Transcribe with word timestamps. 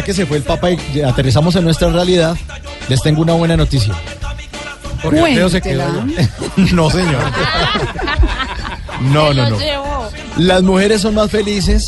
ya 0.00 0.06
que 0.06 0.14
se 0.14 0.24
fue 0.26 0.38
el 0.38 0.42
Papa 0.42 0.70
y 0.70 1.02
aterrizamos 1.02 1.54
en 1.56 1.64
nuestra 1.64 1.90
realidad, 1.90 2.36
les 2.88 3.02
tengo 3.02 3.20
una 3.20 3.34
buena 3.34 3.56
noticia. 3.56 3.94
Porque 5.02 5.48
se 5.50 5.60
quedó. 5.60 5.84
No, 6.72 6.90
señor. 6.90 7.22
No, 9.00 9.32
no, 9.32 9.48
no. 9.48 9.56
Las 10.36 10.62
mujeres 10.62 11.00
son 11.00 11.14
más 11.14 11.30
felices 11.30 11.86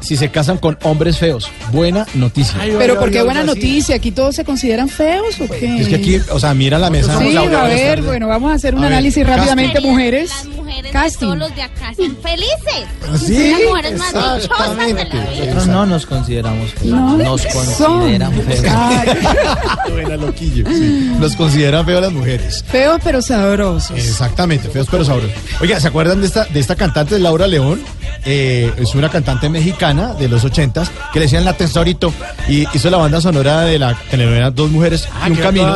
si 0.00 0.16
se 0.16 0.30
casan 0.30 0.56
con 0.58 0.78
hombres 0.84 1.18
feos. 1.18 1.50
Buena 1.72 2.06
noticia. 2.14 2.60
Pero 2.78 2.96
¿por 3.00 3.10
qué 3.10 3.22
buena 3.22 3.42
noticia? 3.42 3.96
¿Aquí 3.96 4.12
todos 4.12 4.36
se 4.36 4.44
consideran 4.44 4.88
feos 4.88 5.40
o 5.40 5.48
qué? 5.48 5.80
Es 5.80 5.88
que 5.88 5.96
aquí, 5.96 6.20
o 6.30 6.38
sea, 6.38 6.54
mira 6.54 6.78
la 6.78 6.90
mesa. 6.90 7.18
Sí, 7.18 7.36
a 7.36 7.64
ver, 7.64 8.02
bueno, 8.02 8.28
vamos 8.28 8.52
a 8.52 8.54
hacer 8.54 8.76
un 8.76 8.84
A 8.84 8.86
análisis 8.86 9.26
rápidamente, 9.26 9.80
mujeres. 9.80 10.30
Las 10.30 10.46
mujeres 10.46 10.63
Casting. 10.92 11.26
todos 11.26 11.38
los 11.38 11.54
de 11.56 11.62
acá 11.62 11.92
son 11.96 12.16
felices. 12.16 13.24
¿Sí? 13.26 13.50
Las 13.50 13.60
mujeres 13.68 13.98
más 13.98 14.12
dichosas 14.12 14.76
de 14.76 14.76
la 14.76 14.86
vida. 14.86 15.24
Nosotros 15.24 15.66
no 15.66 15.86
nos 15.86 16.06
consideramos 16.06 16.70
feos. 16.72 16.86
No, 16.90 17.16
nos 17.16 17.42
son. 17.42 17.52
consideran 17.96 18.32
feos. 18.32 18.62
Buena, 19.92 20.16
loquillo. 20.16 20.66
Sí. 20.68 21.12
Nos 21.18 21.36
consideran 21.36 21.84
feos 21.84 22.02
las 22.02 22.12
mujeres. 22.12 22.64
feos 22.66 23.00
pero 23.02 23.22
sabrosos. 23.22 23.96
Exactamente, 23.96 24.68
feos 24.68 24.86
pero 24.90 25.04
sabrosos. 25.04 25.30
Oiga, 25.60 25.80
¿se 25.80 25.88
acuerdan 25.88 26.20
de 26.20 26.26
esta, 26.26 26.44
de 26.44 26.60
esta 26.60 26.76
cantante, 26.76 27.18
Laura 27.18 27.46
León? 27.46 27.80
Eh, 28.26 28.72
es 28.78 28.94
una 28.94 29.10
cantante 29.10 29.50
mexicana 29.50 30.14
de 30.14 30.28
los 30.28 30.44
ochentas 30.44 30.90
que 31.12 31.18
le 31.18 31.26
decían 31.26 31.44
la 31.44 31.52
tesorito 31.52 32.10
y 32.48 32.66
hizo 32.74 32.88
la 32.88 32.96
banda 32.96 33.20
sonora 33.20 33.62
de 33.62 33.78
la 33.78 33.94
telenovela 34.10 34.50
Dos 34.50 34.70
Mujeres 34.70 35.06
y 35.26 35.30
un 35.32 35.36
camino. 35.36 35.70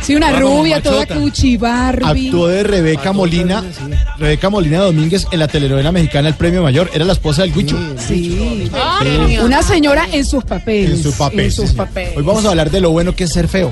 Sí, 0.00 0.14
una 0.14 0.30
Vamos, 0.30 0.40
rubia, 0.42 0.80
toda 0.80 1.04
cuchi 1.06 1.56
Barbie. 1.56 2.28
Actuó 2.28 2.46
de 2.46 2.62
Rebeca 2.62 3.12
Molina, 3.12 3.64
Rebeca 4.18 4.48
Molina 4.48 4.80
Domínguez 4.80 5.26
en 5.30 5.38
la 5.38 5.48
telenovela 5.48 5.92
mexicana 5.92 6.28
El 6.28 6.34
Premio 6.34 6.62
Mayor. 6.62 6.90
Era 6.94 7.04
la 7.04 7.12
esposa 7.12 7.42
del 7.42 7.52
Guicho. 7.52 7.78
Sí. 7.98 8.70
Una 9.42 9.62
señora 9.62 10.06
en 10.12 10.24
sus 10.24 10.44
papeles. 10.44 10.90
En 10.90 11.02
su 11.02 11.12
papel. 11.12 11.40
En 11.40 11.52
sus 11.52 11.72
papeles. 11.72 12.16
Hoy 12.16 12.22
vamos 12.22 12.44
a 12.44 12.50
hablar 12.50 12.70
de 12.70 12.80
lo 12.80 12.90
bueno 12.90 13.14
que 13.14 13.24
es 13.24 13.32
ser 13.32 13.48
feo. 13.48 13.70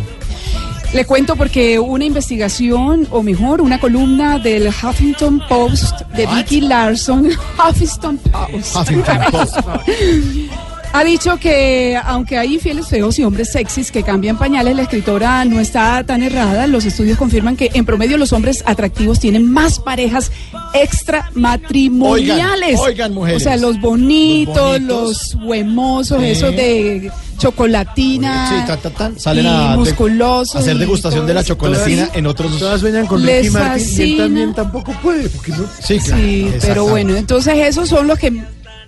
Le 0.93 1.05
cuento 1.05 1.35
porque 1.35 1.81
una 1.81 2.05
investigación, 2.05 3.09
o 3.11 3.23
mejor, 3.23 3.61
una 3.61 3.81
columna 3.81 4.39
del 4.39 4.69
Huffington 4.69 5.43
Post 5.49 6.03
de 6.15 6.25
Vicky 6.27 6.61
Larson, 6.61 7.31
Huffington 7.69 8.19
Post, 8.19 8.77
Huffington 8.77 9.19
Post. 9.33 9.57
ha 10.97 11.03
dicho 11.03 11.39
que 11.39 11.99
aunque 12.05 12.39
hay 12.39 12.55
infieles 12.55 12.87
feos 12.87 13.19
y 13.19 13.25
hombres 13.25 13.51
sexys 13.51 13.91
que 13.91 14.05
cambian 14.05 14.39
pañales, 14.39 14.77
la 14.77 14.83
escritora 14.83 15.45
no 15.45 15.59
está 15.59 16.05
tan 16.05 16.23
errada. 16.23 16.69
Los 16.69 16.85
estudios 16.85 17.19
confirman 17.19 17.57
que 17.57 17.69
en 17.75 17.85
promedio 17.85 18.17
los 18.17 18.33
hombres 18.33 18.63
atractivos 18.65 19.19
tienen 19.19 19.51
más 19.51 19.81
parejas 19.81 20.31
extramatrimoniales. 20.73 22.79
Oigan, 22.79 22.87
oigan, 22.87 23.15
mujeres. 23.15 23.43
O 23.43 23.45
sea, 23.45 23.57
los 23.57 23.81
bonitos, 23.81 24.81
Los 24.83 25.35
huemosos, 25.43 26.21
Sí. 26.21 26.27
esos 26.29 26.55
de 26.55 27.11
chocolatina. 27.39 28.49
Sí, 28.49 28.55
tan, 28.67 28.79
tan, 28.81 28.93
tan. 28.93 29.19
Salen 29.21 29.47
y 29.47 29.49
a 29.49 29.77
musculosos 29.77 30.55
hacer 30.55 30.77
y 30.77 30.79
degustación 30.79 31.27
de 31.27 31.35
la 31.35 31.43
chocolatina 31.43 32.09
en 32.15 32.27
otros. 32.27 32.57
Todas 32.59 32.81
sueñan 32.81 33.07
con 33.07 33.21
Ricky 33.21 33.51
Martin 33.51 33.85
y 33.99 34.03
él 34.13 34.17
también 34.19 34.55
tampoco 34.55 34.93
puede, 35.03 35.29
porque 35.29 35.51
no. 35.53 35.65
Sí, 35.83 35.99
claro, 35.99 36.23
Sí, 36.23 36.53
pero 36.61 36.87
bueno, 36.87 37.17
entonces 37.17 37.55
esos 37.59 37.89
son 37.89 38.07
los 38.07 38.17
que 38.19 38.33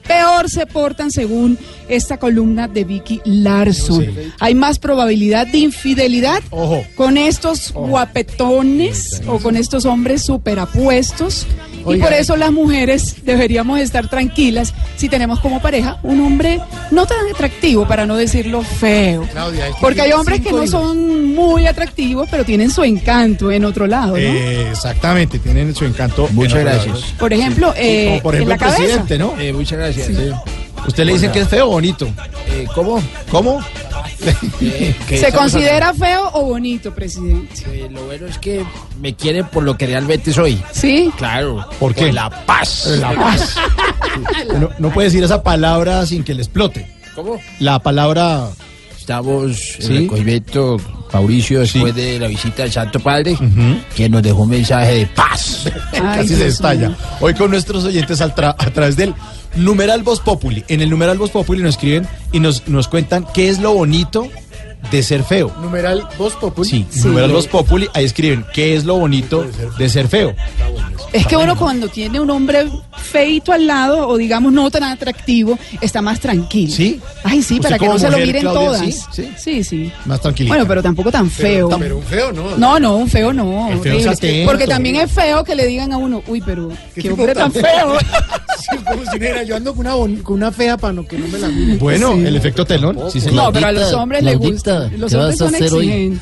peor 0.06 0.48
se 0.50 0.66
portan 0.66 1.10
según 1.10 1.58
esta 1.88 2.18
columna 2.18 2.68
de 2.68 2.84
Vicky 2.84 3.20
Larson. 3.24 4.06
Hay 4.38 4.54
más 4.54 4.78
probabilidad 4.78 5.46
de 5.46 5.58
infidelidad 5.58 6.42
Ojo. 6.50 6.84
con 6.94 7.16
estos 7.16 7.72
guapetones 7.72 9.22
o 9.26 9.38
con 9.38 9.56
estos 9.56 9.84
hombres 9.84 10.24
superapuestos. 10.24 11.46
Y 11.72 11.75
Oiga. 11.86 12.04
por 12.06 12.14
eso 12.14 12.36
las 12.36 12.52
mujeres 12.52 13.16
deberíamos 13.24 13.80
estar 13.80 14.08
tranquilas 14.08 14.74
si 14.96 15.08
tenemos 15.08 15.40
como 15.40 15.60
pareja 15.60 15.98
un 16.02 16.20
hombre 16.20 16.60
no 16.90 17.06
tan 17.06 17.18
atractivo, 17.32 17.86
para 17.86 18.06
no 18.06 18.16
decirlo 18.16 18.62
feo. 18.62 19.26
Claudia, 19.32 19.68
es 19.68 19.74
que 19.74 19.80
Porque 19.80 20.02
hay 20.02 20.12
hombres 20.12 20.40
que 20.40 20.50
no 20.50 20.58
hijos. 20.58 20.70
son 20.70 21.34
muy 21.34 21.66
atractivos, 21.66 22.28
pero 22.30 22.44
tienen 22.44 22.70
su 22.70 22.82
encanto 22.84 23.50
en 23.50 23.64
otro 23.64 23.86
lado, 23.86 24.12
¿no? 24.12 24.16
Eh, 24.16 24.70
exactamente, 24.70 25.38
tienen 25.38 25.74
su 25.74 25.84
encanto. 25.84 26.28
Muchas 26.32 26.54
en 26.54 26.58
otro 26.68 26.72
gracias. 26.72 27.00
lado. 27.00 27.12
Por 27.18 27.32
ejemplo, 27.32 27.74
eh, 27.76 28.06
Como 28.08 28.22
por 28.22 28.34
en 28.34 28.42
ejemplo 28.42 28.48
la 28.48 28.54
el 28.54 28.60
cabeza. 28.60 28.82
presidente, 29.02 29.18
¿no? 29.18 29.40
Eh, 29.40 29.52
muchas 29.52 29.78
gracias. 29.78 30.08
¿Usted 30.86 31.04
le 31.04 31.12
dice 31.14 31.30
que 31.30 31.40
es 31.40 31.48
feo 31.48 31.66
o 31.66 31.70
bonito? 31.72 32.06
Eh, 32.48 32.66
¿Cómo? 32.74 33.02
¿Cómo? 33.30 33.60
Eh, 34.60 34.94
¿Se 35.08 35.32
considera 35.32 35.92
feo 35.94 36.30
o 36.32 36.42
bonito, 36.46 36.92
presidente? 36.94 37.62
eh, 37.68 37.88
lo 37.90 38.04
bueno 38.06 38.26
es 38.26 38.38
que 38.38 38.64
me 39.00 39.14
quiere 39.14 39.44
por 39.44 39.62
lo 39.62 39.76
que 39.76 39.86
realmente 39.86 40.32
soy. 40.32 40.60
¿Sí? 40.72 41.10
Claro. 41.16 41.66
¿Por 41.78 41.94
qué? 41.94 42.12
la 42.12 42.30
paz. 42.46 42.86
La 43.00 43.12
paz. 43.14 43.56
no, 44.60 44.70
no 44.78 44.90
puede 44.90 45.08
decir 45.08 45.22
esa 45.22 45.42
palabra 45.42 46.04
sin 46.06 46.24
que 46.24 46.34
le 46.34 46.42
explote. 46.42 46.90
¿Cómo? 47.14 47.40
La 47.60 47.78
palabra. 47.78 48.48
Estamos 48.98 49.56
Sí. 49.78 49.86
en 49.86 49.92
el 49.92 49.98
recogimiento, 50.02 50.76
Mauricio, 51.12 51.60
después 51.60 51.94
Sí. 51.94 52.00
de 52.00 52.18
la 52.18 52.26
visita 52.26 52.62
del 52.64 52.72
Santo 52.72 52.98
Padre, 52.98 53.36
que 53.94 54.08
nos 54.08 54.20
dejó 54.20 54.42
un 54.42 54.50
mensaje 54.50 54.92
de 54.94 55.06
paz. 55.06 55.66
Ay, 55.92 56.00
casi 56.00 56.34
se 56.34 56.48
estalla. 56.48 56.88
mío. 56.88 56.96
Hoy 57.20 57.34
con 57.34 57.50
nuestros 57.52 57.84
oyentes 57.84 58.20
al 58.20 58.34
tra- 58.34 58.56
a 58.58 58.70
través 58.70 58.96
del 58.96 59.14
numeral 59.56 60.02
Voz 60.02 60.20
Populi. 60.20 60.64
En 60.68 60.80
el 60.80 60.90
numeral 60.90 61.18
Voz 61.18 61.30
Populi 61.30 61.62
nos 61.62 61.76
escriben 61.76 62.06
y 62.32 62.40
nos, 62.40 62.68
nos 62.68 62.88
cuentan 62.88 63.26
qué 63.34 63.48
es 63.48 63.58
lo 63.58 63.72
bonito 63.72 64.28
de 64.90 65.02
ser 65.02 65.22
feo. 65.24 65.52
Numeral 65.60 66.06
Voz 66.18 66.34
Populi. 66.34 66.68
Sí, 66.68 66.86
Sí. 66.90 67.08
numeral 67.08 67.32
Voz 67.32 67.46
Populi, 67.46 67.88
ahí 67.94 68.04
escriben 68.04 68.44
qué 68.54 68.74
es 68.76 68.84
lo 68.84 68.96
bonito 68.96 69.46
de 69.78 69.88
ser 69.88 70.08
feo. 70.08 70.34
Es 71.12 71.26
que 71.26 71.36
uno 71.36 71.56
cuando 71.56 71.88
tiene 71.88 72.20
un 72.20 72.28
hombre 72.30 72.68
feito 72.96 73.52
al 73.52 73.66
lado, 73.66 74.08
o 74.08 74.16
digamos 74.16 74.52
no 74.52 74.70
tan 74.70 74.82
atractivo, 74.84 75.58
está 75.80 76.02
más 76.02 76.20
tranquilo. 76.20 76.72
¿Sí? 76.74 77.00
Ay, 77.24 77.42
sí, 77.42 77.54
¿Usted 77.54 77.62
para 77.68 77.78
que 77.78 77.86
no 77.86 77.98
se 77.98 78.10
lo 78.10 78.18
miren 78.18 78.42
Claudia, 78.42 78.60
todas. 78.60 78.80
sí? 78.82 78.92
Sí. 79.12 79.32
sí, 79.38 79.64
sí. 79.64 79.92
Más 80.04 80.20
tranquilito. 80.20 80.52
Bueno, 80.52 80.66
pero 80.68 80.82
tampoco 80.82 81.10
tan 81.10 81.30
feo. 81.30 81.68
Pero 81.78 81.98
un 81.98 82.02
feo, 82.04 82.32
¿no? 82.32 82.56
No, 82.56 82.78
no, 82.80 82.96
un 82.96 83.08
feo 83.08 83.32
no. 83.32 83.70
El 83.70 83.78
feo 83.78 84.10
atento. 84.10 84.50
Porque 84.50 84.66
también 84.66 84.96
es 84.96 85.10
feo 85.10 85.42
que 85.44 85.54
le 85.54 85.66
digan 85.66 85.92
a 85.92 85.96
uno, 85.96 86.22
uy, 86.26 86.42
pero 86.44 86.68
qué, 86.94 87.02
tipo 87.02 87.14
hombre 87.14 87.34
tan 87.34 87.52
feo. 87.52 87.96
Sí, 88.58 88.76
como 88.84 89.04
si 89.12 89.18
dijera, 89.18 89.42
yo 89.44 89.54
ando 89.54 89.74
con 89.74 89.86
una, 89.86 90.22
con 90.24 90.34
una 90.36 90.50
fea 90.50 90.76
para 90.76 90.92
no, 90.92 91.06
que 91.06 91.16
no 91.18 91.28
me 91.28 91.38
la 91.38 91.46
miren. 91.48 91.78
Bueno, 91.78 92.14
Sí. 92.14 92.26
el 92.26 92.36
efecto 92.36 92.64
telón. 92.64 92.98
Sí, 93.12 93.20
señor. 93.20 93.44
No, 93.44 93.52
pero 93.52 93.66
a 93.66 93.72
los 93.72 93.92
hombres 93.92 94.24
les 94.24 94.38
Claudita, 94.78 94.96
gusta. 94.96 94.98
Los 94.98 95.10
¿qué 95.10 95.16
hombres 95.16 95.38
vas 95.38 95.40
a 95.40 95.44
son 95.44 95.54
hacer 95.54 95.72
hoy? 95.74 96.18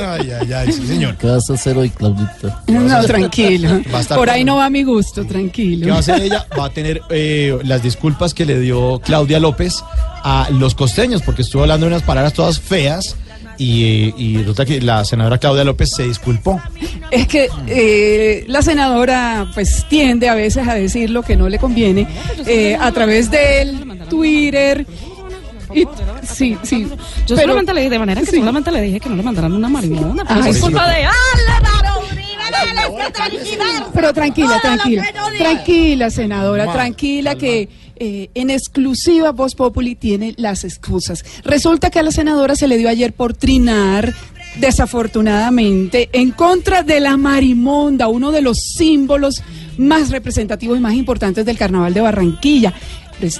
Ay, 0.00 0.30
ay, 0.40 0.52
ay, 0.52 0.72
sí, 0.72 0.86
señor. 0.86 1.16
¿Qué 1.16 1.26
vas 1.26 1.50
a 1.50 1.54
hacer 1.54 1.76
hoy, 1.78 1.90
Claudita? 1.90 2.62
No, 2.66 3.04
tranquilo. 3.04 3.80
Por 4.14 4.30
ahí 4.30 4.44
no 4.44 4.56
va 4.56 4.70
mi 4.70 4.82
gusto, 4.82 5.22
¿Qué 5.22 5.28
tranquilo. 5.28 5.88
va 5.90 5.96
a 5.96 6.00
hacer 6.00 6.22
ella? 6.22 6.46
Va 6.58 6.66
a 6.66 6.70
tener 6.70 7.02
eh, 7.10 7.58
las 7.64 7.82
disculpas 7.82 8.34
que 8.34 8.44
le 8.46 8.58
dio 8.60 9.00
Claudia 9.04 9.40
López 9.40 9.82
a 10.22 10.48
los 10.52 10.74
costeños, 10.74 11.22
porque 11.22 11.42
estuvo 11.42 11.62
hablando 11.62 11.86
de 11.86 11.92
unas 11.92 12.02
palabras 12.02 12.32
todas 12.34 12.60
feas 12.60 13.16
y, 13.58 14.14
y 14.16 14.38
resulta 14.38 14.64
que 14.64 14.80
la 14.80 15.04
senadora 15.04 15.38
Claudia 15.38 15.64
López 15.64 15.90
se 15.94 16.04
disculpó. 16.04 16.60
Es 17.10 17.26
que 17.26 17.48
eh, 17.66 18.44
la 18.48 18.62
senadora 18.62 19.50
pues 19.54 19.84
tiende 19.88 20.28
a 20.28 20.34
veces 20.34 20.66
a 20.66 20.74
decir 20.74 21.10
lo 21.10 21.22
que 21.22 21.36
no 21.36 21.48
le 21.48 21.58
conviene 21.58 22.06
eh, 22.46 22.76
a 22.80 22.90
través 22.92 23.30
del 23.30 24.06
Twitter. 24.08 24.86
Y, 25.74 25.84
sí, 26.26 26.56
sí. 26.62 26.86
Yo 27.26 27.36
Pero- 27.36 27.40
solamente 27.42 27.74
le 27.74 27.80
dije, 27.82 27.90
de 27.90 27.98
manera 27.98 28.20
que 28.20 28.26
sí. 28.30 28.38
solamente 28.38 28.70
le 28.70 28.80
dije 28.82 29.00
que 29.00 29.08
no 29.08 29.16
le 29.16 29.22
mandaran 29.22 29.52
una 29.52 29.68
marimona. 29.68 30.24
Ay, 30.26 30.34
Pues 30.42 30.44
sí. 30.44 30.50
es 30.50 30.60
culpa 30.60 30.88
de. 30.88 30.96
Pero 33.94 34.12
tranquila, 34.12 34.58
tranquila, 34.60 35.04
tranquila, 35.38 36.10
senadora, 36.10 36.72
tranquila 36.72 37.34
que 37.36 37.68
eh, 37.96 38.30
en 38.34 38.50
exclusiva 38.50 39.30
Voz 39.32 39.54
Populi 39.54 39.94
tiene 39.94 40.34
las 40.36 40.64
excusas. 40.64 41.24
Resulta 41.44 41.90
que 41.90 41.98
a 41.98 42.02
la 42.02 42.10
senadora 42.10 42.54
se 42.56 42.66
le 42.66 42.78
dio 42.78 42.88
ayer 42.88 43.12
por 43.12 43.34
trinar, 43.34 44.14
desafortunadamente, 44.56 46.08
en 46.12 46.30
contra 46.30 46.82
de 46.82 47.00
la 47.00 47.16
marimonda, 47.16 48.08
uno 48.08 48.30
de 48.32 48.40
los 48.42 48.58
símbolos 48.76 49.42
más 49.76 50.10
representativos 50.10 50.76
y 50.78 50.80
más 50.80 50.94
importantes 50.94 51.44
del 51.44 51.58
Carnaval 51.58 51.94
de 51.94 52.00
Barranquilla. 52.00 52.72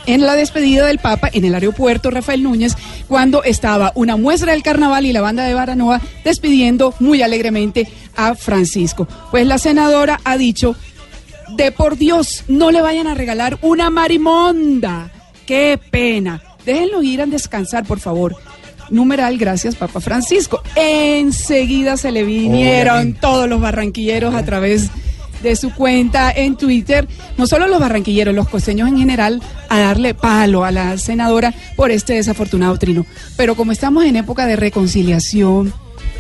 En 0.07 0.27
la 0.27 0.35
despedida 0.35 0.87
del 0.87 0.99
Papa 0.99 1.31
en 1.33 1.45
el 1.45 1.55
aeropuerto 1.55 2.11
Rafael 2.11 2.43
Núñez, 2.43 2.77
cuando 3.09 3.43
estaba 3.45 3.93
una 3.95 4.17
muestra 4.17 4.53
del 4.53 4.63
carnaval 4.63 5.07
y 5.07 5.13
la 5.13 5.21
banda 5.21 5.45
de 5.45 5.55
Baranoa 5.55 6.01
despidiendo 6.25 6.95
muy 7.01 7.23
alegremente 7.23 7.89
a 8.17 8.35
Francisco. 8.35 9.09
Pues 9.31 9.47
la 9.47 9.59
senadora 9.59 10.21
ha 10.25 10.37
dicho 10.37 10.77
de 11.57 11.73
por 11.73 11.97
Dios, 11.97 12.45
no 12.49 12.71
le 12.71 12.81
vayan 12.81 13.07
a 13.07 13.15
regalar 13.15 13.59
una 13.63 13.91
marimonda. 13.91 15.11
Qué 15.47 15.79
pena. 15.91 16.43
Déjenlo 16.65 17.03
ir 17.03 17.23
a 17.23 17.27
descansar, 17.27 17.85
por 17.85 18.01
favor. 18.01 18.37
Numeral, 18.91 19.39
gracias, 19.39 19.77
Papa 19.77 20.01
Francisco. 20.01 20.63
Enseguida 20.75 21.97
se 21.97 22.11
le 22.11 22.25
vinieron 22.25 22.95
Obviamente. 22.95 23.21
todos 23.21 23.49
los 23.49 23.61
barranquilleros 23.61 24.35
a 24.35 24.45
través 24.45 24.91
de 25.43 25.57
su 25.57 25.75
cuenta 25.75 26.31
en 26.31 26.57
Twitter, 26.57 27.09
no 27.37 27.47
solo 27.47 27.67
los 27.67 27.81
barranquilleros, 27.81 28.35
los 28.35 28.49
costeños 28.49 28.89
en 28.89 28.99
general, 28.99 29.43
a 29.69 29.79
darle 29.79 30.15
palo 30.15 30.65
a 30.65 30.71
la 30.71 30.99
senadora 30.99 31.55
por 31.77 31.91
este 31.91 32.15
desafortunado 32.15 32.77
trino. 32.79 33.07
Pero 33.37 33.55
como 33.55 33.73
estamos 33.73 34.05
en 34.05 34.17
época 34.17 34.47
de 34.47 34.57
reconciliación, 34.57 35.73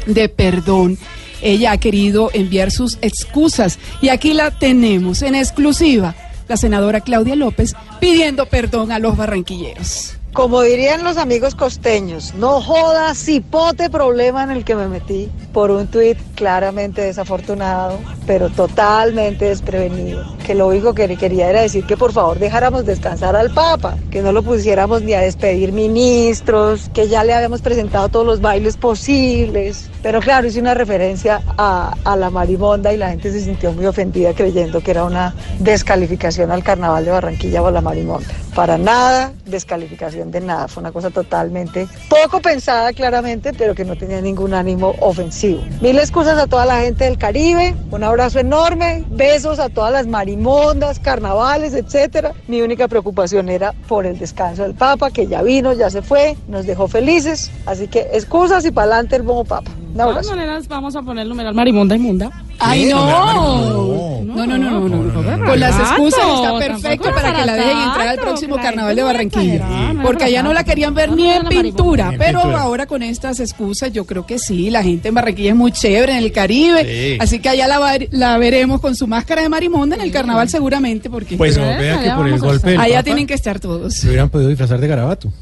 de 0.07 0.29
perdón, 0.29 0.99
ella 1.43 1.73
ha 1.73 1.79
querido 1.79 2.31
enviar 2.33 2.71
sus 2.71 2.99
excusas 3.03 3.79
y 4.01 4.09
aquí 4.09 4.35
la 4.35 4.51
tenemos 4.51 5.23
en 5.23 5.35
exclusiva, 5.35 6.15
la 6.49 6.57
senadora 6.57 7.01
Claudia 7.01 7.37
López 7.37 7.75
pidiendo 8.01 8.47
perdón 8.47 8.93
a 8.93 8.99
los 8.99 9.17
barranquilleros. 9.17 10.20
Como 10.33 10.63
dirían 10.63 11.03
los 11.03 11.17
amigos 11.17 11.57
costeños, 11.57 12.35
no 12.35 12.61
joda 12.61 13.17
cipote 13.17 13.91
problema 13.91 14.45
en 14.45 14.53
el 14.53 14.65
que 14.65 14.77
me 14.77 14.87
metí 14.87 15.29
por 15.53 15.73
un 15.73 15.89
tuit 15.89 16.17
claramente 16.37 17.03
desafortunado, 17.03 17.99
pero 18.29 18.49
totalmente 18.49 19.47
desprevenido. 19.47 20.25
Que 20.47 20.55
lo 20.55 20.69
único 20.69 20.95
que 20.95 21.17
quería 21.17 21.51
era 21.51 21.63
decir 21.63 21.85
que 21.85 21.97
por 21.97 22.13
favor 22.13 22.39
dejáramos 22.39 22.87
descansar 22.87 23.35
al 23.35 23.53
Papa, 23.53 23.97
que 24.13 24.23
no 24.23 24.31
lo 24.31 24.45
pusiéramos 24.45 25.03
ni 25.03 25.15
a 25.15 25.21
despedir 25.21 25.73
ministros, 25.73 26.89
que 26.95 27.09
ya 27.09 27.25
le 27.25 27.35
habíamos 27.35 27.61
presentado 27.61 28.09
todos 28.09 28.25
los 28.25 28.41
bailes 28.41 28.77
posibles. 28.77 29.91
Pero 30.01 30.21
claro, 30.21 30.47
hice 30.47 30.61
una 30.61 30.75
referencia 30.75 31.43
a, 31.59 31.93
a 32.05 32.17
la 32.17 32.31
marimonda 32.31 32.93
y 32.93 32.97
la 32.97 33.11
gente 33.11 33.33
se 33.33 33.41
sintió 33.41 33.73
muy 33.73 33.85
ofendida 33.85 34.33
creyendo 34.33 34.81
que 34.81 34.93
era 34.93 35.05
una 35.05 35.35
descalificación 35.59 36.53
al 36.53 36.63
carnaval 36.63 37.05
de 37.05 37.11
Barranquilla 37.11 37.63
o 37.63 37.71
la 37.71 37.81
marimonda. 37.81 38.29
Para 38.55 38.79
nada, 38.79 39.33
descalificación 39.47 40.20
de 40.27 40.41
nada. 40.41 40.69
Fue 40.69 40.81
una 40.81 40.93
cosa 40.93 41.11
totalmente 41.11 41.89
poco 42.09 42.41
pensada 42.41 42.93
claramente, 42.93 43.53
pero 43.53 43.75
que 43.75 43.85
no 43.85 43.97
tenía 43.97 44.21
ningún 44.21 44.55
ánimo 44.55 44.95
ofensivo. 45.01 45.63
Mil 45.81 45.99
excusas 45.99 46.39
a 46.39 46.47
toda 46.47 46.67
la 46.67 46.81
gente 46.81 47.05
del 47.05 47.19
Caribe, 47.19 47.75
un 47.91 48.05
abrazo 48.05 48.39
enorme, 48.39 49.05
besos 49.09 49.59
a 49.59 49.69
todas 49.69 49.93
las 49.93 50.07
marimondas, 50.07 50.99
carnavales, 50.99 51.75
etcétera. 51.75 52.33
Mi 52.49 52.61
única 52.61 52.89
preocupación 52.89 53.49
era 53.49 53.73
por 53.89 54.07
el 54.07 54.19
descanso 54.19 54.63
del 54.63 54.75
Papa, 54.75 55.11
que 55.11 55.27
ya 55.27 55.43
vino, 55.43 55.73
ya 55.73 55.91
se 55.91 56.03
fue, 56.03 56.37
nos 56.49 56.67
dejó 56.67 56.89
felices. 56.89 57.51
Así 57.67 57.89
que 57.89 58.09
excusas 58.13 58.65
y 58.65 58.71
para 58.71 58.93
adelante 58.93 59.17
el 59.17 59.23
bobo 59.23 59.45
Papa. 59.45 59.71
Un 59.91 59.95
De 59.95 59.99
todas 59.99 60.11
abrazo. 60.17 60.31
maneras, 60.31 60.69
vamos 60.69 60.95
a 60.97 61.03
poner 61.03 61.23
el 61.25 61.29
numeral 61.29 61.55
marimonda 61.55 61.97
inmunda. 61.97 62.31
¡Ay, 62.61 62.85
no! 62.87 64.21
No. 64.21 64.21
No, 64.23 64.47
no, 64.47 64.57
no, 64.59 64.89
no, 64.89 65.13
no. 65.13 65.45
Con 65.47 65.59
las 65.61 65.77
excusas 65.79 66.21
está 66.37 66.59
perfecto 66.59 67.11
para 67.13 67.35
que 67.35 67.45
la 67.45 67.55
dejen 67.57 67.79
entrar 67.79 68.09
al 68.09 68.19
próximo 68.19 68.57
carnaval 68.57 68.95
de 68.95 69.03
no 69.03 69.07
Barranquilla. 69.09 69.93
no 69.93 70.03
Porque 70.03 70.25
allá 70.25 70.43
no 70.43 70.53
la 70.53 70.63
querían 70.63 70.95
ver 70.95 71.11
No, 71.11 71.17
ni 71.17 71.25
no, 71.25 71.33
en 71.33 71.49
pintura. 71.49 72.13
Pero 72.17 72.41
ahora 72.41 72.87
con 72.87 73.03
estas 73.03 73.41
excusas 73.41 73.93
yo 73.93 74.05
creo 74.07 74.25
que 74.27 74.39
sí, 74.39 74.71
la 74.71 74.83
gente 74.85 75.09
en 75.09 75.15
Barranquilla 75.15 75.51
es 75.51 75.57
muy 75.57 75.73
chévere, 75.73 76.13
en 76.13 76.19
el 76.19 76.33
Caribe. 76.33 76.85
Sí. 76.85 77.19
Así 77.21 77.41
que 77.41 77.49
allá 77.49 77.67
la, 77.67 77.79
va- 77.81 77.95
la 78.13 78.39
veremos 78.39 78.81
con 78.81 78.95
su 78.95 79.07
máscara 79.09 79.43
de 79.43 79.49
marimonda 79.49 79.97
en 79.97 80.03
el 80.03 80.13
carnaval 80.13 80.49
seguramente, 80.49 81.11
porque 81.11 81.37
Pues 81.37 81.59
no, 81.59 81.65
vea 81.65 81.79
que 81.99 82.05
allá 82.07 82.17
por 82.17 82.29
el 82.29 82.39
golpe 82.39 82.77
allá 82.79 83.03
tienen 83.03 83.27
que 83.27 83.35
estar 83.35 83.59
todos. 83.59 83.95
se 83.95 84.07
hubieran 84.09 84.29
podido 84.31 84.49
disfrazar 84.49 84.81
de 84.81 84.87
garabato. 84.87 85.33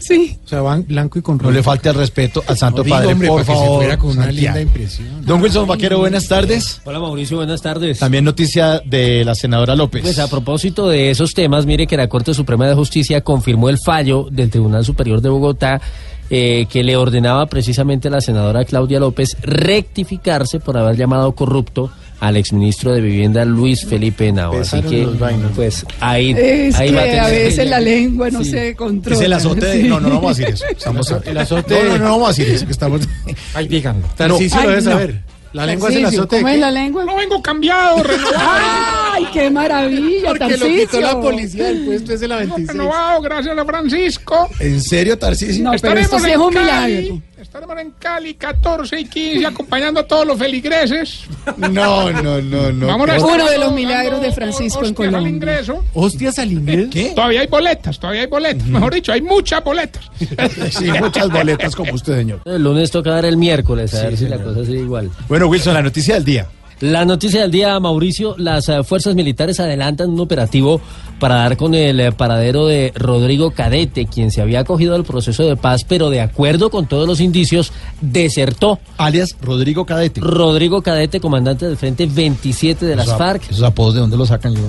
Sí. 0.00 0.38
O 0.44 0.48
sea, 0.48 0.62
van 0.62 0.84
blanco 0.86 1.18
y 1.18 1.22
con 1.22 1.38
No 1.38 1.50
le 1.50 1.62
falte 1.62 1.90
el 1.90 1.94
respeto 1.94 2.42
al 2.46 2.56
Santo 2.56 2.82
No 2.82 2.90
Padre, 2.90 3.12
hombre, 3.12 3.28
por 3.28 3.40
que 3.40 3.44
se 3.46 3.52
favor. 3.52 3.76
fuera 3.76 3.98
con 3.98 4.10
una 4.10 4.32
linda 4.32 4.60
impresión. 4.60 5.24
Don 5.24 5.40
Wilson 5.42 5.66
Vaquero, 5.66 5.98
buenas 5.98 6.26
tardes. 6.26 6.80
Hola 6.84 6.98
Mauricio, 6.98 7.36
buenas 7.36 7.62
tardes. 7.62 7.98
También 7.98 8.24
noticia 8.24 8.80
de 8.84 9.24
la 9.24 9.34
senadora 9.34 9.76
López. 9.76 10.02
Pues 10.02 10.18
a 10.18 10.28
propósito 10.28 10.88
de 10.88 11.10
esos 11.10 11.34
temas, 11.34 11.66
mire 11.66 11.86
que 11.86 11.96
la 11.96 12.08
Corte 12.08 12.34
Suprema 12.34 12.66
de 12.66 12.74
Justicia 12.74 13.20
confirmó 13.20 13.68
el 13.68 13.78
fallo 13.78 14.26
del 14.30 14.50
Tribunal 14.50 14.84
Superior 14.84 15.20
de 15.20 15.28
Bogotá 15.28 15.80
eh, 16.30 16.66
que 16.70 16.84
le 16.84 16.96
ordenaba 16.96 17.46
precisamente 17.46 18.08
a 18.08 18.10
la 18.12 18.20
senadora 18.20 18.64
Claudia 18.64 19.00
López 19.00 19.36
rectificarse 19.42 20.60
por 20.60 20.78
haber 20.78 20.96
llamado 20.96 21.32
corrupto 21.32 21.90
al 22.20 22.36
exministro 22.36 22.92
de 22.92 23.00
Vivienda 23.00 23.44
Luis 23.44 23.84
Felipe 23.86 24.28
Henao. 24.28 24.60
Así 24.60 24.80
que, 24.82 25.08
pues 25.56 25.84
ahí, 26.00 26.34
Es 26.38 26.76
ahí 26.78 26.92
va 26.92 27.02
que 27.04 27.18
a 27.20 27.24
tener 27.26 27.42
veces 27.44 27.58
ella. 27.60 27.70
la 27.70 27.80
lengua 27.80 28.30
no 28.30 28.44
Sí. 28.44 28.50
se 28.50 28.76
controla. 28.76 29.16
es 29.18 29.22
el 29.24 29.32
azote 29.32 29.66
de... 29.66 29.82
Sí. 29.82 29.88
No, 29.88 30.00
no, 30.00 30.08
no 30.08 30.14
vamos 30.16 30.36
a 30.38 30.40
decir 30.40 30.54
eso. 30.54 30.64
Estamos... 30.70 31.10
El 31.24 31.36
azote- 31.38 31.82
No, 31.84 31.84
no, 31.84 31.98
no 31.98 32.10
vamos 32.12 32.28
a 32.28 32.32
decir 32.32 32.54
eso. 32.54 32.66
que 32.66 32.72
estamos... 32.72 33.00
Ay, 33.54 33.68
díganlo. 33.68 34.06
Tarcisio 34.16 34.58
Ay, 34.60 34.64
lo 34.66 34.70
debe 34.70 34.82
no. 34.82 34.90
saber. 34.92 35.20
La 35.52 35.66
lengua 35.66 35.88
es 35.90 35.96
el 35.96 36.04
azote 36.04 36.36
de 36.36 36.42
¿Cómo 36.42 36.54
es 36.54 36.60
la 36.60 36.70
lengua? 36.70 37.04
No 37.04 37.16
vengo 37.16 37.42
cambiado, 37.42 37.96
¡Ay, 39.12 39.26
qué 39.32 39.50
maravilla, 39.50 40.28
Porque 40.28 40.44
lo 40.44 40.58
Tarcisio! 40.58 40.86
quitó 40.86 41.00
la 41.00 41.20
policía 41.20 41.64
del 41.64 41.84
puesto 41.84 42.12
ese 42.12 42.28
la 42.28 42.36
26. 42.36 42.68
renovado, 42.68 43.20
gracias 43.22 43.58
a 43.58 43.64
Francisco. 43.64 44.48
¿En 44.60 44.80
serio, 44.82 45.18
Tarcisio? 45.18 45.64
No, 45.64 45.72
pero 45.80 45.98
esto 46.00 46.18
sí 46.18 46.30
es 46.30 46.36
un 46.36 46.54
milagro. 46.54 47.22
Estaremos 47.40 47.78
en 47.80 47.90
Cali 47.98 48.34
14 48.34 49.00
y 49.00 49.04
15 49.06 49.46
acompañando 49.46 50.00
a 50.00 50.06
todos 50.06 50.26
los 50.26 50.38
feligreses. 50.38 51.22
No, 51.56 52.10
no, 52.12 52.40
no, 52.42 52.70
no. 52.70 52.86
Vamos 52.86 53.08
a 53.08 53.16
estar 53.16 53.30
Uno 53.34 53.48
de 53.48 53.58
los 53.58 53.72
milagros 53.72 54.20
de 54.20 54.30
Francisco 54.30 54.80
en 54.84 54.90
hostias 54.90 55.06
al 55.06 55.12
Colombia. 55.12 55.30
ingreso. 55.30 55.84
Hostias 55.94 56.38
al 56.38 56.52
inglés. 56.52 56.88
¿Qué? 56.92 57.12
Todavía 57.14 57.40
hay 57.40 57.46
boletas, 57.46 57.98
todavía 57.98 58.20
hay 58.22 58.26
boletas. 58.26 58.66
Mejor 58.66 58.92
dicho, 58.94 59.12
hay 59.12 59.22
muchas 59.22 59.64
boletas. 59.64 60.04
Sí, 60.70 60.84
muchas 61.00 61.28
boletas 61.30 61.74
como 61.74 61.94
usted, 61.94 62.16
señor. 62.18 62.42
El 62.44 62.62
lunes 62.62 62.90
toca 62.90 63.10
dar 63.12 63.24
el 63.24 63.36
miércoles, 63.38 63.94
a 63.94 64.02
ver 64.04 64.16
si 64.18 64.28
la 64.28 64.38
cosa 64.38 64.64
sigue 64.64 64.80
igual. 64.80 65.10
Bueno, 65.28 65.46
Wilson, 65.48 65.74
la 65.74 65.82
noticia 65.82 66.14
del 66.14 66.24
día. 66.24 66.46
La 66.80 67.04
noticia 67.04 67.42
del 67.42 67.50
día, 67.50 67.78
Mauricio, 67.78 68.34
las 68.38 68.70
eh, 68.70 68.82
fuerzas 68.82 69.14
militares 69.14 69.60
adelantan 69.60 70.08
un 70.08 70.20
operativo 70.20 70.80
para 71.18 71.34
dar 71.34 71.58
con 71.58 71.74
el 71.74 72.00
eh, 72.00 72.10
paradero 72.10 72.66
de 72.66 72.90
Rodrigo 72.96 73.50
Cadete, 73.50 74.06
quien 74.06 74.30
se 74.30 74.40
había 74.40 74.60
acogido 74.60 74.94
al 74.94 75.04
proceso 75.04 75.42
de 75.44 75.56
paz, 75.56 75.84
pero 75.84 76.08
de 76.08 76.22
acuerdo 76.22 76.70
con 76.70 76.86
todos 76.86 77.06
los 77.06 77.20
indicios, 77.20 77.70
desertó. 78.00 78.78
Alias 78.96 79.36
Rodrigo 79.42 79.84
Cadete. 79.84 80.22
Rodrigo 80.22 80.80
Cadete, 80.80 81.20
comandante 81.20 81.66
del 81.66 81.76
Frente 81.76 82.06
27 82.06 82.86
de 82.86 82.96
las 82.96 83.14
FARC. 83.14 83.50
Esos 83.50 83.62
apodos, 83.62 83.92
¿de 83.92 84.00
dónde 84.00 84.16
los 84.16 84.28
sacan 84.28 84.54
yo? 84.54 84.62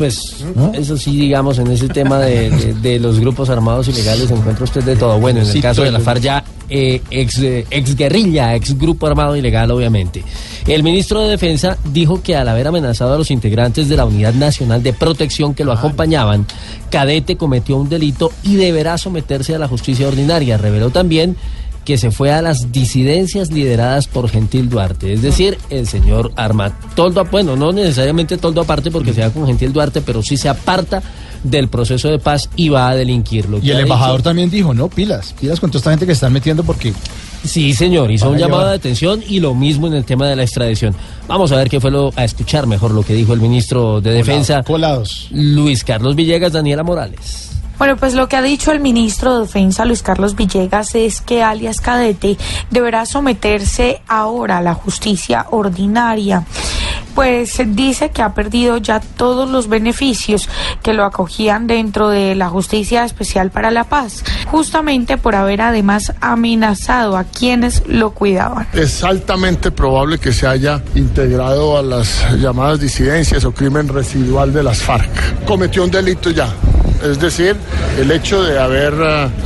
Pues 0.00 0.42
eso 0.72 0.96
sí, 0.96 1.14
digamos, 1.14 1.58
en 1.58 1.66
ese 1.70 1.86
tema 1.86 2.18
de, 2.20 2.48
de- 2.48 2.72
de 2.72 2.98
los 2.98 3.20
grupos 3.20 3.50
armados 3.50 3.86
ilegales 3.86 4.30
encuentra 4.30 4.64
usted 4.64 4.82
de 4.82 4.96
todo. 4.96 5.20
Bueno, 5.20 5.40
en 5.40 5.46
el 5.46 5.52
Sí, 5.52 5.60
caso 5.60 5.82
de 5.82 5.90
la 5.90 5.98
todo. 5.98 6.06
FARC 6.06 6.22
ya 6.22 6.42
eh, 6.70 7.02
ex, 7.10 7.38
eh, 7.40 7.66
ex 7.70 7.94
guerrilla, 7.94 8.54
ex 8.54 8.78
grupo 8.78 9.06
armado 9.06 9.36
ilegal, 9.36 9.70
obviamente. 9.70 10.24
El 10.66 10.82
ministro 10.84 11.20
de 11.20 11.28
Defensa 11.28 11.76
dijo 11.92 12.22
que 12.22 12.34
al 12.34 12.48
haber 12.48 12.66
amenazado 12.68 13.12
a 13.12 13.18
los 13.18 13.30
integrantes 13.30 13.90
de 13.90 13.96
la 13.98 14.06
Unidad 14.06 14.32
Nacional 14.32 14.82
de 14.82 14.94
Protección 14.94 15.52
que 15.52 15.64
lo 15.64 15.72
acompañaban, 15.72 16.46
Cadete 16.90 17.36
cometió 17.36 17.76
un 17.76 17.90
delito 17.90 18.32
y 18.42 18.56
deberá 18.56 18.96
someterse 18.96 19.54
a 19.54 19.58
la 19.58 19.68
justicia 19.68 20.08
ordinaria. 20.08 20.56
Reveló 20.56 20.88
también 20.88 21.36
que 21.84 21.96
se 21.98 22.10
fue 22.10 22.30
a 22.32 22.42
las 22.42 22.70
disidencias 22.72 23.50
lideradas 23.50 24.06
por 24.06 24.28
Gentil 24.28 24.68
Duarte, 24.68 25.12
es 25.12 25.22
decir, 25.22 25.58
el 25.70 25.86
señor 25.86 26.30
Armat 26.36 26.72
Toldo, 26.94 27.24
bueno, 27.24 27.56
no 27.56 27.72
necesariamente 27.72 28.36
Toldo 28.36 28.60
aparte 28.60 28.90
porque 28.90 29.12
se 29.12 29.22
va 29.22 29.30
con 29.30 29.46
Gentil 29.46 29.72
Duarte, 29.72 30.00
pero 30.02 30.22
sí 30.22 30.36
se 30.36 30.48
aparta 30.48 31.02
del 31.42 31.68
proceso 31.68 32.08
de 32.08 32.18
paz 32.18 32.50
y 32.54 32.68
va 32.68 32.90
a 32.90 32.94
delinquir. 32.94 33.48
Lo 33.48 33.60
que 33.60 33.66
Y 33.66 33.70
el 33.70 33.80
embajador 33.80 34.18
dicho- 34.18 34.24
también 34.24 34.50
dijo, 34.50 34.74
no, 34.74 34.88
pilas, 34.88 35.34
pilas 35.40 35.58
con 35.58 35.70
toda 35.70 35.78
esta 35.78 35.90
gente 35.90 36.04
que 36.06 36.12
se 36.12 36.16
están 36.18 36.32
metiendo 36.34 36.62
porque... 36.64 36.92
Sí, 37.42 37.72
señor, 37.72 38.10
hizo 38.10 38.28
un 38.28 38.36
llamado 38.36 38.68
de 38.68 38.74
atención 38.74 39.22
y 39.26 39.40
lo 39.40 39.54
mismo 39.54 39.86
en 39.86 39.94
el 39.94 40.04
tema 40.04 40.28
de 40.28 40.36
la 40.36 40.42
extradición. 40.42 40.94
Vamos 41.26 41.50
a 41.52 41.56
ver 41.56 41.70
qué 41.70 41.80
fue 41.80 41.90
lo, 41.90 42.12
a 42.14 42.24
escuchar 42.24 42.66
mejor 42.66 42.90
lo 42.90 43.02
que 43.02 43.14
dijo 43.14 43.32
el 43.32 43.40
ministro 43.40 44.02
de 44.02 44.10
Defensa, 44.12 44.62
Colados. 44.62 45.28
Luis 45.30 45.82
Carlos 45.82 46.14
Villegas, 46.14 46.52
Daniela 46.52 46.82
Morales. 46.82 47.52
Bueno, 47.80 47.96
pues 47.96 48.12
lo 48.12 48.28
que 48.28 48.36
ha 48.36 48.42
dicho 48.42 48.72
el 48.72 48.80
ministro 48.80 49.36
de 49.36 49.46
Defensa, 49.46 49.86
Luis 49.86 50.02
Carlos 50.02 50.36
Villegas, 50.36 50.94
es 50.94 51.22
que 51.22 51.42
alias 51.42 51.80
Cadete 51.80 52.36
deberá 52.70 53.06
someterse 53.06 54.02
ahora 54.06 54.58
a 54.58 54.60
la 54.60 54.74
justicia 54.74 55.46
ordinaria. 55.48 56.44
Pues 57.14 57.58
dice 57.68 58.10
que 58.10 58.20
ha 58.20 58.34
perdido 58.34 58.76
ya 58.76 59.00
todos 59.00 59.48
los 59.48 59.66
beneficios 59.68 60.46
que 60.82 60.92
lo 60.92 61.06
acogían 61.06 61.66
dentro 61.66 62.10
de 62.10 62.34
la 62.34 62.50
Justicia 62.50 63.02
Especial 63.02 63.50
para 63.50 63.70
la 63.70 63.84
Paz, 63.84 64.24
justamente 64.48 65.16
por 65.16 65.34
haber 65.34 65.62
además 65.62 66.12
amenazado 66.20 67.16
a 67.16 67.24
quienes 67.24 67.86
lo 67.86 68.10
cuidaban. 68.10 68.68
Es 68.74 69.02
altamente 69.02 69.70
probable 69.70 70.18
que 70.18 70.34
se 70.34 70.46
haya 70.46 70.82
integrado 70.94 71.78
a 71.78 71.82
las 71.82 72.30
llamadas 72.38 72.78
disidencias 72.78 73.42
o 73.46 73.52
crimen 73.52 73.88
residual 73.88 74.52
de 74.52 74.64
las 74.64 74.82
FARC. 74.82 75.46
Cometió 75.46 75.82
un 75.82 75.90
delito 75.90 76.28
ya. 76.28 76.54
Es 77.02 77.18
decir, 77.18 77.56
el 77.98 78.10
hecho 78.10 78.42
de 78.42 78.58
haber 78.58 78.94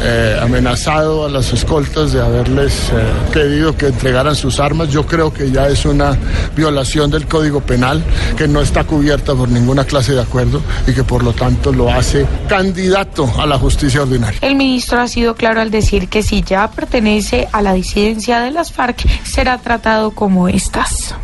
eh, 0.01 0.39
amenazado 0.41 1.25
a 1.25 1.29
las 1.29 1.53
escoltas, 1.53 2.13
de 2.13 2.21
haberles 2.21 2.91
eh, 2.91 2.93
pedido 3.33 3.77
que 3.77 3.87
entregaran 3.87 4.35
sus 4.37 4.61
armas, 4.61 4.89
yo 4.91 5.07
creo 5.07 5.33
que 5.33 5.51
ya 5.51 5.69
es 5.69 5.85
una 5.85 6.17
violación 6.57 7.11
del 7.11 7.27
Código 7.27 7.61
Penal 7.61 8.03
que 8.37 8.47
no 8.47 8.61
está 8.61 8.85
cubierta 8.85 9.35
por 9.35 9.49
ninguna 9.49 9.85
clase 9.85 10.15
de 10.15 10.23
acuerdo 10.23 10.61
y 10.87 10.93
que 10.93 11.05
por 11.05 11.23
lo 11.23 11.33
tanto 11.33 11.73
lo 11.73 11.91
hace 11.91 12.27
candidato 12.49 13.31
a 13.39 13.47
la 13.47 13.59
justicia 13.59 14.03
ordinaria. 14.03 14.39
El 14.43 14.57
ministro 14.57 15.01
ha 15.01 15.09
sido 15.09 15.35
claro 15.35 15.61
al 15.61 15.71
decir 15.71 16.09
que 16.09 16.23
si 16.23 16.43
ya 16.43 16.71
pertenece 16.71 17.49
a 17.53 17.63
la 17.63 17.75
disidencia 17.75 18.41
de 18.41 18.51
las 18.51 18.73
FARC, 18.73 19.07
será 19.25 19.59
tratado 19.59 20.13
como 20.13 20.49
estas. 20.49 21.15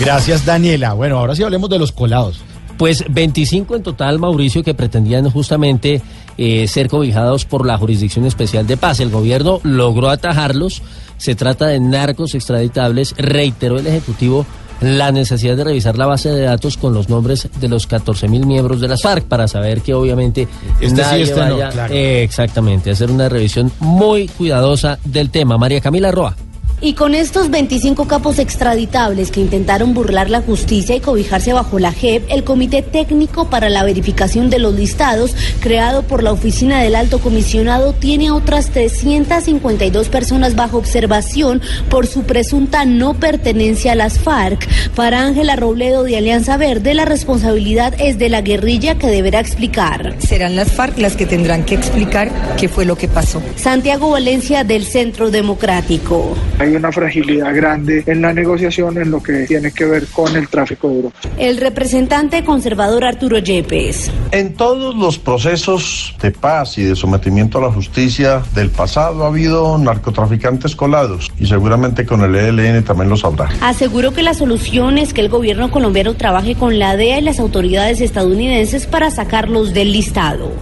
Gracias, 0.00 0.46
Daniela. 0.46 0.94
Bueno, 0.94 1.18
ahora 1.18 1.34
sí 1.34 1.42
hablemos 1.42 1.68
de 1.68 1.78
los 1.78 1.92
colados. 1.92 2.40
Pues 2.80 3.04
25 3.10 3.76
en 3.76 3.82
total, 3.82 4.18
Mauricio, 4.18 4.64
que 4.64 4.72
pretendían 4.72 5.30
justamente 5.30 6.00
eh, 6.38 6.66
ser 6.66 6.88
cobijados 6.88 7.44
por 7.44 7.66
la 7.66 7.76
Jurisdicción 7.76 8.24
Especial 8.24 8.66
de 8.66 8.78
Paz. 8.78 9.00
El 9.00 9.10
gobierno 9.10 9.60
logró 9.64 10.08
atajarlos. 10.08 10.80
Se 11.18 11.34
trata 11.34 11.66
de 11.66 11.78
narcos 11.78 12.34
extraditables. 12.34 13.14
Reiteró 13.18 13.78
el 13.78 13.86
Ejecutivo 13.86 14.46
la 14.80 15.12
necesidad 15.12 15.58
de 15.58 15.64
revisar 15.64 15.98
la 15.98 16.06
base 16.06 16.30
de 16.30 16.40
datos 16.40 16.78
con 16.78 16.94
los 16.94 17.10
nombres 17.10 17.50
de 17.60 17.68
los 17.68 17.86
14 17.86 18.28
mil 18.28 18.46
miembros 18.46 18.80
de 18.80 18.88
las 18.88 19.02
FARC 19.02 19.24
para 19.26 19.46
saber 19.46 19.82
que 19.82 19.92
obviamente 19.92 20.48
Este 20.80 20.88
sí, 20.88 20.94
nadie 21.02 21.22
este 21.24 21.36
no, 21.36 21.42
vaya- 21.58 21.68
claro. 21.68 21.92
eh, 21.94 22.22
exactamente 22.22 22.90
hacer 22.90 23.10
una 23.10 23.28
revisión 23.28 23.70
muy 23.80 24.26
cuidadosa 24.28 24.98
del 25.04 25.28
tema. 25.28 25.58
María 25.58 25.82
Camila 25.82 26.10
Roa. 26.10 26.34
Y 26.82 26.94
con 26.94 27.14
estos 27.14 27.50
25 27.50 28.08
capos 28.08 28.38
extraditables 28.38 29.30
que 29.30 29.40
intentaron 29.40 29.92
burlar 29.92 30.30
la 30.30 30.40
justicia 30.40 30.96
y 30.96 31.00
cobijarse 31.00 31.52
bajo 31.52 31.78
la 31.78 31.92
JEP, 31.92 32.24
el 32.30 32.42
Comité 32.42 32.80
Técnico 32.80 33.50
para 33.50 33.68
la 33.68 33.84
Verificación 33.84 34.48
de 34.48 34.58
los 34.58 34.74
Listados, 34.74 35.36
creado 35.60 36.04
por 36.04 36.22
la 36.22 36.32
Oficina 36.32 36.80
del 36.80 36.94
Alto 36.94 37.18
Comisionado, 37.18 37.92
tiene 37.92 38.28
a 38.28 38.34
otras 38.34 38.70
352 38.70 40.08
personas 40.08 40.56
bajo 40.56 40.78
observación 40.78 41.60
por 41.90 42.06
su 42.06 42.22
presunta 42.22 42.86
no 42.86 43.12
pertenencia 43.12 43.92
a 43.92 43.96
las 43.96 44.18
FARC. 44.18 44.66
Para 44.94 45.26
Ángela 45.26 45.56
Robledo 45.56 46.02
de 46.02 46.16
Alianza 46.16 46.56
Verde, 46.56 46.94
la 46.94 47.04
responsabilidad 47.04 47.92
es 47.98 48.18
de 48.18 48.30
la 48.30 48.40
guerrilla 48.40 48.96
que 48.96 49.08
deberá 49.08 49.40
explicar. 49.40 50.14
Serán 50.18 50.56
las 50.56 50.72
FARC 50.72 50.96
las 50.96 51.14
que 51.14 51.26
tendrán 51.26 51.64
que 51.64 51.74
explicar 51.74 52.30
qué 52.58 52.70
fue 52.70 52.86
lo 52.86 52.96
que 52.96 53.06
pasó. 53.06 53.42
Santiago 53.56 54.08
Valencia 54.08 54.64
del 54.64 54.86
Centro 54.86 55.30
Democrático. 55.30 56.34
Hay 56.58 56.69
una 56.76 56.92
fragilidad 56.92 57.54
grande 57.54 58.02
en 58.06 58.22
la 58.22 58.32
negociación 58.32 58.98
en 58.98 59.10
lo 59.10 59.22
que 59.22 59.46
tiene 59.46 59.72
que 59.72 59.84
ver 59.84 60.06
con 60.06 60.34
el 60.36 60.48
tráfico 60.48 60.88
de 60.88 60.98
drogas. 60.98 61.20
El 61.38 61.56
representante 61.58 62.44
conservador 62.44 63.04
Arturo 63.04 63.38
Yepes. 63.38 64.10
En 64.32 64.54
todos 64.54 64.94
los 64.94 65.18
procesos 65.18 66.14
de 66.20 66.30
paz 66.30 66.78
y 66.78 66.84
de 66.84 66.96
sometimiento 66.96 67.58
a 67.58 67.62
la 67.62 67.72
justicia 67.72 68.42
del 68.54 68.70
pasado 68.70 69.24
ha 69.24 69.28
habido 69.28 69.78
narcotraficantes 69.78 70.76
colados 70.76 71.30
y 71.38 71.46
seguramente 71.46 72.06
con 72.06 72.22
el 72.22 72.34
ELN 72.34 72.84
también 72.84 73.08
los 73.08 73.24
habrá. 73.24 73.48
Aseguró 73.60 74.12
que 74.12 74.22
la 74.22 74.34
solución 74.34 74.98
es 74.98 75.12
que 75.12 75.20
el 75.20 75.28
gobierno 75.28 75.70
colombiano 75.70 76.14
trabaje 76.14 76.54
con 76.54 76.78
la 76.78 76.96
DEA 76.96 77.18
y 77.18 77.22
las 77.22 77.40
autoridades 77.40 78.00
estadounidenses 78.00 78.86
para 78.86 79.10
sacarlos 79.10 79.74
del 79.74 79.92
listado. 79.92 80.52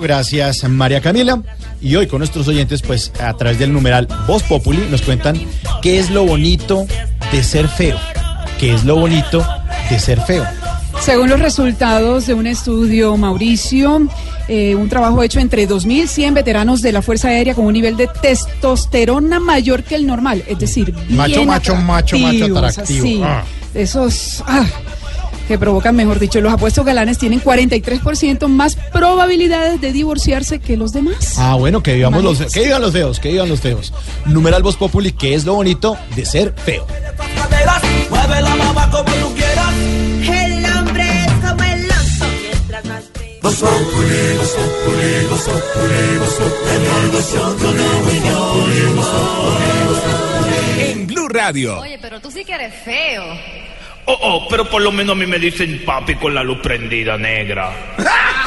Gracias, 0.00 0.68
María 0.68 1.00
Camila. 1.00 1.42
Y 1.80 1.94
hoy 1.96 2.06
con 2.06 2.18
nuestros 2.18 2.48
oyentes, 2.48 2.82
pues 2.82 3.12
a 3.20 3.34
través 3.34 3.58
del 3.58 3.72
numeral 3.72 4.08
Voz 4.26 4.42
Populi, 4.42 4.82
nos 4.90 5.02
cuentan 5.02 5.40
qué 5.82 5.98
es 5.98 6.10
lo 6.10 6.24
bonito 6.24 6.86
de 7.32 7.42
ser 7.42 7.68
feo. 7.68 7.96
¿Qué 8.58 8.74
es 8.74 8.84
lo 8.84 8.96
bonito 8.96 9.46
de 9.88 9.98
ser 10.00 10.20
feo? 10.20 10.44
Según 11.00 11.30
los 11.30 11.38
resultados 11.38 12.26
de 12.26 12.34
un 12.34 12.46
estudio, 12.48 13.16
Mauricio, 13.16 14.08
eh, 14.48 14.74
un 14.74 14.88
trabajo 14.88 15.22
hecho 15.22 15.38
entre 15.38 15.68
2.100 15.68 16.34
veteranos 16.34 16.82
de 16.82 16.90
la 16.90 17.02
Fuerza 17.02 17.28
Aérea 17.28 17.54
con 17.54 17.66
un 17.66 17.72
nivel 17.72 17.96
de 17.96 18.08
testosterona 18.20 19.38
mayor 19.38 19.84
que 19.84 19.94
el 19.94 20.06
normal, 20.06 20.42
es 20.48 20.58
decir, 20.58 20.92
Macho, 21.10 21.36
bien 21.36 21.46
macho, 21.46 21.76
macho, 21.76 22.18
macho, 22.18 22.58
atractivo. 22.58 23.04
así, 23.04 23.20
Ah. 23.22 23.44
Esos 23.74 24.42
ah, 24.46 24.66
que 25.48 25.58
provocan, 25.58 25.96
mejor 25.96 26.18
dicho, 26.18 26.42
los 26.42 26.52
apuestos 26.52 26.84
galanes 26.84 27.16
tienen 27.16 27.42
43% 27.42 28.48
más 28.48 28.76
probabilidades 28.92 29.80
de 29.80 29.92
divorciarse 29.92 30.58
que 30.60 30.76
los 30.76 30.92
demás. 30.92 31.38
Ah, 31.38 31.54
bueno, 31.54 31.82
que 31.82 31.94
vivamos 31.94 32.22
los, 32.22 32.52
que 32.52 32.60
vivan 32.60 32.82
los 32.82 32.92
feos, 32.92 33.18
que 33.18 33.32
vivan 33.32 33.48
los 33.48 33.60
feos. 33.60 33.94
Numeral 34.26 34.62
Voz 34.62 34.76
Populi, 34.76 35.12
¿qué 35.12 35.34
es 35.34 35.46
lo 35.46 35.54
bonito 35.54 35.96
de 36.14 36.26
ser 36.26 36.54
feo? 36.54 36.86
El 40.30 40.64
hombre 40.66 41.04
es 41.24 41.32
como 41.48 41.62
el 41.64 41.90
oso 41.90 42.26
mientras 42.42 42.84
más 42.84 43.04
En 50.78 51.06
Blue 51.06 51.28
Radio. 51.28 51.80
Oye, 51.80 51.98
pero 52.02 52.20
tú 52.20 52.30
sí 52.30 52.44
que 52.44 52.52
eres 52.52 52.74
feo. 52.84 53.24
Oh, 54.10 54.18
oh, 54.22 54.48
pero 54.48 54.64
por 54.64 54.80
lo 54.80 54.90
menos 54.90 55.14
a 55.14 55.18
mí 55.18 55.26
me 55.26 55.38
dicen 55.38 55.82
papi 55.84 56.14
con 56.14 56.34
la 56.34 56.42
luz 56.42 56.60
prendida 56.62 57.18
negra. 57.18 57.94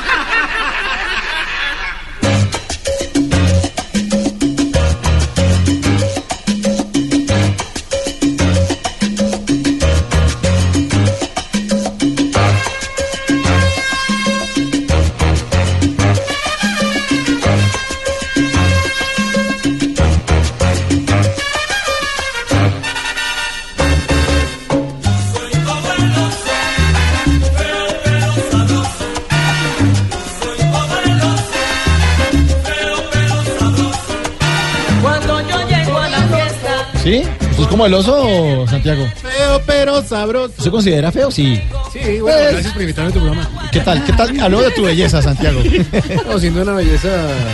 ¿Sí? 37.12 37.24
¿Usted 37.42 37.64
es 37.64 37.68
como 37.68 37.86
el 37.86 37.94
oso, 37.94 38.66
Santiago? 38.70 39.06
Feo, 39.22 39.62
pero 39.68 40.02
sabroso. 40.02 40.54
¿Se 40.64 40.72
considera 40.72 41.12
feo? 41.12 41.30
Sí. 41.30 41.60
Sí, 41.92 42.00
bueno, 42.22 42.38
Pues- 42.38 42.52
gracias 42.54 42.72
por 42.74 42.82
invitarme 42.84 43.10
a 43.10 43.14
tu 43.14 43.20
programa. 43.20 43.70
¿Qué 43.70 43.80
tal? 43.82 44.06
¿Qué 44.06 44.14
tal? 44.14 44.40
Habló 44.40 44.62
de 44.62 44.72
tu 44.72 44.84
belleza, 44.84 45.22
Santiago. 45.22 45.60
No, 46.26 46.40
siendo 46.40 46.62
una 46.62 46.72
belleza 46.74 47.10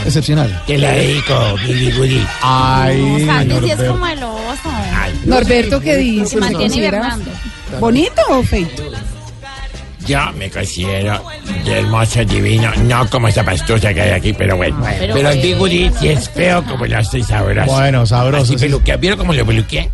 Excepcional. 0.06 0.62
Te 0.68 0.78
la 0.78 0.92
dedico, 0.92 1.34
Billy. 1.68 2.24
Ay, 2.44 3.26
Santi 3.26 3.50
sí 3.50 3.72
es 3.72 3.78
Norberto. 3.78 3.92
como 3.94 4.08
el 4.08 4.24
oso. 4.24 4.70
Norberto, 5.26 5.80
¿qué 5.82 5.98
dice? 5.98 6.26
Se 6.26 6.30
¿Se 6.36 6.38
mantiene 6.40 6.64
considera 6.66 6.98
hibernando. 7.00 7.32
¿Bonito 7.80 8.22
o 8.30 8.44
feito? 8.44 8.87
Yo 10.08 10.32
me 10.38 10.50
considero 10.50 11.22
de 11.66 11.80
hermoso, 11.80 12.24
divino, 12.24 12.72
no 12.84 13.10
como 13.10 13.28
esa 13.28 13.44
pastusa 13.44 13.94
que 13.94 14.02
hay 14.02 14.12
aquí, 14.12 14.34
pero 14.34 14.56
bueno. 14.56 14.82
Pero 15.00 15.14
Pero, 15.14 15.58
Goody 15.58 15.92
sí 16.00 16.08
es 16.08 16.30
feo 16.30 16.64
como 16.64 16.86
lo 16.86 17.00
estoy 17.00 17.24
sabroso. 17.24 17.72
Bueno, 17.72 18.06
sabroso, 18.06 18.44
Así 18.44 18.54
sí. 18.54 18.66
peluquea. 18.66 18.98
¿Vieron 18.98 19.20
cómo 19.20 19.34
lo 19.34 19.46
peluqueé? 19.46 19.90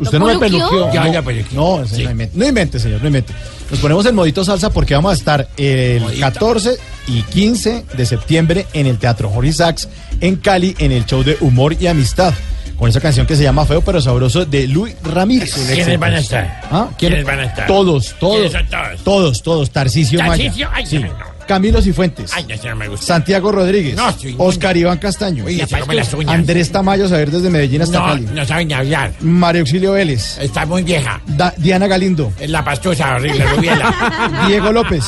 Usted 0.00 0.18
no 0.18 0.26
me 0.26 0.38
peluqueó? 0.38 0.92
Ya, 0.92 1.04
no, 1.04 1.30
ya. 1.30 1.44
No, 1.52 1.84
no 1.84 2.10
invente. 2.10 2.30
No 2.34 2.46
invente, 2.46 2.78
señor, 2.78 3.00
no 3.00 3.06
invente. 3.06 3.32
Nos 3.70 3.80
ponemos 3.80 4.04
en 4.06 4.14
modito 4.14 4.44
salsa 4.44 4.70
porque 4.70 4.94
vamos 4.94 5.12
a 5.12 5.14
estar 5.14 5.48
el 5.56 6.00
Modito. 6.00 6.20
14 6.20 6.76
y 7.06 7.22
15 7.22 7.84
de 7.96 8.06
septiembre 8.06 8.66
en 8.72 8.86
el 8.86 8.98
Teatro 8.98 9.30
Jorge 9.30 9.52
Sachs 9.52 9.88
en 10.20 10.36
Cali 10.36 10.74
en 10.78 10.92
el 10.92 11.06
show 11.06 11.22
de 11.22 11.36
humor 11.40 11.76
y 11.80 11.86
amistad. 11.86 12.34
Con 12.78 12.88
esa 12.88 13.00
canción 13.00 13.26
que 13.26 13.36
se 13.36 13.42
llama 13.42 13.64
Feo 13.64 13.80
pero 13.82 14.00
Sabroso 14.00 14.44
de 14.44 14.66
Luis 14.66 14.96
Ramírez. 15.02 15.52
¿Quiénes 15.72 15.98
van 15.98 16.14
a 16.14 16.18
estar? 16.18 16.60
¿Ah? 16.70 16.88
¿Quiénes 16.98 17.24
van 17.24 17.40
a 17.40 17.44
estar? 17.44 17.66
Todos, 17.66 18.14
todos. 18.18 18.36
¿Quiénes 18.36 18.52
son 18.52 18.66
todos? 18.68 19.04
Todos, 19.04 19.42
todos. 19.42 19.70
Tarcisio 19.70 20.18
Maya. 20.20 20.44
¿Tarcisio? 20.44 20.68
Ay, 20.72 20.86
Sí. 20.86 20.98
no, 20.98 21.08
no. 21.08 21.33
Camilo 21.46 21.80
Cifuentes. 21.82 22.30
Ay, 22.34 22.44
no, 22.48 22.70
no 22.70 22.76
me 22.76 22.88
gusta. 22.88 23.06
Santiago 23.06 23.52
Rodríguez. 23.52 23.96
No, 23.96 24.14
Oscar 24.38 24.76
Iván 24.76 24.98
Castaño. 24.98 25.44
Come 25.80 25.94
las 25.94 26.12
uñas. 26.14 26.34
Andrés 26.34 26.70
Tamayo, 26.72 27.08
saber 27.08 27.30
desde 27.30 27.50
Medellín 27.50 27.82
hasta 27.82 27.98
No, 27.98 28.06
Cali. 28.06 28.28
no 28.32 28.44
saben 28.44 28.68
ni 28.68 28.74
hablar. 28.74 29.12
María 29.20 29.60
Auxilio 29.60 29.92
Vélez. 29.92 30.38
Está 30.38 30.66
muy 30.66 30.82
vieja. 30.82 31.20
Da- 31.26 31.54
Diana 31.56 31.86
Galindo. 31.86 32.32
Es 32.40 32.50
la 32.50 32.64
pastusa, 32.64 33.14
horrible, 33.16 33.44
rubiela. 33.46 34.44
Diego 34.48 34.72
López. 34.72 35.04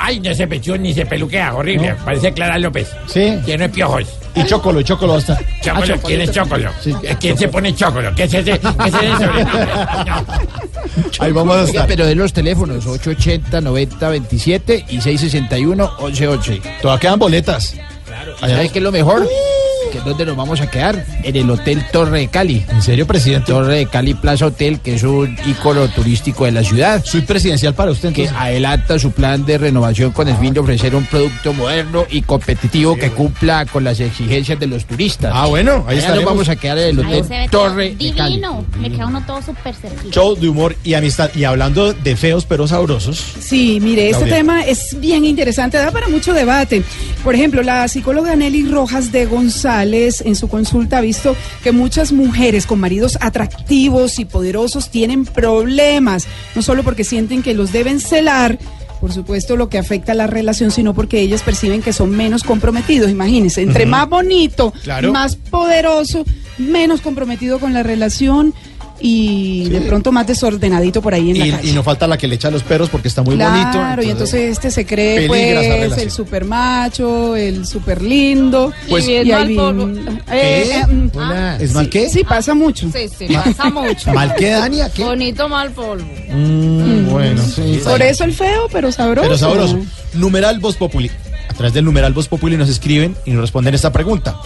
Ay, 0.00 0.20
no 0.20 0.34
se 0.34 0.46
pechó 0.46 0.76
ni 0.76 0.92
se 0.94 1.06
peluquea, 1.06 1.54
horrible. 1.54 1.96
Parece 2.04 2.32
Clara 2.32 2.58
López. 2.58 2.88
Sí. 3.06 3.38
Lleno 3.46 3.64
de 3.64 3.68
piojos. 3.68 4.04
Y 4.34 4.44
Chocolo, 4.44 4.80
y 4.80 4.84
Chocolo 4.84 5.12
va 5.14 5.18
a 5.18 5.20
estar. 5.20 5.38
Chocolo, 5.60 5.96
¿quién 6.02 6.20
es 6.20 6.30
Chocolo? 6.30 6.70
Sí. 6.80 6.94
¿Quién 7.18 7.36
se 7.36 7.48
pone 7.48 7.74
Chocolo? 7.74 8.14
¿Qué 8.14 8.24
es 8.24 8.34
ese? 8.34 8.58
¿Qué 8.60 8.88
es 8.88 8.94
ese. 8.94 9.28
Ahí 11.18 11.32
vamos 11.32 11.56
a 11.56 11.62
estar. 11.64 11.86
Pero 11.86 12.06
de 12.06 12.14
los 12.14 12.32
teléfonos 12.32 12.86
880 12.86 13.60
90 13.60 14.08
27 14.08 14.84
y 14.88 15.00
661 15.00 15.90
11 15.98 16.28
11. 16.28 16.62
Todavía 16.82 17.00
quedan 17.00 17.18
boletas. 17.18 17.74
¿Sabes 18.40 18.72
qué 18.72 18.78
es 18.78 18.82
lo 18.82 18.92
mejor? 18.92 19.26
Que 19.90 19.98
es 19.98 20.04
donde 20.04 20.24
nos 20.24 20.36
vamos 20.36 20.60
a 20.60 20.70
quedar, 20.70 21.04
en 21.22 21.36
el 21.36 21.50
Hotel 21.50 21.84
Torre 21.92 22.20
de 22.20 22.28
Cali. 22.28 22.64
¿En 22.68 22.82
serio, 22.82 23.06
presidente? 23.06 23.52
Torre 23.52 23.76
de 23.78 23.86
Cali 23.86 24.14
Plaza 24.14 24.46
Hotel, 24.46 24.80
que 24.80 24.94
es 24.94 25.02
un 25.02 25.36
ícono 25.46 25.88
turístico 25.88 26.44
de 26.44 26.52
la 26.52 26.62
ciudad. 26.62 27.02
Soy 27.04 27.22
presidencial 27.22 27.74
para 27.74 27.90
usted, 27.90 28.12
que 28.12 28.24
entonces. 28.24 28.42
adelanta 28.42 28.98
su 28.98 29.10
plan 29.10 29.44
de 29.44 29.58
renovación 29.58 30.12
con 30.12 30.28
el 30.28 30.36
fin 30.36 30.54
de 30.54 30.60
ofrecer 30.60 30.94
un 30.94 31.04
producto 31.06 31.52
moderno 31.52 32.04
y 32.08 32.22
competitivo 32.22 32.96
que 32.96 33.10
cumpla 33.10 33.66
con 33.66 33.84
las 33.84 33.98
exigencias 34.00 34.58
de 34.60 34.66
los 34.66 34.84
turistas. 34.84 35.32
Ah, 35.34 35.46
bueno, 35.46 35.84
ahí 35.88 35.98
estaremos. 35.98 36.24
nos 36.24 36.32
vamos 36.32 36.48
a 36.48 36.56
quedar 36.56 36.78
en 36.78 36.98
el 36.98 36.98
Hotel 37.00 37.50
Torre 37.50 37.94
de 37.96 38.12
Cali. 38.12 38.34
divino. 38.34 38.64
Le 38.80 38.90
queda 38.90 39.06
uno 39.06 39.24
todo 39.26 39.42
súper 39.42 39.74
cerquita. 39.74 40.10
Show 40.10 40.36
de 40.36 40.48
humor 40.48 40.76
y 40.84 40.94
amistad. 40.94 41.30
Y 41.34 41.44
hablando 41.44 41.92
de 41.92 42.16
feos 42.16 42.44
pero 42.46 42.68
sabrosos. 42.68 43.20
Sí, 43.40 43.78
mire, 43.80 44.10
este 44.10 44.26
tema 44.26 44.62
es 44.62 44.96
bien 45.00 45.24
interesante, 45.24 45.78
da 45.78 45.90
para 45.90 46.08
mucho 46.08 46.32
debate. 46.32 46.82
Por 47.24 47.34
ejemplo, 47.34 47.62
la 47.62 47.88
psicóloga 47.88 48.36
Nelly 48.36 48.70
Rojas 48.70 49.10
de 49.12 49.26
González 49.26 49.79
en 49.82 50.36
su 50.36 50.48
consulta 50.48 50.98
ha 50.98 51.00
visto 51.00 51.34
que 51.62 51.72
muchas 51.72 52.12
mujeres 52.12 52.66
con 52.66 52.80
maridos 52.80 53.16
atractivos 53.20 54.18
y 54.18 54.24
poderosos 54.24 54.90
tienen 54.90 55.24
problemas, 55.24 56.26
no 56.54 56.62
solo 56.62 56.82
porque 56.82 57.04
sienten 57.04 57.42
que 57.42 57.54
los 57.54 57.72
deben 57.72 58.00
celar, 58.00 58.58
por 59.00 59.12
supuesto 59.12 59.56
lo 59.56 59.68
que 59.70 59.78
afecta 59.78 60.12
a 60.12 60.14
la 60.14 60.26
relación, 60.26 60.70
sino 60.70 60.92
porque 60.94 61.20
ellas 61.20 61.42
perciben 61.42 61.80
que 61.82 61.92
son 61.94 62.10
menos 62.10 62.42
comprometidos. 62.42 63.10
Imagínense, 63.10 63.62
entre 63.62 63.86
más 63.86 64.08
bonito, 64.08 64.72
Claro. 64.82 65.10
más 65.12 65.36
poderoso, 65.36 66.24
menos 66.58 67.00
comprometido 67.00 67.58
con 67.58 67.72
la 67.72 67.82
relación. 67.82 68.52
Y 69.00 69.68
de 69.68 69.80
pronto 69.82 70.12
más 70.12 70.26
desordenadito 70.26 71.00
por 71.02 71.14
ahí 71.14 71.30
en 71.30 71.38
la 71.38 71.46
Y, 71.46 71.50
calle. 71.50 71.68
y 71.70 71.72
no 71.72 71.82
falta 71.82 72.06
la 72.06 72.18
que 72.18 72.28
le 72.28 72.34
echa 72.34 72.48
a 72.48 72.50
los 72.50 72.62
perros 72.62 72.88
porque 72.90 73.08
está 73.08 73.22
muy 73.22 73.34
bonito. 73.36 73.70
Claro, 73.72 74.02
y 74.02 74.10
entonces 74.10 74.52
este 74.52 74.70
se 74.70 74.84
cree 74.86 75.26
pues 75.26 75.98
el 75.98 76.10
super 76.10 76.44
macho, 76.44 77.34
el 77.36 77.66
super 77.66 78.02
lindo. 78.02 78.72
Pues- 78.88 79.08
y, 79.08 79.12
Y 79.12 79.16
ahí 79.16 79.30
mal 79.32 79.48
vi- 79.48 79.56
polvo. 79.56 79.88
eh, 80.30 80.64
¿Qué? 80.68 80.74
eh, 80.80 80.86
mm. 80.86 81.62
¿Es 81.62 81.72
mal 81.74 81.88
qué? 81.88 82.08
Sí, 82.10 82.24
pasa 82.24 82.54
mucho. 82.54 82.90
Sí, 82.92 83.08
sí, 83.18 83.26
pasa 83.32 83.70
mucho. 83.70 84.12
¿Mal 84.12 84.34
qué, 84.36 84.50
Dania? 84.50 84.90
¿Qué? 84.90 85.04
Bonito 85.04 85.48
mal 85.48 85.70
polvo. 85.70 86.06
Mm, 86.30 87.08
bueno, 87.10 87.42
sí. 87.42 87.80
Por 87.82 88.02
eso 88.02 88.24
el 88.24 88.32
feo, 88.34 88.68
pero 88.72 88.92
sabroso. 88.92 89.26
Pero 89.28 89.38
sabroso. 89.38 89.78
Numeral 90.14 90.60
Voz 90.60 90.76
Populi. 90.76 91.10
A 91.48 91.54
través 91.54 91.72
del 91.74 91.84
numeral 91.84 92.12
Voz 92.12 92.28
Populi 92.28 92.56
nos 92.56 92.68
escriben 92.68 93.16
y 93.26 93.30
nos 93.32 93.42
responden 93.42 93.74
esta 93.74 93.92
pregunta. 93.92 94.36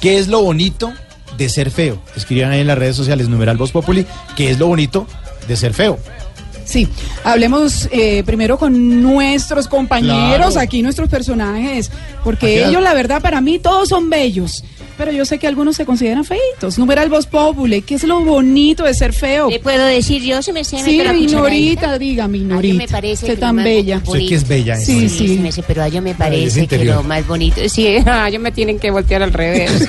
¿Qué 0.00 0.18
es 0.18 0.28
lo 0.28 0.42
bonito 0.42 0.92
de 1.44 1.48
ser 1.48 1.70
feo? 1.70 1.98
Escriban 2.14 2.50
ahí 2.52 2.60
en 2.60 2.66
las 2.66 2.78
redes 2.78 2.94
sociales 2.96 3.28
numeral 3.28 3.56
Voz 3.56 3.72
Populi. 3.72 4.06
¿Qué 4.36 4.50
es 4.50 4.58
lo 4.58 4.66
bonito 4.66 5.06
de 5.48 5.56
ser 5.56 5.72
feo? 5.72 5.98
Sí, 6.66 6.86
hablemos 7.24 7.88
eh, 7.90 8.22
primero 8.24 8.58
con 8.58 9.02
nuestros 9.02 9.66
compañeros, 9.66 10.52
Claro. 10.52 10.60
aquí 10.60 10.82
nuestros 10.82 11.08
personajes, 11.08 11.90
porque 12.22 12.64
ellos 12.68 12.80
la 12.82 12.94
verdad 12.94 13.20
para 13.20 13.40
mí 13.40 13.58
todos 13.58 13.88
son 13.88 14.08
bellos, 14.10 14.62
pero 15.00 15.12
yo 15.12 15.24
sé 15.24 15.38
que 15.38 15.46
algunos 15.46 15.76
se 15.76 15.86
consideran 15.86 16.26
feitos. 16.26 16.78
Numeral 16.78 17.08
Voz 17.08 17.26
Populi, 17.26 17.80
¿qué 17.80 17.94
es 17.94 18.04
lo 18.04 18.20
bonito 18.20 18.84
de 18.84 18.92
ser 18.92 19.14
feo? 19.14 19.48
¿Le 19.48 19.58
puedo 19.58 19.86
decir 19.86 20.22
yo? 20.22 20.42
Se 20.42 20.52
me 20.52 20.60
me 20.60 20.64
Sí, 20.64 20.98
la 21.02 21.14
Minorita, 21.14 21.98
diga, 21.98 22.24
A 22.24 22.28
mí 22.28 22.40
Minorita. 22.40 22.74
me 22.74 22.86
parece 22.86 23.24
que 23.24 23.34
tan 23.34 23.56
bella. 23.56 24.02
Usted 24.04 24.28
que 24.28 24.34
es 24.34 24.46
bella. 24.46 24.76
Sí, 24.76 25.08
sí. 25.08 25.38
me 25.38 25.52
sé, 25.52 25.62
pero 25.66 25.82
a 25.82 25.88
yo 25.88 26.02
me 26.02 26.14
parece 26.14 26.66
que 26.66 26.84
lo 26.84 27.02
más 27.02 27.26
bonito. 27.26 27.66
Sí, 27.70 27.86
a 28.06 28.28
ellos 28.28 28.42
me 28.42 28.52
tienen 28.52 28.78
que 28.78 28.90
voltear 28.90 29.22
al 29.22 29.32
revés. 29.32 29.88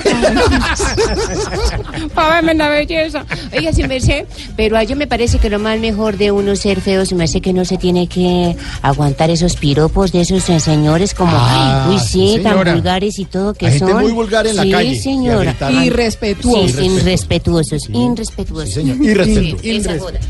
Para 2.14 2.36
verme 2.36 2.54
la 2.54 2.70
belleza. 2.70 3.26
Oiga, 3.54 3.70
si 3.74 3.82
me 3.82 4.00
sé, 4.00 4.26
pero 4.56 4.78
a 4.78 4.82
yo 4.84 4.96
me 4.96 5.06
parece 5.06 5.38
que 5.38 5.50
lo 5.50 5.58
más 5.58 5.78
mejor 5.78 6.16
de 6.16 6.30
uno 6.30 6.56
ser 6.56 6.80
feo, 6.80 7.04
se 7.04 7.14
me 7.14 7.24
hace 7.24 7.42
que 7.42 7.52
no 7.52 7.66
se 7.66 7.76
tiene 7.76 8.06
que 8.06 8.56
aguantar 8.80 9.28
esos 9.28 9.56
piropos 9.56 10.10
de 10.12 10.22
esos 10.22 10.42
señores 10.42 11.12
como, 11.12 11.32
Ah, 11.34 11.88
uy, 11.90 11.98
sí, 11.98 12.36
sí, 12.36 12.42
tan 12.42 12.56
vulgares 12.64 13.18
y 13.18 13.26
todo 13.26 13.52
que 13.52 13.66
Hay 13.66 13.78
gente 13.78 13.92
son. 13.92 14.02
muy 14.02 14.12
vulgar 14.12 14.46
en 14.46 14.56
la 14.56 14.62
sí, 14.62 14.70
calle, 14.70 14.88
y 14.90 14.96
señora. 15.02 15.50
gritarán. 15.50 15.84
Irrespetuosos. 15.84 16.70
Sí, 16.72 16.86
irrespetuosos, 16.86 17.88
irrespetuosos. 17.90 18.74
señor, 18.74 18.96
irrespetuosos. 19.02 19.60
Sí, 19.60 19.70
esa 19.76 19.98
joda. 19.98 20.20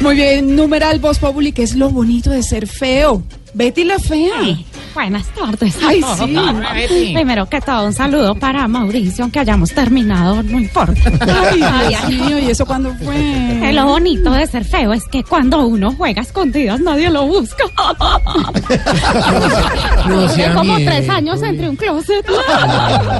Muy 0.00 0.14
bien, 0.16 0.56
numeral 0.56 0.98
Voz 1.00 1.18
Populi, 1.18 1.52
¿qué 1.52 1.62
es 1.62 1.74
lo 1.74 1.90
bonito 1.90 2.30
de 2.30 2.42
ser 2.42 2.66
feo? 2.66 3.22
Betty 3.54 3.84
la 3.84 3.98
fea. 3.98 4.34
Buenas 4.94 5.26
tardes. 5.34 5.76
a 5.82 5.88
Ay, 5.88 6.00
todos. 6.00 6.18
sí. 6.88 7.10
Primero 7.14 7.46
que 7.48 7.60
todo, 7.60 7.86
un 7.86 7.92
saludo 7.92 8.34
para 8.36 8.66
Mauricio, 8.68 9.24
aunque 9.24 9.40
hayamos 9.40 9.72
terminado, 9.72 10.40
no 10.42 10.58
importa. 10.58 11.10
Ay, 11.50 11.60
Ay, 11.64 11.88
Dios 11.88 12.08
mío, 12.26 12.38
¿y 12.38 12.50
eso 12.50 12.64
cuándo 12.66 12.92
fue? 13.02 13.14
Que 13.60 13.72
Lo 13.72 13.86
bonito 13.86 14.30
de 14.32 14.46
ser 14.46 14.64
feo 14.64 14.92
es 14.92 15.04
que 15.06 15.22
cuando 15.24 15.66
uno 15.66 15.92
juega 15.96 16.20
a 16.20 16.24
escondidas 16.24 16.80
nadie 16.80 17.10
lo 17.10 17.26
busca. 17.26 17.64
No 20.08 20.20
Duré 20.20 20.34
sea 20.34 20.54
como 20.54 20.74
miedo, 20.76 20.90
tres 20.90 21.08
años 21.08 21.42
entre 21.42 21.68
un 21.68 21.76
closet. 21.76 22.26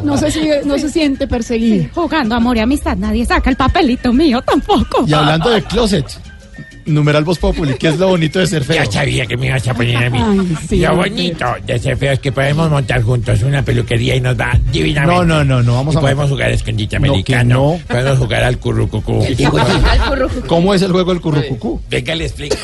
No 0.02 0.16
se, 0.18 0.30
sigue- 0.30 0.62
no 0.64 0.78
se 0.78 0.90
siente 0.90 1.26
perseguido. 1.26 1.86
Jugando 1.94 2.34
amor 2.34 2.56
y 2.56 2.60
amistad, 2.60 2.96
nadie 2.96 3.24
saca 3.24 3.48
el 3.50 3.56
papelito 3.56 4.12
mío 4.12 4.42
tampoco. 4.42 5.04
Y 5.06 5.12
hablando 5.14 5.48
de 5.50 5.62
closet, 5.62 6.06
numeral 6.86 7.24
Voz 7.24 7.38
Populi. 7.38 7.74
¿Qué 7.74 7.88
es 7.88 7.98
lo 7.98 8.08
bonito 8.08 8.38
de 8.38 8.46
ser 8.46 8.64
feo? 8.64 8.82
Ya 8.84 8.90
sabía 8.90 9.26
que 9.26 9.36
me 9.36 9.46
ibas 9.46 9.66
a 9.68 9.74
poner 9.74 9.96
a 9.96 10.10
mí. 10.10 10.18
Ay, 10.20 10.56
sí, 10.68 10.78
lo 10.80 10.96
bonito 10.96 11.44
de 11.66 11.78
ser 11.78 11.96
feo 11.96 12.12
es 12.12 12.18
que 12.20 12.32
podemos 12.32 12.70
montar 12.70 13.02
juntos 13.02 13.42
una 13.42 13.62
peluquería 13.62 14.16
y 14.16 14.20
nos 14.20 14.38
va 14.38 14.58
divinamente. 14.72 15.14
No, 15.16 15.24
no, 15.24 15.44
no, 15.44 15.62
no, 15.62 15.74
vamos 15.74 15.94
Y 15.94 15.98
a 15.98 16.00
podemos 16.00 16.30
jugar 16.30 16.50
escondite 16.52 16.96
No, 16.96 17.02
que 17.02 17.08
americano. 17.08 17.54
no. 17.54 17.80
Podemos 17.86 18.18
jugar 18.18 18.44
al 18.44 18.58
currucucú. 18.58 19.24
¿Cómo 20.46 20.74
es 20.74 20.82
el 20.82 20.92
juego 20.92 21.10
del 21.12 21.20
currucucú? 21.20 21.80
Venga, 21.90 22.14
le 22.14 22.24
explico. 22.26 22.56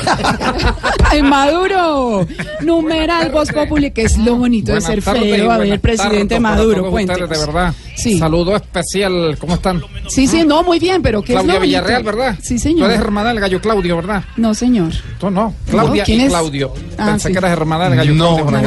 Ay, 1.09 1.21
Maduro. 1.23 2.27
Numeral 2.61 3.31
Voz 3.31 3.51
Populi, 3.51 3.91
¿qué 3.91 4.03
es 4.03 4.17
lo 4.17 4.35
bonito 4.35 4.73
de 4.73 4.81
ser 4.81 5.01
feo? 5.01 5.51
A 5.51 5.57
ver, 5.57 5.79
presidente 5.79 6.39
Maduro, 6.39 6.89
cuéntenos. 6.89 7.29
de 7.29 7.37
verdad. 7.37 7.73
Sí. 7.95 8.17
Saludo 8.17 8.55
especial. 8.55 9.37
¿Cómo 9.39 9.55
están? 9.55 9.81
Sí, 10.07 10.27
sí, 10.27 10.43
no, 10.45 10.63
muy 10.63 10.79
bien, 10.79 11.01
pero 11.01 11.21
¿qué 11.21 11.33
es 11.33 11.37
Claudia 11.39 11.53
lo 11.53 11.59
bonito? 11.59 11.67
Villarreal, 11.79 12.03
¿verdad? 12.03 12.35
Sí, 12.41 12.55
Tú 12.55 12.61
señor. 12.61 12.89
eres 12.89 13.01
hermana 13.01 13.29
del 13.29 13.39
gallo 13.39 13.61
Claudio, 13.61 13.95
¿verdad? 13.97 14.10
No, 14.37 14.53
señor. 14.53 14.91
Tú 15.19 15.29
no. 15.29 15.53
Claudia 15.69 16.03
¿quién 16.03 16.21
y 16.21 16.23
es? 16.23 16.29
Claudio. 16.29 16.73
Ah, 16.97 17.07
Pensé 17.07 17.27
sí. 17.29 17.33
que 17.33 17.37
eras 17.39 17.51
hermana 17.51 17.85
del 17.89 17.95
gallo 17.97 18.13
No, 18.13 18.37
no, 18.39 18.45
que 18.45 18.51
no. 18.51 18.61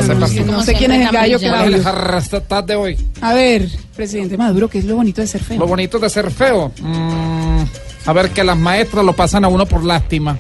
No 0.47 0.63
sé 0.63 0.75
quién 0.75 0.93
es 0.93 1.07
el 1.07 1.13
gallo 1.13 1.39
¿Cuál 1.39 1.53
es 1.53 1.59
Claudio. 1.59 1.77
el 1.77 1.87
arrastataz 1.87 2.67
de 2.67 2.77
hoy? 2.77 3.09
A 3.21 3.35
ver, 3.35 3.69
presidente 3.97 4.37
Maduro, 4.37 4.69
¿qué 4.69 4.79
es 4.79 4.85
lo 4.85 4.97
bonito 4.97 5.21
de 5.21 5.27
ser 5.27 5.43
feo? 5.43 5.59
Lo 5.59 5.67
bonito 5.67 5.99
de 5.99 6.09
ser 6.11 6.31
feo. 6.31 6.73
mm, 6.81 7.63
a 8.07 8.13
ver, 8.13 8.31
que 8.31 8.45
las 8.45 8.57
maestras 8.57 9.05
lo 9.05 9.13
pasan 9.15 9.45
a 9.45 9.49
uno 9.49 9.67
por 9.67 9.85
lástima. 9.85 10.37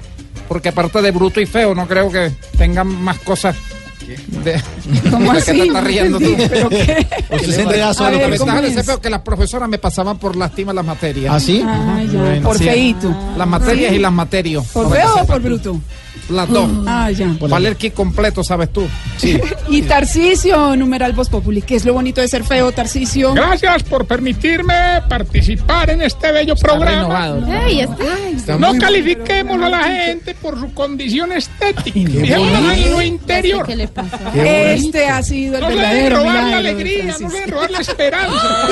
Porque 0.48 0.68
aparte 0.68 1.00
de 1.00 1.10
bruto 1.10 1.40
y 1.40 1.46
feo, 1.46 1.74
no 1.74 1.86
creo 1.88 2.10
que 2.10 2.30
tengan 2.58 2.86
más 2.86 3.18
cosas. 3.20 3.56
¿Cómo 5.10 5.32
¿De 5.32 5.42
qué 5.42 5.50
así? 5.50 5.58
te 5.60 5.66
estás 5.66 5.84
riendo 5.84 6.18
tú? 6.18 6.34
¿Pero 6.50 6.68
qué? 6.68 7.06
Usted 7.30 7.50
se 7.52 7.62
enreda 7.62 7.90
A 7.90 7.94
solo. 7.94 8.18
¿cómo 8.18 8.28
ventaja 8.30 8.60
de 8.62 8.68
es? 8.68 8.88
es 8.88 8.96
que 8.98 9.10
las 9.10 9.20
profesoras 9.22 9.68
me 9.68 9.78
pasaban 9.78 10.18
por 10.18 10.36
lástima 10.36 10.72
las 10.72 10.84
materias. 10.84 11.34
¿Ah, 11.34 11.40
sí? 11.40 11.62
Ah, 11.66 12.02
ya, 12.10 12.18
Bueno, 12.20 12.42
por 12.48 12.58
sí. 12.58 12.64
feíto. 12.64 13.14
Las 13.36 13.48
materias 13.48 13.90
Sí. 13.90 13.96
y 13.96 13.98
las 14.00 14.12
materios. 14.12 14.66
¿Por 14.66 14.88
que 14.90 14.94
feo 14.98 15.14
o 15.22 15.26
por 15.26 15.40
bruto? 15.42 15.80
Las 16.30 16.48
dos. 16.48 16.70
Ah, 16.86 17.10
ya. 17.10 17.26
Vale 17.38 17.68
el 17.68 17.76
kit 17.76 17.92
completo, 17.92 18.42
sabes 18.42 18.72
tú. 18.72 18.86
Sí. 19.18 19.38
Y 19.68 19.82
Tarcisio, 19.82 20.76
numeral 20.76 21.12
Voz 21.14 21.28
Populi, 21.28 21.60
¿qué 21.62 21.74
es 21.76 21.84
lo 21.84 21.92
bonito 21.94 22.20
de 22.20 22.28
ser 22.28 22.44
feo, 22.44 22.70
Tarcisio? 22.72 23.32
Gracias 23.34 23.82
por 23.84 24.06
permitirme 24.06 24.74
participar 25.08 25.90
en 25.90 26.02
este 26.02 26.30
bello 26.32 26.54
programa. 26.54 26.90
renovado. 26.90 27.46
Ey, 27.66 27.80
este- 27.80 28.58
No 28.58 28.74
califiquemos 28.78 29.60
a 29.62 29.68
la 29.68 29.82
gente 29.84 30.34
por 30.34 30.58
su 30.60 30.72
condición 30.74 31.32
estética. 31.32 31.92
Fijémonos 31.92 32.72
en 32.76 32.90
lo 32.92 33.02
interior. 33.02 33.66
¿Qué 34.32 34.42
le? 34.42 34.74
Este 34.74 35.06
ha 35.08 35.22
sido 35.22 35.54
el 35.56 35.60
No 35.60 35.68
deben 35.68 35.82
verdadero 35.82 36.16
robar 36.16 36.34
la 36.34 36.42
milagro 36.42 36.58
alegría, 36.58 37.16
no 37.20 37.28
deben 37.30 37.50
robar 37.50 37.70
la 37.70 37.78
esperanza. 37.80 38.66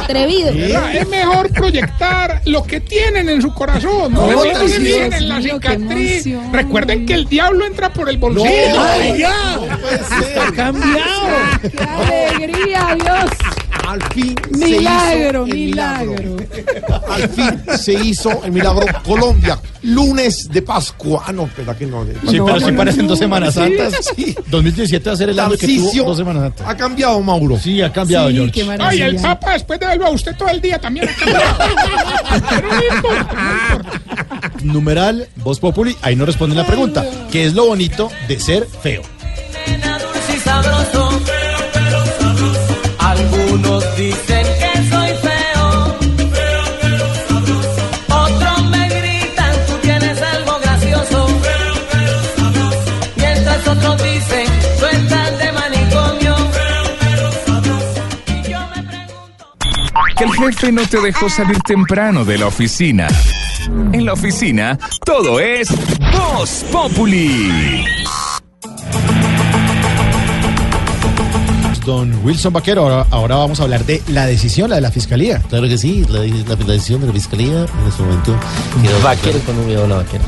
Atrevido. 0.04 0.50
Es 0.50 1.08
mejor 1.08 1.50
proyectar 1.52 2.42
lo 2.44 2.62
que 2.62 2.80
tienen 2.80 3.28
en 3.28 3.42
su 3.42 3.52
corazón. 3.52 4.12
No, 4.12 4.26
No, 4.26 4.44
lo 4.44 4.60
que 4.66 4.78
tienen 4.78 5.12
en 5.12 5.28
la 5.28 5.40
cicatriz. 5.42 6.24
Recuerden 6.52 7.06
que 7.06 7.14
el 7.14 7.28
diablo 7.28 7.66
entra 7.66 7.92
por 7.92 8.08
el 8.08 8.18
bolsillo. 8.18 8.46
¡Ay, 8.78 9.18
ya! 9.18 9.58
¡Está 10.20 10.52
cambiado! 10.54 11.00
¡Qué 11.62 12.26
alegría, 12.36 12.96
Dios! 13.02 13.30
Al 13.86 14.02
fin 14.12 14.34
Milagro, 14.50 15.46
se 15.46 15.50
hizo 15.50 15.54
el 15.54 15.54
milagro. 15.54 16.36
Al 17.08 17.28
fin 17.28 17.62
se 17.78 17.92
hizo 17.94 18.44
el 18.44 18.52
milagro. 18.52 18.84
Colombia, 19.04 19.58
lunes 19.82 20.48
de 20.50 20.62
Pascua. 20.62 21.22
Ah, 21.26 21.32
no, 21.32 21.44
espera 21.44 21.76
que 21.76 21.86
no. 21.86 22.04
Sí, 22.04 22.38
pero 22.44 22.60
sí 22.60 22.72
parecen 22.72 23.06
dos 23.06 23.18
Semanas 23.18 23.54
Santas. 23.54 23.94
Sí. 24.16 24.34
2017 24.48 25.08
va 25.08 25.14
a 25.14 25.16
ser 25.16 25.28
el 25.30 25.38
año 25.38 25.56
que 25.56 25.66
tuvo 25.68 26.04
dos 26.04 26.16
Semanas 26.16 26.42
Santas. 26.42 26.66
ha 26.68 26.76
cambiado, 26.76 27.20
Mauro. 27.20 27.58
Sí, 27.58 27.80
ha 27.80 27.92
cambiado, 27.92 28.28
Sí, 28.28 28.34
George. 28.36 28.52
qué 28.52 28.76
Ay, 28.80 29.02
el 29.02 29.16
Papa 29.16 29.52
después 29.52 29.78
de 29.78 29.86
verlo 29.86 30.06
a 30.06 30.10
usted 30.10 30.36
todo 30.36 30.48
el 30.48 30.60
día 30.60 30.78
también 30.80 31.08
ha 31.08 31.12
cambiado. 31.14 31.56
Pero 32.50 32.68
no 32.68 32.96
importa, 32.96 33.32
no 33.34 33.76
importa. 33.76 34.56
Numeral 34.64 35.28
Voz 35.36 35.60
Populi, 35.60 35.96
ahí 36.02 36.16
no 36.16 36.26
responden 36.26 36.58
la 36.58 36.66
pregunta. 36.66 37.04
¿Qué 37.30 37.46
es 37.46 37.54
lo 37.54 37.66
bonito 37.66 38.10
de 38.28 38.40
ser 38.40 38.66
feo? 38.82 39.02
dulce 39.76 40.36
y 40.36 40.40
sabroso. 40.40 41.05
Algunos 43.56 43.96
dicen 43.96 44.46
que 44.60 44.90
soy 44.90 45.08
feo. 45.22 45.96
Otros 48.08 48.70
me 48.70 48.88
gritan, 48.88 49.66
tú 49.66 49.72
tienes 49.80 50.20
algo 50.20 50.58
gracioso. 50.60 51.26
Mientras 53.16 53.66
otros 53.66 54.02
dicen, 54.02 54.46
tú 54.78 54.84
estás 54.84 55.38
de 55.38 55.52
manicomio. 55.52 56.36
Y 58.26 58.42
yo 58.50 58.58
me 58.74 58.82
pregunto. 58.82 60.16
Que 60.18 60.24
el 60.24 60.32
jefe 60.32 60.72
no 60.72 60.86
te 60.86 61.00
dejó 61.00 61.30
salir 61.30 61.58
temprano 61.60 62.26
de 62.26 62.36
la 62.36 62.48
oficina. 62.48 63.08
En 63.92 64.04
la 64.04 64.12
oficina, 64.12 64.78
todo 65.02 65.40
es 65.40 65.70
Voz 66.12 66.62
Populi. 66.70 67.86
Don 71.86 72.12
Wilson 72.24 72.52
Vaquero, 72.52 72.82
ahora, 72.82 73.06
ahora 73.10 73.36
vamos 73.36 73.60
a 73.60 73.62
hablar 73.62 73.86
de 73.86 74.02
la 74.08 74.26
decisión, 74.26 74.68
la 74.68 74.76
de 74.76 74.82
la 74.82 74.90
fiscalía. 74.90 75.40
Claro 75.48 75.68
que 75.68 75.78
sí, 75.78 76.04
la, 76.10 76.18
la, 76.18 76.56
la 76.66 76.72
decisión 76.72 77.00
de 77.00 77.06
la 77.06 77.12
fiscalía 77.12 77.60
en 77.60 77.88
este 77.88 78.02
momento. 78.02 78.36
Vaquero 79.04 79.38
con 79.46 79.56
un 79.56 79.88
la 79.88 79.96
vaquera. 79.96 80.24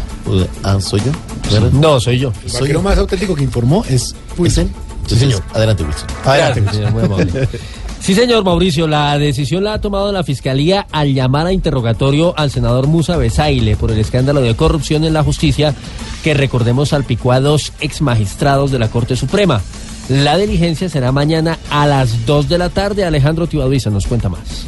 Ah, 0.62 0.78
¿soy 0.80 1.00
yo? 1.00 1.70
No, 1.72 1.98
soy 1.98 2.20
yo. 2.20 2.32
El 2.46 2.52
vaquero 2.52 2.82
más 2.82 2.96
auténtico 2.96 3.34
que 3.34 3.42
informó 3.42 3.84
es 3.88 4.14
Wilson. 4.36 4.70
Sí, 5.08 5.16
señor. 5.16 5.42
Adelante, 5.52 5.82
Wilson. 5.82 6.06
Adelante, 6.24 6.60
Gracias, 6.60 6.76
señor, 6.76 6.92
muy 6.92 7.04
amable. 7.04 7.48
Sí, 8.00 8.14
señor 8.14 8.44
Mauricio, 8.44 8.86
la 8.86 9.18
decisión 9.18 9.64
la 9.64 9.74
ha 9.74 9.80
tomado 9.80 10.12
la 10.12 10.22
Fiscalía 10.22 10.86
al 10.92 11.12
llamar 11.12 11.46
a 11.48 11.52
interrogatorio 11.52 12.32
al 12.38 12.50
senador 12.50 12.86
Musa 12.86 13.16
Besaile 13.16 13.76
por 13.76 13.90
el 13.90 13.98
escándalo 13.98 14.40
de 14.40 14.54
corrupción 14.54 15.04
en 15.04 15.12
la 15.12 15.24
justicia 15.24 15.74
que 16.22 16.32
recordemos 16.32 16.90
salpicó 16.90 17.32
a 17.32 17.40
dos 17.40 17.72
ex 17.80 18.00
magistrados 18.00 18.70
de 18.70 18.78
la 18.78 18.88
Corte 18.88 19.16
Suprema. 19.16 19.60
La 20.08 20.38
diligencia 20.38 20.88
será 20.88 21.12
mañana 21.12 21.58
a 21.70 21.86
las 21.86 22.24
2 22.24 22.48
de 22.48 22.58
la 22.58 22.70
tarde. 22.70 23.04
Alejandro 23.04 23.46
Tibaduiza 23.46 23.90
nos 23.90 24.06
cuenta 24.06 24.28
más. 24.28 24.66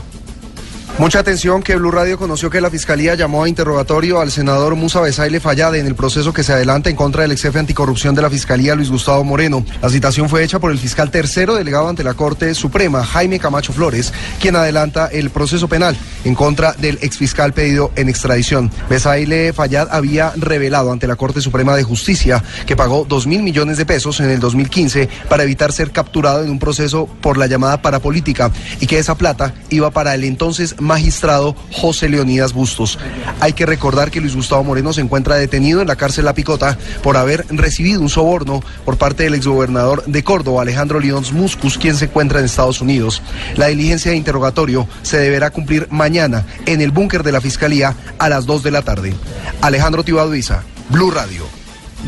Mucha 0.98 1.20
atención 1.20 1.62
que 1.62 1.76
Blue 1.76 1.90
Radio 1.90 2.18
conoció 2.18 2.50
que 2.50 2.60
la 2.60 2.68
Fiscalía 2.68 3.14
llamó 3.14 3.44
a 3.44 3.48
interrogatorio 3.48 4.20
al 4.20 4.30
senador 4.30 4.76
Musa 4.76 5.00
Besaile 5.00 5.40
Fallade 5.40 5.78
en 5.78 5.86
el 5.86 5.94
proceso 5.94 6.34
que 6.34 6.42
se 6.42 6.52
adelanta 6.52 6.90
en 6.90 6.96
contra 6.96 7.22
del 7.22 7.32
ex 7.32 7.40
jefe 7.40 7.58
anticorrupción 7.58 8.14
de 8.14 8.20
la 8.20 8.28
Fiscalía, 8.28 8.74
Luis 8.74 8.90
Gustavo 8.90 9.24
Moreno. 9.24 9.64
La 9.80 9.88
citación 9.88 10.28
fue 10.28 10.44
hecha 10.44 10.58
por 10.58 10.70
el 10.70 10.78
fiscal 10.78 11.10
tercero 11.10 11.54
delegado 11.54 11.88
ante 11.88 12.04
la 12.04 12.12
Corte 12.12 12.54
Suprema, 12.54 13.02
Jaime 13.02 13.38
Camacho 13.38 13.72
Flores, 13.72 14.12
quien 14.40 14.56
adelanta 14.56 15.06
el 15.06 15.30
proceso 15.30 15.68
penal 15.68 15.96
en 16.24 16.34
contra 16.34 16.72
del 16.74 16.98
exfiscal 17.00 17.54
pedido 17.54 17.92
en 17.96 18.10
extradición. 18.10 18.70
Besaile 18.90 19.54
Fallad 19.54 19.88
había 19.90 20.32
revelado 20.36 20.92
ante 20.92 21.06
la 21.06 21.16
Corte 21.16 21.40
Suprema 21.40 21.76
de 21.76 21.82
Justicia 21.82 22.44
que 22.66 22.76
pagó 22.76 23.06
2 23.08 23.26
mil 23.26 23.42
millones 23.42 23.78
de 23.78 23.86
pesos 23.86 24.20
en 24.20 24.28
el 24.28 24.40
2015 24.40 25.08
para 25.30 25.44
evitar 25.44 25.72
ser 25.72 25.92
capturado 25.92 26.44
en 26.44 26.50
un 26.50 26.58
proceso 26.58 27.06
por 27.22 27.38
la 27.38 27.46
llamada 27.46 27.80
parapolítica 27.80 28.50
y 28.80 28.86
que 28.86 28.98
esa 28.98 29.14
plata 29.16 29.54
iba 29.70 29.90
para 29.90 30.14
el 30.14 30.24
entonces 30.24 30.74
magistrado 30.80 31.54
José 31.72 32.08
Leonidas 32.08 32.52
Bustos. 32.52 32.98
Hay 33.40 33.52
que 33.52 33.66
recordar 33.66 34.10
que 34.10 34.20
Luis 34.20 34.34
Gustavo 34.34 34.64
Moreno 34.64 34.92
se 34.92 35.00
encuentra 35.00 35.36
detenido 35.36 35.80
en 35.80 35.88
la 35.88 35.96
cárcel 35.96 36.24
La 36.24 36.34
Picota 36.34 36.78
por 37.02 37.16
haber 37.16 37.44
recibido 37.50 38.00
un 38.00 38.08
soborno 38.08 38.62
por 38.84 38.98
parte 38.98 39.24
del 39.24 39.34
exgobernador 39.34 40.04
de 40.06 40.24
Córdoba, 40.24 40.62
Alejandro 40.62 41.00
Leons 41.00 41.32
Muscus, 41.32 41.78
quien 41.78 41.96
se 41.96 42.06
encuentra 42.06 42.38
en 42.38 42.46
Estados 42.46 42.80
Unidos. 42.80 43.22
La 43.56 43.68
diligencia 43.68 44.10
de 44.10 44.16
interrogatorio 44.16 44.88
se 45.02 45.18
deberá 45.18 45.50
cumplir 45.50 45.86
mañana 45.90 46.44
en 46.66 46.80
el 46.80 46.90
búnker 46.90 47.22
de 47.22 47.32
la 47.32 47.40
Fiscalía 47.40 47.94
a 48.18 48.28
las 48.28 48.46
2 48.46 48.62
de 48.62 48.70
la 48.70 48.82
tarde. 48.82 49.14
Alejandro 49.60 50.04
Tibaduiza, 50.04 50.62
Blue 50.88 51.10
Radio. 51.10 51.44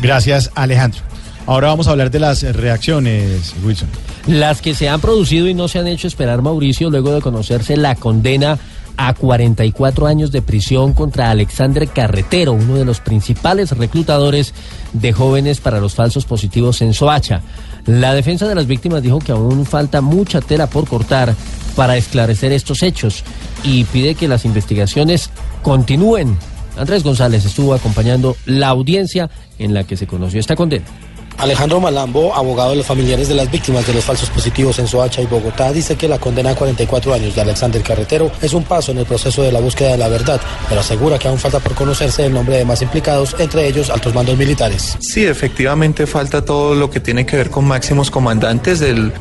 Gracias, 0.01 0.51
Alejandro. 0.55 1.12
Ahora 1.45 1.67
vamos 1.67 1.87
a 1.87 1.91
hablar 1.91 2.09
de 2.09 2.19
las 2.19 2.41
reacciones, 2.41 3.53
Wilson. 3.65 3.89
Las 4.27 4.61
que 4.61 4.73
se 4.73 4.87
han 4.87 5.01
producido 5.01 5.47
y 5.47 5.53
no 5.53 5.67
se 5.67 5.79
han 5.79 5.87
hecho 5.87 6.07
esperar, 6.07 6.41
Mauricio, 6.41 6.89
luego 6.89 7.13
de 7.13 7.21
conocerse 7.21 7.75
la 7.75 7.95
condena 7.95 8.57
a 8.95 9.13
44 9.13 10.07
años 10.07 10.31
de 10.31 10.41
prisión 10.41 10.93
contra 10.93 11.31
Alexander 11.31 11.87
Carretero, 11.87 12.53
uno 12.53 12.75
de 12.75 12.85
los 12.85 12.99
principales 12.99 13.71
reclutadores 13.71 14.53
de 14.93 15.11
jóvenes 15.11 15.59
para 15.59 15.79
los 15.79 15.95
falsos 15.95 16.25
positivos 16.25 16.81
en 16.81 16.93
Soacha. 16.93 17.41
La 17.85 18.13
defensa 18.13 18.47
de 18.47 18.55
las 18.55 18.67
víctimas 18.67 19.03
dijo 19.03 19.19
que 19.19 19.31
aún 19.31 19.65
falta 19.65 20.01
mucha 20.01 20.41
tela 20.41 20.67
por 20.67 20.87
cortar 20.87 21.35
para 21.75 21.97
esclarecer 21.97 22.53
estos 22.53 22.83
hechos 22.83 23.23
y 23.63 23.83
pide 23.85 24.15
que 24.15 24.27
las 24.27 24.45
investigaciones 24.45 25.29
continúen. 25.63 26.37
Andrés 26.77 27.03
González 27.03 27.45
estuvo 27.45 27.73
acompañando 27.73 28.35
la 28.45 28.69
audiencia 28.69 29.29
en 29.59 29.73
la 29.73 29.83
que 29.83 29.97
se 29.97 30.07
conoció 30.07 30.39
esta 30.39 30.55
condena. 30.55 30.85
Alejandro 31.37 31.79
Malambo, 31.79 32.33
abogado 32.35 32.71
de 32.71 32.77
los 32.77 32.85
familiares 32.85 33.27
de 33.27 33.35
las 33.35 33.49
víctimas 33.49 33.85
de 33.87 33.93
los 33.93 34.03
falsos 34.03 34.29
positivos 34.29 34.79
en 34.79 34.87
Soacha 34.87 35.21
y 35.21 35.25
Bogotá, 35.25 35.71
dice 35.71 35.95
que 35.95 36.07
la 36.07 36.19
condena 36.19 36.51
a 36.51 36.55
44 36.55 37.13
años 37.13 37.35
de 37.35 37.41
Alexander 37.41 37.81
Carretero 37.81 38.31
es 38.41 38.53
un 38.53 38.63
paso 38.63 38.91
en 38.91 38.99
el 38.99 39.05
proceso 39.05 39.41
de 39.41 39.51
la 39.51 39.59
búsqueda 39.59 39.91
de 39.91 39.97
la 39.97 40.07
verdad, 40.07 40.39
pero 40.69 40.81
asegura 40.81 41.19
que 41.19 41.27
aún 41.27 41.39
falta 41.39 41.59
por 41.59 41.73
conocerse 41.75 42.25
el 42.25 42.33
nombre 42.33 42.57
de 42.57 42.65
más 42.65 42.81
implicados, 42.81 43.35
entre 43.39 43.67
ellos 43.67 43.89
altos 43.89 44.13
mandos 44.13 44.37
militares. 44.37 44.97
Sí, 44.99 45.25
efectivamente 45.25 46.05
falta 46.07 46.43
todo 46.43 46.75
lo 46.75 46.89
que 46.89 46.99
tiene 46.99 47.25
que 47.25 47.37
ver 47.37 47.49
con 47.49 47.65
máximos 47.65 48.11
comandantes 48.11 48.79
del 48.79 49.11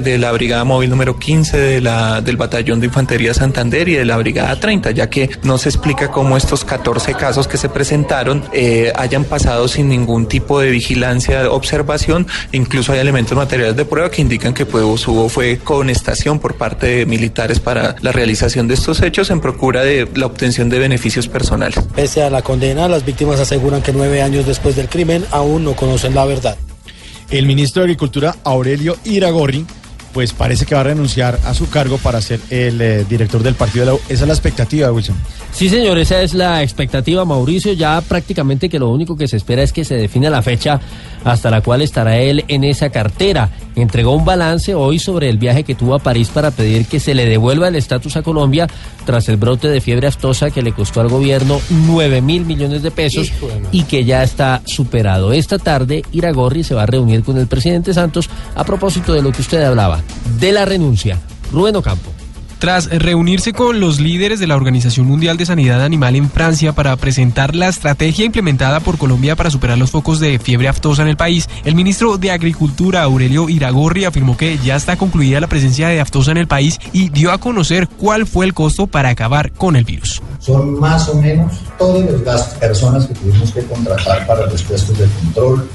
de 0.00 0.18
la 0.18 0.32
Brigada 0.32 0.64
Móvil 0.64 0.90
número 0.90 1.18
15, 1.18 1.56
de 1.56 1.80
la, 1.80 2.20
del 2.20 2.36
Batallón 2.36 2.80
de 2.80 2.86
Infantería 2.86 3.34
Santander 3.34 3.88
y 3.88 3.94
de 3.94 4.04
la 4.04 4.16
Brigada 4.16 4.58
30, 4.58 4.90
ya 4.92 5.08
que 5.10 5.30
no 5.42 5.58
se 5.58 5.68
explica 5.68 6.10
cómo 6.10 6.36
estos 6.36 6.64
14 6.64 7.14
casos 7.14 7.46
que 7.46 7.56
se 7.56 7.68
presentaron 7.68 8.44
eh, 8.52 8.92
hayan 8.96 9.24
pasado 9.24 9.68
sin 9.68 9.88
ningún 9.88 10.26
tipo 10.26 10.60
de 10.60 10.70
vigilancia, 10.70 11.49
observación, 11.50 12.26
incluso 12.52 12.92
hay 12.92 12.98
elementos 12.98 13.36
materiales 13.36 13.76
de 13.76 13.84
prueba 13.84 14.10
que 14.10 14.22
indican 14.22 14.54
que 14.54 14.66
pues, 14.66 14.84
hubo 15.06 15.28
fue 15.28 15.58
conestación 15.58 16.38
por 16.38 16.54
parte 16.54 16.86
de 16.86 17.06
militares 17.06 17.60
para 17.60 17.96
la 18.00 18.12
realización 18.12 18.68
de 18.68 18.74
estos 18.74 19.02
hechos 19.02 19.30
en 19.30 19.40
procura 19.40 19.82
de 19.82 20.08
la 20.14 20.26
obtención 20.26 20.68
de 20.68 20.78
beneficios 20.78 21.28
personales. 21.28 21.78
Pese 21.94 22.22
a 22.22 22.30
la 22.30 22.42
condena, 22.42 22.88
las 22.88 23.04
víctimas 23.04 23.40
aseguran 23.40 23.82
que 23.82 23.92
nueve 23.92 24.22
años 24.22 24.46
después 24.46 24.76
del 24.76 24.88
crimen 24.88 25.24
aún 25.30 25.64
no 25.64 25.74
conocen 25.74 26.14
la 26.14 26.24
verdad. 26.24 26.56
El 27.30 27.46
ministro 27.46 27.82
de 27.82 27.86
Agricultura, 27.86 28.34
Aurelio 28.42 28.96
Iragorri, 29.04 29.64
pues 30.12 30.32
parece 30.32 30.66
que 30.66 30.74
va 30.74 30.82
a 30.82 30.84
renunciar 30.84 31.38
a 31.44 31.54
su 31.54 31.68
cargo 31.68 31.98
para 31.98 32.20
ser 32.20 32.40
el 32.50 32.80
eh, 32.80 33.04
director 33.08 33.42
del 33.42 33.54
partido 33.54 33.84
de 33.84 33.90
la 33.92 33.94
U. 33.94 34.00
Esa 34.08 34.24
es 34.24 34.28
la 34.28 34.34
expectativa, 34.34 34.90
Wilson. 34.90 35.16
Sí, 35.52 35.68
señor, 35.68 35.98
esa 35.98 36.22
es 36.22 36.34
la 36.34 36.62
expectativa, 36.62 37.24
Mauricio. 37.24 37.72
Ya 37.72 38.00
prácticamente 38.00 38.68
que 38.68 38.78
lo 38.78 38.88
único 38.90 39.16
que 39.16 39.28
se 39.28 39.36
espera 39.36 39.62
es 39.62 39.72
que 39.72 39.84
se 39.84 39.96
defina 39.96 40.30
la 40.30 40.42
fecha 40.42 40.80
hasta 41.24 41.50
la 41.50 41.60
cual 41.60 41.82
estará 41.82 42.18
él 42.18 42.44
en 42.48 42.64
esa 42.64 42.90
cartera. 42.90 43.50
Entregó 43.80 44.14
un 44.14 44.24
balance 44.24 44.74
hoy 44.74 44.98
sobre 44.98 45.28
el 45.28 45.38
viaje 45.38 45.64
que 45.64 45.74
tuvo 45.74 45.94
a 45.94 45.98
París 45.98 46.28
para 46.28 46.50
pedir 46.50 46.86
que 46.86 47.00
se 47.00 47.14
le 47.14 47.26
devuelva 47.26 47.68
el 47.68 47.76
estatus 47.76 48.16
a 48.16 48.22
Colombia 48.22 48.66
tras 49.04 49.28
el 49.28 49.36
brote 49.36 49.68
de 49.68 49.80
fiebre 49.80 50.06
aftosa 50.06 50.50
que 50.50 50.62
le 50.62 50.72
costó 50.72 51.00
al 51.00 51.08
gobierno 51.08 51.60
9 51.86 52.20
mil 52.20 52.44
millones 52.44 52.82
de 52.82 52.90
pesos 52.90 53.32
y 53.72 53.84
que 53.84 54.04
ya 54.04 54.22
está 54.22 54.62
superado. 54.64 55.32
Esta 55.32 55.58
tarde, 55.58 56.02
Iragorri 56.12 56.64
se 56.64 56.74
va 56.74 56.82
a 56.82 56.86
reunir 56.86 57.22
con 57.22 57.38
el 57.38 57.46
presidente 57.46 57.94
Santos 57.94 58.28
a 58.54 58.64
propósito 58.64 59.12
de 59.12 59.22
lo 59.22 59.32
que 59.32 59.42
usted 59.42 59.62
hablaba, 59.62 60.02
de 60.38 60.52
la 60.52 60.64
renuncia. 60.64 61.18
Rubén 61.52 61.76
Ocampo. 61.76 62.19
Tras 62.60 62.90
reunirse 62.90 63.54
con 63.54 63.80
los 63.80 64.00
líderes 64.00 64.38
de 64.38 64.46
la 64.46 64.54
Organización 64.54 65.06
Mundial 65.06 65.38
de 65.38 65.46
Sanidad 65.46 65.82
Animal 65.82 66.14
en 66.14 66.30
Francia 66.30 66.74
para 66.74 66.94
presentar 66.96 67.54
la 67.54 67.68
estrategia 67.68 68.26
implementada 68.26 68.80
por 68.80 68.98
Colombia 68.98 69.34
para 69.34 69.50
superar 69.50 69.78
los 69.78 69.90
focos 69.90 70.20
de 70.20 70.38
fiebre 70.38 70.68
aftosa 70.68 71.00
en 71.00 71.08
el 71.08 71.16
país, 71.16 71.48
el 71.64 71.74
ministro 71.74 72.18
de 72.18 72.30
Agricultura 72.32 73.02
Aurelio 73.02 73.48
Iragorri 73.48 74.04
afirmó 74.04 74.36
que 74.36 74.58
ya 74.58 74.76
está 74.76 74.98
concluida 74.98 75.40
la 75.40 75.46
presencia 75.46 75.88
de 75.88 76.00
aftosa 76.00 76.32
en 76.32 76.36
el 76.36 76.48
país 76.48 76.78
y 76.92 77.08
dio 77.08 77.32
a 77.32 77.38
conocer 77.38 77.88
cuál 77.88 78.26
fue 78.26 78.44
el 78.44 78.52
costo 78.52 78.86
para 78.86 79.08
acabar 79.08 79.52
con 79.52 79.74
el 79.74 79.84
virus. 79.84 80.20
Son 80.38 80.78
más 80.78 81.08
o 81.08 81.14
menos 81.14 81.60
todos 81.78 82.04
los 82.04 82.22
gastos, 82.22 82.58
personas 82.58 83.06
que 83.06 83.14
tuvimos 83.14 83.52
que 83.52 83.62
contratar 83.64 84.26
para 84.26 84.46
los 84.46 84.62
puestos 84.62 84.98
de 84.98 85.06
control, 85.06 85.66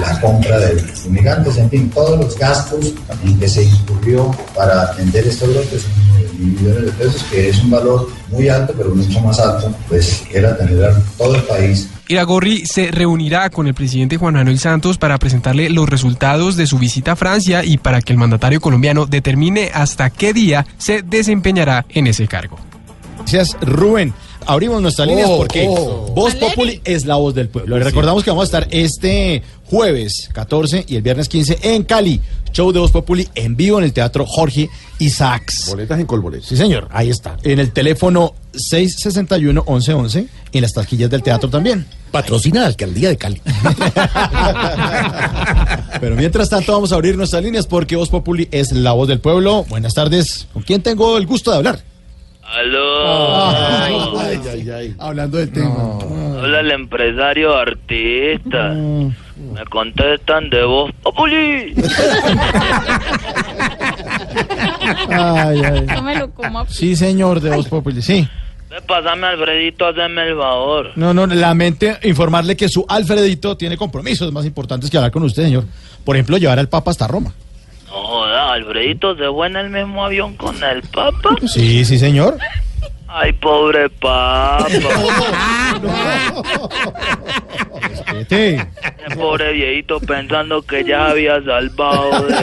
la 0.00 0.20
compra 0.20 0.58
de 0.58 0.76
fumigantes, 0.78 1.56
en 1.56 1.70
fin, 1.70 1.90
todos 1.90 2.18
los 2.18 2.36
gastos 2.36 2.94
en 3.24 3.38
que 3.38 3.48
se 3.48 3.62
incurrió 3.62 4.28
para 4.56 4.82
atender 4.82 5.24
brote 5.24 5.78
son 5.78 5.92
mil 6.16 6.31
millones 6.42 6.84
de 6.86 6.92
pesos, 6.92 7.24
que 7.24 7.48
es 7.48 7.58
un 7.62 7.70
valor 7.70 8.08
muy 8.30 8.48
alto, 8.48 8.74
pero 8.76 8.94
mucho 8.94 9.20
más 9.20 9.38
alto, 9.38 9.74
pues 9.88 10.22
era 10.32 10.50
atender 10.50 10.84
a 10.84 11.02
todo 11.16 11.36
el 11.36 11.42
país 11.42 11.88
Iragorri 12.12 12.66
se 12.66 12.90
reunirá 12.90 13.48
con 13.48 13.66
el 13.66 13.74
presidente 13.74 14.18
Juan 14.18 14.34
Manuel 14.34 14.58
Santos 14.58 14.98
para 14.98 15.18
presentarle 15.18 15.70
los 15.70 15.88
resultados 15.88 16.56
de 16.56 16.66
su 16.66 16.78
visita 16.78 17.12
a 17.12 17.16
Francia 17.16 17.64
y 17.64 17.78
para 17.78 18.02
que 18.02 18.12
el 18.12 18.18
mandatario 18.18 18.60
colombiano 18.60 19.06
determine 19.06 19.70
hasta 19.72 20.10
qué 20.10 20.34
día 20.34 20.66
se 20.76 21.00
desempeñará 21.00 21.86
en 21.88 22.08
ese 22.08 22.28
cargo. 22.28 22.58
Gracias, 23.18 23.56
Rubén. 23.62 24.12
Abrimos 24.46 24.82
nuestras 24.82 25.08
líneas 25.08 25.28
Oh, 25.30 25.38
porque 25.38 25.66
oh. 25.68 26.12
Voz 26.14 26.34
Populi 26.34 26.80
es 26.84 27.06
la 27.06 27.16
voz 27.16 27.34
del 27.34 27.48
pueblo. 27.48 27.78
Le 27.78 27.84
recordamos 27.84 28.24
que 28.24 28.30
vamos 28.30 28.42
a 28.42 28.58
estar 28.58 28.68
este 28.70 29.42
jueves 29.66 30.28
14 30.32 30.84
y 30.88 30.96
el 30.96 31.02
viernes 31.02 31.28
15 31.28 31.58
en 31.62 31.84
Cali. 31.84 32.20
Show 32.52 32.70
de 32.72 32.80
Voz 32.80 32.90
Populi 32.90 33.26
en 33.34 33.56
vivo 33.56 33.78
en 33.78 33.84
el 33.84 33.92
Teatro 33.94 34.26
Jorge 34.26 34.68
Isaacs. 34.98 35.68
Boletas 35.70 35.98
en 35.98 36.06
Colboletas. 36.06 36.48
Sí, 36.48 36.56
señor, 36.56 36.86
ahí 36.90 37.08
está. 37.08 37.38
En 37.42 37.58
el 37.58 37.72
teléfono 37.72 38.34
661-1111 38.52 40.28
y 40.52 40.58
en 40.58 40.62
las 40.62 40.74
taquillas 40.74 41.08
del 41.10 41.22
teatro 41.22 41.48
también. 41.48 41.86
Patrocina 42.10 42.60
la 42.60 42.66
alcaldía 42.66 43.08
de 43.08 43.16
Cali. 43.16 43.40
Pero 46.00 46.14
mientras 46.16 46.50
tanto 46.50 46.72
vamos 46.72 46.92
a 46.92 46.96
abrir 46.96 47.16
nuestras 47.16 47.42
líneas 47.42 47.66
porque 47.66 47.96
Voz 47.96 48.10
Populi 48.10 48.48
es 48.50 48.72
la 48.72 48.92
voz 48.92 49.08
del 49.08 49.20
pueblo. 49.20 49.64
Buenas 49.70 49.94
tardes. 49.94 50.46
¿Con 50.52 50.62
quién 50.62 50.82
tengo 50.82 51.16
el 51.16 51.26
gusto 51.26 51.50
de 51.50 51.56
hablar? 51.56 51.82
Aló. 52.52 53.48
Ay, 54.18 54.40
ay, 54.50 54.70
ay. 54.70 54.94
Hablando 54.98 55.38
del 55.38 55.50
tema. 55.50 55.98
Hola, 55.98 56.60
el 56.60 56.70
empresario 56.70 57.56
artista. 57.56 58.74
Mm. 58.74 59.14
Me 59.54 59.64
contestan 59.70 60.50
de 60.50 60.62
voz. 60.64 60.92
¡Populi! 61.02 61.74
Ay, 65.08 65.62
ay. 65.64 65.86
No 65.86 66.02
me 66.02 66.16
lo 66.16 66.30
coma. 66.30 66.66
Sí, 66.68 66.94
señor, 66.96 67.40
de 67.40 67.50
Voz 67.50 67.68
Populi, 67.68 68.02
sí. 68.02 68.28
Pásame, 68.86 69.26
Alfredito, 69.26 69.86
hazme 69.86 70.28
el 70.28 70.36
favor. 70.36 70.90
No, 70.96 71.12
no, 71.12 71.26
lamento 71.26 71.86
informarle 72.02 72.56
que 72.56 72.68
su 72.68 72.84
Alfredito 72.88 73.56
tiene 73.56 73.76
compromisos 73.76 74.32
más 74.32 74.44
importantes 74.46 74.90
que 74.90 74.96
hablar 74.96 75.12
con 75.12 75.22
usted, 75.22 75.44
señor. 75.44 75.64
Por 76.04 76.16
ejemplo, 76.16 76.38
llevar 76.38 76.58
al 76.58 76.68
Papa 76.68 76.90
hasta 76.90 77.06
Roma. 77.06 77.32
No 77.88 78.26
Alfredito 78.52 79.16
se 79.16 79.28
fue 79.28 79.46
en 79.46 79.56
el 79.56 79.70
mismo 79.70 80.04
avión 80.04 80.36
con 80.36 80.62
el 80.62 80.82
Papa. 80.82 81.36
Sí, 81.46 81.84
sí, 81.84 81.98
señor. 81.98 82.38
Ay, 83.08 83.32
pobre 83.34 83.90
Papa. 83.90 84.66
Respete. 87.80 88.54
Ese 88.54 89.16
pobre 89.16 89.52
viejito 89.52 90.00
pensando 90.00 90.62
que 90.62 90.84
ya 90.84 91.08
había 91.08 91.42
salvado 91.42 92.26
de... 92.26 92.36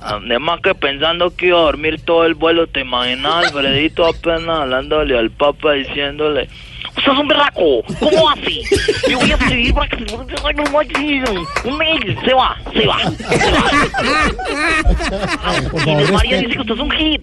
Además 0.00 0.60
que 0.62 0.74
pensando 0.74 1.34
que 1.34 1.46
iba 1.46 1.58
a 1.58 1.62
dormir 1.62 2.00
todo 2.02 2.24
el 2.24 2.34
vuelo, 2.34 2.66
¿te 2.66 2.80
imaginas? 2.80 3.46
Alfredito 3.46 4.06
apenas 4.06 4.60
hablándole 4.60 5.18
al 5.18 5.30
Papa 5.30 5.72
diciéndole... 5.72 6.48
Usted 6.96 7.12
es 7.12 7.18
un 7.18 7.28
berraco, 7.28 7.82
¿cómo 8.00 8.30
así? 8.30 8.62
Yo 9.10 9.18
voy 9.18 9.30
a 9.30 9.34
escribir 9.34 9.74
para 9.74 9.88
que 9.88 9.96
se... 9.96 10.16
Ay, 10.44 10.54
no 10.54 10.64
manches, 10.70 11.30
un 11.64 11.76
mail, 11.78 12.18
se 12.24 12.34
va, 12.34 12.56
se 12.72 12.86
va, 12.86 12.98
se 13.00 13.50
va. 13.50 13.68
Por 15.70 15.80
Y 15.82 15.86
María 15.86 16.06
respete. 16.06 16.36
dice 16.38 16.52
que 16.54 16.60
usted 16.60 16.74
es 16.74 16.80
un 16.80 16.90
hit. 16.90 17.22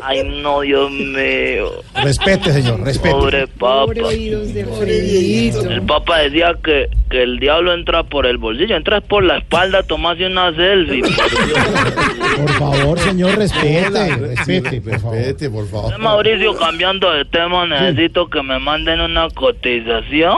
Ay, 0.00 0.22
no, 0.42 0.60
Dios 0.60 0.90
mío. 0.92 1.82
Respete, 1.96 2.52
señor, 2.52 2.80
respete. 2.82 3.10
Pobre 3.14 3.46
papa. 3.48 3.86
Pobre 3.86 4.02
oídos 4.04 4.54
de. 4.54 4.60
El 4.60 5.82
papa 5.82 6.18
decía 6.18 6.54
que, 6.62 6.88
que 7.10 7.22
el 7.24 7.40
diablo 7.40 7.74
entra 7.74 8.04
por 8.04 8.24
el 8.26 8.38
bolsillo, 8.38 8.76
entras 8.76 9.02
por 9.02 9.24
la 9.24 9.38
espalda, 9.38 9.82
tomas 9.82 10.16
una 10.20 10.54
selfie. 10.54 11.02
por. 11.02 12.38
Por 12.38 12.52
favor, 12.52 12.98
señor, 13.00 13.36
respete, 13.36 14.16
respete, 14.16 14.80
por 14.80 15.00
favor. 15.00 15.16
Vete, 15.16 15.50
por 15.50 15.68
favor. 15.68 15.98
Mauricio, 15.98 16.54
cambiando 16.56 17.10
de 17.12 17.24
tema, 17.24 17.66
necesito 17.66 18.28
que 18.30 18.40
me 18.42 18.60
manden 18.68 19.00
una 19.00 19.30
cotización 19.30 20.36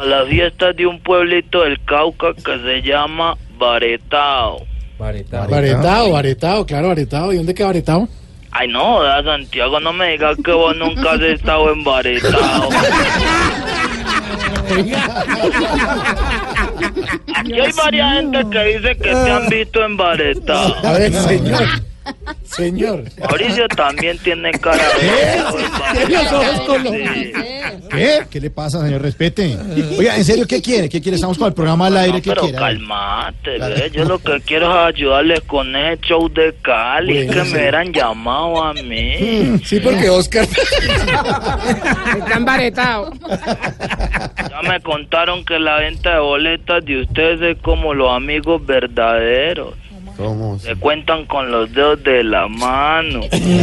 a 0.00 0.04
las 0.06 0.26
fiestas 0.28 0.74
de 0.74 0.86
un 0.86 0.98
pueblito 1.00 1.60
del 1.62 1.78
Cauca 1.84 2.32
que 2.32 2.58
se 2.58 2.80
llama 2.80 3.36
Baretao. 3.58 4.64
Baretado, 4.98 6.10
baretado, 6.10 6.64
claro, 6.64 6.88
baretado. 6.88 7.34
¿Y 7.34 7.36
dónde 7.36 7.52
queda 7.52 7.66
baretado? 7.66 8.08
Ay, 8.50 8.68
no, 8.68 9.02
da 9.02 9.22
Santiago, 9.22 9.78
no 9.78 9.92
me 9.92 10.12
digas 10.12 10.38
que 10.42 10.52
vos 10.52 10.74
nunca 10.74 11.12
has 11.12 11.20
estado 11.20 11.70
en 11.70 11.84
Baretao. 11.84 12.70
Aquí 17.36 17.60
hay 17.60 17.72
varias 17.72 18.14
gente 18.14 18.38
que 18.50 18.64
dice 18.64 18.96
que 18.96 19.10
te 19.10 19.30
han 19.30 19.48
visto 19.50 19.84
en 19.84 19.96
Baretao. 19.98 20.76
A 20.82 20.92
ver, 20.92 21.12
señor. 21.12 21.62
Señor. 22.44 23.04
Mauricio 23.18 23.66
también 23.68 24.18
tiene 24.18 24.52
cara 24.52 24.84
de... 25.00 25.42
Ojos 26.36 26.60
colores. 26.66 27.32
¿Qué? 27.90 28.18
¿Qué 28.30 28.40
le 28.40 28.50
pasa, 28.50 28.80
señor? 28.82 29.02
Respete. 29.02 29.56
Oiga, 29.98 30.16
en 30.16 30.24
serio, 30.24 30.46
¿qué 30.46 30.60
quiere? 30.62 30.88
¿Qué 30.88 31.00
quiere? 31.00 31.16
Estamos 31.16 31.36
con 31.38 31.48
el 31.48 31.54
programa 31.54 31.86
al 31.86 31.96
aire, 31.96 32.18
No, 32.18 32.22
¿qué 32.22 32.30
pero 32.30 32.42
quiere? 32.42 32.58
calmate. 32.58 33.90
Yo 33.92 34.04
lo 34.04 34.18
que 34.18 34.40
quiero 34.42 34.70
es 34.70 34.94
ayudarles 34.94 35.40
con 35.42 35.74
ese 35.74 36.00
show 36.02 36.28
de 36.28 36.54
Cali, 36.62 37.14
Bueno, 37.26 37.32
que 37.32 37.44
sí. 37.46 37.52
me 37.54 37.58
hubieran 37.60 37.92
llamado 37.92 38.62
a 38.64 38.72
mí. 38.74 39.58
Sí, 39.64 39.80
porque 39.80 40.08
Oscar. 40.10 40.46
Están 42.18 42.44
baretados. 42.44 43.14
Ya 44.50 44.62
me 44.68 44.80
contaron 44.80 45.44
que 45.44 45.58
la 45.58 45.76
venta 45.78 46.14
de 46.14 46.20
boletas 46.20 46.84
de 46.84 47.02
ustedes 47.02 47.40
es 47.56 47.62
como 47.62 47.94
los 47.94 48.10
amigos 48.14 48.64
verdaderos. 48.64 49.74
¿Cómo? 50.16 50.58
Se 50.58 50.76
cuentan 50.76 51.26
con 51.26 51.50
los 51.50 51.72
dedos 51.72 52.02
de 52.04 52.22
la 52.24 52.46
mano. 52.48 53.20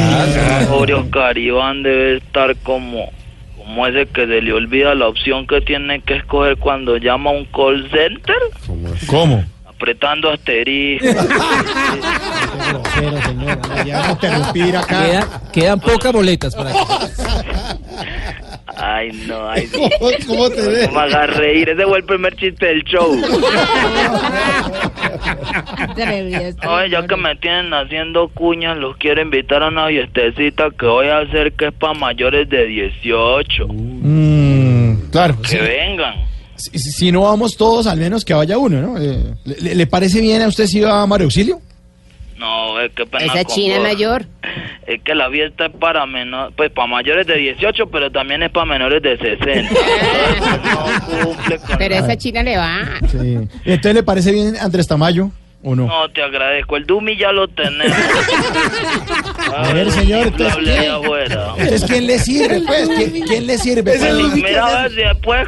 Pobre 0.69 0.93
Oscar 0.95 1.37
Iván 1.37 1.83
debe 1.83 2.17
estar 2.17 2.55
como, 2.57 3.09
como 3.57 3.87
ese 3.87 4.05
que 4.07 4.25
se 4.27 4.41
le 4.41 4.51
olvida 4.53 4.93
la 4.95 5.07
opción 5.07 5.47
que 5.47 5.61
tiene 5.61 6.01
que 6.01 6.15
escoger 6.17 6.57
cuando 6.57 6.97
llama 6.97 7.29
a 7.29 7.33
un 7.33 7.45
call 7.45 7.89
center. 7.89 8.35
¿Cómo? 9.07 9.43
Apretando 9.65 10.29
asterisco. 10.29 11.07
Grosero. 12.69 13.17
Ya 13.85 14.11
acá. 14.11 14.43
Queda- 14.87 15.41
quedan 15.51 15.79
pocas 15.79 16.13
boletas 16.13 16.55
para 16.55 16.71
Ay, 18.77 19.11
no, 19.27 19.49
ay, 19.49 19.67
no. 19.73 19.79
¿Cómo, 19.99 20.11
cómo 20.27 20.49
te 20.49 20.61
ves? 20.67 20.87
No 20.87 20.93
me 20.93 20.99
hagas 21.01 21.35
reír, 21.37 21.69
ese 21.69 21.83
fue 21.85 21.97
el 21.99 22.03
primer 22.03 22.35
chiste 22.35 22.65
del 22.67 22.83
show. 22.83 23.11
Oye, 26.67 26.89
ya 26.89 27.05
que 27.07 27.15
me 27.15 27.35
tienen 27.35 27.73
haciendo 27.73 28.27
cuñas, 28.29 28.77
los 28.77 28.97
quiero 28.97 29.21
invitar 29.21 29.63
a 29.63 29.67
una 29.69 29.87
fiestecita 29.87 30.69
que 30.77 30.85
voy 30.85 31.07
a 31.07 31.19
hacer 31.19 31.53
que 31.53 31.67
es 31.67 31.73
para 31.73 31.93
mayores 31.93 32.49
de 32.49 32.65
18. 32.65 33.67
Mm, 33.69 35.09
claro. 35.11 35.37
Que 35.41 35.47
sí. 35.49 35.57
vengan. 35.57 36.15
Si, 36.55 36.77
si- 36.77 36.91
si 36.91 37.11
no 37.11 37.21
vamos 37.21 37.57
todos, 37.57 37.87
al 37.87 37.97
menos 37.99 38.23
que 38.23 38.33
vaya 38.33 38.57
uno, 38.57 38.81
¿no? 38.81 38.97
Eh, 38.99 39.17
¿le, 39.45 39.75
le 39.75 39.87
parece 39.87 40.21
bien 40.21 40.41
a 40.43 40.47
usted 40.47 40.67
si 40.67 40.79
va 40.79 41.01
a 41.01 41.07
Mario 41.07 41.25
Auxilio? 41.25 41.59
No, 42.41 42.79
es 42.79 42.91
que 42.93 43.05
pena 43.05 43.25
Esa 43.25 43.43
china 43.45 43.75
vos. 43.75 43.83
mayor. 43.83 44.25
Es 44.87 44.99
que 45.03 45.13
la 45.13 45.29
fiesta 45.29 45.67
es 45.67 45.71
para 45.73 46.07
menor, 46.07 46.51
pues 46.57 46.71
para 46.71 46.87
mayores 46.87 47.27
de 47.27 47.35
18, 47.35 47.85
pero 47.91 48.11
también 48.11 48.41
es 48.41 48.49
para 48.49 48.65
menores 48.65 48.99
de 49.03 49.15
60. 49.15 49.69
no 49.71 51.23
cumple 51.23 51.57
con 51.59 51.77
Pero 51.77 51.95
esa 51.95 52.17
china 52.17 52.41
le 52.41 52.57
va. 52.57 52.79
Sí. 53.11 53.37
¿Entonces 53.63 53.93
le 53.93 54.01
parece 54.01 54.31
bien 54.31 54.55
Andrés 54.59 54.87
Tamayo 54.87 55.29
o 55.61 55.75
no? 55.75 55.85
No, 55.85 56.09
te 56.09 56.23
agradezco. 56.23 56.77
El 56.77 56.87
Dumi 56.87 57.15
ya 57.15 57.31
lo 57.31 57.47
tenemos. 57.47 57.95
A 59.55 59.73
ver, 59.73 59.91
señor, 59.91 60.27
entonces, 60.27 60.89
afuera. 60.89 61.53
Entonces, 61.57 61.85
¿quién 61.87 62.07
le 62.07 62.17
sirve, 62.17 62.61
pues? 62.65 62.89
¿Quién, 62.89 63.21
quién 63.27 63.45
le 63.47 63.57
sirve? 63.59 63.83
Pues, 63.83 64.33
Mira, 64.33 64.65
a 64.65 64.81
ver 64.83 64.91
si 64.91 64.97
se 64.97 65.15
puede 65.21 65.45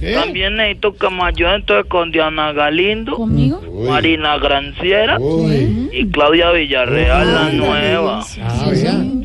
También 0.00 0.56
necesito 0.56 0.94
que 0.94 1.10
me 1.10 1.24
ayuden 1.24 1.54
entonces 1.56 1.86
con 1.88 2.12
Diana 2.12 2.52
Galindo, 2.52 3.16
¿Conmigo? 3.16 3.60
Marina 3.88 4.36
Granciera 4.38 5.18
Uy. 5.18 5.88
y 5.92 6.06
Claudia 6.10 6.50
Villarreal, 6.50 7.34
la 7.34 7.48
nueva. 7.50 8.20
Ah. 8.42 8.70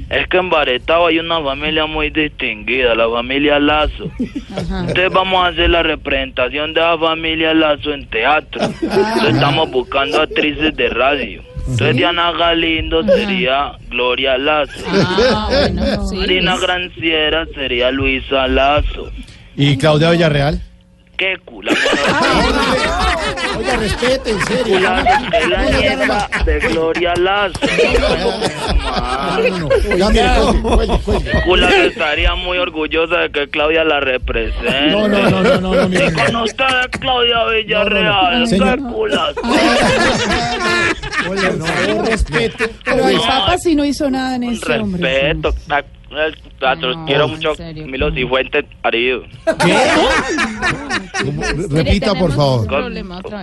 Es 0.09 0.27
que 0.27 0.37
en 0.37 0.49
Baretao 0.49 1.07
hay 1.07 1.19
una 1.19 1.41
familia 1.41 1.85
muy 1.85 2.09
distinguida, 2.09 2.95
la 2.95 3.09
familia 3.09 3.59
Lazo. 3.59 4.11
Entonces 4.19 5.09
vamos 5.11 5.43
a 5.43 5.47
hacer 5.47 5.69
la 5.69 5.83
representación 5.83 6.73
de 6.73 6.81
la 6.81 6.97
familia 6.97 7.53
Lazo 7.53 7.93
en 7.93 8.05
teatro. 8.07 8.61
Entonces 8.61 9.35
estamos 9.35 9.71
buscando 9.71 10.21
actrices 10.21 10.75
de 10.75 10.89
radio. 10.89 11.41
Entonces 11.61 11.95
Diana 11.95 12.31
Galindo 12.33 13.03
sería 13.03 13.73
Gloria 13.89 14.37
Lazo. 14.37 14.83
Ah, 14.89 15.47
bueno, 15.49 16.07
sí. 16.07 16.17
Marina 16.17 16.57
Granciera 16.57 17.45
sería 17.55 17.91
Luisa 17.91 18.47
Lazo. 18.47 19.11
¿Y 19.61 19.77
Claudia 19.77 20.09
Villarreal? 20.09 20.59
¿Qué 21.17 21.35
cula? 21.45 21.71
Oiga, 23.55 23.77
respete, 23.77 24.31
en 24.31 24.41
serio. 24.47 24.79
La 24.79 25.69
nieta 25.69 26.29
de 26.43 26.59
Gloria 26.61 27.13
Lazo. 27.15 27.59
Cula 31.45 31.67
que 31.67 31.85
estaría 31.85 32.33
muy 32.33 32.57
orgullosa 32.57 33.17
de 33.17 33.29
que 33.29 33.49
Claudia 33.49 33.83
la 33.83 33.99
represente. 33.99 34.89
No, 34.89 35.07
no, 35.07 35.29
no, 35.29 35.43
no, 35.43 35.61
no, 35.61 35.87
no, 35.87 36.25
con 36.25 36.35
ustedes 36.37 36.87
Claudia 36.99 37.45
Villarreal. 37.55 38.47
Señor. 38.47 38.79
¿Qué 38.79 38.83
cula? 38.91 39.33
Oiga, 41.29 41.49
no, 41.51 42.01
respete. 42.03 42.67
Pero 42.83 43.07
el 43.07 43.19
Papa 43.19 43.59
sí 43.59 43.75
no 43.75 43.85
hizo 43.85 44.09
nada 44.09 44.37
en 44.37 44.43
ese 44.43 44.79
hombre. 44.79 45.33
Respeto. 45.33 45.53
Los 46.11 46.97
quiero 47.07 47.27
mucho. 47.29 47.53
Milo 47.85 48.11
Cifuentes, 48.11 48.65
marido. 48.83 49.23
¿Cómo? 51.23 51.41
Repita, 51.69 52.13
por 52.15 52.31
favor. 52.33 52.67
Con 52.67 52.93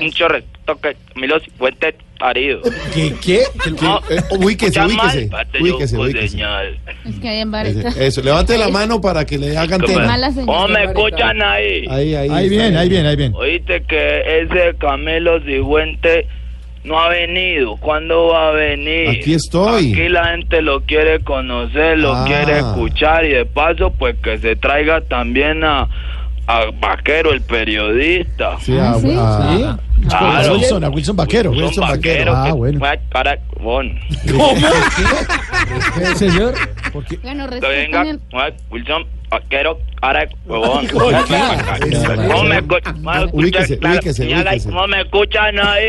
mucho 0.01 0.29
respeto 0.29 0.79
que 0.81 0.97
Milo 1.17 1.41
Cifuentes, 1.41 1.95
marido. 2.21 2.61
¿Qué? 2.95 3.15
¿Qué? 3.25 3.43
¿Qué? 3.65 3.71
No, 3.83 4.01
Eh, 4.11 4.21
ubíquese, 4.39 4.81
ubíquese. 4.85 5.31
Ubíquese, 5.61 5.97
ubíquese. 5.99 6.29
señal. 6.29 6.79
Es 7.07 7.15
que 7.21 7.29
hay. 7.29 7.45
Eso, 7.99 8.23
levante 8.23 8.59
la 8.59 8.69
mano 8.69 9.01
para 9.01 9.25
que 9.25 9.39
le 9.39 9.57
hagan 9.57 9.81
¿Cómo- 9.81 9.93
tema. 9.95 10.17
¿Cómo 10.45 10.69
me 10.69 10.85
escuchan 10.85 11.41
ahí? 11.43 11.87
Ahí, 11.89 12.15
ahí. 12.15 12.29
Ahí 12.31 12.49
bien, 12.49 12.77
ahí 12.77 12.89
bien, 12.89 13.07
ahí 13.07 13.17
bien. 13.17 13.33
Oíste 13.35 13.83
que 13.85 14.43
ese 14.43 14.77
Camilo 14.79 15.41
Cifuentes 15.43 16.27
no 16.85 16.99
ha 17.01 17.09
venido. 17.09 17.77
¿Cuándo 17.77 18.29
va 18.29 18.49
a 18.49 18.53
venir? 18.53 19.09
Aquí 19.11 19.35
estoy. 19.35 19.93
Aquí 19.93 20.09
la 20.09 20.27
gente 20.29 20.63
lo 20.63 20.81
quiere 20.83 21.21
conocer, 21.21 21.99
lo 21.99 22.13
Ah. 22.15 22.25
quiere 22.27 22.59
escuchar 22.59 23.25
y 23.25 23.31
de 23.31 23.45
paso 23.47 23.91
pues 23.91 24.17
que 24.23 24.39
se 24.39 24.57
traiga 24.57 25.01
también 25.03 25.65
a, 25.65 25.89
a 26.49 26.71
Vaquero, 26.81 27.33
el 27.33 27.43
periodista. 27.43 28.59
Sí, 28.61 28.77
a, 28.79 28.95
¿sí? 28.95 29.15
a- 29.17 29.71
A 29.73 29.79
Claro. 30.09 30.55
Wilson, 30.55 30.85
a 30.85 30.89
Wilson 30.91 31.17
Vaquero. 31.17 31.51
Wilson 31.51 31.67
Wilson 31.67 31.89
Vaquero. 31.89 32.33
Ah, 32.35 32.53
bueno. 32.53 32.79
fue 32.79 32.89
a 32.89 32.97
Caracol. 33.11 33.99
Señor, 36.15 36.55
Bueno, 37.23 37.45
Que 37.49 37.51
respetan 37.61 37.71
venga 37.71 38.03
el... 38.03 38.21
Wilson 38.71 39.07
Vaquero, 39.29 39.79
cara 40.01 40.27
huevón. 40.47 40.87
¿Por 40.87 41.25
qué? 41.27 41.35
¿Cómo 42.29 42.45
me 42.45 42.59
escuchan? 42.59 42.97
Ubíquese, 43.33 43.79
ubíquese. 43.83 44.69
¿Cómo 44.71 44.87
me 44.87 45.01
escuchan 45.03 45.59
ahí? 45.59 45.85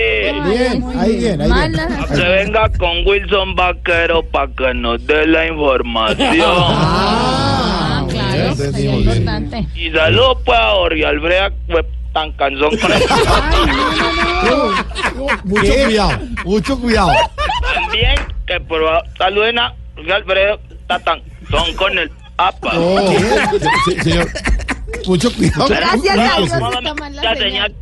Bien, 0.49 0.83
ahí 0.97 1.15
bien, 1.17 1.41
ahí 1.41 1.51
bien. 1.69 1.71
Que 2.15 2.27
venga 2.29 2.69
con 2.77 3.05
Wilson 3.07 3.55
Vaquero 3.55 4.23
para 4.23 4.51
que 4.53 4.73
nos 4.73 5.05
dé 5.07 5.25
la 5.27 5.45
información. 5.47 6.29
Sería 8.55 8.95
importante. 8.95 9.67
Y 9.75 9.91
saludos 9.91 10.37
pues 10.45 10.59
a 10.59 10.71
Jorge 10.71 11.05
Alfredo, 11.05 11.49
pues, 11.67 11.85
tan 12.13 12.31
cansón 12.33 12.77
con 12.77 12.91
el... 12.91 13.01
Mucho 15.43 15.73
cuidado, 15.85 16.19
mucho 16.45 16.79
cuidado. 16.79 17.11
También 17.73 18.15
que 18.47 18.59
por 18.61 18.83
favor, 18.83 19.03
saluden 19.17 19.59
a 19.59 19.73
Jorge 19.95 20.13
Alfredo, 20.13 20.59
está 20.71 20.99
tan 20.99 21.21
son 21.49 21.73
con 21.75 21.97
el 21.97 22.11
APA. 22.37 22.71
Oh, 22.75 23.11
se- 23.85 24.01
señor, 24.03 24.27
mucho 25.05 25.31
cuidado. 25.35 25.67
Gracias, 25.67 25.97
Ubíquese. 26.17 26.57
Dios. 26.57 26.59
¿Cómo 26.59 26.69
Está 26.69 26.81
me, 26.81 26.93
mal 26.99 27.15
la 27.15 27.35
señal. 27.35 27.75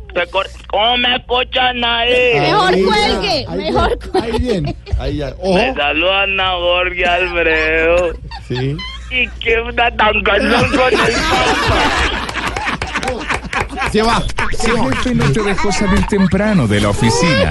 ¿Cómo 0.68 0.96
me 0.96 1.16
escuchan 1.16 1.84
ahí? 1.84 2.40
Mejor 2.40 2.74
Ahí, 2.74 2.82
cuelgue, 2.82 3.46
ahí 3.48 3.56
mejor 3.58 3.88
bien, 3.88 4.10
cuelgue. 4.10 4.32
Ahí 4.32 4.38
bien. 4.40 4.76
Ahí 4.98 5.16
ya. 5.18 5.26
Me 5.26 5.34
Ojo. 5.42 5.74
saludan 5.76 6.40
a 6.40 6.50
Jorge 6.52 7.06
Alfredo. 7.06 8.12
Sí. 8.48 8.76
Y 9.10 9.26
que 9.40 9.60
una 9.60 9.90
tan 9.96 10.22
con 10.22 10.36
el. 10.36 10.52
Se 13.92 14.02
va. 14.02 14.22
Se 14.58 14.70
El 14.70 14.94
jefe 14.94 15.14
no 15.14 15.30
te 15.32 15.42
dejó 15.42 15.72
salir 15.72 16.06
temprano 16.06 16.66
de 16.66 16.80
la 16.80 16.90
oficina. 16.90 17.50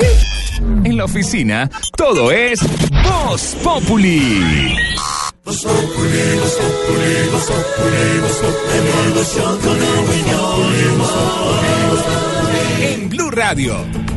En 0.84 0.98
la 0.98 1.06
oficina, 1.06 1.70
todo 1.96 2.32
es 2.32 2.60
Voz 3.04 3.56
Populi. 3.64 4.76
En 12.82 13.10
Blue 13.10 13.32
Radio. 13.32 14.17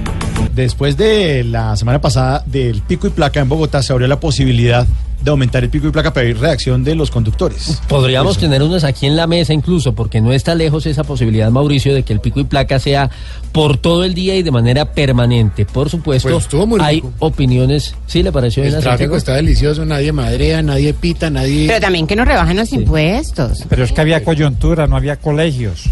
Después 0.60 0.98
de 0.98 1.42
la 1.42 1.74
semana 1.74 2.02
pasada 2.02 2.44
del 2.44 2.82
pico 2.82 3.06
y 3.06 3.10
placa 3.10 3.40
en 3.40 3.48
Bogotá, 3.48 3.82
se 3.82 3.94
abrió 3.94 4.06
la 4.06 4.20
posibilidad 4.20 4.86
de 5.22 5.30
aumentar 5.30 5.64
el 5.64 5.70
pico 5.70 5.86
y 5.88 5.90
placa 5.90 6.12
para 6.12 6.24
pedir 6.24 6.38
reacción 6.38 6.84
de 6.84 6.94
los 6.94 7.10
conductores. 7.10 7.80
Podríamos 7.88 8.32
Eso. 8.32 8.40
tener 8.40 8.62
unos 8.62 8.84
aquí 8.84 9.06
en 9.06 9.16
la 9.16 9.26
mesa 9.26 9.54
incluso, 9.54 9.94
porque 9.94 10.20
no 10.20 10.32
está 10.32 10.54
lejos 10.54 10.84
esa 10.84 11.02
posibilidad, 11.04 11.50
Mauricio, 11.50 11.94
de 11.94 12.02
que 12.02 12.12
el 12.12 12.20
pico 12.20 12.40
y 12.40 12.44
placa 12.44 12.78
sea 12.78 13.08
por 13.52 13.78
todo 13.78 14.04
el 14.04 14.12
día 14.12 14.36
y 14.36 14.42
de 14.42 14.50
manera 14.50 14.92
permanente. 14.92 15.64
Por 15.64 15.88
supuesto, 15.88 16.28
Pues 16.28 16.42
estuvo 16.44 16.66
muy 16.66 16.80
hay 16.82 16.96
rico. 16.96 17.12
opiniones. 17.20 17.94
¿Sí 18.06 18.22
le 18.22 18.30
pareció 18.30 18.62
bien 18.62 18.74
El 18.74 18.80
a 18.80 18.82
tráfico 18.82 18.98
Santiago? 18.98 19.16
está 19.16 19.34
delicioso, 19.36 19.86
nadie 19.86 20.12
madrea, 20.12 20.60
nadie 20.60 20.92
pita, 20.92 21.30
nadie... 21.30 21.68
Pero 21.68 21.80
también 21.80 22.06
que 22.06 22.16
nos 22.16 22.28
rebajen 22.28 22.58
los 22.58 22.70
impuestos. 22.74 23.64
Pero 23.68 23.82
es 23.84 23.92
que 23.92 24.00
había 24.02 24.22
coyuntura, 24.22 24.86
no 24.86 24.96
había 24.96 25.16
colegios. 25.16 25.84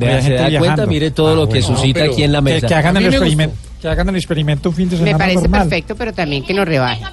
No 0.00 0.06
Vea, 0.06 0.16
había 0.16 0.22
se 0.22 0.28
gente 0.28 0.42
da 0.42 0.48
cuenta, 0.58 0.58
viajando. 0.74 0.86
mire 0.92 1.10
todo 1.10 1.34
lo 1.36 1.48
que 1.48 1.60
bueno. 1.60 1.66
suscita 1.76 2.04
aquí 2.04 2.22
en 2.22 2.32
la 2.32 2.38
Que- 2.38 2.42
mesa. 2.42 2.66
Que, 2.66 2.74
hagan 2.74 2.96
A 2.96 3.00
el 3.00 3.06
experimento, 3.06 3.56
que 3.80 3.88
hagan 3.88 4.08
el 4.08 4.16
experimento 4.16 4.68
un 4.70 4.74
fin 4.74 4.88
de 4.88 4.96
semana 4.96 5.12
Me 5.12 5.18
parece 5.18 5.40
normal. 5.42 5.60
perfecto, 5.68 5.94
pero 5.96 6.12
también 6.12 6.44
que 6.44 6.54
nos 6.54 6.66
rebajen. 6.66 7.06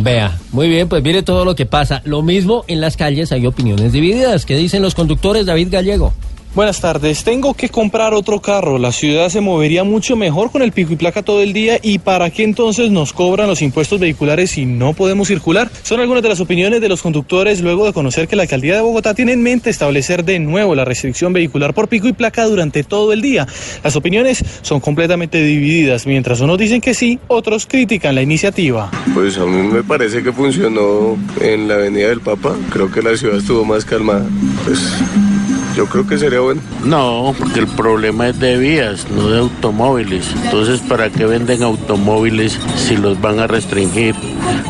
Vea, 0.00 0.36
muy 0.52 0.68
bien, 0.68 0.88
pues 0.88 1.02
mire 1.02 1.22
todo 1.22 1.44
lo 1.44 1.54
que 1.56 1.64
pasa. 1.66 2.02
Lo 2.04 2.22
mismo 2.22 2.64
en 2.68 2.80
las 2.80 2.96
calles, 2.96 3.32
hay 3.32 3.46
opiniones 3.46 3.92
divididas. 3.92 4.44
¿Qué 4.44 4.56
dicen 4.56 4.82
los 4.82 4.94
conductores, 4.94 5.46
David 5.46 5.68
Gallego? 5.70 6.12
Buenas 6.54 6.80
tardes, 6.80 7.24
tengo 7.24 7.54
que 7.54 7.68
comprar 7.68 8.14
otro 8.14 8.40
carro. 8.40 8.78
La 8.78 8.90
ciudad 8.90 9.28
se 9.28 9.40
movería 9.40 9.84
mucho 9.84 10.16
mejor 10.16 10.50
con 10.50 10.62
el 10.62 10.72
pico 10.72 10.92
y 10.92 10.96
placa 10.96 11.22
todo 11.22 11.42
el 11.42 11.52
día. 11.52 11.78
¿Y 11.82 11.98
para 11.98 12.30
qué 12.30 12.42
entonces 12.42 12.90
nos 12.90 13.12
cobran 13.12 13.46
los 13.48 13.62
impuestos 13.62 14.00
vehiculares 14.00 14.52
si 14.52 14.64
no 14.64 14.94
podemos 14.94 15.28
circular? 15.28 15.70
Son 15.82 16.00
algunas 16.00 16.22
de 16.22 16.30
las 16.30 16.40
opiniones 16.40 16.80
de 16.80 16.88
los 16.88 17.02
conductores 17.02 17.60
luego 17.60 17.84
de 17.84 17.92
conocer 17.92 18.26
que 18.26 18.34
la 18.34 18.42
alcaldía 18.42 18.74
de 18.74 18.80
Bogotá 18.80 19.14
tiene 19.14 19.32
en 19.32 19.42
mente 19.42 19.70
establecer 19.70 20.24
de 20.24 20.38
nuevo 20.40 20.74
la 20.74 20.84
restricción 20.84 21.32
vehicular 21.32 21.74
por 21.74 21.86
pico 21.86 22.08
y 22.08 22.12
placa 22.14 22.44
durante 22.46 22.82
todo 22.82 23.12
el 23.12 23.20
día. 23.20 23.46
Las 23.84 23.94
opiniones 23.94 24.42
son 24.62 24.80
completamente 24.80 25.42
divididas. 25.42 26.06
Mientras 26.06 26.40
unos 26.40 26.58
dicen 26.58 26.80
que 26.80 26.94
sí, 26.94 27.20
otros 27.28 27.66
critican 27.66 28.14
la 28.14 28.22
iniciativa. 28.22 28.90
Pues 29.14 29.36
a 29.36 29.44
mí 29.44 29.68
me 29.68 29.84
parece 29.84 30.22
que 30.22 30.32
funcionó 30.32 31.16
en 31.40 31.68
la 31.68 31.74
Avenida 31.74 32.08
del 32.08 32.20
Papa. 32.20 32.56
Creo 32.70 32.90
que 32.90 33.02
la 33.02 33.16
ciudad 33.16 33.36
estuvo 33.36 33.64
más 33.64 33.84
calmada. 33.84 34.26
Pues 34.64 34.80
yo 35.78 35.86
creo 35.86 36.04
que 36.08 36.18
sería 36.18 36.40
bueno. 36.40 36.60
No, 36.84 37.32
porque 37.38 37.60
el 37.60 37.68
problema 37.68 38.28
es 38.30 38.40
de 38.40 38.58
vías, 38.58 39.08
no 39.12 39.28
de 39.28 39.38
automóviles. 39.38 40.28
Entonces, 40.42 40.80
¿para 40.80 41.08
qué 41.08 41.24
venden 41.24 41.62
automóviles 41.62 42.58
si 42.76 42.96
los 42.96 43.20
van 43.20 43.38
a 43.38 43.46
restringir? 43.46 44.16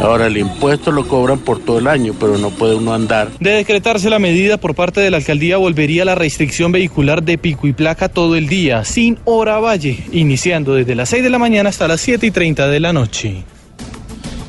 Ahora, 0.03 0.27
el 0.27 0.37
impuesto 0.37 0.92
lo 0.92 1.09
cobran 1.09 1.38
por 1.38 1.61
todo 1.61 1.79
el 1.79 1.87
año, 1.87 2.12
pero 2.21 2.37
no 2.37 2.51
puede 2.51 2.75
uno 2.75 2.92
andar. 2.92 3.31
De 3.40 3.53
decretarse 3.53 4.11
la 4.11 4.18
medida 4.18 4.59
por 4.59 4.75
parte 4.75 5.01
de 5.01 5.11
la 5.11 5.16
alcaldía, 5.16 5.57
volvería 5.57 6.05
la 6.05 6.14
restricción 6.14 6.73
vehicular 6.73 7.23
de 7.23 7.38
pico 7.38 7.66
y 7.66 7.73
placa 7.73 8.11
todo 8.11 8.37
el 8.37 8.47
día, 8.47 8.85
sin 8.85 9.18
hora 9.25 9.61
valle, 9.61 10.05
iniciando 10.12 10.75
desde 10.75 10.94
las 10.94 11.09
6 11.09 11.23
de 11.23 11.31
la 11.31 11.38
mañana 11.38 11.71
hasta 11.71 11.88
las 11.88 12.03
7 12.03 12.27
y 12.27 12.31
30 12.31 12.68
de 12.68 12.81
la 12.81 12.92
noche. 12.92 13.44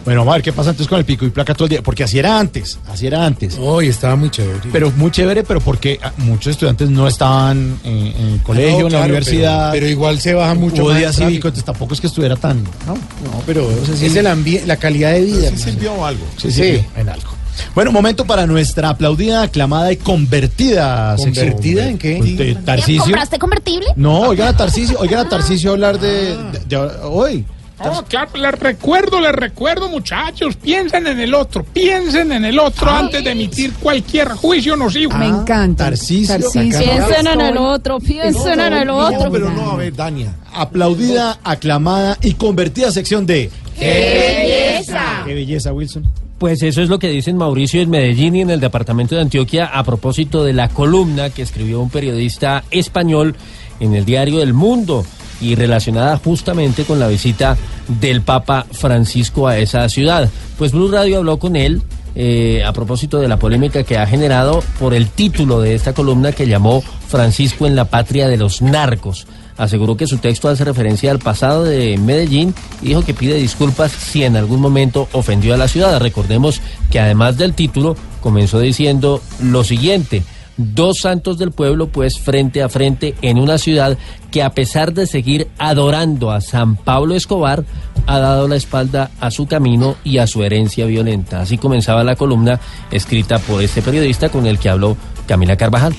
Bueno, 0.06 0.22
vamos 0.22 0.32
a 0.34 0.36
ver 0.38 0.44
qué 0.44 0.54
pasa 0.54 0.70
entonces 0.72 0.88
con 0.88 0.98
el 0.98 1.06
pico 1.06 1.26
y 1.26 1.30
placa 1.30 1.54
todo 1.54 1.66
el 1.66 1.70
día. 1.70 1.82
Porque 1.84 2.04
así 2.04 2.18
era 2.18 2.40
antes, 2.40 2.80
así 2.88 3.06
era 3.06 3.26
antes. 3.26 3.58
Hoy 3.60 3.88
estaba 3.90 4.16
muy 4.16 4.30
chévere. 4.30 4.60
Pero 4.72 4.92
muy 4.96 5.12
chévere, 5.12 5.44
pero 5.44 5.60
porque 5.60 6.00
ah, 6.02 6.12
muchos 6.18 6.52
estudiantes 6.52 6.90
no 6.90 7.08
estaban 7.08 7.78
en, 7.84 7.98
en 8.08 8.28
el 8.34 8.42
colegio, 8.42 8.72
No, 8.72 8.78
en 8.78 8.84
la 8.84 8.90
claro, 8.90 9.04
universidad. 9.06 9.72
pero- 9.72 9.82
pero 9.82 9.88
igual 9.92 10.20
se 10.20 10.34
baja 10.34 10.54
mucho 10.56 10.84
Hubo 10.84 10.94
día 10.94 11.12
cívico, 11.14 11.48
entonces 11.50 11.66
tampoco 11.66 11.94
es 11.94 12.02
que 12.02 12.08
estuviera 12.08 12.36
tan. 12.36 12.64
No, 12.88 12.96
No, 12.96 13.44
pero 13.46 13.70
sé 13.86 13.98
si- 13.98 14.06
es 14.08 14.16
el 14.16 14.28
ambiente, 14.28 14.66
la 14.68 14.78
calidad 14.78 15.12
de 15.12 15.22
vida. 15.22 15.52
Sí 15.56 15.70
hermano. 15.70 16.06
algo. 16.06 16.26
Sí, 16.38 16.52
sí, 16.52 16.84
en 16.96 17.10
algo. 17.10 17.30
Bueno, 17.76 17.92
momento 17.92 18.24
para 18.26 18.46
nuestra 18.48 18.90
aplaudida, 18.90 19.44
aclamada 19.44 19.92
y 19.92 19.98
convertida. 19.98 21.16
¿Convertida 21.18 21.88
en 21.90 21.98
qué? 21.98 22.16
Pues 22.18 22.38
de. 22.66 23.04
¿Compraste 23.04 23.38
convertible? 23.38 23.88
No, 23.98 24.22
oigan 24.22 24.48
a 24.48 24.56
Tarcisio, 24.58 24.98
oigan 25.00 25.26
a 25.28 25.30
Tarcisio 25.30 25.72
hablar 25.72 26.00
de, 26.00 26.38
de- 26.38 26.60
de- 26.68 26.78
hoy. 27.04 27.46
No, 27.84 28.04
claro, 28.06 28.32
les 28.36 28.52
recuerdo, 28.52 29.22
les 29.22 29.32
recuerdo, 29.32 29.89
muchachos, 29.89 30.56
piensen 30.58 31.08
en 31.08 31.20
el 31.20 31.34
otro, 31.34 31.63
piensen 31.63 32.32
en 32.32 32.46
el 32.46 32.60
otro 32.60 32.89
antes 32.89 33.24
de 33.24 33.32
emitir 33.32 33.74
cualquier 33.74 34.30
juicio 34.30 34.76
nocivo. 34.76 35.18
Me 35.18 35.28
encanta. 35.28 35.86
Tarcisio. 35.86 36.38
Piensen 36.52 37.28
en 37.28 37.42
el 37.42 37.58
otro, 37.58 38.00
piensen 38.00 38.60
en 38.60 38.74
el 38.74 38.89
otro. 38.89 39.32
pero 39.32 39.50
no, 39.50 39.72
a 39.72 39.76
ver, 39.78 39.96
Dania. 39.96 40.36
Aplaudida, 40.54 41.39
aclamada 41.44 42.18
y 42.22 42.34
convertida 42.34 42.92
sección 42.92 43.26
de. 43.26 43.50
¡Qué 43.78 44.78
belleza! 44.78 45.24
¡Qué 45.26 45.34
belleza, 45.34 45.72
Wilson! 45.72 46.06
Pues 46.38 46.63
eso 46.63 46.82
es 46.82 46.89
lo 46.89 47.00
que 47.00 47.10
dicen 47.10 47.38
Mauricio 47.38 47.82
en 47.82 47.89
Medellín 47.89 48.36
y 48.36 48.42
en 48.42 48.50
el 48.50 48.60
departamento 48.60 49.15
de 49.15 49.22
Antioquia 49.22 49.65
a 49.65 49.84
propósito 49.84 50.44
de 50.44 50.54
la 50.54 50.70
columna 50.70 51.30
que 51.30 51.42
escribió 51.42 51.82
un 51.82 51.89
periodista 51.89 52.63
español 52.72 53.36
en 53.80 53.94
el 53.94 54.06
diario 54.06 54.42
El 54.42 54.54
Mundo 54.54 55.06
y 55.41 55.56
relacionada 55.56 56.17
justamente 56.17 56.84
con 56.84 56.99
la 56.99 57.08
visita 57.08 57.58
del 57.88 58.21
Papa 58.21 58.65
Francisco 58.71 59.47
a 59.47 59.58
esa 59.58 59.88
ciudad. 59.89 60.30
Pues 60.58 60.71
Blue 60.71 60.91
Radio 60.91 61.17
habló 61.17 61.39
con 61.39 61.56
él 61.56 61.82
eh, 62.15 62.63
a 62.65 62.73
propósito 62.73 63.19
de 63.19 63.28
la 63.28 63.38
polémica 63.38 63.84
que 63.84 63.97
ha 63.97 64.08
generado 64.08 64.63
por 64.80 64.93
el 64.93 65.08
título 65.08 65.62
de 65.62 65.75
esta 65.75 65.93
columna 65.93 66.32
que 66.32 66.47
llamó 66.47 66.82
Francisco 67.08 67.67
en 67.67 67.75
la 67.75 67.86
patria 67.86 68.28
de 68.28 68.38
los 68.38 68.62
narcos. 68.62 69.28
Aseguró 69.58 69.97
que 69.97 70.08
su 70.08 70.17
texto 70.17 70.47
hace 70.47 70.63
referencia 70.63 71.12
al 71.12 71.19
pasado 71.19 71.65
de 71.65 71.97
Medellín 71.97 72.56
y 72.82 72.88
dijo 72.89 73.04
que 73.04 73.13
pide 73.13 73.36
disculpas 73.36 73.91
si 73.91 74.23
en 74.23 74.38
algún 74.38 74.62
momento 74.62 75.08
ofendió 75.12 75.54
a 75.54 75.58
la 75.58 75.67
ciudad. 75.67 75.99
Recordemos 75.99 76.62
que 76.89 76.99
además 76.99 77.38
del 77.38 77.54
título 77.54 77.95
comenzó 78.21 78.60
diciendo 78.60 79.21
lo 79.41 79.63
siguiente. 79.63 80.23
Dos 80.62 80.98
santos 81.00 81.38
del 81.38 81.52
pueblo, 81.52 81.88
pues 81.88 82.19
frente 82.19 82.62
a 82.62 82.67
frente 82.67 83.15
en 83.22 83.39
una 83.39 83.58
ciudad 83.58 83.98
que 84.30 84.43
a 84.43 84.50
pesar 84.50 84.93
de 84.93 85.08
seguir 85.08 85.48
adorando 85.58 86.32
a 86.32 86.41
San 86.41 86.76
Pablo 86.76 87.15
Escobar, 87.15 87.63
ha 88.06 88.19
dado 88.19 88.45
la 88.50 88.58
espalda 88.58 89.10
a 89.22 89.32
su 89.32 89.48
camino 89.48 89.95
y 90.04 90.17
a 90.17 90.28
su 90.28 90.43
herencia 90.43 90.86
violenta. 90.86 91.39
Así 91.39 91.58
comenzaba 91.58 92.04
la 92.04 92.17
columna 92.17 92.60
escrita 92.91 93.39
por 93.39 93.63
este 93.63 93.82
periodista 93.82 94.28
con 94.28 94.45
el 94.48 94.60
que 94.60 94.67
habló 94.67 94.98
Camila 95.28 95.56
Carvajal. 95.56 95.95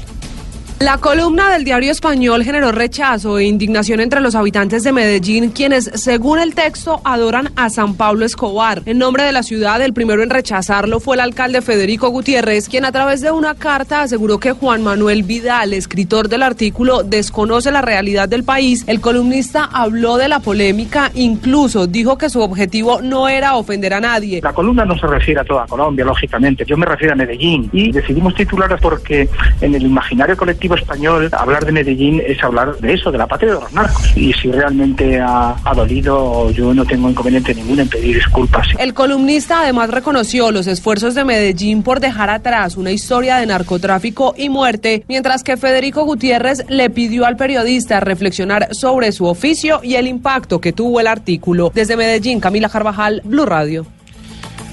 La 0.80 0.96
columna 0.96 1.50
del 1.50 1.64
diario 1.64 1.92
español 1.92 2.42
generó 2.42 2.72
rechazo 2.72 3.38
e 3.38 3.44
indignación 3.44 4.00
entre 4.00 4.22
los 4.22 4.34
habitantes 4.34 4.82
de 4.82 4.92
Medellín, 4.92 5.50
quienes, 5.50 5.90
según 5.92 6.38
el 6.38 6.54
texto, 6.54 7.02
adoran 7.04 7.50
a 7.54 7.68
San 7.68 7.96
Pablo 7.96 8.24
Escobar. 8.24 8.80
En 8.86 8.96
nombre 8.96 9.24
de 9.24 9.32
la 9.32 9.42
ciudad, 9.42 9.82
el 9.82 9.92
primero 9.92 10.22
en 10.22 10.30
rechazarlo 10.30 10.98
fue 10.98 11.16
el 11.16 11.20
alcalde 11.20 11.60
Federico 11.60 12.08
Gutiérrez, 12.08 12.66
quien 12.66 12.86
a 12.86 12.92
través 12.92 13.20
de 13.20 13.30
una 13.30 13.56
carta 13.56 14.00
aseguró 14.00 14.38
que 14.38 14.52
Juan 14.52 14.82
Manuel 14.82 15.22
Vidal, 15.22 15.74
escritor 15.74 16.30
del 16.30 16.42
artículo, 16.42 17.02
desconoce 17.02 17.70
la 17.70 17.82
realidad 17.82 18.26
del 18.26 18.44
país. 18.44 18.82
El 18.86 19.02
columnista 19.02 19.68
habló 19.70 20.16
de 20.16 20.28
la 20.28 20.40
polémica, 20.40 21.10
incluso 21.14 21.88
dijo 21.88 22.16
que 22.16 22.30
su 22.30 22.40
objetivo 22.40 23.02
no 23.02 23.28
era 23.28 23.56
ofender 23.56 23.92
a 23.92 24.00
nadie. 24.00 24.40
La 24.42 24.54
columna 24.54 24.86
no 24.86 24.98
se 24.98 25.06
refiere 25.06 25.40
a 25.40 25.44
toda 25.44 25.66
Colombia, 25.66 26.06
lógicamente. 26.06 26.64
Yo 26.64 26.78
me 26.78 26.86
refiero 26.86 27.12
a 27.12 27.16
Medellín. 27.16 27.68
Y 27.70 27.92
decidimos 27.92 28.34
titularla 28.34 28.78
porque 28.78 29.28
en 29.60 29.74
el 29.74 29.82
imaginario 29.82 30.38
colectivo 30.38 30.69
español 30.74 31.28
hablar 31.32 31.64
de 31.64 31.72
Medellín 31.72 32.22
es 32.24 32.42
hablar 32.42 32.76
de 32.78 32.94
eso, 32.94 33.10
de 33.10 33.18
la 33.18 33.26
patria 33.26 33.54
de 33.54 33.60
los 33.60 33.72
narcos. 33.72 34.16
Y 34.16 34.32
si 34.32 34.50
realmente 34.50 35.20
ha, 35.20 35.56
ha 35.64 35.74
dolido, 35.74 36.50
yo 36.50 36.74
no 36.74 36.84
tengo 36.84 37.08
inconveniente 37.08 37.54
ninguno 37.54 37.82
en 37.82 37.88
pedir 37.88 38.16
disculpas. 38.16 38.68
El 38.78 38.94
columnista 38.94 39.62
además 39.62 39.90
reconoció 39.90 40.50
los 40.50 40.66
esfuerzos 40.66 41.14
de 41.14 41.24
Medellín 41.24 41.82
por 41.82 42.00
dejar 42.00 42.30
atrás 42.30 42.76
una 42.76 42.90
historia 42.90 43.36
de 43.36 43.46
narcotráfico 43.46 44.34
y 44.36 44.48
muerte, 44.48 45.04
mientras 45.08 45.42
que 45.42 45.56
Federico 45.56 46.04
Gutiérrez 46.04 46.64
le 46.68 46.90
pidió 46.90 47.26
al 47.26 47.36
periodista 47.36 48.00
reflexionar 48.00 48.68
sobre 48.74 49.12
su 49.12 49.26
oficio 49.26 49.80
y 49.82 49.94
el 49.94 50.06
impacto 50.06 50.60
que 50.60 50.72
tuvo 50.72 51.00
el 51.00 51.06
artículo. 51.06 51.70
Desde 51.74 51.96
Medellín, 51.96 52.40
Camila 52.40 52.68
Carvajal, 52.68 53.22
Blue 53.24 53.46
Radio. 53.46 53.86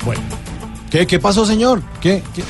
Bueno. 0.05 0.21
¿Qué, 0.89 1.05
qué 1.05 1.19
pasó, 1.19 1.45
señor? 1.45 1.81
¿Qué? 1.99 2.23
qué? 2.33 2.43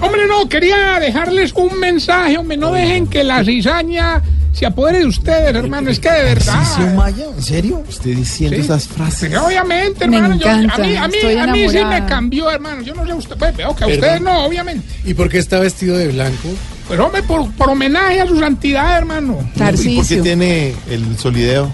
Hombre, 0.00 0.26
no, 0.26 0.48
quería 0.48 0.98
dejarles 1.00 1.52
un 1.54 1.78
mensaje, 1.78 2.36
hombre, 2.38 2.56
no 2.56 2.72
dejen 2.72 3.06
que 3.06 3.22
la 3.24 3.44
cizaña 3.44 4.20
se 4.52 4.66
apodere 4.66 4.98
de 4.98 5.06
ustedes, 5.06 5.54
hermano, 5.54 5.90
es 5.90 5.98
que 5.98 6.10
de 6.10 6.24
verdad. 6.24 6.52
¿Tarcisio 6.54 6.86
Maya? 6.94 7.24
¿En 7.36 7.42
serio? 7.42 7.82
Usted 7.88 8.14
diciendo 8.16 8.56
Sí. 8.56 8.62
esas 8.62 8.86
frases. 8.88 9.30
Pero 9.30 9.46
obviamente, 9.46 10.06
Me 10.06 10.16
hermano, 10.18 10.34
yo- 10.36 10.46
encanta, 10.50 10.74
a 10.74 10.78
mí, 10.78 10.96
a 10.96 11.08
mí, 11.08 11.14
estoy 11.16 11.36
a 11.38 11.46
mí 11.46 11.58
sí 11.70 11.76
enamorada. 11.76 12.00
me 12.00 12.06
cambió, 12.06 12.50
hermano. 12.50 12.82
Yo 12.82 12.94
no 12.94 13.06
sé 13.06 13.14
usted, 13.14 13.36
pues, 13.38 13.56
veo 13.56 13.74
que 13.74 13.84
a 13.84 13.86
ustedes 13.86 14.20
no, 14.20 14.44
obviamente. 14.44 14.86
¿Y 15.04 15.14
por 15.14 15.28
qué 15.30 15.38
está 15.38 15.58
vestido 15.58 15.96
de 15.96 16.08
blanco? 16.08 16.48
Pues 16.88 17.00
hombre, 17.00 17.22
por, 17.22 17.50
por 17.52 17.70
homenaje 17.70 18.20
a 18.20 18.26
su 18.26 18.38
santidad, 18.38 18.98
hermano. 18.98 19.38
¿Y 19.56 19.96
por 19.96 20.06
qué 20.06 20.16
tiene 20.16 20.74
el 20.90 21.16
solideo? 21.18 21.70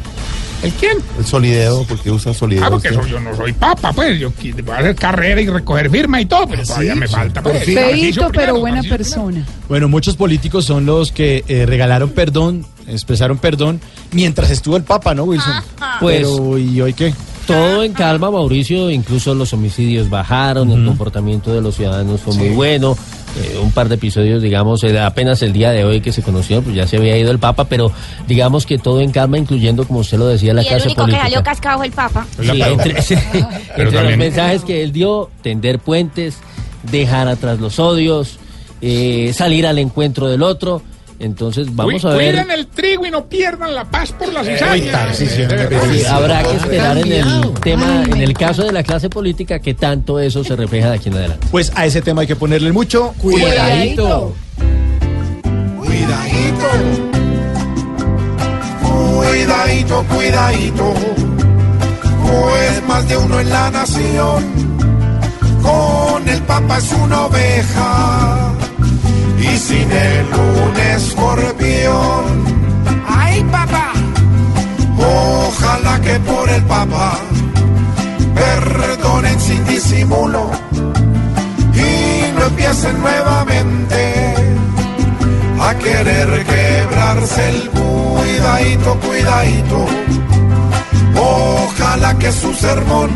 ¿El 0.62 0.72
quién? 0.72 0.98
El 1.18 1.24
solideo, 1.24 1.84
porque 1.88 2.10
usa 2.10 2.34
solideo. 2.34 2.64
Ah, 2.64 2.70
porque 2.70 2.92
soy- 2.92 3.10
yo 3.10 3.20
no 3.20 3.34
soy 3.36 3.52
papa, 3.52 3.92
pues. 3.92 4.18
Yo 4.18 4.32
voy 4.32 4.74
a 4.74 4.78
hacer 4.78 4.96
carrera 4.96 5.40
y 5.40 5.46
recoger 5.48 5.88
firma 5.90 6.20
y 6.20 6.26
todo, 6.26 6.46
pero 6.48 6.64
todavía 6.64 6.94
me 6.96 7.06
falta. 7.06 7.42
Pues, 7.42 7.64
Feito, 7.64 8.20
pero 8.22 8.30
primero, 8.30 8.58
buena 8.60 8.82
persona. 8.82 9.46
Bueno, 9.68 9.88
muchos 9.88 10.16
políticos 10.16 10.64
son 10.64 10.84
los 10.84 11.12
que 11.12 11.44
eh, 11.46 11.64
regalaron 11.66 12.10
perdón 12.10 12.66
expresaron 12.88 13.36
perdón 13.36 13.80
mientras 14.12 14.50
estuvo 14.50 14.76
el 14.76 14.82
Papa, 14.82 15.14
¿no, 15.14 15.24
Wilson? 15.24 15.52
Pues- 16.00 16.26
Pero, 16.26 16.56
¿y 16.58 16.80
hoy 16.80 16.94
qué? 16.94 17.12
Todo 17.46 17.82
en 17.82 17.92
calma, 17.92 18.30
Mauricio, 18.30 18.90
incluso 18.90 19.34
los 19.34 19.52
homicidios 19.54 20.10
bajaron, 20.10 20.70
el 20.70 20.84
comportamiento 20.86 21.52
de 21.52 21.60
los 21.62 21.76
ciudadanos 21.76 22.20
fue 22.20 22.34
muy 22.34 22.48
bueno. 22.50 22.96
Eh, 23.36 23.58
un 23.62 23.72
par 23.72 23.88
de 23.88 23.96
episodios, 23.96 24.42
digamos, 24.42 24.82
eh, 24.84 24.98
apenas 24.98 25.42
el 25.42 25.52
día 25.52 25.70
de 25.70 25.84
hoy 25.84 26.00
que 26.00 26.12
se 26.12 26.22
conoció, 26.22 26.62
pues 26.62 26.74
ya 26.74 26.86
se 26.86 26.96
había 26.96 27.16
ido 27.16 27.30
el 27.30 27.38
Papa, 27.38 27.64
pero 27.64 27.92
digamos 28.26 28.66
que 28.66 28.78
todo 28.78 29.00
en 29.00 29.10
calma, 29.12 29.38
incluyendo, 29.38 29.86
como 29.86 30.00
usted 30.00 30.18
lo 30.18 30.26
decía, 30.26 30.54
la 30.54 30.62
y 30.62 30.66
el 30.66 30.70
clase 30.70 30.86
único 30.86 30.96
que 30.96 31.02
política. 31.02 31.22
salió 31.24 31.42
cascado 31.42 31.84
el 31.84 31.92
Papa. 31.92 32.26
Sí, 32.40 32.62
entre, 32.62 33.02
sí, 33.02 33.14
entre 33.76 34.02
los 34.02 34.16
mensajes 34.16 34.64
que 34.64 34.82
él 34.82 34.92
dio, 34.92 35.30
tender 35.42 35.78
puentes, 35.78 36.38
dejar 36.90 37.28
atrás 37.28 37.60
los 37.60 37.78
odios, 37.78 38.38
eh, 38.80 39.32
salir 39.34 39.66
al 39.66 39.78
encuentro 39.78 40.28
del 40.28 40.42
otro. 40.42 40.82
Entonces 41.20 41.74
vamos 41.74 42.04
a 42.04 42.10
ver. 42.10 42.34
Cuiden 42.34 42.50
el 42.50 42.66
trigo 42.68 43.04
y 43.06 43.10
no 43.10 43.28
pierdan 43.28 43.74
la 43.74 43.84
paz 43.84 44.12
por 44.12 44.32
las 44.32 44.46
Uy, 44.46 44.54
cizañas. 44.54 45.16
Sí, 45.16 46.04
habrá 46.08 46.42
que 46.44 46.56
esperar 46.56 46.98
en 46.98 47.12
el 47.12 47.52
tema, 47.60 48.04
en 48.04 48.22
el 48.22 48.34
caso 48.34 48.62
de 48.64 48.72
la 48.72 48.82
clase 48.82 49.10
política, 49.10 49.58
que 49.58 49.74
tanto 49.74 50.20
eso 50.20 50.44
se 50.44 50.54
refleja 50.54 50.90
de 50.90 50.96
aquí 50.96 51.08
en 51.08 51.16
adelante. 51.16 51.46
Pues 51.50 51.72
a 51.74 51.86
ese 51.86 52.02
tema 52.02 52.20
hay 52.20 52.26
que 52.26 52.36
ponerle 52.36 52.72
mucho 52.72 53.14
cuidadito. 53.18 54.34
Cuidadito. 55.76 56.66
Cuidadito, 59.16 60.04
cuidadito. 60.14 60.94
Pues 62.26 62.82
más 62.86 63.08
de 63.08 63.16
uno 63.16 63.40
en 63.40 63.50
la 63.50 63.70
nación. 63.70 64.44
Con 65.62 66.28
el 66.28 66.40
Papa 66.42 66.78
es 66.78 66.92
una 66.92 67.26
oveja. 67.26 68.52
Y 69.40 69.56
sin 69.58 69.90
él 69.90 70.26
un 70.34 70.76
escorpión. 70.94 72.44
¡Ay, 73.06 73.44
papá! 73.44 73.92
Ojalá 74.98 76.00
que 76.00 76.18
por 76.20 76.48
el 76.48 76.62
Papa 76.64 77.18
perdonen 78.34 79.40
sin 79.40 79.64
disimulo 79.64 80.50
y 81.74 82.32
no 82.34 82.46
empiecen 82.46 83.00
nuevamente 83.00 84.34
a 85.60 85.74
querer 85.74 86.44
quebrarse 86.44 87.48
el 87.48 87.70
cuidadito, 87.70 88.98
cuidadito. 89.00 89.86
Ojalá 91.16 92.14
que 92.18 92.32
su 92.32 92.52
sermón 92.54 93.10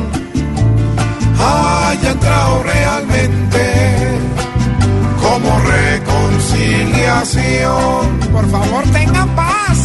haya 1.38 2.10
entrado 2.10 2.62
realmente 2.62 3.71
como 5.32 5.58
reconciliación. 5.60 8.18
Por 8.32 8.50
favor, 8.50 8.84
tengan 8.92 9.34
paz. 9.34 9.78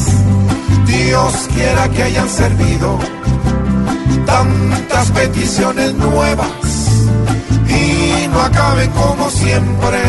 Dios 0.86 1.48
quiera 1.54 1.88
que 1.90 2.04
hayan 2.04 2.30
servido 2.30 3.00
tantas 4.26 5.12
peticiones 5.12 5.94
nuevas 5.94 6.50
y 7.70 8.28
no 8.28 8.42
acaben 8.42 8.92
como 8.92 9.30
siempre 9.30 10.02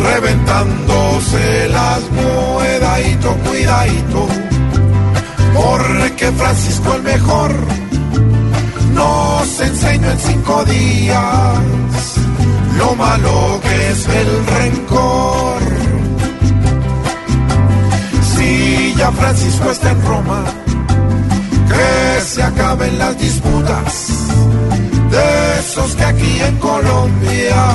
reventándose 0.00 1.68
las 1.70 1.98
cuidadito, 2.04 3.34
cuidadito, 3.48 4.28
porque 5.54 6.30
Francisco 6.32 6.94
el 6.94 7.02
mejor 7.02 7.52
nos 8.94 9.60
enseñó 9.60 10.10
en 10.10 10.18
cinco 10.20 10.64
días 10.66 11.58
lo 12.78 12.94
malo 12.94 13.60
que 13.62 13.90
es 13.90 14.06
el 14.06 14.46
rencor. 14.46 15.62
Si 18.22 18.94
ya 18.96 19.10
Francisco 19.12 19.70
está 19.70 19.90
en 19.90 20.02
Roma, 20.02 20.44
que 21.68 22.20
se 22.22 22.42
acaben 22.42 22.98
las 22.98 23.18
disputas 23.18 24.08
de 25.10 25.60
esos 25.60 25.94
que 25.96 26.04
aquí 26.04 26.40
en 26.40 26.56
Colombia 26.58 27.66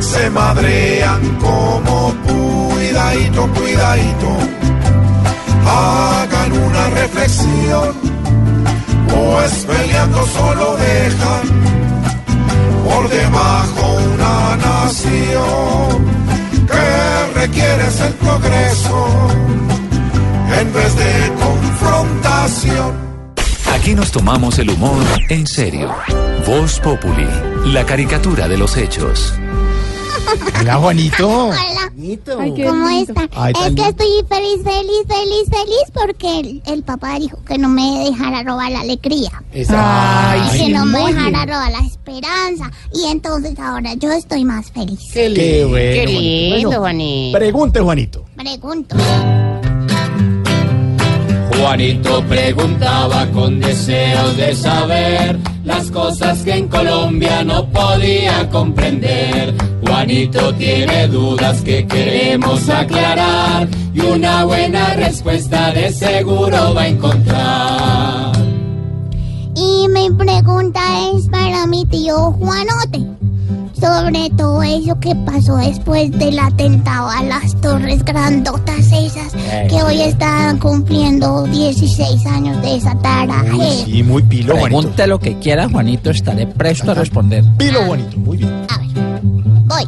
se 0.00 0.30
madrean 0.30 1.20
como 1.40 2.14
cuidadito, 2.26 3.48
cuidadito. 3.54 4.30
Hagan 5.68 6.52
una 6.52 6.90
reflexión, 6.90 7.94
pues 9.08 9.66
peleando 9.66 10.26
solo 10.26 10.76
dejan 10.76 11.75
por 12.84 13.08
debajo 13.08 13.96
una 14.14 14.56
nación 14.56 16.06
que 16.66 17.40
requiere 17.40 17.84
el 18.06 18.14
progreso 18.14 19.06
en 20.60 20.72
vez 20.72 20.96
de 20.96 21.32
confrontación. 21.40 23.06
Aquí 23.74 23.94
nos 23.94 24.10
tomamos 24.10 24.58
el 24.58 24.70
humor 24.70 25.04
en 25.28 25.46
serio. 25.46 25.94
Voz 26.46 26.80
Populi, 26.80 27.28
la 27.66 27.84
caricatura 27.84 28.48
de 28.48 28.56
los 28.56 28.76
hechos. 28.76 29.34
Hola, 30.60 30.74
Juanito. 30.76 31.46
Hola. 31.48 31.92
Ay, 31.98 32.52
qué 32.54 32.64
¿Cómo 32.64 32.88
lindo. 32.88 33.12
está? 33.12 33.28
Ay, 33.34 33.52
es 33.54 33.58
que 33.60 33.66
lindo. 33.66 33.84
estoy 33.84 34.08
feliz, 34.28 34.62
feliz, 34.64 35.02
feliz, 35.08 35.48
feliz 35.50 35.84
porque 35.92 36.40
el, 36.40 36.62
el 36.66 36.82
papá 36.82 37.18
dijo 37.18 37.38
que 37.46 37.58
no 37.58 37.68
me 37.68 38.04
dejara 38.10 38.42
robar 38.42 38.70
la 38.72 38.80
alegría. 38.80 39.30
Ay, 39.52 40.40
que 40.50 40.58
sí, 40.66 40.72
no 40.72 40.84
me 40.84 40.98
dejara 41.06 41.46
robar 41.46 41.72
la 41.72 41.80
esperanza. 41.86 42.70
Y 42.92 43.06
entonces 43.10 43.58
ahora 43.58 43.94
yo 43.94 44.12
estoy 44.12 44.44
más 44.44 44.70
feliz. 44.72 45.00
Qué 45.12 45.64
bueno. 45.68 45.92
Qué 45.94 46.02
Juanito. 46.04 46.20
lindo, 46.20 46.68
Bueno, 46.68 46.80
Juanito. 46.80 47.38
Pregunte, 47.38 47.80
Juanito. 47.80 48.24
Pregunto. 48.36 48.96
Juanito 51.66 52.22
preguntaba 52.28 53.26
con 53.32 53.58
deseos 53.58 54.36
de 54.36 54.54
saber 54.54 55.36
las 55.64 55.90
cosas 55.90 56.42
que 56.44 56.52
en 56.52 56.68
Colombia 56.68 57.42
no 57.42 57.68
podía 57.70 58.48
comprender. 58.50 59.52
Juanito 59.84 60.54
tiene 60.54 61.08
dudas 61.08 61.62
que 61.62 61.84
queremos 61.84 62.68
aclarar 62.68 63.66
y 63.92 64.00
una 64.00 64.44
buena 64.44 64.94
respuesta 64.94 65.72
de 65.72 65.90
seguro 65.90 66.72
va 66.72 66.82
a 66.82 66.88
encontrar. 66.88 68.32
Y 69.56 69.88
mi 69.88 70.08
pregunta 70.12 70.80
es 71.12 71.28
para 71.28 71.66
mi 71.66 71.84
tío 71.84 72.30
Juanote. 72.30 73.25
Sobre 73.80 74.30
todo 74.30 74.62
eso 74.62 74.98
que 75.00 75.14
pasó 75.14 75.56
después 75.56 76.10
del 76.12 76.38
atentado 76.38 77.10
a 77.10 77.22
las 77.22 77.54
torres 77.60 78.02
grandotas 78.04 78.86
esas 78.90 79.32
que 79.68 79.82
hoy 79.82 80.00
están 80.00 80.58
cumpliendo 80.58 81.44
16 81.44 82.26
años 82.26 82.62
de 82.62 82.76
esa 82.76 82.94
taraje. 83.00 83.84
Sí, 83.84 84.02
muy 84.02 84.22
pilo, 84.22 84.56
Juanito. 84.56 84.80
Pregunte 84.80 85.06
lo 85.06 85.18
que 85.18 85.38
quiera, 85.38 85.68
Juanito, 85.68 86.10
estaré 86.10 86.46
presto 86.46 86.92
a 86.92 86.94
responder. 86.94 87.44
Pilo, 87.58 87.82
Juanito. 87.84 88.16
Muy 88.18 88.38
bien. 88.38 88.66
Voy. 89.66 89.84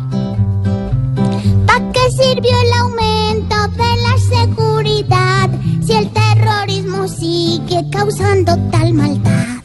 ¿Para 1.67 1.93
qué 1.93 2.11
sirvió 2.11 2.53
el 2.61 2.73
aumento 2.81 3.57
de 3.69 3.97
la 4.03 4.45
seguridad 4.45 5.51
si 5.85 5.93
el 5.93 6.11
terrorismo 6.11 7.09
sigue 7.09 7.89
causando 7.91 8.55
tal 8.71 8.93
maldad? 8.93 9.58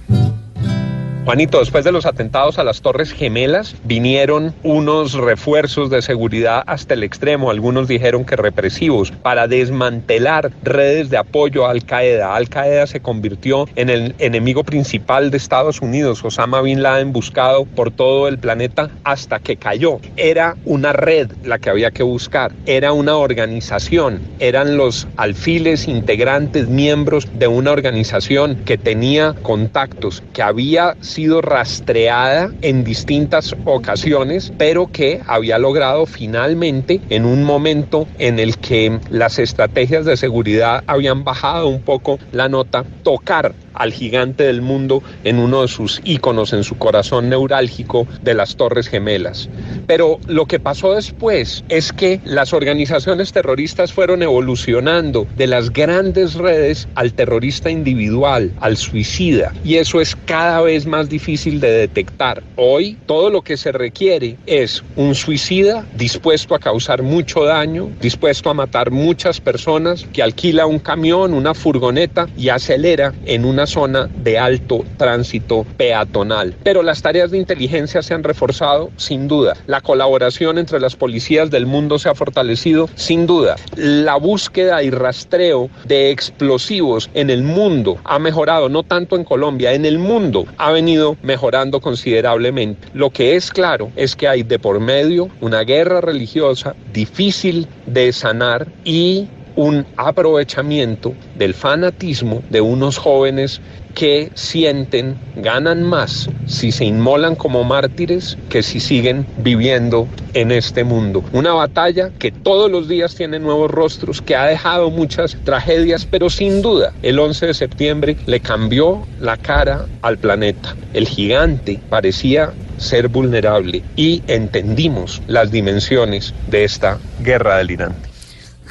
Juanito, 1.26 1.60
después 1.60 1.86
de 1.86 1.94
los 1.94 2.06
atentados 2.06 2.60
a 2.60 2.66
las 2.66 2.82
Torres 2.82 3.14
Gemelas, 3.14 3.78
vinieron 3.86 4.54
unos 4.62 5.14
refuerzos 5.14 5.90
de 5.90 6.02
seguridad 6.02 6.64
hasta 6.68 6.96
el 6.96 7.04
extremo, 7.04 7.50
algunos 7.50 7.88
dijeron 7.88 8.26
que 8.26 8.36
represivos, 8.36 9.12
para 9.12 9.48
desmantelar 9.48 10.52
redes 10.64 11.10
de 11.10 11.16
apoyo 11.16 11.66
a 11.66 11.72
Al 11.72 11.86
Qaeda. 11.86 12.36
Al 12.36 12.50
Qaeda 12.50 12.88
se 12.88 13.00
convirtió 13.00 13.70
en 13.78 13.90
el 13.90 14.16
enemigo 14.20 14.66
principal 14.66 15.32
de 15.32 15.38
Estados 15.38 15.80
Unidos, 15.80 16.26
Osama 16.26 16.62
Bin 16.62 16.84
Laden 16.84 17.14
buscado 17.14 17.64
por 17.64 17.92
todo 17.92 18.28
el 18.28 18.38
planeta 18.38 18.90
hasta 19.06 19.40
que 19.40 19.56
cayó. 19.56 20.00
Era 20.18 20.58
una 20.66 20.92
red 20.92 21.32
la 21.46 21.58
que 21.58 21.70
había 21.70 21.92
que 21.92 22.04
buscar, 22.04 22.52
era 22.66 22.92
una 22.92 23.16
organización, 23.16 24.20
eran 24.40 24.76
los 24.76 25.08
alfiles 25.16 25.88
integrantes, 25.88 26.68
miembros 26.68 27.30
de 27.40 27.48
una 27.48 27.72
organización 27.72 28.58
que 28.66 28.78
tenía 28.78 29.34
contactos, 29.42 30.22
que 30.34 30.42
había 30.42 30.98
sido 31.14 31.42
rastreada 31.42 32.52
en 32.62 32.84
distintas 32.84 33.56
ocasiones, 33.66 34.52
pero 34.58 34.88
que 34.92 35.22
había 35.28 35.58
logrado 35.58 36.06
finalmente, 36.06 37.00
en 37.10 37.26
un 37.26 37.44
momento 37.44 38.08
en 38.18 38.40
el 38.40 38.58
que 38.58 39.00
las 39.10 39.40
estrategias 39.40 40.06
de 40.06 40.18
seguridad 40.18 40.84
habían 40.88 41.24
bajado 41.24 41.68
un 41.68 41.82
poco 41.82 42.20
la 42.32 42.50
nota, 42.50 42.84
tocar 43.04 43.54
al 43.74 43.92
gigante 43.92 44.44
del 44.44 44.62
mundo 44.62 45.04
en 45.24 45.40
uno 45.40 45.62
de 45.62 45.68
sus 45.68 46.02
íconos, 46.04 46.54
en 46.54 46.64
su 46.64 46.78
corazón 46.78 47.30
neurálgico 47.30 48.08
de 48.22 48.34
las 48.34 48.56
Torres 48.56 48.88
Gemelas. 48.88 49.50
Pero 49.88 50.20
lo 50.28 50.46
que 50.46 50.60
pasó 50.60 50.94
después 50.94 51.64
es 51.70 51.92
que 51.92 52.22
las 52.24 52.54
organizaciones 52.54 53.32
terroristas 53.32 53.92
fueron 53.92 54.22
evolucionando 54.24 55.28
de 55.36 55.48
las 55.48 55.72
grandes 55.72 56.36
redes 56.36 56.88
al 56.96 57.14
terrorista 57.14 57.70
individual, 57.70 58.52
al 58.60 58.78
suicida, 58.78 59.54
y 59.64 59.76
eso 59.76 60.02
es 60.02 60.16
cada 60.26 60.62
vez 60.62 60.86
más 60.86 61.03
más 61.04 61.10
difícil 61.10 61.60
de 61.60 61.70
detectar. 61.70 62.42
Hoy 62.56 62.98
todo 63.06 63.30
lo 63.30 63.42
que 63.42 63.58
se 63.58 63.74
requiere 63.74 64.38
es 64.46 64.82
un 64.96 65.16
suicida 65.16 65.86
dispuesto 65.96 66.56
a 66.56 66.60
causar 66.60 67.04
mucho 67.04 67.44
daño, 67.44 67.90
dispuesto 68.00 68.50
a 68.50 68.54
matar 68.54 68.90
muchas 68.90 69.42
personas, 69.42 70.06
que 70.14 70.24
alquila 70.24 70.66
un 70.66 70.80
camión, 70.80 71.34
una 71.34 71.54
furgoneta 71.54 72.28
y 72.38 72.50
acelera 72.50 73.14
en 73.26 73.44
una 73.44 73.66
zona 73.68 74.10
de 74.16 74.40
alto 74.40 74.86
tránsito 74.98 75.66
peatonal. 75.76 76.56
Pero 76.64 76.84
las 76.84 77.02
tareas 77.02 77.32
de 77.32 77.38
inteligencia 77.38 78.02
se 78.02 78.14
han 78.14 78.24
reforzado 78.24 78.90
sin 78.96 79.28
duda. 79.28 79.58
La 79.68 79.82
colaboración 79.82 80.58
entre 80.58 80.80
las 80.80 80.96
policías 80.96 81.52
del 81.52 81.66
mundo 81.66 82.00
se 82.00 82.08
ha 82.08 82.16
fortalecido 82.16 82.88
sin 82.96 83.28
duda. 83.28 83.58
La 83.76 84.16
búsqueda 84.16 84.82
y 84.84 84.90
rastreo 84.90 85.70
de 85.84 86.12
explosivos 86.12 87.10
en 87.14 87.30
el 87.30 87.44
mundo 87.44 87.98
ha 88.06 88.20
mejorado, 88.20 88.70
no 88.70 88.84
tanto 88.84 89.18
en 89.18 89.26
Colombia, 89.26 89.74
en 89.74 89.86
el 89.86 90.00
mundo 90.00 90.46
ha 90.58 90.72
venido 90.72 90.93
mejorando 91.22 91.80
considerablemente. 91.80 92.88
Lo 92.94 93.10
que 93.10 93.36
es 93.36 93.52
claro 93.52 93.92
es 93.96 94.16
que 94.16 94.28
hay 94.28 94.44
de 94.44 94.60
por 94.60 94.80
medio 94.80 95.30
una 95.42 95.62
guerra 95.62 96.02
religiosa 96.02 96.76
difícil 96.94 97.68
de 97.86 98.12
sanar 98.14 98.68
y 98.84 99.28
un 99.56 99.86
aprovechamiento 99.98 101.14
del 101.38 101.54
fanatismo 101.54 102.44
de 102.50 102.62
unos 102.62 102.98
jóvenes 102.98 103.62
que 103.94 104.32
sienten, 104.34 105.16
ganan 105.36 105.84
más 105.84 106.30
si 106.48 106.72
se 106.72 106.86
inmolan 106.86 107.36
como 107.36 107.64
mártires 107.64 108.38
que 108.50 108.64
si 108.64 108.80
siguen 108.80 109.26
viviendo 109.38 110.08
en 110.34 110.52
este 110.52 110.84
mundo. 110.84 111.24
Una 111.32 111.54
batalla 111.54 112.10
que 112.18 112.32
todos 112.32 112.72
los 112.72 112.88
días 112.88 113.16
tiene 113.16 113.40
nuevos 113.40 113.70
rostros, 113.70 114.22
que 114.22 114.36
ha 114.36 114.46
dejado 114.46 114.90
muchas 114.90 115.38
tragedias, 115.44 116.06
pero 116.10 116.30
sin 116.30 116.62
duda 116.62 116.94
el 117.04 117.20
11 117.20 117.48
de 117.48 117.54
septiembre 117.54 118.18
le 118.26 118.40
cambió 118.40 119.06
la 119.20 119.38
cara 119.38 119.86
al 120.02 120.18
planeta. 120.18 120.76
El 120.94 121.08
gigante 121.08 121.80
parecía 121.90 122.52
ser 122.78 123.08
vulnerable 123.08 123.84
y 123.96 124.24
entendimos 124.28 125.22
las 125.28 125.52
dimensiones 125.52 126.34
de 126.48 126.64
esta 126.64 127.00
guerra 127.22 127.58
delirante. 127.58 128.13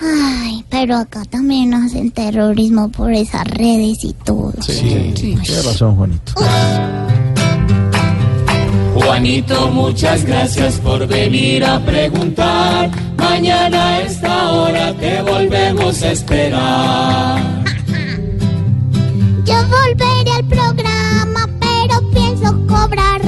Ay, 0.04 0.64
pero 0.68 0.96
acá 0.96 1.22
también 1.24 1.72
hacen 1.74 2.10
terrorismo 2.10 2.88
por 2.90 3.12
esas 3.12 3.44
redes 3.46 4.02
y 4.02 4.12
todo. 4.12 4.52
Sí, 4.60 5.12
tiene 5.14 5.42
razón, 5.44 5.96
Juanito. 5.96 6.32
Juanito, 8.94 9.68
muchas 9.70 10.24
gracias 10.24 10.74
por 10.80 11.06
venir 11.06 11.64
a 11.64 11.78
preguntar. 11.84 12.90
Mañana 13.16 13.88
a 13.88 14.00
esta 14.02 14.52
hora 14.52 14.92
te 14.94 15.22
volvemos 15.22 16.02
a 16.02 16.12
esperar. 16.12 17.62
Yo 19.44 19.54
volveré 19.68 20.30
al 20.32 20.44
programa, 20.44 21.48
pero 21.60 22.10
pienso 22.10 22.66
cobrar. 22.66 23.20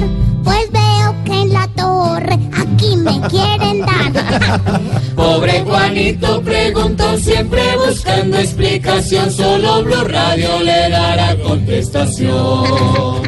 Pues 0.42 0.70
veo 0.72 1.24
que 1.24 1.42
en 1.42 1.52
la 1.52 1.68
torre 1.68 2.38
aquí 2.84 2.96
me 2.96 3.20
quieren 3.28 3.80
dar. 3.80 4.80
Pobre 5.16 5.60
Juanito 5.62 6.42
preguntó 6.42 7.16
siempre 7.18 7.62
buscando 7.76 8.38
explicación. 8.38 9.30
Solo 9.30 9.82
Blue 9.84 10.04
Radio 10.04 10.60
le 10.60 10.90
dará 10.90 11.36
contestación. 11.36 13.22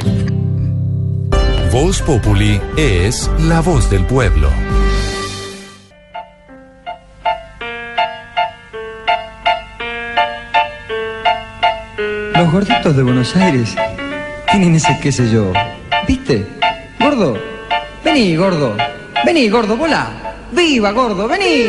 Voz 1.73 2.01
Populi 2.03 2.61
es 2.77 3.31
la 3.41 3.61
voz 3.61 3.91
del 3.91 4.05
pueblo. 4.07 4.49
Los 12.35 12.53
gorditos 12.53 12.97
de 12.97 13.03
Buenos 13.03 13.35
Aires 13.35 13.75
tienen 14.51 14.75
ese 14.75 14.99
qué 15.03 15.11
sé 15.11 15.31
yo. 15.31 15.53
¿Viste? 16.07 16.47
Gordo. 17.01 17.35
Vení, 18.05 18.37
gordo. 18.37 18.77
Vení, 19.25 19.49
gordo, 19.49 19.77
volá. 19.77 20.09
¡Viva, 20.53 20.93
gordo! 20.93 21.27
¡Vení! 21.27 21.69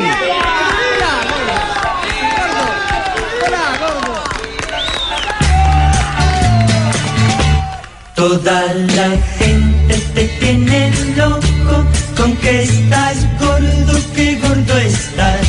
Toda 8.15 8.73
la 8.73 9.09
gente 9.37 9.95
te 10.15 10.23
tiene 10.39 10.91
loco 11.15 11.85
con 12.15 12.35
que 12.37 12.63
estás 12.63 13.17
gordo, 13.39 13.93
que 14.15 14.35
gordo 14.37 14.77
estás. 14.77 15.47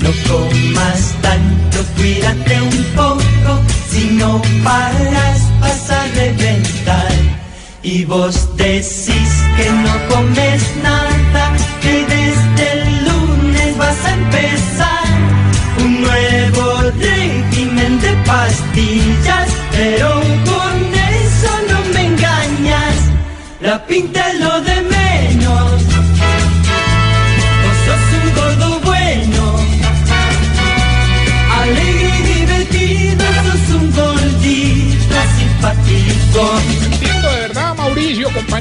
No 0.00 0.10
comas 0.28 1.14
tanto, 1.22 1.78
cuídate 1.96 2.60
un 2.60 2.84
poco, 2.96 3.60
si 3.88 4.06
no 4.18 4.42
paras 4.64 5.40
vas 5.60 5.90
a 5.90 6.04
reventar. 6.16 7.12
Y 7.84 8.04
vos 8.04 8.56
decís 8.56 9.30
que 9.56 9.70
no 9.70 9.92
comes 10.14 10.62
nada, 10.82 11.01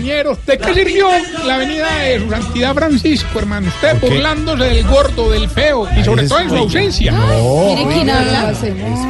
compañeros. 0.02 0.38
¿De 0.46 0.58
qué 0.58 0.74
sirvió 0.74 1.08
la 1.46 1.58
venida 1.58 1.96
de 1.98 2.20
su 2.20 2.30
santidad 2.30 2.74
Francisco, 2.74 3.40
hermano? 3.40 3.68
Usted 3.68 4.00
burlándose 4.02 4.64
del 4.64 4.88
gordo, 4.88 5.30
del 5.32 5.50
feo 5.50 5.88
y 6.00 6.04
sobre 6.04 6.28
todo 6.28 6.40
en 6.40 6.50
su 6.50 6.56
ausencia. 6.58 7.12
No, 7.12 7.66
Mire 7.76 7.94
quién 7.94 8.10
habla. 8.10 8.54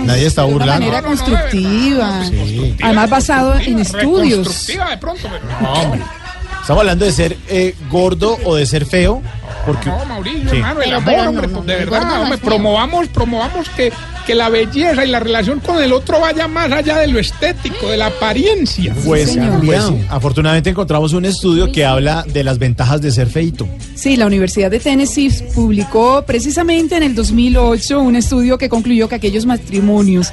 nadie 0.05 0.25
está 0.27 0.43
De 0.45 0.51
burlando. 0.51 0.73
manera 0.85 1.01
constructiva. 1.01 2.21
Además 2.83 3.09
basado 3.09 3.55
en 3.59 3.79
estudios. 3.79 4.39
Reconstructiva 4.39 4.89
de 4.89 4.97
pronto, 4.97 5.27
pero 5.31 5.61
No, 5.61 5.73
hombre. 5.73 6.01
Estamos 6.61 6.81
hablando 6.81 7.05
de 7.05 7.11
ser 7.11 7.37
eh, 7.49 7.75
gordo 7.89 8.37
o 8.45 8.55
de 8.55 8.65
ser 8.67 8.85
feo. 8.85 9.21
Porque, 9.65 9.89
no, 9.89 10.05
Mauricio, 10.05 10.49
Sí. 10.49 10.57
hermano, 10.57 10.81
el 10.81 10.93
amor, 10.93 11.05
pero 11.13 11.29
hombre, 11.29 11.47
no, 11.47 11.53
pues, 11.55 11.65
de 11.67 11.75
verdad, 11.75 12.21
hombre, 12.21 12.37
promovamos, 12.37 13.07
promovamos 13.09 13.69
que, 13.69 13.91
que 14.25 14.35
la 14.35 14.49
belleza 14.49 15.03
y 15.05 15.09
la 15.09 15.19
relación 15.19 15.59
con 15.59 15.81
el 15.81 15.93
otro 15.93 16.19
vaya 16.19 16.47
más 16.47 16.71
allá 16.71 16.97
de 16.99 17.07
lo 17.07 17.19
estético, 17.19 17.87
de 17.89 17.97
la 17.97 18.07
apariencia. 18.07 18.93
Pues, 19.05 19.37
pues 19.65 19.83
sí, 19.83 19.95
afortunadamente 20.09 20.69
encontramos 20.69 21.13
un 21.13 21.25
estudio 21.25 21.71
que 21.71 21.85
habla 21.85 22.23
de 22.31 22.43
las 22.43 22.57
ventajas 22.59 23.01
de 23.01 23.11
ser 23.11 23.27
feito. 23.27 23.67
Sí, 23.95 24.15
la 24.17 24.25
Universidad 24.25 24.71
de 24.71 24.79
Tennessee 24.79 25.29
publicó 25.53 26.23
precisamente 26.25 26.95
en 26.97 27.03
el 27.03 27.15
2008 27.15 27.99
un 28.01 28.15
estudio 28.15 28.57
que 28.57 28.69
concluyó 28.69 29.07
que 29.09 29.15
aquellos 29.15 29.45
matrimonios 29.45 30.31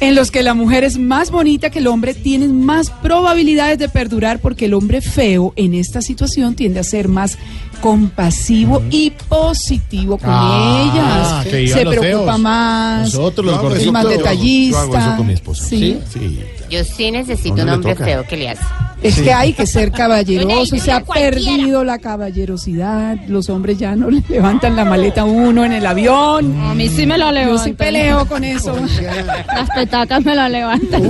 en 0.00 0.14
los 0.14 0.30
que 0.30 0.44
la 0.44 0.54
mujer 0.54 0.84
es 0.84 0.96
más 0.96 1.32
bonita 1.32 1.70
que 1.70 1.80
el 1.80 1.88
hombre 1.88 2.14
tienen 2.14 2.64
más 2.64 2.90
probabilidades 2.90 3.78
de 3.78 3.88
perdurar 3.88 4.38
porque 4.38 4.66
el 4.66 4.74
hombre 4.74 5.00
feo 5.00 5.52
en 5.56 5.74
esta 5.74 6.02
situación 6.02 6.54
tiende 6.54 6.78
a 6.78 6.84
ser 6.84 7.08
más 7.08 7.36
compasivo 7.80 8.82
y 8.90 9.10
positivo 9.28 10.18
con 10.18 10.30
Ah, 10.30 11.42
ellas. 11.44 11.72
Se 11.72 11.80
preocupa 11.86 12.32
feos. 12.32 12.38
más, 12.40 13.12
Nosotros 13.30 13.46
los 13.46 13.54
es 13.56 13.62
gorditos. 13.62 13.92
más 13.92 14.02
Yo 14.04 14.08
hago- 14.10 14.18
detallista. 14.18 14.70
yo 14.78 14.78
hago 14.82 14.96
eso 14.98 15.16
con 15.16 15.26
mi 15.26 15.32
esposa. 15.34 15.64
Sí. 15.64 15.98
Sí. 16.12 16.40
Yo 16.70 16.84
sí 16.84 17.10
necesito 17.10 17.48
¿Dónde 17.56 17.62
un 17.64 17.70
hombre 17.70 17.92
toca? 17.94 18.04
feo 18.04 18.24
que 18.26 18.36
le 18.36 18.48
hace. 18.50 18.62
Es 19.02 19.14
Sí. 19.14 19.22
que 19.22 19.32
hay 19.32 19.52
que 19.52 19.66
ser 19.66 19.90
caballeroso, 19.92 20.76
se 20.76 20.90
ha 20.92 21.00
cualquiera. 21.04 21.30
perdido 21.36 21.84
la 21.84 21.98
caballerosidad, 21.98 23.16
los 23.28 23.48
hombres 23.48 23.78
ya 23.78 23.94
no 23.94 24.10
le 24.10 24.22
levantan 24.28 24.74
la 24.76 24.84
maleta 24.84 25.20
a 25.22 25.24
uno 25.24 25.64
en 25.64 25.72
el 25.72 25.86
avión. 25.86 26.60
A 26.62 26.74
mí 26.74 26.88
sí 26.88 27.06
me 27.06 27.16
la 27.16 27.26
Yo 27.26 27.32
sí 27.32 27.44
levantan. 27.70 27.74
peleo 27.76 28.26
con 28.26 28.44
eso. 28.44 28.74
Las 29.46 29.70
petacas 29.70 30.24
me 30.24 30.34
la 30.34 30.48
levantan. 30.48 31.02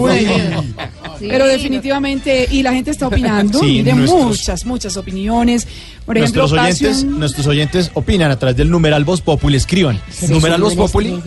Pero 1.21 1.47
definitivamente, 1.47 2.47
y 2.51 2.63
la 2.63 2.73
gente 2.73 2.91
está 2.93 3.09
opinando, 3.09 3.59
Sí, 3.59 3.67
mire, 3.83 3.93
nuestros- 3.95 4.25
muchas, 4.27 4.67
muchas 4.67 4.97
opiniones. 4.97 5.67
Por 6.09 6.19
ejemplo, 6.19 6.43
nuestros 6.43 6.61
oyentes, 6.61 6.89
Passion- 7.05 7.19
nuestros 7.21 7.47
oyentes 7.47 7.91
opinan 7.95 8.31
a 8.33 8.39
través 8.39 8.57
del 8.57 8.69
numeral 8.71 9.05
Voz 9.05 9.21
Populi, 9.21 9.57
escriban 9.57 10.01
Sí, 10.11 10.27
numeral 10.29 10.61
Voz 10.61 10.75
Populi, 10.75 11.23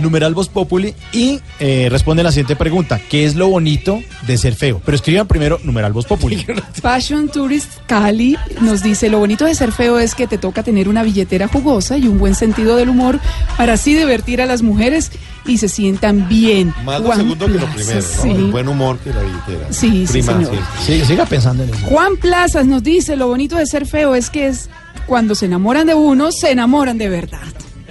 numeral 0.00 0.34
Voz 0.34 0.48
Populi 0.48 0.94
y 1.12 1.40
eh, 1.60 1.88
responden 1.90 2.24
la 2.24 2.32
siguiente 2.32 2.56
pregunta, 2.56 3.00
¿qué 3.08 3.24
es 3.24 3.36
lo 3.36 3.48
bonito 3.48 4.00
de 4.26 4.36
ser 4.36 4.54
feo? 4.54 4.82
Pero 4.84 4.96
escriban 4.96 5.26
primero 5.28 5.58
numeral 5.62 5.92
Voz 5.92 6.06
Populi. 6.06 6.44
Fashion 6.82 7.28
Tourist 7.28 7.70
Cali 7.86 8.36
nos 8.60 8.82
dice, 8.82 9.08
lo 9.08 9.18
bonito 9.20 9.44
de 9.44 9.54
ser 9.54 9.70
feo 9.72 9.98
es 9.98 10.14
que 10.16 10.26
te 10.26 10.38
toca 10.38 10.62
tener 10.62 10.88
una 10.88 11.02
billetera 11.04 11.48
jugosa 11.48 11.96
y 11.96 12.08
un 12.08 12.18
buen 12.18 12.34
sentido 12.34 12.76
del 12.76 12.88
humor 12.88 13.20
para 13.56 13.74
así 13.74 13.94
divertir 13.94 14.42
a 14.42 14.46
las 14.46 14.60
mujeres 14.62 15.12
y 15.48 15.58
se 15.58 15.68
sientan 15.68 16.28
bien. 16.28 16.74
Más 16.84 16.98
lo 17.00 17.06
Juan 17.06 17.18
segundo 17.18 17.46
que 17.46 17.52
lo 17.52 17.66
primero, 17.66 18.00
¿no? 18.00 18.02
sí. 18.02 18.30
El 18.30 18.50
buen 18.50 18.66
humor 18.68 18.98
que 18.98 19.10
la 19.12 19.20
billetera. 19.22 19.72
Sí, 19.72 20.04
sí, 20.04 20.20
señor. 20.20 20.50
Sí, 20.84 21.00
siga 21.04 21.24
pensando 21.24 21.62
en 21.62 21.70
eso. 21.72 21.86
Juan 21.86 22.16
Plazas 22.16 22.66
nos 22.66 22.82
dice, 22.82 23.14
lo 23.14 23.28
bonito 23.28 23.54
de 23.54 23.64
ser 23.66 23.86
feo 23.86 24.15
es 24.16 24.30
que 24.30 24.48
es 24.48 24.68
cuando 25.06 25.34
se 25.34 25.46
enamoran 25.46 25.86
de 25.86 25.94
uno, 25.94 26.32
se 26.32 26.50
enamoran 26.50 26.98
de 26.98 27.08
verdad. 27.08 27.38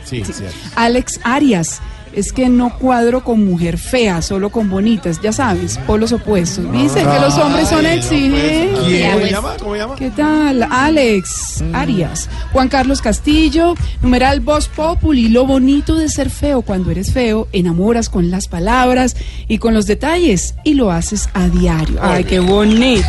Sí, 0.03 0.23
cierto. 0.23 0.55
Alex 0.76 1.19
Arias 1.23 1.82
es 2.16 2.32
que 2.32 2.49
no 2.49 2.78
cuadro 2.78 3.24
con 3.24 3.45
mujer 3.45 3.78
fea, 3.78 4.22
solo 4.22 4.49
con 4.49 4.70
bonitas, 4.70 5.20
ya 5.22 5.32
sabes, 5.34 5.78
polos 5.86 6.11
opuestos. 6.11 6.72
Dice 6.72 6.99
que 6.99 7.20
los 7.20 7.38
hombres 7.38 7.68
son 7.70 7.86
exigentes. 7.86 8.70
¿Cómo 8.72 8.86
se 8.89 9.11
Pues, 9.20 9.32
llama? 9.32 9.53
¿Cómo 9.59 9.74
se 9.74 9.80
llama? 9.80 9.95
¿Qué 9.95 10.09
tal? 10.11 10.63
Alex 10.72 11.63
Arias, 11.74 12.30
Juan 12.53 12.70
Carlos 12.70 13.01
Castillo, 13.01 13.76
numeral 14.01 14.39
Voz 14.39 14.68
Populi, 14.68 15.28
lo 15.30 15.45
bonito 15.45 15.95
de 15.95 16.09
ser 16.09 16.30
feo. 16.30 16.61
Cuando 16.61 16.91
eres 16.91 17.11
feo, 17.11 17.47
enamoras 17.51 18.09
con 18.09 18.32
las 18.32 18.47
palabras 18.47 19.16
y 19.47 19.57
con 19.57 19.74
los 19.74 19.86
detalles 19.86 20.55
y 20.63 20.74
lo 20.76 20.91
haces 20.91 21.30
a 21.34 21.47
diario. 21.49 21.97
Ay, 22.01 22.24
qué 22.24 22.39
bonito. 22.39 23.05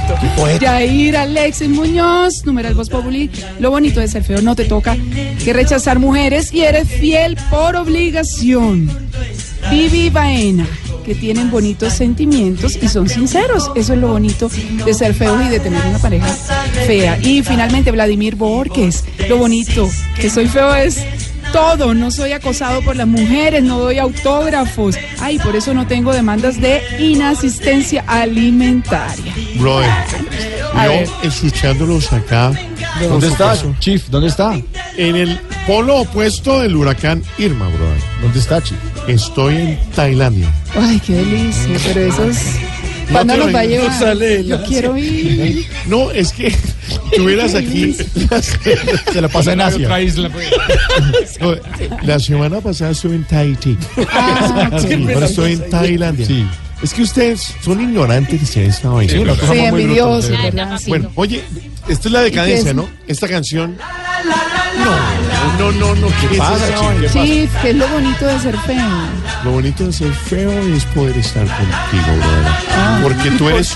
Jair 0.61 1.17
Alexis 1.17 1.69
Muñoz, 1.69 2.45
numeral 2.45 2.75
Voz 2.75 2.89
Populi, 2.91 3.31
lo 3.61 3.71
bonito 3.71 4.01
de 4.01 4.09
ser 4.09 4.25
feo. 4.25 4.43
No 4.43 4.57
te 4.57 4.65
toca 4.65 4.97
que 5.45 5.53
rechazar 5.53 5.99
mujeres 5.99 6.53
y 6.53 6.63
eres 6.63 6.89
fiel 6.89 7.37
por 7.51 7.77
obligación. 7.77 8.96
Vivi 9.71 10.11
Baena, 10.11 10.67
que 11.05 11.15
tienen 11.15 11.51
bonitos 11.51 11.93
sentimientos 11.93 12.79
y 12.81 12.89
son 12.89 13.09
sinceros. 13.09 13.71
Eso 13.75 13.95
es 13.95 13.99
lo 13.99 14.09
bonito 14.09 14.51
de 14.85 14.95
ser 14.95 15.15
feo 15.15 15.41
y 15.43 15.49
de 15.49 15.61
tener 15.61 15.85
una 15.87 15.99
pareja 15.99 16.29
fea. 16.87 17.19
Y 17.19 17.43
finalmente 17.43 17.91
Vladimir 17.91 18.37
Borges, 18.37 19.05
lo 19.29 19.39
bonito 19.39 19.89
que 20.21 20.31
soy 20.31 20.47
feo 20.47 20.75
es 20.75 20.99
todo, 21.53 21.95
no 21.95 22.11
soy 22.11 22.33
acosado 22.33 22.83
por 22.83 22.97
las 22.97 23.07
mujeres, 23.07 23.63
no 23.63 23.79
doy 23.79 23.99
autógrafos. 23.99 24.97
Ay, 25.21 25.39
por 25.39 25.57
eso 25.57 25.75
no 25.75 25.87
tengo 25.87 26.13
demandas 26.13 26.61
de 26.61 26.83
inasistencia 26.99 28.05
alimentaria. 28.07 29.35
Brother, 29.59 29.89
yo 30.75 31.29
escuchándolos 31.29 32.13
acá. 32.13 32.53
¿Dónde 33.01 33.29
está, 33.29 33.57
Chief? 33.79 34.03
¿Dónde 34.09 34.29
está? 34.29 34.55
En 34.97 35.17
el 35.17 35.39
polo 35.67 35.97
opuesto 35.99 36.61
del 36.61 36.77
huracán 36.77 37.23
Irma, 37.39 37.69
brother. 37.69 37.99
¿Dónde 38.23 38.39
está, 38.39 38.63
Chief? 38.63 38.79
Estoy 39.09 39.57
en 39.57 39.79
Tailandia. 39.95 40.53
Ay, 40.75 41.01
qué 41.07 41.15
delicia, 41.15 41.79
pero 41.85 42.01
esos... 42.07 42.37
No 43.07 43.13
¿Cuándo 43.13 43.37
nos 43.37 43.47
lo- 43.47 43.53
va 43.53 43.61
a 43.61 43.63
no 43.63 43.69
llevar? 43.69 43.99
sale 44.01 44.45
Yo 44.45 44.65
quiero 44.65 44.97
ir. 44.97 45.65
No, 45.87 46.11
es 46.11 46.33
que 46.33 46.53
tuvieras 47.17 47.55
aquí. 47.55 47.95
Se 49.13 49.21
la 49.21 49.29
pasa 49.29 49.53
en 49.53 49.61
Asia. 49.61 49.89
No, 51.41 51.55
La 52.03 52.19
semana 52.19 52.61
pasada 52.61 52.91
estuve 52.91 53.15
en 53.15 53.25
Tahití. 53.25 53.77
Ah, 54.11 54.77
Sí, 54.81 55.07
ahora 55.15 55.27
estoy 55.27 55.53
en 55.53 55.71
Tailandia. 55.71 56.27
Es 56.83 56.93
que 56.93 57.03
ustedes 57.03 57.55
son 57.63 57.81
ignorantes 57.81 58.57
en 58.57 58.65
esta 58.71 58.89
vaina. 58.89 59.13
Sí, 59.13 59.19
Sí. 60.21 60.33
Sí. 60.79 60.89
Bueno, 60.89 61.11
oye, 61.15 61.45
esta 61.89 62.09
es 62.09 62.12
la 62.12 62.20
decadencia? 62.20 62.74
¿no? 62.74 62.89
Esta 63.07 63.28
canción. 63.28 63.76
No, 65.59 65.72
no, 65.72 65.72
no, 65.72 65.95
no. 65.95 66.09
¿Qué, 66.20 66.37
pasa, 66.37 66.66
pasa? 66.68 67.09
Sí, 67.12 67.49
que 67.62 67.70
es 67.70 67.76
lo 67.76 67.89
bonito 67.89 68.26
de 68.26 68.39
ser 68.39 68.57
feo. 68.59 68.87
Lo 69.45 69.53
bonito 69.53 69.87
de 69.87 69.93
ser 69.93 70.12
feo 70.12 70.51
es 70.74 70.84
poder 70.87 71.16
estar 71.16 71.47
contigo, 71.47 72.16
brother. 72.16 72.53
Ah, 72.70 73.01
Porque 73.03 73.30
tú 73.32 73.45
¿por 73.45 73.53
eres 73.53 73.74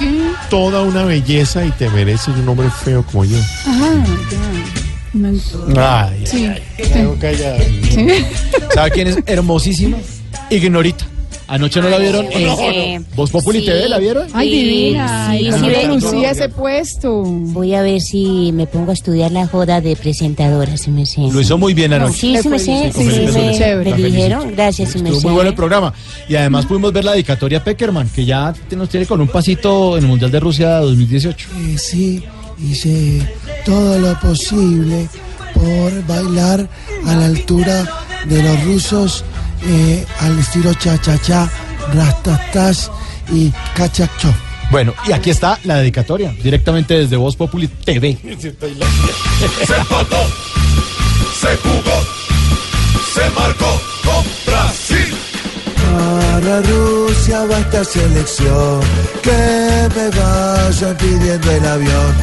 toda 0.49 0.83
una 0.83 1.05
belleza 1.05 1.65
y 1.65 1.71
te 1.73 1.89
mereces 1.91 2.29
un 2.29 2.49
hombre 2.49 2.69
feo 2.85 3.05
como 3.05 3.25
yo. 3.25 3.39
Ajá, 3.67 4.05
ya. 5.75 6.09
Ay, 6.09 6.27
Sí. 6.27 6.51
Tengo 6.93 7.19
callado. 7.19 7.59
Sí. 7.91 8.25
¿Sabe 8.75 8.91
quién 8.91 9.09
es 9.09 9.19
hermosísima? 9.27 9.97
Ignorita. 10.51 11.05
Anoche 11.51 11.81
no 11.83 11.89
la 11.89 11.99
vieron 11.99 12.27
en 12.31 12.49
Eh, 12.49 13.01
Voz 13.17 13.31
Populi 13.31 13.59
sí. 13.59 13.67
TV, 13.67 13.89
¿la 13.89 13.99
vieron? 13.99 14.29
Ay, 14.33 14.49
Sí, 14.51 14.63
divina. 14.63 15.09
sí, 15.37 15.49
Ay, 15.49 15.53
sí, 15.83 15.87
lucía 15.89 16.31
ese 16.31 16.49
puesto. 16.49 17.23
Voy 17.25 17.75
a 17.75 17.83
ver 17.83 18.01
si 18.01 18.53
me 18.53 18.69
pongo 18.69 18.93
a 18.93 18.95
estudiar 18.95 19.33
la 19.33 19.49
joda 19.49 19.81
de 19.81 19.97
presentadora, 19.97 20.77
si 20.77 20.91
me 20.93 21.05
sé. 21.07 21.23
Lo 21.23 21.41
hizo 21.41 21.59
muy 21.59 21.75
bien 21.75 21.93
anoche. 21.93 22.19
Sí, 22.21 22.37
sí 22.41 22.49
me 22.49 22.59
sé, 22.61 22.93
Sí, 22.95 23.05
me, 23.05 23.85
me 23.85 23.97
dijeron, 24.11 24.53
gracias, 24.55 24.93
si 24.93 24.99
me 25.03 25.09
Estuvo 25.09 25.21
sé. 25.23 25.27
muy 25.27 25.35
bueno 25.35 25.51
el 25.51 25.57
programa. 25.57 25.93
Y 26.29 26.37
además 26.37 26.67
pudimos 26.67 26.93
ver 26.93 27.05
la 27.05 27.13
dedicatoria 27.13 27.65
Peckerman, 27.65 28.09
que 28.11 28.25
ya 28.25 28.55
nos 28.77 28.89
tiene 28.89 29.07
con 29.07 29.21
un 29.21 29.29
pasito 29.29 29.97
en 29.99 30.05
el 30.05 30.09
Mundial 30.09 30.31
de 30.31 30.39
Rusia 30.39 30.77
2018. 30.79 31.49
Eh, 31.67 31.79
sí, 31.79 32.23
hice 32.63 33.27
todo 33.67 33.99
lo 33.99 34.19
posible 34.21 35.09
por 35.55 36.07
bailar 36.07 36.69
a 37.07 37.17
la 37.17 37.27
altura 37.27 37.85
de 38.29 38.43
los 38.43 38.65
rusos 38.65 39.25
eh, 39.63 40.07
al 40.21 40.39
estilo 40.39 40.73
cha-cha-cha, 40.75 41.51
rastastas 41.95 42.91
y 43.33 43.53
cachacho. 43.75 44.33
Bueno, 44.71 44.95
y 45.07 45.13
aquí 45.13 45.31
está 45.31 45.59
la 45.65 45.77
dedicatoria, 45.77 46.33
directamente 46.43 46.95
desde 46.95 47.17
Voz 47.17 47.35
Populi 47.37 47.67
TV. 47.67 48.17
Se 48.23 49.75
jugó, 49.85 50.27
se 51.41 51.57
jugó, 51.57 52.05
se 53.15 53.31
marcó 53.31 53.81
con 54.05 54.25
Brasil. 54.47 55.15
Para 55.75 56.61
Rusia 56.61 57.45
va 57.47 57.59
esta 57.59 57.85
selección, 57.85 58.81
que 59.23 59.89
me 59.97 60.11
vayan 60.11 60.97
pidiendo 60.97 61.51
el 61.51 61.67
avión. 61.67 62.15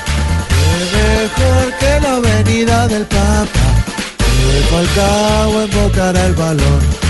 Que 0.78 0.98
mejor 0.98 1.74
que 1.80 2.00
la 2.02 2.20
venida 2.20 2.88
del 2.88 3.06
Papa, 3.06 3.84
que 4.18 4.62
Falcao 4.70 5.62
embocará 5.64 6.26
el 6.28 6.34
balón. 6.34 7.07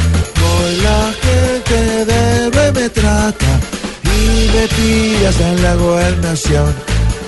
La 0.84 1.14
gente 1.24 2.05
debe 2.05 2.72
me 2.72 2.89
trata 2.89 3.60
y 4.03 4.49
me 4.53 4.68
pillas 4.68 5.39
en 5.39 5.64
la 5.64 5.76
gobernación. 5.76 6.74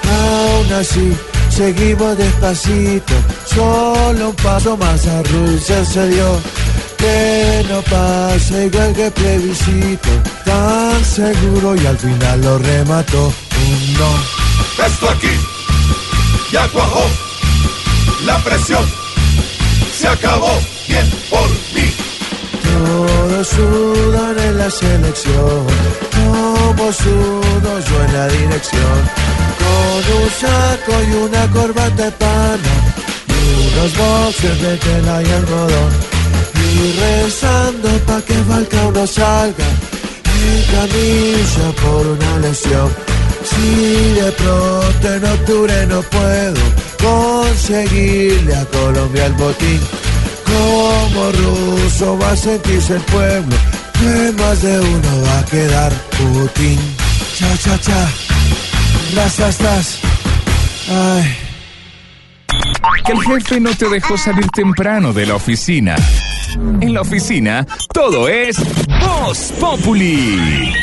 Aún 0.03 0.73
así, 0.73 1.15
seguimos 1.49 2.17
despacito, 2.17 3.13
solo 3.45 4.30
un 4.30 4.36
paso 4.36 4.77
más 4.77 5.05
a 5.07 5.23
Rusia 5.23 5.86
se 5.86 6.07
dio. 6.09 6.39
Que 6.97 7.65
no 7.69 7.82
pasa 7.84 8.65
igual 8.65 8.93
que 8.93 9.09
plebiscito, 9.11 10.09
tan 10.43 11.05
seguro 11.05 11.75
y 11.75 11.86
al 11.86 11.97
final 11.97 12.41
lo 12.41 12.57
remató 12.57 13.27
un 13.27 13.93
no. 13.93 14.86
Esto 14.86 15.09
aquí 15.09 15.36
ya 16.51 16.67
cuajó. 16.69 17.05
La 18.25 18.38
presión 18.39 18.84
se 19.97 20.07
acabó. 20.07 20.51
Bien 20.88 21.09
por 21.30 21.49
mí. 21.73 23.18
Sudan 23.43 24.37
en 24.37 24.57
la 24.57 24.69
selección, 24.69 25.65
como 26.13 26.91
sudo 26.91 27.79
yo 27.87 28.03
en 28.03 28.13
la 28.13 28.27
dirección. 28.27 28.97
Con 29.61 30.21
un 30.21 30.29
saco 30.29 30.93
y 31.09 31.13
una 31.15 31.47
corbata 31.53 32.03
de 32.03 32.11
pana, 32.11 32.75
y 33.27 33.77
unos 33.77 33.97
boxers 33.97 34.61
de 34.61 34.77
tela 34.77 35.23
y 35.23 35.31
algodón. 35.31 35.91
Y 36.53 36.99
rezando 36.99 37.89
pa' 38.05 38.21
que 38.23 38.33
Falcao 38.33 38.91
no 38.91 39.07
salga, 39.07 39.69
en 40.25 40.63
camilla 40.73 41.71
por 41.81 42.07
una 42.07 42.39
lesión. 42.39 42.89
Si 43.45 44.19
de 44.19 44.31
pronto 44.33 45.13
en 45.13 45.23
octubre 45.23 45.87
no 45.87 46.01
puedo 46.01 46.61
conseguirle 47.01 48.53
a 48.53 48.65
Colombia 48.65 49.27
el 49.27 49.33
botín, 49.33 49.79
como 50.49 51.31
ruso 51.31 52.17
va 52.17 52.31
a 52.31 52.35
sentirse 52.35 52.95
el 52.95 53.01
pueblo, 53.01 53.55
que 53.93 54.31
más 54.41 54.61
de 54.61 54.79
uno 54.79 55.21
va 55.25 55.39
a 55.39 55.45
quedar 55.45 55.91
Putin. 56.17 56.79
Cha, 57.37 57.57
cha, 57.57 57.79
cha, 57.79 58.09
las, 59.15 59.39
las. 59.39 59.99
Ay. 60.89 61.37
Que 63.05 63.11
el 63.11 63.21
jefe 63.21 63.59
no 63.59 63.73
te 63.75 63.89
dejó 63.89 64.17
salir 64.17 64.47
temprano 64.49 65.13
de 65.13 65.25
la 65.25 65.35
oficina. 65.35 65.95
En 66.81 66.93
la 66.93 67.01
oficina, 67.01 67.65
todo 67.93 68.27
es 68.27 68.57
Voz 68.99 69.53
Populi. 69.59 70.73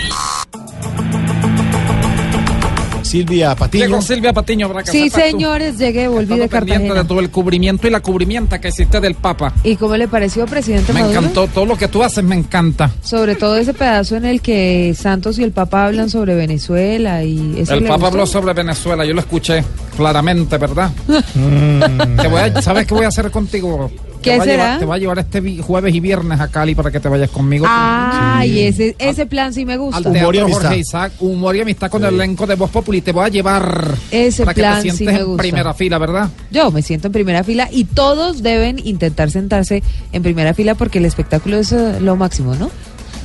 Silvia 3.16 3.54
Patiño. 3.54 3.84
Llegó 3.86 4.02
Silvia 4.02 4.32
Patiño 4.32 4.74
que 4.74 4.90
Sí, 4.90 5.08
señores, 5.10 5.78
llegué, 5.78 6.08
volví 6.08 6.24
Estado 6.24 6.40
de 6.42 6.48
Cartagena. 6.48 6.94
de 6.94 7.04
todo 7.04 7.20
el 7.20 7.30
cubrimiento 7.30 7.86
y 7.86 7.90
la 7.90 8.00
cubrimienta 8.00 8.60
que 8.60 8.68
hiciste 8.68 9.00
del 9.00 9.14
Papa. 9.14 9.54
¿Y 9.64 9.76
cómo 9.76 9.96
le 9.96 10.06
pareció, 10.08 10.44
presidente 10.46 10.92
Me 10.92 11.00
Maduro? 11.00 11.20
encantó, 11.20 11.46
todo 11.48 11.64
lo 11.66 11.76
que 11.76 11.88
tú 11.88 12.02
haces 12.02 12.22
me 12.22 12.34
encanta. 12.36 12.90
Sobre 13.02 13.34
todo 13.36 13.56
ese 13.56 13.72
pedazo 13.74 14.16
en 14.16 14.24
el 14.26 14.40
que 14.42 14.94
Santos 14.98 15.38
y 15.38 15.44
el 15.44 15.52
Papa 15.52 15.86
hablan 15.86 16.10
sobre 16.10 16.34
Venezuela 16.34 17.22
y 17.24 17.60
eso 17.60 17.74
El 17.74 17.82
Papa 17.84 17.94
gustó? 17.94 18.06
habló 18.08 18.26
sobre 18.26 18.52
Venezuela, 18.52 19.04
yo 19.04 19.14
lo 19.14 19.20
escuché 19.20 19.64
claramente, 19.96 20.58
¿verdad? 20.58 20.90
Te 21.34 22.28
voy 22.28 22.40
a- 22.40 22.62
¿Sabes 22.62 22.86
qué 22.86 22.94
voy 22.94 23.04
a 23.04 23.08
hacer 23.08 23.30
contigo? 23.30 23.90
¿Qué 24.22 24.30
te 24.32 24.36
voy 24.38 24.48
a 24.48 24.50
será? 24.50 24.62
llevar- 24.64 24.78
te 24.78 24.84
voy 24.84 24.96
a 24.96 24.98
llevar 24.98 25.18
este 25.20 25.62
jueves 25.62 25.94
y 25.94 26.00
viernes 26.00 26.40
a 26.40 26.48
Cali 26.48 26.74
para 26.74 26.90
que 26.90 27.00
te 27.00 27.08
vayas 27.08 27.30
conmigo. 27.30 27.66
Ay, 27.68 28.60
ese, 28.60 28.94
ese 28.98 29.26
plan 29.26 29.52
sí 29.54 29.64
me 29.64 29.76
gusta. 29.76 29.98
Al 29.98 30.12
Teatro 30.12 30.48
Jorge 30.48 30.78
Isaac, 30.78 31.12
humor 31.20 31.56
y 31.56 31.60
amistad 31.60 31.90
con 31.90 32.04
el 32.04 32.14
elenco 32.14 32.46
de 32.46 32.54
Voz 32.54 32.70
Populi. 32.70 33.00
Te 33.00 33.12
voy 33.12 33.24
a 33.24 33.28
llevar 33.28 33.94
Ese 34.10 34.44
para 34.44 34.54
que 34.54 34.60
plan 34.60 34.82
te 34.82 34.90
sí 34.90 34.96
sientes 34.96 35.14
me 35.14 35.20
en 35.20 35.26
gusta. 35.26 35.42
primera 35.42 35.74
fila, 35.74 35.98
¿verdad? 35.98 36.28
Yo 36.50 36.70
me 36.70 36.82
siento 36.82 37.08
en 37.08 37.12
primera 37.12 37.44
fila 37.44 37.68
y 37.70 37.84
todos 37.84 38.42
deben 38.42 38.78
intentar 38.84 39.30
sentarse 39.30 39.82
en 40.12 40.22
primera 40.22 40.54
fila 40.54 40.74
porque 40.74 40.98
el 40.98 41.04
espectáculo 41.04 41.58
es 41.58 41.72
eh, 41.72 42.00
lo 42.00 42.16
máximo, 42.16 42.54
¿no? 42.54 42.70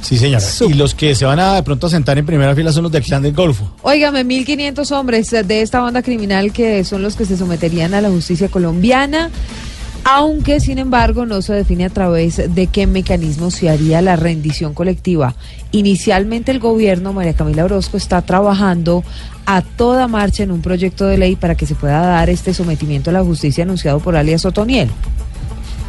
Sí, 0.01 0.17
señora. 0.17 0.43
Y 0.67 0.73
los 0.73 0.95
que 0.95 1.13
se 1.13 1.25
van 1.25 1.39
a 1.39 1.53
de 1.53 1.61
pronto 1.63 1.85
a 1.85 1.89
sentar 1.91 2.17
en 2.17 2.25
primera 2.25 2.55
fila 2.55 2.71
son 2.71 2.81
los 2.83 2.91
del 2.91 3.03
clan 3.03 3.21
del 3.21 3.33
Golfo. 3.35 3.75
Óigame, 3.83 4.25
1.500 4.25 4.91
hombres 4.93 5.29
de 5.29 5.61
esta 5.61 5.79
banda 5.79 6.01
criminal 6.01 6.51
que 6.51 6.83
son 6.83 7.03
los 7.03 7.15
que 7.15 7.23
se 7.25 7.37
someterían 7.37 7.93
a 7.93 8.01
la 8.01 8.09
justicia 8.09 8.47
colombiana. 8.47 9.29
Aunque 10.03 10.59
sin 10.59 10.79
embargo 10.79 11.25
no 11.25 11.41
se 11.41 11.53
define 11.53 11.85
a 11.85 11.89
través 11.89 12.53
de 12.53 12.67
qué 12.67 12.87
mecanismo 12.87 13.51
se 13.51 13.69
haría 13.69 14.01
la 14.01 14.15
rendición 14.15 14.73
colectiva. 14.73 15.35
Inicialmente 15.71 16.51
el 16.51 16.59
gobierno, 16.59 17.13
María 17.13 17.33
Camila 17.33 17.65
Orozco, 17.65 17.97
está 17.97 18.21
trabajando 18.21 19.03
a 19.45 19.61
toda 19.61 20.07
marcha 20.07 20.43
en 20.43 20.51
un 20.51 20.61
proyecto 20.61 21.05
de 21.05 21.17
ley 21.17 21.35
para 21.35 21.55
que 21.55 21.65
se 21.65 21.75
pueda 21.75 21.99
dar 22.01 22.29
este 22.29 22.53
sometimiento 22.53 23.09
a 23.09 23.13
la 23.13 23.23
justicia 23.23 23.63
anunciado 23.63 23.99
por 23.99 24.15
alias 24.15 24.45
Otoniel. 24.45 24.89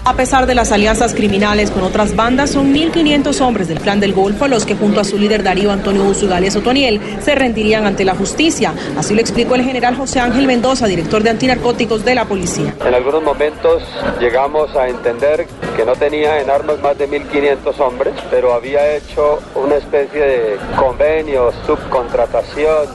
A 0.04 0.14
pesar 0.14 0.46
de 0.46 0.56
las 0.56 0.72
alianzas 0.72 1.14
criminales 1.14 1.70
con 1.70 1.84
otras 1.84 2.16
bandas, 2.16 2.50
son 2.50 2.74
1.500 2.74 3.40
hombres 3.40 3.68
del 3.68 3.78
Clan 3.78 4.00
del 4.00 4.12
Golfo 4.12 4.48
los 4.48 4.66
que 4.66 4.74
junto 4.74 4.98
a 4.98 5.04
su 5.04 5.16
líder 5.16 5.44
Darío 5.44 5.70
Antonio 5.70 6.02
Usudales 6.02 6.56
Otoniel 6.56 7.00
se 7.22 7.36
rendirían 7.36 7.86
ante 7.86 8.04
la 8.04 8.16
justicia. 8.16 8.74
Así 8.98 9.14
lo 9.14 9.20
explicó 9.20 9.54
el 9.54 9.62
general 9.62 9.94
José 9.94 10.18
Ángel 10.18 10.48
Mendoza, 10.48 10.88
director 10.88 11.22
de 11.22 11.30
antinarcóticos 11.30 12.04
de 12.04 12.16
la 12.16 12.24
policía. 12.24 12.74
En 12.84 12.92
algunos 12.92 13.22
momentos 13.22 13.84
llegamos 14.18 14.74
a 14.74 14.88
entender 14.88 15.46
que 15.76 15.84
no 15.84 15.92
tenía 15.94 16.40
en 16.40 16.50
armas 16.50 16.80
más 16.80 16.98
de 16.98 17.08
1.500 17.08 17.78
hombres, 17.78 18.14
pero 18.28 18.52
había 18.54 18.96
hecho 18.96 19.38
una 19.54 19.76
especie 19.76 20.20
de 20.20 20.56
convenio, 20.76 21.52
subcontratación 21.64 22.88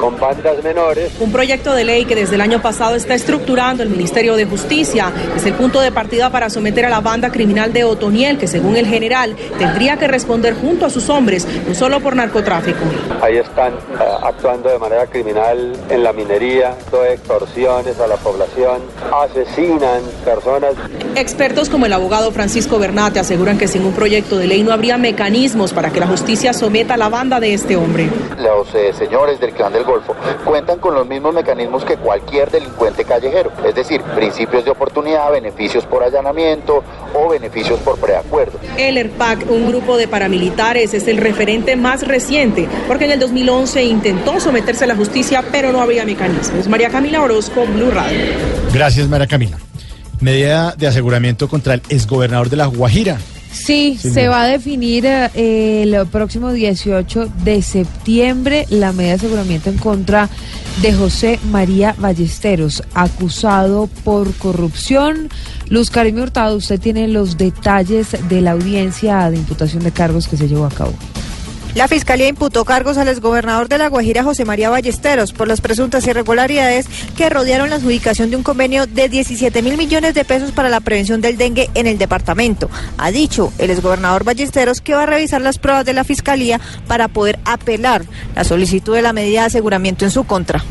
con 0.00 0.18
bandas 0.18 0.62
menores. 0.62 1.12
Un 1.18 1.32
proyecto 1.32 1.74
de 1.74 1.84
ley 1.84 2.04
que 2.04 2.14
desde 2.14 2.36
el 2.36 2.40
año 2.40 2.62
pasado 2.62 2.94
está 2.94 3.14
estructurando 3.14 3.82
el 3.82 3.90
Ministerio 3.90 4.36
de 4.36 4.44
Justicia. 4.46 5.12
Es 5.36 5.44
el 5.44 5.54
punto 5.54 5.80
de 5.80 5.90
partida 5.90 6.30
para 6.30 6.35
someter 6.50 6.84
a 6.84 6.90
la 6.90 7.00
banda 7.00 7.30
criminal 7.30 7.72
de 7.72 7.84
Otoniel, 7.84 8.38
que 8.38 8.46
según 8.46 8.76
el 8.76 8.86
general 8.86 9.34
tendría 9.58 9.96
que 9.96 10.06
responder 10.06 10.54
junto 10.54 10.86
a 10.86 10.90
sus 10.90 11.08
hombres, 11.08 11.46
no 11.66 11.74
solo 11.74 12.00
por 12.00 12.14
narcotráfico. 12.14 12.78
Ahí 13.22 13.38
están 13.38 13.72
eh, 13.74 13.78
actuando 14.22 14.68
de 14.68 14.78
manera 14.78 15.06
criminal 15.06 15.72
en 15.88 16.02
la 16.02 16.12
minería, 16.12 16.76
todo 16.90 17.04
extorsiones 17.04 17.98
a 17.98 18.06
la 18.06 18.16
población, 18.16 18.82
asesinan 19.12 20.02
personas. 20.24 20.74
Expertos 21.14 21.68
como 21.68 21.86
el 21.86 21.92
abogado 21.92 22.30
Francisco 22.32 22.78
Bernate 22.78 23.18
aseguran 23.18 23.58
que 23.58 23.68
sin 23.68 23.84
un 23.84 23.92
proyecto 23.92 24.36
de 24.36 24.46
ley 24.46 24.62
no 24.62 24.72
habría 24.72 24.98
mecanismos 24.98 25.72
para 25.72 25.90
que 25.90 26.00
la 26.00 26.06
justicia 26.06 26.52
someta 26.52 26.94
a 26.94 26.96
la 26.96 27.08
banda 27.08 27.40
de 27.40 27.54
este 27.54 27.76
hombre. 27.76 28.08
Los 28.38 28.74
eh, 28.74 28.92
señores 28.92 29.40
del 29.40 29.52
clan 29.52 29.72
del 29.72 29.84
Golfo 29.84 30.14
cuentan 30.44 30.78
con 30.78 30.94
los 30.94 31.06
mismos 31.06 31.34
mecanismos 31.34 31.84
que 31.84 31.96
cualquier 31.96 32.50
delincuente 32.50 33.04
callejero, 33.04 33.50
es 33.64 33.74
decir, 33.74 34.02
principios 34.02 34.64
de 34.64 34.70
oportunidad, 34.70 35.30
beneficios 35.30 35.84
por 35.86 36.02
allanamiento 36.26 36.82
o 37.14 37.28
beneficios 37.28 37.78
por 37.80 37.98
preacuerdo. 37.98 38.58
El 38.76 38.98
ERPAC, 38.98 39.50
un 39.50 39.68
grupo 39.68 39.96
de 39.96 40.08
paramilitares, 40.08 40.94
es 40.94 41.08
el 41.08 41.18
referente 41.18 41.76
más 41.76 42.06
reciente, 42.06 42.68
porque 42.86 43.04
en 43.04 43.12
el 43.12 43.20
2011 43.20 43.84
intentó 43.84 44.40
someterse 44.40 44.84
a 44.84 44.86
la 44.88 44.96
justicia, 44.96 45.44
pero 45.50 45.72
no 45.72 45.80
había 45.80 46.04
mecanismos. 46.04 46.68
María 46.68 46.90
Camila 46.90 47.22
Orozco, 47.22 47.64
Blue 47.66 47.90
Radio. 47.90 48.18
Gracias, 48.72 49.08
María 49.08 49.26
Camila. 49.26 49.58
Medida 50.20 50.74
de 50.76 50.86
aseguramiento 50.86 51.48
contra 51.48 51.74
el 51.74 51.82
exgobernador 51.88 52.48
de 52.48 52.56
La 52.56 52.66
Guajira. 52.66 53.18
Sí, 53.64 53.98
se 54.00 54.28
va 54.28 54.42
a 54.42 54.46
definir 54.46 55.04
eh, 55.06 55.82
el 55.82 56.06
próximo 56.06 56.52
18 56.52 57.28
de 57.42 57.62
septiembre 57.62 58.66
la 58.70 58.92
medida 58.92 59.12
de 59.12 59.16
aseguramiento 59.16 59.70
en 59.70 59.78
contra 59.78 60.28
de 60.82 60.92
José 60.92 61.40
María 61.50 61.94
Ballesteros, 61.98 62.82
acusado 62.94 63.88
por 64.04 64.32
corrupción. 64.34 65.30
Luz 65.68 65.90
Karim 65.90 66.18
Hurtado, 66.20 66.56
usted 66.56 66.78
tiene 66.78 67.08
los 67.08 67.38
detalles 67.38 68.16
de 68.28 68.40
la 68.40 68.52
audiencia 68.52 69.28
de 69.30 69.38
imputación 69.38 69.82
de 69.82 69.90
cargos 69.90 70.28
que 70.28 70.36
se 70.36 70.48
llevó 70.48 70.66
a 70.66 70.70
cabo. 70.70 70.92
La 71.76 71.88
Fiscalía 71.88 72.26
imputó 72.26 72.64
cargos 72.64 72.96
al 72.96 73.08
exgobernador 73.08 73.68
de 73.68 73.76
La 73.76 73.90
Guajira, 73.90 74.22
José 74.22 74.46
María 74.46 74.70
Ballesteros, 74.70 75.34
por 75.34 75.46
las 75.46 75.60
presuntas 75.60 76.06
irregularidades 76.06 76.86
que 77.18 77.28
rodearon 77.28 77.68
la 77.68 77.76
adjudicación 77.76 78.30
de 78.30 78.36
un 78.36 78.42
convenio 78.42 78.86
de 78.86 79.10
17 79.10 79.60
mil 79.60 79.76
millones 79.76 80.14
de 80.14 80.24
pesos 80.24 80.52
para 80.52 80.70
la 80.70 80.80
prevención 80.80 81.20
del 81.20 81.36
dengue 81.36 81.68
en 81.74 81.86
el 81.86 81.98
departamento. 81.98 82.70
Ha 82.96 83.10
dicho 83.10 83.52
el 83.58 83.68
exgobernador 83.68 84.24
Ballesteros 84.24 84.80
que 84.80 84.94
va 84.94 85.02
a 85.02 85.06
revisar 85.06 85.42
las 85.42 85.58
pruebas 85.58 85.84
de 85.84 85.92
la 85.92 86.04
Fiscalía 86.04 86.62
para 86.88 87.08
poder 87.08 87.38
apelar 87.44 88.06
la 88.34 88.44
solicitud 88.44 88.94
de 88.94 89.02
la 89.02 89.12
medida 89.12 89.40
de 89.40 89.48
aseguramiento 89.48 90.06
en 90.06 90.10
su 90.10 90.24
contra. 90.24 90.60
que 90.60 90.64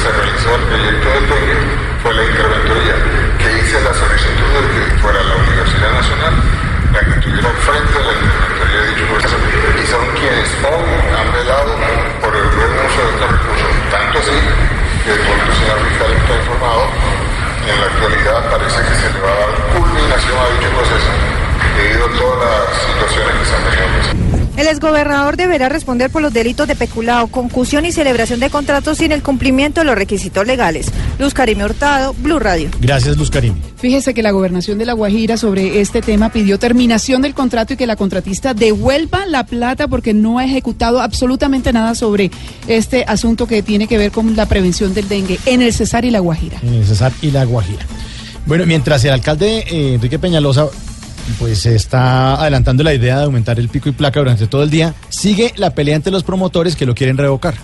se 0.00 0.08
realizó 0.08 0.54
el 0.54 0.62
proyecto 0.68 1.08
del 1.08 1.28
dengue 1.28 1.58
fue 2.00 2.14
la 2.14 2.24
interventoría 2.30 2.94
que 3.38 3.58
hice 3.58 3.80
la 3.82 3.92
solicitud 3.92 4.46
de 4.54 4.68
que 4.70 5.00
fuera 5.00 5.20
la 5.20 5.34
Universidad 5.34 5.90
Nacional 5.90 6.62
la 6.92 7.00
que 7.00 7.10
estuviera 7.18 7.48
al 7.48 7.56
frente 7.56 7.98
de 7.98 8.04
la 8.04 8.12
interventoría 8.12 8.80
de 8.80 8.88
dicho 8.92 9.04
proceso 9.08 9.36
y 9.80 9.86
son 9.88 10.04
quienes 10.12 10.48
hoy 10.60 10.84
han 11.16 11.28
velado 11.32 11.72
por 12.20 12.36
el 12.36 12.48
buen 12.52 12.72
uso 12.84 13.00
de 13.00 13.10
estos 13.16 13.30
recursos. 13.32 13.72
Tanto 13.90 14.18
así 14.20 14.36
que 15.04 15.10
el 15.12 15.20
propio 15.24 15.52
señor 15.56 15.78
fiscal 15.88 16.10
está 16.12 16.32
informado, 16.36 16.82
en 17.64 17.80
la 17.80 17.86
actualidad 17.86 18.40
parece 18.50 18.78
que 18.84 18.94
se 19.00 19.08
le 19.08 19.20
va 19.24 19.32
a 19.32 19.38
dar 19.40 19.52
culminación 19.72 20.36
a 20.36 20.46
dicho 20.52 20.70
proceso 20.76 21.12
debido 21.80 22.04
a 22.04 22.12
todas 22.12 22.38
las 22.44 22.76
situaciones 22.76 23.32
que 23.40 23.44
se 23.48 23.54
han 23.56 23.64
venido 23.64 23.86
presentando. 23.96 24.42
El 25.02 25.08
exgobernador 25.08 25.36
deberá 25.36 25.68
responder 25.68 26.10
por 26.10 26.22
los 26.22 26.32
delitos 26.32 26.68
de 26.68 26.76
peculado, 26.76 27.26
concusión 27.26 27.84
y 27.84 27.90
celebración 27.90 28.38
de 28.38 28.50
contratos 28.50 28.98
sin 28.98 29.10
el 29.10 29.20
cumplimiento 29.20 29.80
de 29.80 29.84
los 29.84 29.96
requisitos 29.96 30.46
legales. 30.46 30.86
Luz 31.18 31.34
Karime 31.34 31.64
Hurtado, 31.64 32.14
Blue 32.18 32.38
Radio. 32.38 32.70
Gracias, 32.80 33.16
Luz 33.16 33.28
Karim. 33.28 33.54
Fíjese 33.78 34.14
que 34.14 34.22
la 34.22 34.30
gobernación 34.30 34.78
de 34.78 34.86
La 34.86 34.92
Guajira 34.92 35.36
sobre 35.36 35.80
este 35.80 36.02
tema 36.02 36.30
pidió 36.30 36.56
terminación 36.60 37.20
del 37.20 37.34
contrato 37.34 37.72
y 37.74 37.76
que 37.76 37.88
la 37.88 37.96
contratista 37.96 38.54
devuelva 38.54 39.26
la 39.26 39.44
plata 39.44 39.88
porque 39.88 40.14
no 40.14 40.38
ha 40.38 40.44
ejecutado 40.44 41.00
absolutamente 41.00 41.72
nada 41.72 41.96
sobre 41.96 42.30
este 42.68 43.04
asunto 43.08 43.48
que 43.48 43.64
tiene 43.64 43.88
que 43.88 43.98
ver 43.98 44.12
con 44.12 44.36
la 44.36 44.46
prevención 44.46 44.94
del 44.94 45.08
dengue 45.08 45.40
en 45.46 45.62
el 45.62 45.72
Cesar 45.72 46.04
y 46.04 46.12
La 46.12 46.20
Guajira. 46.20 46.58
en 46.62 46.74
el 46.74 46.86
Cesar 46.86 47.10
y 47.22 47.32
La 47.32 47.44
Guajira. 47.44 47.84
Bueno, 48.46 48.66
mientras 48.66 49.04
el 49.04 49.10
alcalde 49.10 49.64
eh, 49.68 49.94
Enrique 49.94 50.20
Peñalosa 50.20 50.66
pues 51.38 51.66
está 51.66 52.34
adelantando 52.34 52.82
la 52.82 52.94
idea 52.94 53.18
de 53.18 53.24
aumentar 53.24 53.58
el 53.58 53.68
pico 53.68 53.88
y 53.88 53.92
placa 53.92 54.20
durante 54.20 54.46
todo 54.46 54.62
el 54.62 54.70
día, 54.70 54.94
sigue 55.08 55.52
la 55.56 55.74
pelea 55.74 55.96
entre 55.96 56.12
los 56.12 56.24
promotores 56.24 56.76
que 56.76 56.86
lo 56.86 56.94
quieren 56.94 57.18
revocar. 57.18 57.54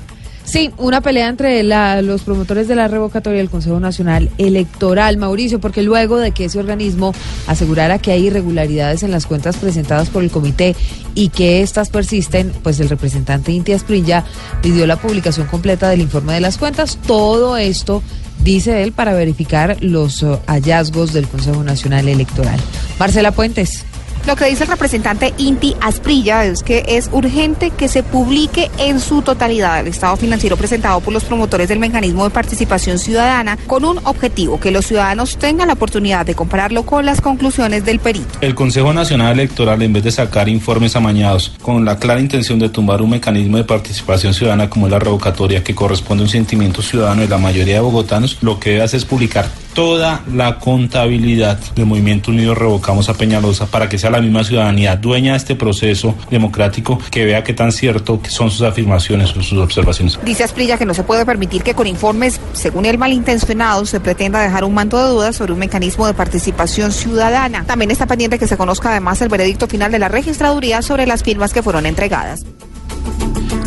Sí, 0.48 0.70
una 0.78 1.02
pelea 1.02 1.28
entre 1.28 1.62
los 2.02 2.22
promotores 2.22 2.68
de 2.68 2.74
la 2.74 2.88
revocatoria 2.88 3.38
del 3.38 3.50
Consejo 3.50 3.80
Nacional 3.80 4.30
Electoral, 4.38 5.18
Mauricio, 5.18 5.60
porque 5.60 5.82
luego 5.82 6.16
de 6.16 6.30
que 6.30 6.46
ese 6.46 6.58
organismo 6.58 7.12
asegurara 7.46 7.98
que 7.98 8.12
hay 8.12 8.28
irregularidades 8.28 9.02
en 9.02 9.10
las 9.10 9.26
cuentas 9.26 9.58
presentadas 9.58 10.08
por 10.08 10.22
el 10.22 10.30
comité 10.30 10.74
y 11.14 11.28
que 11.28 11.60
estas 11.60 11.90
persisten, 11.90 12.50
pues 12.62 12.80
el 12.80 12.88
representante 12.88 13.52
Inti 13.52 13.72
Asprilla 13.72 14.24
pidió 14.62 14.86
la 14.86 14.96
publicación 14.96 15.46
completa 15.48 15.90
del 15.90 16.00
informe 16.00 16.32
de 16.32 16.40
las 16.40 16.56
cuentas. 16.56 16.98
Todo 17.06 17.58
esto, 17.58 18.02
dice 18.40 18.82
él, 18.82 18.92
para 18.92 19.12
verificar 19.14 19.76
los 19.80 20.22
eh, 20.22 20.38
hallazgos 20.46 21.12
del 21.12 21.28
Consejo 21.28 21.62
Nacional 21.62 22.08
Electoral. 22.08 22.58
Marcela 22.98 23.32
Puentes. 23.32 23.84
Lo 24.28 24.36
que 24.36 24.44
dice 24.44 24.64
el 24.64 24.68
representante 24.68 25.32
Inti 25.38 25.74
Asprilla 25.80 26.44
es 26.44 26.62
que 26.62 26.84
es 26.86 27.08
urgente 27.12 27.70
que 27.70 27.88
se 27.88 28.02
publique 28.02 28.70
en 28.76 29.00
su 29.00 29.22
totalidad 29.22 29.80
el 29.80 29.86
estado 29.86 30.18
financiero 30.18 30.58
presentado 30.58 31.00
por 31.00 31.14
los 31.14 31.24
promotores 31.24 31.66
del 31.70 31.78
mecanismo 31.78 32.24
de 32.24 32.30
participación 32.30 32.98
ciudadana 32.98 33.56
con 33.66 33.86
un 33.86 33.98
objetivo, 34.04 34.60
que 34.60 34.70
los 34.70 34.84
ciudadanos 34.84 35.38
tengan 35.38 35.68
la 35.68 35.72
oportunidad 35.72 36.26
de 36.26 36.34
compararlo 36.34 36.82
con 36.82 37.06
las 37.06 37.22
conclusiones 37.22 37.86
del 37.86 38.00
perito. 38.00 38.28
El 38.42 38.54
Consejo 38.54 38.92
Nacional 38.92 39.32
Electoral, 39.32 39.80
en 39.80 39.94
vez 39.94 40.04
de 40.04 40.10
sacar 40.10 40.50
informes 40.50 40.94
amañados 40.94 41.56
con 41.62 41.86
la 41.86 41.98
clara 41.98 42.20
intención 42.20 42.58
de 42.58 42.68
tumbar 42.68 43.00
un 43.00 43.08
mecanismo 43.08 43.56
de 43.56 43.64
participación 43.64 44.34
ciudadana 44.34 44.68
como 44.68 44.90
la 44.90 44.98
revocatoria, 44.98 45.64
que 45.64 45.74
corresponde 45.74 46.24
a 46.24 46.26
un 46.26 46.30
sentimiento 46.30 46.82
ciudadano 46.82 47.22
de 47.22 47.28
la 47.28 47.38
mayoría 47.38 47.76
de 47.76 47.80
bogotanos, 47.80 48.36
lo 48.42 48.60
que 48.60 48.72
debe 48.72 48.82
hacer 48.82 48.98
es 48.98 49.06
publicar 49.06 49.48
toda 49.78 50.24
la 50.34 50.58
contabilidad 50.58 51.56
del 51.76 51.86
Movimiento 51.86 52.32
Unido 52.32 52.52
Revocamos 52.56 53.08
a 53.08 53.14
Peñalosa 53.14 53.66
para 53.66 53.88
que 53.88 53.96
sea 53.96 54.10
la 54.10 54.17
misma 54.20 54.44
ciudadanía 54.44 54.96
dueña 54.96 55.32
de 55.32 55.38
este 55.38 55.54
proceso 55.54 56.14
democrático 56.30 56.98
que 57.10 57.24
vea 57.24 57.44
qué 57.44 57.54
tan 57.54 57.72
cierto 57.72 58.20
que 58.20 58.30
son 58.30 58.50
sus 58.50 58.62
afirmaciones 58.62 59.36
o 59.36 59.42
sus 59.42 59.58
observaciones. 59.58 60.18
Dice 60.24 60.44
Asprilla 60.44 60.78
que 60.78 60.86
no 60.86 60.94
se 60.94 61.04
puede 61.04 61.24
permitir 61.24 61.62
que 61.62 61.74
con 61.74 61.86
informes, 61.86 62.40
según 62.52 62.86
el 62.86 62.98
malintencionado, 62.98 63.86
se 63.86 64.00
pretenda 64.00 64.40
dejar 64.40 64.64
un 64.64 64.74
manto 64.74 64.98
de 64.98 65.10
dudas 65.10 65.36
sobre 65.36 65.52
un 65.52 65.58
mecanismo 65.58 66.06
de 66.06 66.14
participación 66.14 66.92
ciudadana. 66.92 67.64
También 67.64 67.90
está 67.90 68.06
pendiente 68.06 68.38
que 68.38 68.46
se 68.46 68.56
conozca 68.56 68.90
además 68.90 69.20
el 69.22 69.28
veredicto 69.28 69.66
final 69.66 69.92
de 69.92 69.98
la 69.98 70.08
registraduría 70.08 70.82
sobre 70.82 71.06
las 71.06 71.22
firmas 71.22 71.52
que 71.52 71.62
fueron 71.62 71.86
entregadas. 71.86 72.44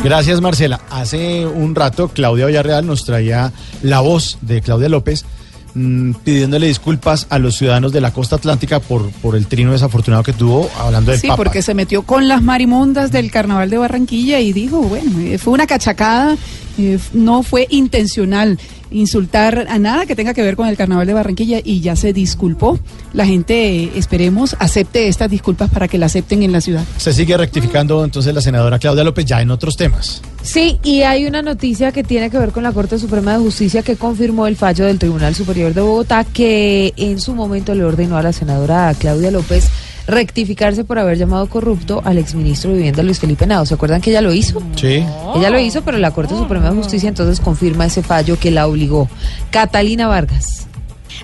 Gracias, 0.03 0.41
Marcela. 0.41 0.81
Hace 0.89 1.45
un 1.45 1.75
rato 1.75 2.07
Claudia 2.07 2.47
Villarreal 2.47 2.87
nos 2.87 3.05
traía 3.05 3.51
la 3.83 3.99
voz 3.99 4.39
de 4.41 4.61
Claudia 4.61 4.89
López 4.89 5.25
mm, 5.73 6.11
pidiéndole 6.23 6.67
disculpas 6.67 7.27
a 7.29 7.39
los 7.39 7.55
ciudadanos 7.57 7.91
de 7.91 8.01
la 8.01 8.11
costa 8.11 8.35
atlántica 8.37 8.79
por, 8.79 9.09
por 9.11 9.35
el 9.35 9.47
trino 9.47 9.71
desafortunado 9.71 10.23
que 10.23 10.33
tuvo 10.33 10.69
hablando 10.79 11.11
del 11.11 11.19
Sí, 11.19 11.27
Papa. 11.27 11.37
porque 11.37 11.61
se 11.61 11.73
metió 11.73 12.01
con 12.03 12.27
las 12.27 12.41
marimundas 12.41 13.11
del 13.11 13.31
carnaval 13.31 13.69
de 13.69 13.77
Barranquilla 13.77 14.39
y 14.39 14.53
dijo, 14.53 14.81
bueno, 14.81 15.19
eh, 15.19 15.37
fue 15.37 15.53
una 15.53 15.67
cachacada 15.67 16.35
eh, 16.77 16.99
no 17.13 17.43
fue 17.43 17.67
intencional 17.69 18.57
insultar 18.91 19.67
a 19.69 19.79
nada 19.79 20.05
que 20.05 20.15
tenga 20.15 20.33
que 20.33 20.41
ver 20.41 20.55
con 20.55 20.67
el 20.67 20.77
carnaval 20.77 21.07
de 21.07 21.13
Barranquilla 21.13 21.59
y 21.63 21.81
ya 21.81 21.95
se 21.95 22.13
disculpó. 22.13 22.79
La 23.13 23.25
gente, 23.25 23.83
eh, 23.83 23.91
esperemos, 23.95 24.55
acepte 24.59 25.07
estas 25.07 25.29
disculpas 25.29 25.69
para 25.69 25.87
que 25.87 25.97
la 25.97 26.07
acepten 26.07 26.43
en 26.43 26.51
la 26.51 26.61
ciudad. 26.61 26.83
Se 26.97 27.13
sigue 27.13 27.37
rectificando 27.37 28.03
entonces 28.03 28.33
la 28.33 28.41
senadora 28.41 28.79
Claudia 28.79 29.03
López 29.03 29.25
ya 29.25 29.41
en 29.41 29.51
otros 29.51 29.77
temas. 29.77 30.21
Sí, 30.43 30.79
y 30.83 31.01
hay 31.01 31.25
una 31.25 31.41
noticia 31.41 31.91
que 31.91 32.03
tiene 32.03 32.29
que 32.29 32.37
ver 32.37 32.51
con 32.51 32.63
la 32.63 32.71
Corte 32.71 32.99
Suprema 32.99 33.33
de 33.33 33.39
Justicia 33.39 33.81
que 33.81 33.95
confirmó 33.95 34.47
el 34.47 34.55
fallo 34.55 34.85
del 34.85 34.99
Tribunal 34.99 35.35
Superior 35.35 35.73
de 35.73 35.81
Bogotá 35.81 36.23
que 36.23 36.93
en 36.97 37.19
su 37.19 37.33
momento 37.33 37.75
le 37.75 37.83
ordenó 37.83 38.17
a 38.17 38.23
la 38.23 38.33
senadora 38.33 38.93
Claudia 38.97 39.31
López 39.31 39.69
rectificarse 40.07 40.83
por 40.83 40.99
haber 40.99 41.17
llamado 41.17 41.47
corrupto 41.47 42.01
al 42.05 42.17
exministro 42.17 42.71
de 42.71 42.77
Vivienda 42.77 43.03
Luis 43.03 43.19
Felipe 43.19 43.45
Nado. 43.45 43.65
¿Se 43.65 43.73
acuerdan 43.73 44.01
que 44.01 44.09
ella 44.09 44.21
lo 44.21 44.33
hizo? 44.33 44.61
Sí. 44.75 45.03
Ella 45.35 45.49
lo 45.49 45.59
hizo, 45.59 45.81
pero 45.83 45.97
la 45.97 46.11
Corte 46.11 46.35
Suprema 46.35 46.69
de 46.69 46.75
Justicia 46.75 47.09
entonces 47.09 47.39
confirma 47.39 47.85
ese 47.85 48.03
fallo 48.03 48.37
que 48.39 48.51
la 48.51 48.67
obligó. 48.67 49.09
Catalina 49.51 50.07
Vargas. 50.07 50.67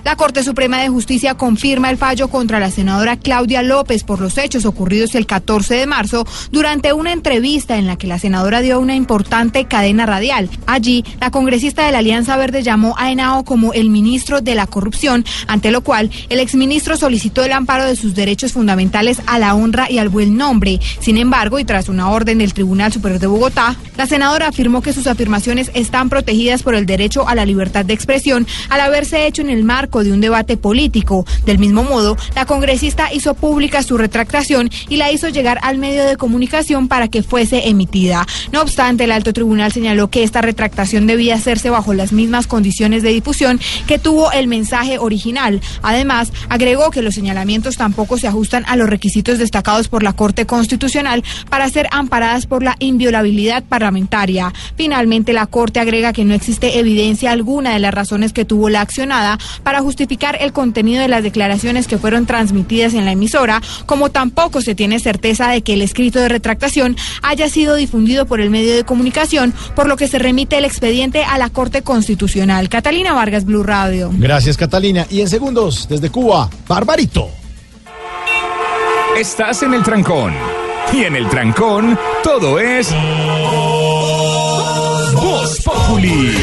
La 0.04 0.16
Corte 0.16 0.42
Suprema 0.42 0.78
de 0.78 0.88
Justicia 0.88 1.34
confirma 1.34 1.90
el 1.90 1.96
fallo 1.96 2.28
contra 2.28 2.60
la 2.60 2.70
senadora 2.70 3.16
Claudia 3.16 3.62
López 3.62 4.04
por 4.04 4.20
los 4.20 4.38
hechos 4.38 4.64
ocurridos 4.64 5.14
el 5.14 5.26
14 5.26 5.74
de 5.74 5.86
marzo 5.86 6.26
durante 6.52 6.92
una 6.92 7.12
entrevista 7.12 7.76
en 7.76 7.86
la 7.86 7.96
que 7.96 8.06
la 8.06 8.18
senadora 8.18 8.60
dio 8.60 8.78
una 8.78 8.94
importante 8.94 9.64
cadena 9.64 10.06
radial. 10.06 10.48
Allí, 10.66 11.04
la 11.20 11.30
congresista 11.30 11.84
de 11.84 11.92
la 11.92 11.98
Alianza 11.98 12.36
Verde 12.36 12.62
llamó 12.62 12.94
a 12.96 13.10
Henao 13.10 13.44
como 13.44 13.72
el 13.72 13.90
ministro 13.90 14.40
de 14.40 14.54
la 14.54 14.66
corrupción, 14.66 15.24
ante 15.46 15.72
lo 15.72 15.82
cual 15.82 16.10
el 16.28 16.38
exministro 16.38 16.96
solicitó 16.96 17.44
el 17.44 17.52
amparo 17.52 17.84
de 17.84 17.96
sus 17.96 18.14
derechos 18.14 18.52
fundamentales 18.52 19.20
a 19.26 19.38
la 19.38 19.54
honra 19.54 19.90
y 19.90 19.98
al 19.98 20.08
buen 20.08 20.36
nombre. 20.36 20.78
Sin 21.00 21.18
embargo, 21.18 21.58
y 21.58 21.64
tras 21.64 21.88
una 21.88 22.10
orden 22.10 22.38
del 22.38 22.54
Tribunal 22.54 22.92
Superior 22.92 23.20
de 23.20 23.26
Bogotá, 23.26 23.76
la 23.96 24.06
senadora 24.06 24.48
afirmó 24.48 24.80
que 24.80 24.92
sus 24.92 25.06
afirmaciones 25.06 25.70
están 25.74 26.08
protegidas 26.08 26.62
por 26.62 26.74
el 26.74 26.86
derecho 26.86 27.28
a 27.28 27.34
la 27.34 27.44
libertad 27.44 27.84
de 27.84 27.94
expresión 27.94 28.46
al 28.68 28.80
haberse 28.80 29.26
hecho 29.26 29.42
en 29.42 29.50
el 29.50 29.64
marco 29.64 29.87
de 29.88 30.12
un 30.12 30.20
debate 30.20 30.56
político. 30.56 31.24
Del 31.46 31.58
mismo 31.58 31.82
modo, 31.82 32.16
la 32.34 32.44
congresista 32.44 33.12
hizo 33.12 33.34
pública 33.34 33.82
su 33.82 33.96
retractación 33.96 34.70
y 34.88 34.96
la 34.96 35.10
hizo 35.10 35.28
llegar 35.28 35.58
al 35.62 35.78
medio 35.78 36.04
de 36.04 36.16
comunicación 36.16 36.86
para 36.88 37.08
que 37.08 37.22
fuese 37.22 37.68
emitida. 37.68 38.26
No 38.52 38.60
obstante, 38.60 39.04
el 39.04 39.12
alto 39.12 39.32
tribunal 39.32 39.72
señaló 39.72 40.08
que 40.08 40.22
esta 40.22 40.42
retractación 40.42 41.06
debía 41.06 41.34
hacerse 41.34 41.70
bajo 41.70 41.94
las 41.94 42.12
mismas 42.12 42.46
condiciones 42.46 43.02
de 43.02 43.10
difusión 43.10 43.58
que 43.86 43.98
tuvo 43.98 44.30
el 44.32 44.46
mensaje 44.46 44.98
original. 44.98 45.60
Además, 45.82 46.32
agregó 46.48 46.90
que 46.90 47.02
los 47.02 47.14
señalamientos 47.14 47.76
tampoco 47.76 48.18
se 48.18 48.28
ajustan 48.28 48.64
a 48.66 48.76
los 48.76 48.88
requisitos 48.88 49.38
destacados 49.38 49.88
por 49.88 50.02
la 50.02 50.12
Corte 50.12 50.46
Constitucional 50.46 51.24
para 51.48 51.68
ser 51.70 51.88
amparadas 51.90 52.46
por 52.46 52.62
la 52.62 52.76
inviolabilidad 52.78 53.64
parlamentaria. 53.64 54.52
Finalmente, 54.76 55.32
la 55.32 55.46
Corte 55.46 55.80
agrega 55.80 56.12
que 56.12 56.24
no 56.24 56.34
existe 56.34 56.78
evidencia 56.78 57.32
alguna 57.32 57.72
de 57.72 57.78
las 57.78 57.94
razones 57.94 58.32
que 58.32 58.44
tuvo 58.44 58.68
la 58.68 58.80
accionada 58.80 59.38
para 59.62 59.77
justificar 59.80 60.36
el 60.40 60.52
contenido 60.52 61.02
de 61.02 61.08
las 61.08 61.22
declaraciones 61.22 61.86
que 61.86 61.98
fueron 61.98 62.26
transmitidas 62.26 62.94
en 62.94 63.04
la 63.04 63.12
emisora, 63.12 63.62
como 63.86 64.10
tampoco 64.10 64.60
se 64.60 64.74
tiene 64.74 64.98
certeza 65.00 65.48
de 65.50 65.62
que 65.62 65.74
el 65.74 65.82
escrito 65.82 66.18
de 66.20 66.28
retractación 66.28 66.96
haya 67.22 67.48
sido 67.48 67.74
difundido 67.74 68.26
por 68.26 68.40
el 68.40 68.50
medio 68.50 68.74
de 68.74 68.84
comunicación, 68.84 69.54
por 69.74 69.86
lo 69.86 69.96
que 69.96 70.08
se 70.08 70.18
remite 70.18 70.58
el 70.58 70.64
expediente 70.64 71.24
a 71.24 71.38
la 71.38 71.50
Corte 71.50 71.82
Constitucional. 71.82 72.68
Catalina 72.68 73.12
Vargas, 73.12 73.44
Blue 73.44 73.62
Radio. 73.62 74.10
Gracias, 74.14 74.56
Catalina. 74.56 75.06
Y 75.10 75.20
en 75.20 75.28
segundos, 75.28 75.86
desde 75.88 76.10
Cuba, 76.10 76.48
Barbarito. 76.66 77.28
Estás 79.16 79.62
en 79.62 79.74
el 79.74 79.82
trancón. 79.82 80.32
Y 80.92 81.04
en 81.04 81.16
el 81.16 81.28
trancón, 81.28 81.98
todo 82.22 82.58
es. 82.58 82.94
Voz 85.14 85.60
Populi. 85.62 86.34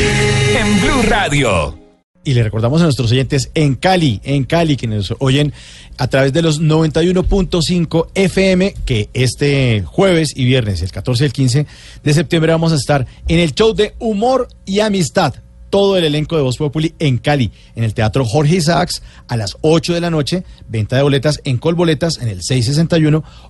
En 0.58 0.82
Blue 0.82 1.02
Radio. 1.08 1.85
Y 2.26 2.34
le 2.34 2.44
recordamos 2.44 2.82
a 2.82 2.86
nuestros 2.86 3.12
oyentes 3.12 3.52
en 3.54 3.76
Cali, 3.76 4.20
en 4.24 4.46
Cali, 4.46 4.76
que 4.76 4.88
nos 4.88 5.14
oyen 5.20 5.54
a 5.98 6.08
través 6.08 6.34
de 6.34 6.42
los 6.42 6.60
91.5 6.60 8.08
FM, 8.16 8.74
que 8.84 9.10
este 9.14 9.84
jueves 9.86 10.34
y 10.36 10.44
viernes, 10.44 10.82
el 10.82 10.92
14 10.92 11.24
y 11.24 11.28
el 11.28 11.34
15 11.34 11.68
de 12.04 12.14
septiembre, 12.14 12.52
vamos 12.52 12.74
a 12.74 12.78
estar 12.78 13.06
en 13.28 13.40
el 13.40 13.54
show 13.54 13.76
de 13.76 13.94
humor 14.00 14.50
y 14.66 14.80
amistad. 14.80 15.36
Todo 15.76 15.98
el 15.98 16.06
elenco 16.06 16.38
de 16.38 16.42
Voz 16.42 16.56
Populi 16.56 16.96
en 17.00 17.18
Cali, 17.18 17.52
en 17.76 17.84
el 17.84 17.94
Teatro 17.94 18.24
Jorge 18.24 18.56
Isaacs, 18.56 19.04
a 19.28 19.36
las 19.36 19.58
8 19.60 19.94
de 19.94 20.00
la 20.00 20.10
noche. 20.10 20.46
Venta 20.70 20.96
de 20.96 21.02
boletas 21.04 21.42
en 21.44 21.58
Colboletas, 21.58 22.18
en 22.22 22.30
el 22.30 22.40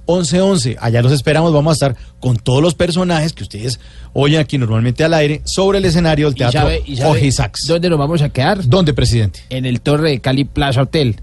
661-1111. 0.07 0.77
Allá 0.79 1.01
los 1.01 1.11
esperamos. 1.11 1.53
Vamos 1.53 1.71
a 1.71 1.73
estar 1.73 1.95
con 2.19 2.37
todos 2.37 2.61
los 2.63 2.73
personajes 2.73 3.33
que 3.33 3.43
ustedes 3.43 3.79
oyen 4.13 4.39
aquí 4.39 4.57
normalmente 4.57 5.03
al 5.03 5.13
aire 5.13 5.41
sobre 5.45 5.77
el 5.77 5.85
escenario 5.85 6.25
del 6.27 6.35
¿Y 6.35 6.37
Teatro 6.39 6.61
sabe- 6.61 6.83
y 6.85 6.95
sabe 6.95 7.09
Jorge 7.09 7.25
Isaacs. 7.27 7.61
¿Dónde 7.67 7.89
nos 7.89 7.99
vamos 7.99 8.21
a 8.21 8.29
quedar? 8.29 8.67
¿Dónde, 8.67 8.93
presidente? 8.93 9.41
En 9.49 9.65
el 9.65 9.81
Torre 9.81 10.09
de 10.11 10.19
Cali 10.19 10.45
Plaza 10.45 10.81
Hotel. 10.81 11.21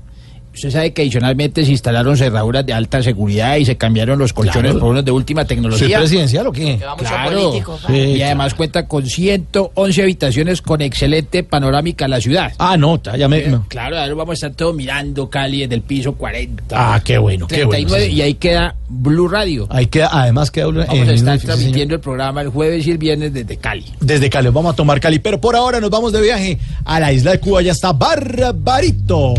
Usted 0.55 0.71
sabe 0.71 0.93
que 0.93 1.03
adicionalmente 1.03 1.65
se 1.65 1.71
instalaron 1.71 2.17
cerraduras 2.17 2.65
de 2.67 2.73
alta 2.75 3.03
seguridad 3.03 3.57
y 3.57 3.65
se 3.65 3.77
cambiaron 3.77 4.19
los 4.19 4.33
colchones 4.35 4.73
Claro. 4.73 4.81
por 4.81 4.91
unos 4.91 5.05
de 5.05 5.11
última 5.11 5.45
tecnología. 5.47 5.87
¿Soy 5.89 5.97
presidencial 5.97 6.47
o 6.47 6.53
qué? 6.53 6.79
Claro. 6.99 7.53
Sí, 7.87 7.93
y 7.95 8.23
además 8.23 8.53
cuenta 8.55 8.87
con 8.87 9.07
111 9.07 10.03
habitaciones 10.03 10.61
con 10.61 10.83
excelente 10.83 11.43
panorámica 11.43 12.05
a 12.05 12.09
la 12.09 12.21
ciudad. 12.21 12.53
Ah, 12.59 12.77
no, 12.77 13.01
ya 13.03 13.29
me... 13.29 13.47
no. 13.49 13.65
Claro, 13.69 13.99
ahora 13.99 14.13
vamos 14.15 14.33
a 14.33 14.35
estar 14.35 14.51
todos 14.53 14.75
mirando 14.75 15.31
Cali 15.31 15.61
desde 15.61 15.75
el 15.75 15.83
piso 15.83 16.13
40. 16.15 16.65
Ah, 16.73 17.01
qué 17.03 17.17
bueno, 17.17 17.47
qué 17.47 17.65
bueno, 17.65 17.89
39, 17.89 18.07
sí. 18.07 18.13
y 18.13 18.23
ahí 18.23 18.35
queda 18.35 18.75
Blue 18.89 19.29
Radio. 19.29 19.67
Ahí 19.71 19.87
queda, 19.87 20.11
además 20.13 20.51
queda 20.51 20.67
en 20.67 20.75
Vamos 20.87 21.09
a 21.09 21.13
estar 21.13 21.39
transmitiendo 21.39 21.95
el 21.95 22.01
programa 22.01 22.43
el 22.43 22.49
jueves 22.51 22.87
y 22.87 22.91
el 22.91 22.99
viernes 22.99 23.33
desde 23.33 23.57
Cali. 23.57 23.87
Desde 24.01 24.29
Cali, 24.29 24.49
vamos 24.51 24.75
a 24.75 24.77
tomar 24.77 25.01
Cali, 25.01 25.19
pero 25.19 25.41
por 25.41 25.57
ahora 25.57 25.81
nos 25.81 25.89
vamos 25.89 26.13
de 26.13 26.21
viaje 26.21 26.59
a 26.85 27.01
la 27.01 27.11
isla 27.13 27.31
de 27.33 27.41
Cuba, 27.41 27.63
ya 27.63 27.73
está 27.73 27.93
Barbarito. 27.95 29.33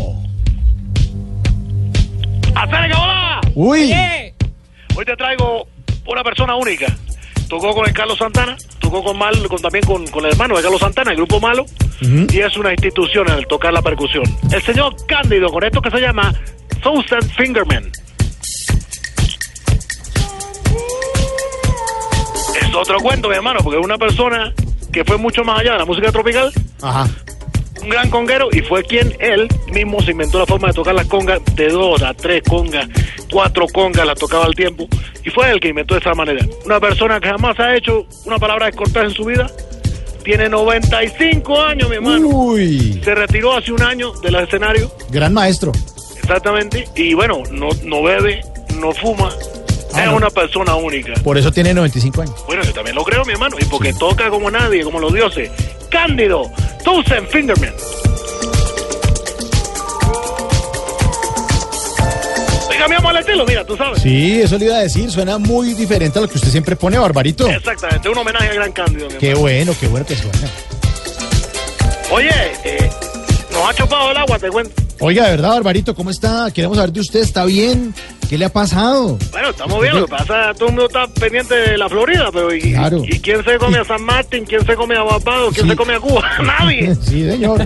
¡Acércate, 2.64 2.94
hola! 2.94 3.42
Uy. 3.56 3.84
Oye, 3.84 4.34
Hoy 4.96 5.06
te 5.06 5.16
traigo 5.18 5.68
una 6.08 6.24
persona 6.24 6.56
única. 6.56 6.86
Tocó 7.50 7.74
con 7.74 7.86
el 7.86 7.94
Carlos 7.94 8.18
Santana, 8.18 8.56
tocó 8.80 9.04
con 9.04 9.18
Mal, 9.18 9.48
con, 9.50 9.62
también 9.62 9.86
con, 9.86 10.08
con 10.08 10.24
el 10.26 10.32
hermano 10.32 10.56
de 10.56 10.62
Carlos 10.64 10.80
Santana, 10.80 11.12
el 11.12 11.18
grupo 11.18 11.40
Malo, 11.42 11.66
y 12.02 12.40
es 12.40 12.56
una 12.58 12.72
institución 12.72 13.30
en 13.30 13.40
el 13.40 13.48
tocar 13.48 13.74
la 13.74 13.82
percusión. 13.82 14.24
El 14.52 14.62
señor 14.62 14.96
Cándido, 15.08 15.50
con 15.50 15.64
esto 15.64 15.82
que 15.82 15.92
se 15.92 16.00
llama 16.00 16.34
Thousand 16.82 17.30
Fingerman. 17.36 17.92
Es 22.62 22.76
otro 22.76 22.98
cuento, 23.00 23.28
mi 23.30 23.36
hermano, 23.36 23.60
porque 23.62 23.80
es 23.80 23.86
una 23.86 23.98
persona 23.98 24.54
que 24.92 25.04
fue 25.04 25.18
mucho 25.18 25.44
más 25.44 25.60
allá 25.60 25.74
de 25.74 25.80
la 25.80 25.86
música 25.86 26.12
tropical, 26.12 26.52
Ajá. 26.82 27.08
Un 27.84 27.90
gran 27.90 28.10
conguero 28.10 28.50
y 28.52 28.62
fue 28.62 28.84
quien 28.84 29.16
él 29.20 29.48
mismo 29.72 30.02
se 30.02 30.12
inventó 30.12 30.40
la 30.40 30.46
forma 30.46 30.70
de 30.70 30.74
tocar 30.74 30.96
las 30.96 31.08
congas 31.08 31.42
de 31.56 31.68
dos 31.70 32.02
a 32.02 32.14
tres 32.14 32.42
congas, 32.48 32.88
cuatro 33.32 33.66
congas 33.68 34.06
las 34.06 34.18
tocaba 34.18 34.46
al 34.46 34.56
tiempo 34.56 34.88
y 35.24 35.30
fue 35.30 35.52
él 35.52 35.60
que 35.60 35.70
inventó 35.70 35.94
de 35.96 36.00
esa 36.02 36.14
manera. 36.14 36.46
Una 36.66 36.80
persona 36.80 37.20
que 37.20 37.30
jamás 37.30 37.60
ha 37.60 37.76
hecho 37.76 38.06
una 38.26 38.38
palabra 38.40 38.66
descortés 38.68 39.04
en 39.04 39.12
su 39.12 39.26
vida, 39.26 39.50
tiene 40.24 40.48
95 40.50 41.62
años, 41.62 41.90
mi 41.90 41.96
hermano. 41.96 42.28
Uy. 42.28 43.02
Se 43.04 43.14
retiró 43.14 43.54
hace 43.58 43.72
un 43.72 43.82
año 43.82 44.12
del 44.22 44.36
escenario, 44.36 44.92
Gran 45.10 45.34
maestro. 45.34 45.72
exactamente, 46.22 46.88
y 46.96 47.14
bueno, 47.14 47.44
no, 47.52 47.70
no 47.84 48.04
bebe, 48.04 48.42
no 48.80 48.92
fuma, 48.94 49.30
Ah, 49.96 50.06
es 50.06 50.10
no. 50.10 50.16
una 50.18 50.30
persona 50.32 50.74
única. 50.76 51.14
Por 51.24 51.38
eso 51.38 51.52
tiene 51.52 51.72
95 51.74 52.22
años. 52.24 52.36
Bueno, 52.48 52.64
yo 52.64 52.74
también 52.74 52.96
lo 52.96 53.04
creo, 53.04 53.24
mi 53.26 53.34
hermano, 53.34 53.58
y 53.60 53.66
porque 53.66 53.94
toca 53.94 54.30
como 54.30 54.50
nadie, 54.50 54.84
como 54.84 55.00
los 55.00 55.14
dioses. 55.14 55.52
Cándido, 55.94 56.52
Thousand 56.84 57.28
Fingerman. 57.28 57.72
Oiga, 62.68 62.88
mi 62.88 62.96
amor, 62.96 63.12
el 63.14 63.20
estilo, 63.20 63.46
mira, 63.46 63.64
tú 63.64 63.78
sabes. 63.78 64.02
Sí, 64.02 64.42
eso 64.42 64.58
le 64.58 64.66
iba 64.66 64.76
a 64.78 64.80
decir, 64.80 65.12
suena 65.12 65.38
muy 65.38 65.76
diferente 65.76 66.18
a 66.18 66.24
lo 66.24 66.28
que 66.28 66.38
usted 66.38 66.50
siempre 66.50 66.76
pone, 66.76 66.98
Barbarito. 66.98 67.48
Exactamente, 67.48 68.10
un 68.10 68.18
homenaje 68.18 68.50
al 68.50 68.56
gran 68.56 68.72
Cándido, 68.72 69.08
Qué 69.20 69.28
hermano. 69.30 69.40
bueno, 69.42 69.76
qué 69.80 69.88
bueno 69.88 70.06
que 70.08 70.16
suena. 70.16 70.50
Oye, 72.12 72.32
eh, 72.64 72.90
nos 73.52 73.70
ha 73.70 73.74
chupado 73.76 74.10
el 74.12 74.18
agua, 74.18 74.40
te 74.40 74.50
cuento. 74.50 74.82
Oiga, 75.00 75.26
de 75.26 75.32
verdad, 75.32 75.50
Barbarito, 75.50 75.96
¿cómo 75.96 76.10
está? 76.12 76.50
Queremos 76.54 76.78
saber 76.78 76.94
de 76.94 77.02
usted, 77.02 77.20
¿está 77.22 77.44
bien? 77.46 77.94
¿Qué 78.30 78.38
le 78.38 78.46
ha 78.46 78.50
pasado? 78.50 79.18
Bueno, 79.32 79.50
estamos 79.50 79.82
bien, 79.82 79.96
lo 80.00 80.06
que 80.06 80.12
pasa, 80.12 80.54
todo 80.54 80.70
el 80.70 80.76
mundo 80.76 80.86
está 80.88 81.08
pendiente 81.08 81.54
de 81.56 81.78
la 81.78 81.90
Florida, 81.90 82.30
pero 82.32 82.54
¿y, 82.56 82.62
Claro. 82.74 83.04
¿y 83.06 83.20
quién 83.20 83.44
se 83.44 83.58
come 83.58 83.80
a 83.80 83.84
San 83.84 84.02
Martín? 84.04 84.46
¿Quién 84.46 84.66
se 84.66 84.76
come 84.76 84.96
a 84.96 85.04
Barbados? 85.04 85.54
¿Quién 85.54 85.68
se 85.68 85.76
come 85.76 85.94
a 85.96 86.00
Cuba? 86.00 86.22
Nadie. 86.44 86.96
Sí, 87.04 87.30
señor. 87.30 87.62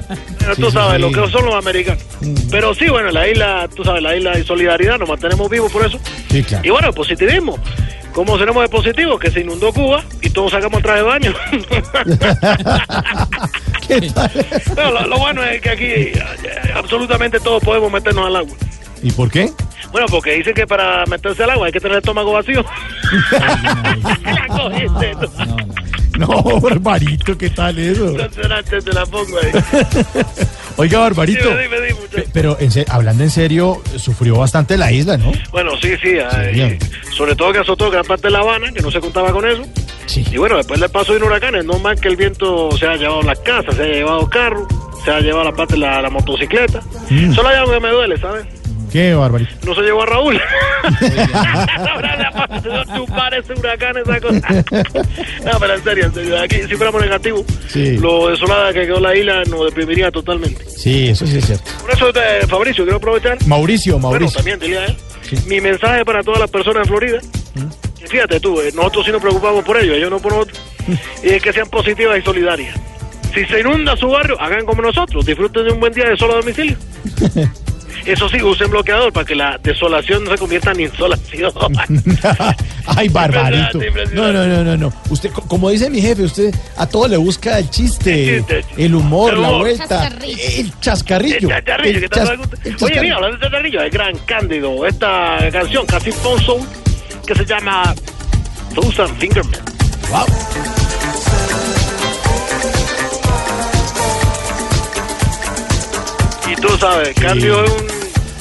Sí, 0.56 0.62
tú 0.62 0.72
sabes, 0.72 0.96
sí. 0.96 1.02
lo 1.02 1.12
que 1.12 1.32
son 1.32 1.46
los 1.46 1.56
americanos. 1.56 2.04
Pero 2.50 2.74
sí, 2.74 2.90
bueno, 2.90 3.12
la 3.12 3.28
isla, 3.28 3.70
tú 3.74 3.84
sabes, 3.84 4.02
la 4.02 4.16
isla 4.16 4.32
de 4.32 4.44
solidaridad, 4.44 4.98
nos 4.98 5.08
mantenemos 5.08 5.50
vivos 5.50 5.72
por 5.72 5.86
eso. 5.86 6.00
Sí, 6.32 6.42
claro. 6.44 6.66
Y 6.66 6.70
bueno, 6.72 6.92
positivismo. 6.92 7.58
¿Cómo 8.18 8.36
seremos 8.40 8.64
de 8.64 8.70
positivos? 8.70 9.20
Que 9.20 9.30
se 9.30 9.42
inundó 9.42 9.72
Cuba 9.72 10.04
y 10.24 10.32
todos 10.32 10.52
sacamos 10.52 10.82
traje 10.82 11.02
de 11.02 11.06
baño. 11.06 11.36
Pero 14.76 14.92
lo, 14.92 15.06
lo 15.06 15.20
bueno 15.20 15.44
es 15.44 15.62
que 15.62 15.70
aquí 15.70 15.86
eh, 15.86 16.20
absolutamente 16.74 17.40
todos 17.40 17.64
podemos 17.64 17.92
meternos 17.92 18.26
al 18.26 18.38
agua. 18.38 18.58
¿Y 19.04 19.12
por 19.12 19.30
qué? 19.30 19.52
Bueno, 19.92 20.08
porque 20.08 20.32
dicen 20.32 20.56
que 20.56 20.66
para 20.66 21.06
meterse 21.06 21.44
al 21.44 21.52
agua 21.52 21.68
hay 21.68 21.72
que 21.72 21.80
tener 21.80 21.98
el 21.98 22.00
estómago 22.00 22.32
vacío. 22.32 22.66
La 23.32 24.48
cogiste 24.48 25.16
tú. 25.22 25.30
No, 26.18 26.60
Barbarito, 26.60 27.38
¿qué 27.38 27.52
tal 27.52 27.78
eso? 27.78 28.16
Te 28.32 28.94
la 28.94 29.06
pongo 29.06 29.38
ahí. 29.38 29.52
Oiga, 30.78 31.00
Barbarito. 31.00 31.50
Dime, 31.50 31.64
dime, 31.64 31.76
dime, 31.82 31.94
muchacho. 32.00 32.16
pe- 32.24 32.30
Pero 32.34 32.58
en 32.60 32.72
se- 32.72 32.86
hablando 32.90 33.24
en 33.24 33.30
serio, 33.32 33.82
sufrió 33.98 34.36
bastante 34.38 34.78
la 34.78 34.92
isla, 34.92 35.18
¿no? 35.18 35.32
Bueno, 35.52 35.72
sí, 35.82 35.96
sí. 36.02 36.18
sobre 37.16 37.36
todo 37.36 37.52
que 37.52 37.60
azotó 37.60 37.90
gran 37.90 38.06
parte 38.06 38.28
de 38.28 38.32
La 38.32 38.40
Habana, 38.40 38.72
que 38.72 38.82
no 38.82 38.92
se 38.92 39.00
contaba 39.00 39.32
con 39.32 39.48
eso. 39.48 39.64
Y 40.16 40.38
bueno, 40.38 40.58
después 40.58 40.80
del 40.80 40.90
paso 40.90 41.12
de 41.14 41.18
un 41.20 41.26
huracán, 41.26 41.56
es 41.56 41.66
normal 41.66 42.00
que 42.00 42.08
el 42.08 42.16
viento 42.16 42.72
se 42.78 42.86
haya 42.88 42.98
llevado 43.02 43.22
las 43.24 43.40
casas, 43.40 43.76
se 43.76 43.82
haya 43.84 43.94
llevado 43.94 44.30
carros, 44.30 44.68
se 45.04 45.12
haya 45.12 45.20
llevado 45.22 45.44
la 45.46 45.52
parte 45.52 45.74
de 45.74 45.80
la, 45.80 46.02
la 46.02 46.10
motocicleta. 46.10 46.82
Mm. 47.10 47.34
Solo 47.34 47.50
hay 47.50 47.58
algo 47.58 47.74
que 47.74 47.80
me 47.80 47.90
duele, 47.90 48.18
¿sabes? 48.18 48.46
¿Qué, 48.92 49.14
Barbarito? 49.14 49.52
No 49.66 49.76
se 49.76 49.82
llevó 49.82 50.04
a 50.04 50.06
Raúl. 50.06 50.40
Ahora 51.92 52.16
le 52.16 52.24
ha 52.26 52.32
pasado 52.48 52.84
tumbar 52.96 53.34
ese 53.34 53.54
huracán, 53.54 53.98
esa 53.98 54.20
cosa. 54.22 54.64
No, 55.44 55.60
pero 55.60 55.74
en 55.76 55.84
serio, 55.84 56.06
en 56.06 56.14
serio. 56.14 56.42
Aquí, 56.42 56.56
si 56.68 56.76
fuéramos 56.76 57.02
negativos, 57.02 57.44
Sí. 57.68 57.98
lo 57.98 58.30
desolada 58.30 58.72
que 58.74 58.82
quedó 58.86 59.00
la 59.00 59.16
isla 59.16 59.44
nos 59.50 59.66
deprimiría 59.66 60.10
totalmente. 60.12 60.64
Sí, 60.70 61.10
eso 61.10 61.28
sí 61.28 61.38
es 61.38 61.46
cierto. 61.46 61.70
Por 61.82 61.92
eso, 61.92 62.10
eh, 62.10 62.46
Fabricio, 62.48 62.84
quiero 62.86 62.98
aprovechar. 62.98 63.38
Mauricio, 63.46 63.94
Bueno, 64.00 64.10
Mauricio. 64.12 64.38
también 64.38 64.60
dile 64.60 64.78
a 64.80 64.86
él. 64.86 64.98
Mi 65.48 65.60
mensaje 65.60 66.06
para 66.06 66.24
todas 66.24 66.40
las 66.40 66.50
personas 66.50 66.84
de 66.84 66.88
Florida. 66.90 67.20
Y 68.04 68.08
fíjate 68.08 68.40
tú, 68.40 68.62
eh, 68.62 68.72
nosotros 68.74 69.06
sí 69.06 69.12
nos 69.12 69.22
preocupamos 69.22 69.66
por 69.66 69.78
ellos, 69.78 69.98
ellos 69.98 70.10
no 70.10 70.20
por 70.20 70.32
nosotros. 70.32 70.62
y 71.24 71.30
es 71.30 71.42
que 71.44 71.52
sean 71.52 71.68
positivas 71.70 72.18
y 72.18 72.22
solidarias. 72.22 72.74
Si 73.34 73.44
se 73.46 73.60
inunda 73.60 73.98
su 73.98 74.08
barrio, 74.08 74.40
hagan 74.40 74.66
como 74.66 74.82
nosotros, 74.82 75.26
disfruten 75.26 75.66
de 75.66 75.72
un 75.74 75.80
buen 75.82 75.92
día 75.94 76.06
de 76.10 76.16
solo 76.18 76.36
domicilio. 76.36 76.78
Eso 78.08 78.30
sí, 78.30 78.42
usen 78.42 78.70
bloqueador 78.72 79.12
para 79.12 79.26
que 79.26 79.36
la 79.36 79.58
desolación 79.62 80.24
no 80.24 80.32
se 80.32 80.38
convierta 80.38 80.72
en 80.72 80.80
insolación. 80.82 81.52
Ay, 82.86 83.10
Barbarito. 83.10 83.80
No, 84.14 84.32
no, 84.32 84.48
no, 84.48 84.64
no, 84.64 84.78
no. 84.78 84.94
Usted, 85.10 85.30
co- 85.32 85.42
como 85.42 85.70
dice 85.70 85.90
mi 85.90 86.02
jefe, 86.02 86.24
usted 86.24 86.56
a 86.78 86.88
todo 86.88 87.08
le 87.10 87.18
busca 87.18 87.60
el 87.60 87.70
chiste, 87.70 88.38
El 88.38 88.46
chiste, 88.46 88.66
el 88.78 88.96
humor, 88.96 89.34
el 89.34 89.42
la 89.42 89.50
vuelta, 89.50 90.08
el 90.08 90.80
chascarrillo. 90.80 91.50
El 91.50 91.50
chascarrillo, 91.50 91.98
El 91.98 92.02
que 92.02 92.10
chas- 92.10 92.82
Oye, 92.82 93.02
mira, 93.02 93.16
hablando 93.16 93.38
de 93.38 93.44
chascarrillo, 93.44 93.82
el 93.82 93.90
gran 93.90 94.18
Cándido, 94.20 94.86
esta 94.88 95.38
canción 95.52 95.86
casi 95.86 96.12
soul 96.14 96.62
que 97.26 97.36
se 97.36 97.46
llama 97.46 97.94
Susan 98.74 99.14
Fingerman. 99.18 99.60
Wow. 100.10 100.26
Y 106.50 106.56
tú 106.62 106.70
sabes, 106.78 107.14
Cándido 107.16 107.64
es 107.66 107.72
un, 107.72 107.88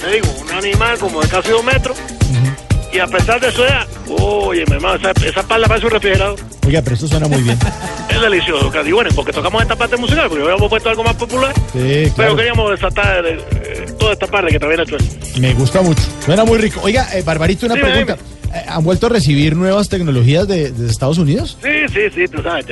te 0.06 0.12
digo, 0.12 0.28
un 0.40 0.50
animal 0.52 0.98
como 0.98 1.20
de 1.20 1.28
casi 1.28 1.50
dos 1.50 1.64
metros. 1.64 1.96
Y 2.92 2.98
a 2.98 3.06
pesar 3.06 3.40
de 3.40 3.50
su 3.50 3.62
edad, 3.62 3.86
oye, 4.20 4.64
mi 4.66 4.74
hermano, 4.76 4.96
esa, 4.96 5.10
esa 5.26 5.40
espalda 5.40 5.66
parece 5.68 5.86
un 5.86 5.92
refrigerador. 5.92 6.38
Oiga, 6.66 6.80
pero 6.82 6.94
esto 6.94 7.08
suena 7.08 7.28
muy 7.28 7.42
bien. 7.42 7.58
Es 8.08 8.22
delicioso, 8.22 8.70
Cándido. 8.70 8.96
Bueno, 8.96 9.10
porque 9.14 9.30
tocamos 9.32 9.60
esta 9.60 9.76
parte 9.76 9.96
musical, 9.98 10.28
porque 10.28 10.42
habíamos 10.42 10.70
puesto 10.70 10.88
algo 10.88 11.04
más 11.04 11.16
popular. 11.16 11.52
Sí, 11.54 11.60
Pero 11.74 12.14
claro. 12.14 12.36
queríamos 12.36 12.70
desatar 12.70 13.26
eh, 13.26 13.38
eh, 13.50 13.86
toda 13.98 14.14
esta 14.14 14.26
parte 14.26 14.52
que 14.52 14.58
también 14.58 14.80
ha 14.80 14.84
hecho. 14.84 14.96
Me 15.38 15.52
gusta 15.52 15.82
mucho. 15.82 16.02
Suena 16.24 16.44
muy 16.44 16.56
rico. 16.56 16.80
Oiga, 16.82 17.08
eh, 17.12 17.22
Barbarito, 17.22 17.66
una 17.66 17.74
pregunta. 17.74 18.16
¿Han 18.68 18.84
vuelto 18.84 19.06
a 19.06 19.10
recibir 19.10 19.56
nuevas 19.56 19.88
tecnologías 19.88 20.46
de, 20.48 20.70
de 20.70 20.90
Estados 20.90 21.18
Unidos? 21.18 21.58
Sí, 21.62 21.88
sí, 21.92 22.00
sí, 22.14 22.28
tú 22.28 22.42
sabes, 22.42 22.66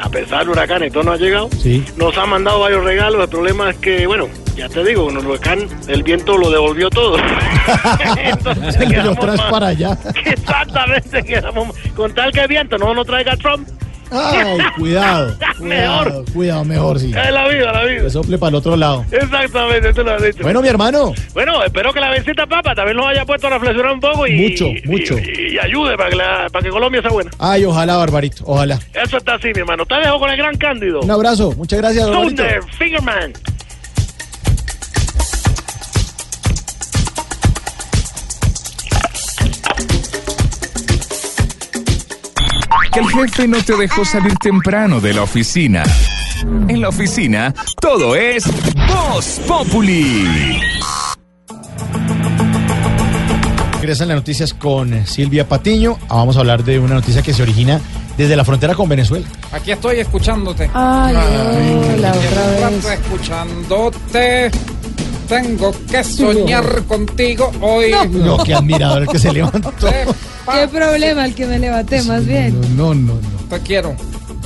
a 0.00 0.08
pesar 0.08 0.40
del 0.40 0.48
huracán 0.48 0.84
y 0.84 0.90
todo 0.90 1.04
no 1.04 1.12
ha 1.12 1.16
llegado. 1.16 1.48
Sí. 1.62 1.84
Nos 1.96 2.16
han 2.18 2.30
mandado 2.30 2.60
varios 2.60 2.84
regalos. 2.84 3.22
El 3.22 3.28
problema 3.28 3.70
es 3.70 3.76
que, 3.76 4.06
bueno, 4.06 4.28
ya 4.56 4.68
te 4.68 4.84
digo, 4.84 5.06
con 5.06 5.18
el 5.18 5.26
huracán 5.26 5.68
el 5.88 6.02
viento 6.02 6.36
lo 6.36 6.50
devolvió 6.50 6.90
todo. 6.90 7.16
Entonces, 8.18 8.74
Se 8.74 8.86
lo 8.86 9.14
traes 9.16 9.40
para 9.42 9.68
allá. 9.68 9.98
Exactamente, 10.24 11.22
quedamos 11.22 11.76
con 11.94 12.14
tal 12.14 12.32
que 12.32 12.40
el 12.40 12.48
viento 12.48 12.78
no 12.78 12.94
nos 12.94 13.06
traiga 13.06 13.36
Trump. 13.36 13.68
Ay, 14.10 14.58
cuidado. 14.78 15.36
Mejor. 15.60 16.24
Cuidado, 16.32 16.64
mejor, 16.64 16.98
sí. 17.00 17.08
Es 17.16 17.32
la 17.32 17.48
vida, 17.48 17.72
la 17.72 17.84
vida. 17.84 18.02
Que 18.02 18.10
sople 18.10 18.38
para 18.38 18.48
el 18.50 18.54
otro 18.56 18.76
lado. 18.76 19.04
Exactamente, 19.10 19.92
tú 19.92 20.02
lo 20.04 20.12
has 20.12 20.22
dicho. 20.22 20.42
Bueno, 20.42 20.60
mi 20.62 20.68
hermano. 20.68 21.12
Bueno, 21.32 21.62
espero 21.64 21.92
que 21.92 22.00
la 22.00 22.12
visita 22.12 22.46
papa 22.46 22.74
también 22.74 22.96
nos 22.96 23.06
haya 23.06 23.24
puesto 23.24 23.46
a 23.46 23.50
reflexionar 23.50 23.92
un 23.92 24.00
poco 24.00 24.26
y, 24.26 24.32
Mucho, 24.36 24.66
mucho. 24.84 25.16
y, 25.18 25.54
y 25.54 25.58
ayude 25.58 25.96
para 25.96 26.10
que, 26.10 26.16
la- 26.16 26.48
para 26.52 26.62
que 26.64 26.70
Colombia 26.70 27.00
sea 27.02 27.10
buena. 27.10 27.30
Ay, 27.38 27.64
ojalá, 27.64 27.96
Barbarito, 27.96 28.44
ojalá. 28.46 28.78
Eso 28.92 29.16
está 29.16 29.34
así, 29.34 29.48
mi 29.54 29.60
hermano. 29.60 29.84
Te 29.86 29.94
dejo 29.96 30.18
con 30.18 30.30
el 30.30 30.36
gran 30.36 30.56
Cándido. 30.56 31.00
Un 31.00 31.10
abrazo, 31.10 31.52
muchas 31.56 31.78
gracias, 31.80 32.06
Barbarito. 32.08 32.42
Thunder, 32.42 32.60
Fingerman. 32.78 33.32
Que 42.94 43.00
el 43.00 43.08
jefe 43.08 43.48
no 43.48 43.58
te 43.62 43.76
dejó 43.76 44.04
salir 44.04 44.34
temprano 44.36 45.00
de 45.00 45.12
la 45.14 45.22
oficina. 45.22 45.82
En 46.68 46.80
la 46.80 46.88
oficina, 46.88 47.52
todo 47.80 48.14
es 48.14 48.44
Voz 48.88 49.40
Populi. 49.46 50.60
Regresan 53.80 54.08
las 54.08 54.16
noticias 54.16 54.54
con 54.54 55.06
Silvia 55.06 55.48
Patiño. 55.48 55.98
Ah, 56.08 56.16
Vamos 56.16 56.36
a 56.36 56.40
hablar 56.40 56.64
de 56.64 56.78
una 56.78 56.94
noticia 56.94 57.22
que 57.22 57.34
se 57.34 57.42
origina 57.42 57.80
desde 58.16 58.36
la 58.36 58.44
frontera 58.44 58.74
con 58.74 58.88
Venezuela. 58.88 59.26
Aquí 59.52 59.72
estoy 59.72 59.98
escuchándote. 60.00 60.70
Ay, 60.72 61.14
hola, 61.16 62.10
Aquí 62.10 62.18
otra 62.26 62.70
vez. 62.70 62.84
escuchándote. 62.86 64.50
Tengo 65.28 65.72
que 65.90 66.04
soñar 66.04 66.82
contigo 66.84 67.50
hoy. 67.60 67.92
No, 68.10 68.38
qué 68.44 68.54
admirador 68.54 69.02
el 69.02 69.08
que 69.08 69.18
se 69.18 69.32
levantó. 69.32 69.72
¿Qué 69.80 70.68
problema 70.70 71.24
el 71.24 71.34
que 71.34 71.46
me 71.46 71.58
levanté 71.58 72.02
más 72.02 72.24
bien? 72.26 72.60
No, 72.76 72.94
no, 72.94 73.14
no. 73.14 73.20
Te 73.48 73.58
quiero. 73.60 73.94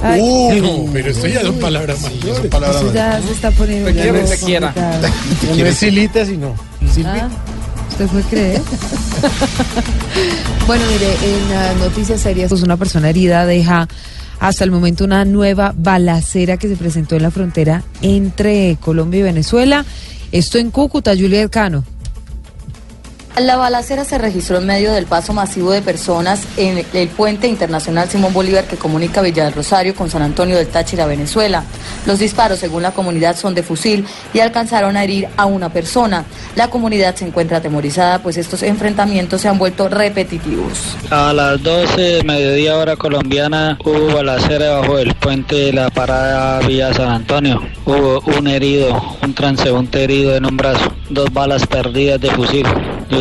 Ay, 0.03 0.21
Uh, 0.21 0.89
pero 0.93 1.11
esto 1.11 1.27
ya 1.27 1.43
son 1.43 1.57
palabras 1.57 2.01
mayores. 2.03 2.47
palabras 2.51 2.83
Eso 2.83 2.95
ya 2.95 3.21
se 3.21 3.33
está 3.33 3.51
poniendo 3.51 3.89
Te 3.89 3.95
quiero 3.95 4.19
y 4.19 4.21
más 4.21 4.31
te 4.31 4.39
quiera. 4.39 4.75
No 5.57 5.67
es 5.67 5.77
silita, 5.77 6.25
sino. 6.25 6.55
Ah, 7.05 7.29
¿Usted 7.91 8.07
puede 8.07 8.25
creer? 8.25 8.63
bueno, 10.67 10.85
mire, 10.93 11.13
en 11.13 11.57
ah, 11.57 11.73
noticias 11.81 12.21
serias, 12.21 12.49
pues 12.51 12.63
una 12.63 12.77
persona 12.77 13.11
herida 13.11 13.45
deja 13.45 13.89
hasta 14.41 14.63
el 14.65 14.71
momento 14.71 15.05
una 15.05 15.25
nueva 15.25 15.75
balacera 15.77 16.57
que 16.59 16.69
se 16.69 16.77
presentó 16.77 17.17
en 17.17 17.23
la 17.23 17.31
frontera 17.33 17.83
entre 18.03 18.77
Colombia 18.81 19.21
y 19.21 19.23
Venezuela. 19.25 19.85
Esto 20.31 20.59
en 20.59 20.71
Cúcuta, 20.71 21.17
Juliet 21.17 21.49
Cano. 21.49 21.85
La 23.41 23.57
balacera 23.57 24.05
se 24.05 24.19
registró 24.19 24.59
en 24.59 24.67
medio 24.67 24.93
del 24.93 25.07
paso 25.07 25.33
masivo 25.33 25.71
de 25.71 25.81
personas 25.81 26.41
en 26.57 26.85
el 26.93 27.09
puente 27.09 27.47
internacional 27.47 28.09
Simón 28.09 28.33
Bolívar 28.33 28.65
que 28.65 28.77
comunica 28.77 29.23
Villa 29.23 29.45
del 29.45 29.53
Rosario 29.53 29.95
con 29.95 30.11
San 30.11 30.23
Antonio 30.23 30.57
del 30.57 30.67
Táchira, 30.67 31.07
Venezuela. 31.07 31.63
Los 32.05 32.19
disparos, 32.19 32.59
según 32.59 32.83
la 32.83 32.91
comunidad, 32.91 33.37
son 33.37 33.55
de 33.55 33.63
fusil 33.63 34.05
y 34.35 34.41
alcanzaron 34.41 34.97
a 34.97 35.05
herir 35.05 35.29
a 35.37 35.47
una 35.47 35.69
persona. 35.69 36.25
La 36.57 36.69
comunidad 36.69 37.15
se 37.15 37.27
encuentra 37.27 37.59
atemorizada, 37.59 38.19
pues 38.19 38.37
estos 38.37 38.65
enfrentamientos 38.65 39.41
se 39.41 39.49
han 39.49 39.57
vuelto 39.57 39.89
repetitivos. 39.89 40.97
A 41.11 41.33
las 41.33 41.63
12 41.63 42.25
mediodía 42.25 42.77
hora 42.77 42.97
colombiana 42.97 43.79
hubo 43.85 44.15
balacera 44.15 44.67
debajo 44.67 44.97
del 44.97 45.15
puente 45.15 45.55
de 45.55 45.73
la 45.73 45.91
parada 45.91 46.59
Villa 46.67 46.93
San 46.93 47.09
Antonio. 47.09 47.63
Hubo 47.87 48.21
un 48.37 48.49
herido, 48.49 49.01
un 49.23 49.33
transeúnte 49.33 50.03
herido 50.03 50.35
en 50.35 50.45
un 50.45 50.57
brazo, 50.57 50.93
dos 51.09 51.33
balas 51.33 51.65
perdidas 51.67 52.21
de 52.21 52.31
fusil. 52.31 52.67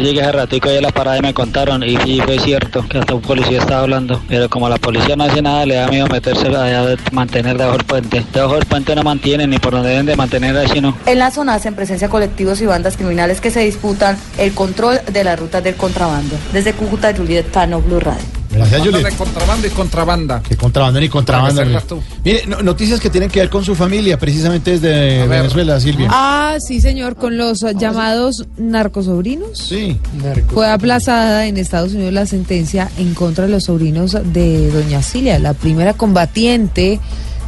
Llegué 0.07 0.21
hace 0.21 0.31
ratico 0.31 0.69
ahí 0.69 0.77
a 0.77 0.81
la 0.81 0.91
parada 0.91 1.17
y 1.17 1.21
me 1.21 1.33
contaron 1.33 1.83
y 1.83 1.97
fue 1.97 2.39
cierto 2.39 2.85
que 2.87 2.97
hasta 2.97 3.13
un 3.13 3.21
policía 3.21 3.59
estaba 3.59 3.81
hablando. 3.81 4.21
Pero 4.27 4.49
como 4.49 4.69
la 4.69 4.77
policía 4.77 5.15
no 5.15 5.25
hace 5.25 5.41
nada, 5.41 5.65
le 5.65 5.75
da 5.75 5.87
miedo 5.87 6.07
meterse 6.07 6.47
allá, 6.47 6.85
de 6.85 6.97
mantener 7.11 7.57
debajo 7.57 7.77
del 7.77 7.85
puente. 7.85 8.25
Debajo 8.33 8.55
del 8.55 8.65
puente 8.65 8.95
no 8.95 9.03
mantienen 9.03 9.49
ni 9.49 9.59
por 9.59 9.73
donde 9.73 9.89
deben 9.89 10.05
de 10.05 10.15
mantener 10.15 10.55
así 10.57 10.79
no. 10.79 10.97
En 11.05 11.19
la 11.19 11.31
zona 11.31 11.55
hacen 11.55 11.75
presencia 11.75 12.09
colectivos 12.09 12.61
y 12.61 12.65
bandas 12.65 12.95
criminales 12.95 13.41
que 13.41 13.51
se 13.51 13.59
disputan 13.61 14.17
el 14.37 14.53
control 14.53 14.99
de 15.11 15.23
las 15.23 15.39
rutas 15.39 15.63
del 15.63 15.75
contrabando. 15.75 16.35
Desde 16.53 16.73
Cúcuta, 16.73 17.13
Juliet 17.15 17.51
Cano, 17.51 17.81
Blue 17.81 17.99
Radio. 17.99 18.36
Gracias, 18.57 18.81
Juliet. 18.81 19.03
de 19.03 19.15
contrabando 19.15 19.67
y 19.67 19.69
contrabanda. 19.69 20.41
Que 20.41 20.55
contrabando. 20.55 20.99
Para 21.25 21.81
que 21.81 21.95
mire. 22.23 22.43
no- 22.47 22.61
noticias 22.61 22.99
que 22.99 23.09
tienen 23.09 23.29
que 23.29 23.39
ver 23.39 23.49
con 23.49 23.63
su 23.63 23.75
familia, 23.75 24.17
precisamente 24.17 24.77
desde 24.77 25.27
Venezuela, 25.27 25.79
Silvia. 25.79 26.09
Ah, 26.11 26.57
sí, 26.59 26.81
señor, 26.81 27.15
con 27.15 27.37
los 27.37 27.63
ah, 27.63 27.71
llamados 27.71 28.45
narcosobrinos. 28.57 29.57
Sí. 29.57 29.97
Fue 30.53 30.69
aplazada 30.69 31.47
en 31.47 31.57
Estados 31.57 31.93
Unidos 31.93 32.13
la 32.13 32.25
sentencia 32.25 32.89
en 32.97 33.13
contra 33.13 33.45
de 33.45 33.51
los 33.51 33.65
sobrinos 33.65 34.17
de 34.33 34.71
Doña 34.71 35.01
Cilia, 35.01 35.39
la 35.39 35.53
primera 35.53 35.93
combatiente, 35.93 36.99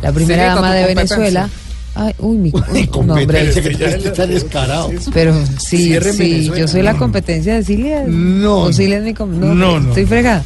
la 0.02 0.12
primera 0.12 0.56
dama 0.56 0.74
de. 0.74 0.86
Venezuela. 0.86 1.50
Ay, 1.96 2.14
uy, 2.20 2.38
mi 2.38 2.52
no, 2.52 2.60
hombre. 2.60 2.88
Competencia, 2.88 3.62
que 3.62 3.76
ya 3.76 3.88
está 3.88 4.26
descarado. 4.28 4.90
Pero 5.14 5.34
sí, 5.60 5.98
sí, 6.14 6.52
yo 6.56 6.68
soy 6.68 6.82
la 6.82 6.96
competencia 6.96 7.56
de 7.56 7.64
Cilia. 7.64 8.04
No. 8.08 8.60
O 8.60 8.74
Cilia 8.74 9.00
es 9.00 9.04
mi 9.04 9.14
no, 9.14 9.54
No, 9.54 9.80
no. 9.80 9.90
Estoy 9.90 10.06
fregada. 10.06 10.44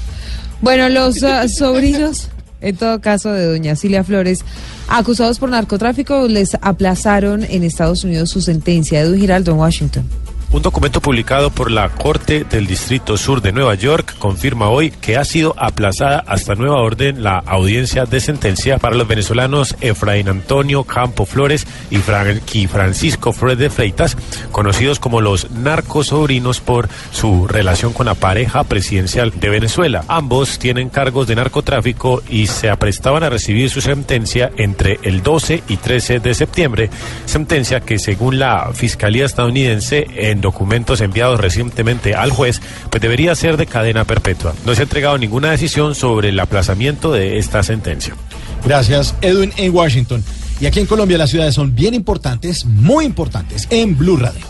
Bueno, 0.64 0.88
los 0.88 1.22
ah, 1.24 1.50
sobrinos, 1.50 2.30
en 2.62 2.78
todo 2.78 3.02
caso, 3.02 3.34
de 3.34 3.48
doña 3.48 3.76
Cilia 3.76 4.06
Flores, 4.06 4.46
acusados 4.88 5.38
por 5.38 5.50
narcotráfico, 5.50 6.30
les 6.30 6.56
aplazaron 6.62 7.44
en 7.44 7.64
Estados 7.64 8.06
Unidos 8.06 8.30
su 8.30 8.40
sentencia. 8.40 9.02
Edwin 9.02 9.20
Giraldo 9.20 9.52
en 9.52 9.58
Washington. 9.58 10.23
Un 10.54 10.62
documento 10.62 11.02
publicado 11.02 11.50
por 11.50 11.72
la 11.72 11.90
Corte 11.90 12.44
del 12.44 12.68
Distrito 12.68 13.18
Sur 13.18 13.42
de 13.42 13.52
Nueva 13.52 13.74
York 13.74 14.14
confirma 14.20 14.70
hoy 14.70 14.92
que 14.92 15.18
ha 15.18 15.26
sido 15.26 15.56
aplazada 15.58 16.24
hasta 16.28 16.54
nueva 16.54 16.80
orden 16.80 17.24
la 17.24 17.40
audiencia 17.40 18.06
de 18.06 18.20
sentencia 18.20 18.78
para 18.78 18.96
los 18.96 19.08
venezolanos 19.08 19.76
Efraín 19.82 20.30
Antonio 20.30 20.84
Campo 20.84 21.26
Flores 21.26 21.66
y, 21.90 21.98
Fran- 21.98 22.40
y 22.54 22.68
Francisco 22.68 23.34
Flores 23.34 23.58
de 23.58 23.72
Freitas, 23.72 24.16
conocidos 24.52 25.00
como 25.00 25.22
los 25.22 25.50
narcosobrinos 25.50 26.60
por 26.60 26.88
su 27.12 27.48
relación 27.48 27.92
con 27.92 28.06
la 28.06 28.14
pareja 28.14 28.64
presidencial 28.64 29.32
de 29.36 29.50
Venezuela. 29.50 30.06
Ambos 30.08 30.60
tienen 30.60 30.90
cargos 30.90 31.26
de 31.26 31.36
narcotráfico 31.36 32.22
y 32.30 32.46
se 32.46 32.70
aprestaban 32.70 33.24
a 33.24 33.30
recibir 33.32 33.72
su 33.72 33.82
sentencia 33.82 34.52
entre 34.56 35.00
el 35.02 35.24
12 35.24 35.64
y 35.68 35.78
13 35.78 36.20
de 36.20 36.36
septiembre, 36.36 36.90
sentencia 37.26 37.80
que 37.80 37.98
según 37.98 38.38
la 38.38 38.70
Fiscalía 38.76 39.26
estadounidense 39.26 40.06
en 40.16 40.43
documentos 40.44 41.02
enviados 41.02 41.40
recientemente 41.40 42.14
al 42.14 42.30
juez, 42.30 42.62
pues 42.92 43.02
debería 43.02 43.34
ser 43.34 43.58
de 43.58 43.66
cadena 43.66 44.06
perpetua. 44.06 44.54
No 44.66 44.76
se 44.76 44.82
ha 44.82 44.84
entregado 44.84 45.18
ninguna 45.18 45.50
decisión 45.50 45.96
sobre 45.96 46.30
el 46.30 46.40
aplazamiento 46.40 47.12
de 47.12 47.40
esta 47.40 47.64
sentencia. 47.64 48.16
Gracias, 48.64 49.16
Edwin, 49.22 49.52
en 49.58 49.74
Washington. 49.74 50.24
Y 50.60 50.68
aquí 50.68 50.80
en 50.80 50.86
Colombia 50.86 51.18
las 51.18 51.32
ciudades 51.32 51.56
son 51.56 51.74
bien 51.74 51.94
importantes, 51.94 52.66
muy 52.66 53.06
importantes, 53.06 53.68
en 53.72 53.98
Blue 53.98 54.18
Radio. 54.18 54.46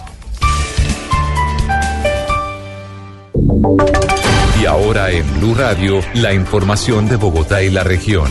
Y 4.62 4.66
ahora 4.66 5.12
en 5.12 5.40
Blue 5.40 5.56
Radio, 5.56 6.02
la 6.14 6.34
información 6.34 7.08
de 7.08 7.16
Bogotá 7.16 7.64
y 7.64 7.70
la 7.70 7.84
región. 7.84 8.30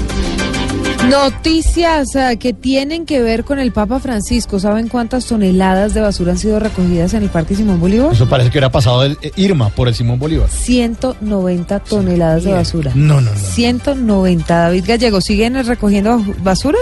Noticias 1.08 2.14
eh, 2.14 2.36
que 2.38 2.52
tienen 2.52 3.06
que 3.06 3.20
ver 3.20 3.44
con 3.44 3.58
el 3.58 3.72
Papa 3.72 3.98
Francisco. 3.98 4.60
¿Saben 4.60 4.88
cuántas 4.88 5.26
toneladas 5.26 5.94
de 5.94 6.00
basura 6.00 6.32
han 6.32 6.38
sido 6.38 6.60
recogidas 6.60 7.12
en 7.14 7.24
el 7.24 7.28
Parque 7.28 7.56
Simón 7.56 7.80
Bolívar? 7.80 8.12
Eso 8.12 8.28
parece 8.28 8.50
que 8.50 8.58
hubiera 8.58 8.70
pasado 8.70 9.02
el 9.04 9.18
eh, 9.20 9.32
Irma 9.36 9.70
por 9.70 9.88
el 9.88 9.94
Simón 9.94 10.18
Bolívar. 10.18 10.48
190 10.48 11.80
toneladas 11.80 12.44
de 12.44 12.52
basura. 12.52 12.92
No, 12.94 13.20
no, 13.20 13.32
no. 13.32 13.36
190. 13.36 14.56
David 14.56 14.84
Gallego, 14.86 15.20
¿siguen 15.20 15.64
recogiendo 15.66 16.22
basura? 16.42 16.78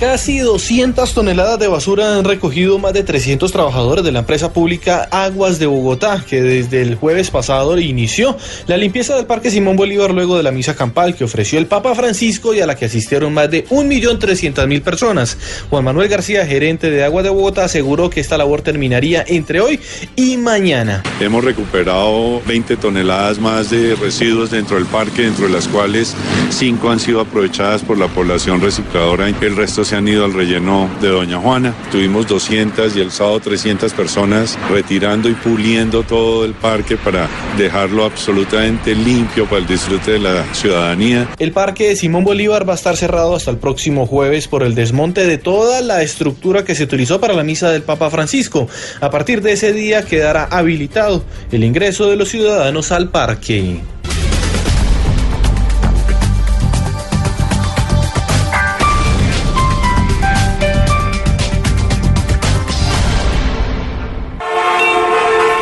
Casi 0.00 0.38
200 0.38 1.12
toneladas 1.12 1.58
de 1.58 1.68
basura 1.68 2.16
han 2.16 2.24
recogido 2.24 2.78
más 2.78 2.94
de 2.94 3.02
300 3.02 3.52
trabajadores 3.52 4.02
de 4.02 4.10
la 4.12 4.20
empresa 4.20 4.50
pública 4.50 5.06
Aguas 5.10 5.58
de 5.58 5.66
Bogotá, 5.66 6.24
que 6.26 6.40
desde 6.40 6.80
el 6.80 6.94
jueves 6.94 7.30
pasado 7.30 7.78
inició 7.78 8.34
la 8.66 8.78
limpieza 8.78 9.14
del 9.14 9.26
Parque 9.26 9.50
Simón 9.50 9.76
Bolívar 9.76 10.14
luego 10.14 10.38
de 10.38 10.42
la 10.42 10.52
misa 10.52 10.74
campal 10.74 11.14
que 11.14 11.24
ofreció 11.24 11.58
el 11.58 11.66
Papa 11.66 11.94
Francisco 11.94 12.54
y 12.54 12.60
a 12.60 12.66
la 12.66 12.76
que 12.76 12.86
asistieron 12.86 13.34
más 13.34 13.50
de 13.50 13.66
1.300.000 13.66 14.80
personas. 14.80 15.36
Juan 15.68 15.84
Manuel 15.84 16.08
García, 16.08 16.46
gerente 16.46 16.90
de 16.90 17.04
Aguas 17.04 17.24
de 17.24 17.30
Bogotá, 17.30 17.64
aseguró 17.64 18.08
que 18.08 18.20
esta 18.20 18.38
labor 18.38 18.62
terminaría 18.62 19.22
entre 19.28 19.60
hoy 19.60 19.80
y 20.16 20.38
mañana. 20.38 21.02
Hemos 21.20 21.44
recuperado 21.44 22.40
20 22.46 22.78
toneladas 22.78 23.38
más 23.38 23.68
de 23.68 23.94
residuos 23.96 24.50
dentro 24.50 24.76
del 24.76 24.86
parque, 24.86 25.24
dentro 25.24 25.44
de 25.44 25.52
las 25.52 25.68
cuales 25.68 26.16
5 26.48 26.90
han 26.90 27.00
sido 27.00 27.20
aprovechadas 27.20 27.82
por 27.82 27.98
la 27.98 28.08
población 28.08 28.62
recicladora. 28.62 29.28
El 29.28 29.56
resto 29.56 29.84
se 29.90 29.96
han 29.96 30.06
ido 30.06 30.24
al 30.24 30.32
relleno 30.32 30.88
de 31.00 31.08
Doña 31.08 31.40
Juana. 31.40 31.74
Tuvimos 31.90 32.28
200 32.28 32.94
y 32.94 33.00
el 33.00 33.10
sábado 33.10 33.40
300 33.40 33.92
personas 33.92 34.56
retirando 34.70 35.28
y 35.28 35.34
puliendo 35.34 36.04
todo 36.04 36.44
el 36.44 36.54
parque 36.54 36.96
para 36.96 37.28
dejarlo 37.58 38.04
absolutamente 38.04 38.94
limpio 38.94 39.46
para 39.46 39.58
el 39.58 39.66
disfrute 39.66 40.12
de 40.12 40.18
la 40.20 40.44
ciudadanía. 40.54 41.28
El 41.40 41.50
Parque 41.50 41.88
de 41.88 41.96
Simón 41.96 42.22
Bolívar 42.22 42.68
va 42.68 42.74
a 42.74 42.76
estar 42.76 42.96
cerrado 42.96 43.34
hasta 43.34 43.50
el 43.50 43.56
próximo 43.56 44.06
jueves 44.06 44.46
por 44.46 44.62
el 44.62 44.76
desmonte 44.76 45.26
de 45.26 45.38
toda 45.38 45.80
la 45.80 46.02
estructura 46.02 46.64
que 46.64 46.76
se 46.76 46.84
utilizó 46.84 47.20
para 47.20 47.34
la 47.34 47.42
misa 47.42 47.72
del 47.72 47.82
Papa 47.82 48.10
Francisco. 48.10 48.68
A 49.00 49.10
partir 49.10 49.42
de 49.42 49.54
ese 49.54 49.72
día 49.72 50.04
quedará 50.04 50.44
habilitado 50.44 51.24
el 51.50 51.64
ingreso 51.64 52.08
de 52.08 52.14
los 52.14 52.28
ciudadanos 52.28 52.92
al 52.92 53.08
parque. 53.08 53.80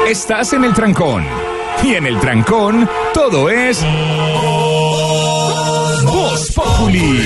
Estás 0.09 0.55
en 0.55 0.65
el 0.65 0.73
trancón. 0.73 1.23
Y 1.85 1.95
en 1.95 2.07
el 2.07 2.19
trancón, 2.19 2.89
todo 3.13 3.51
es. 3.51 3.85
Populi. 6.79 7.21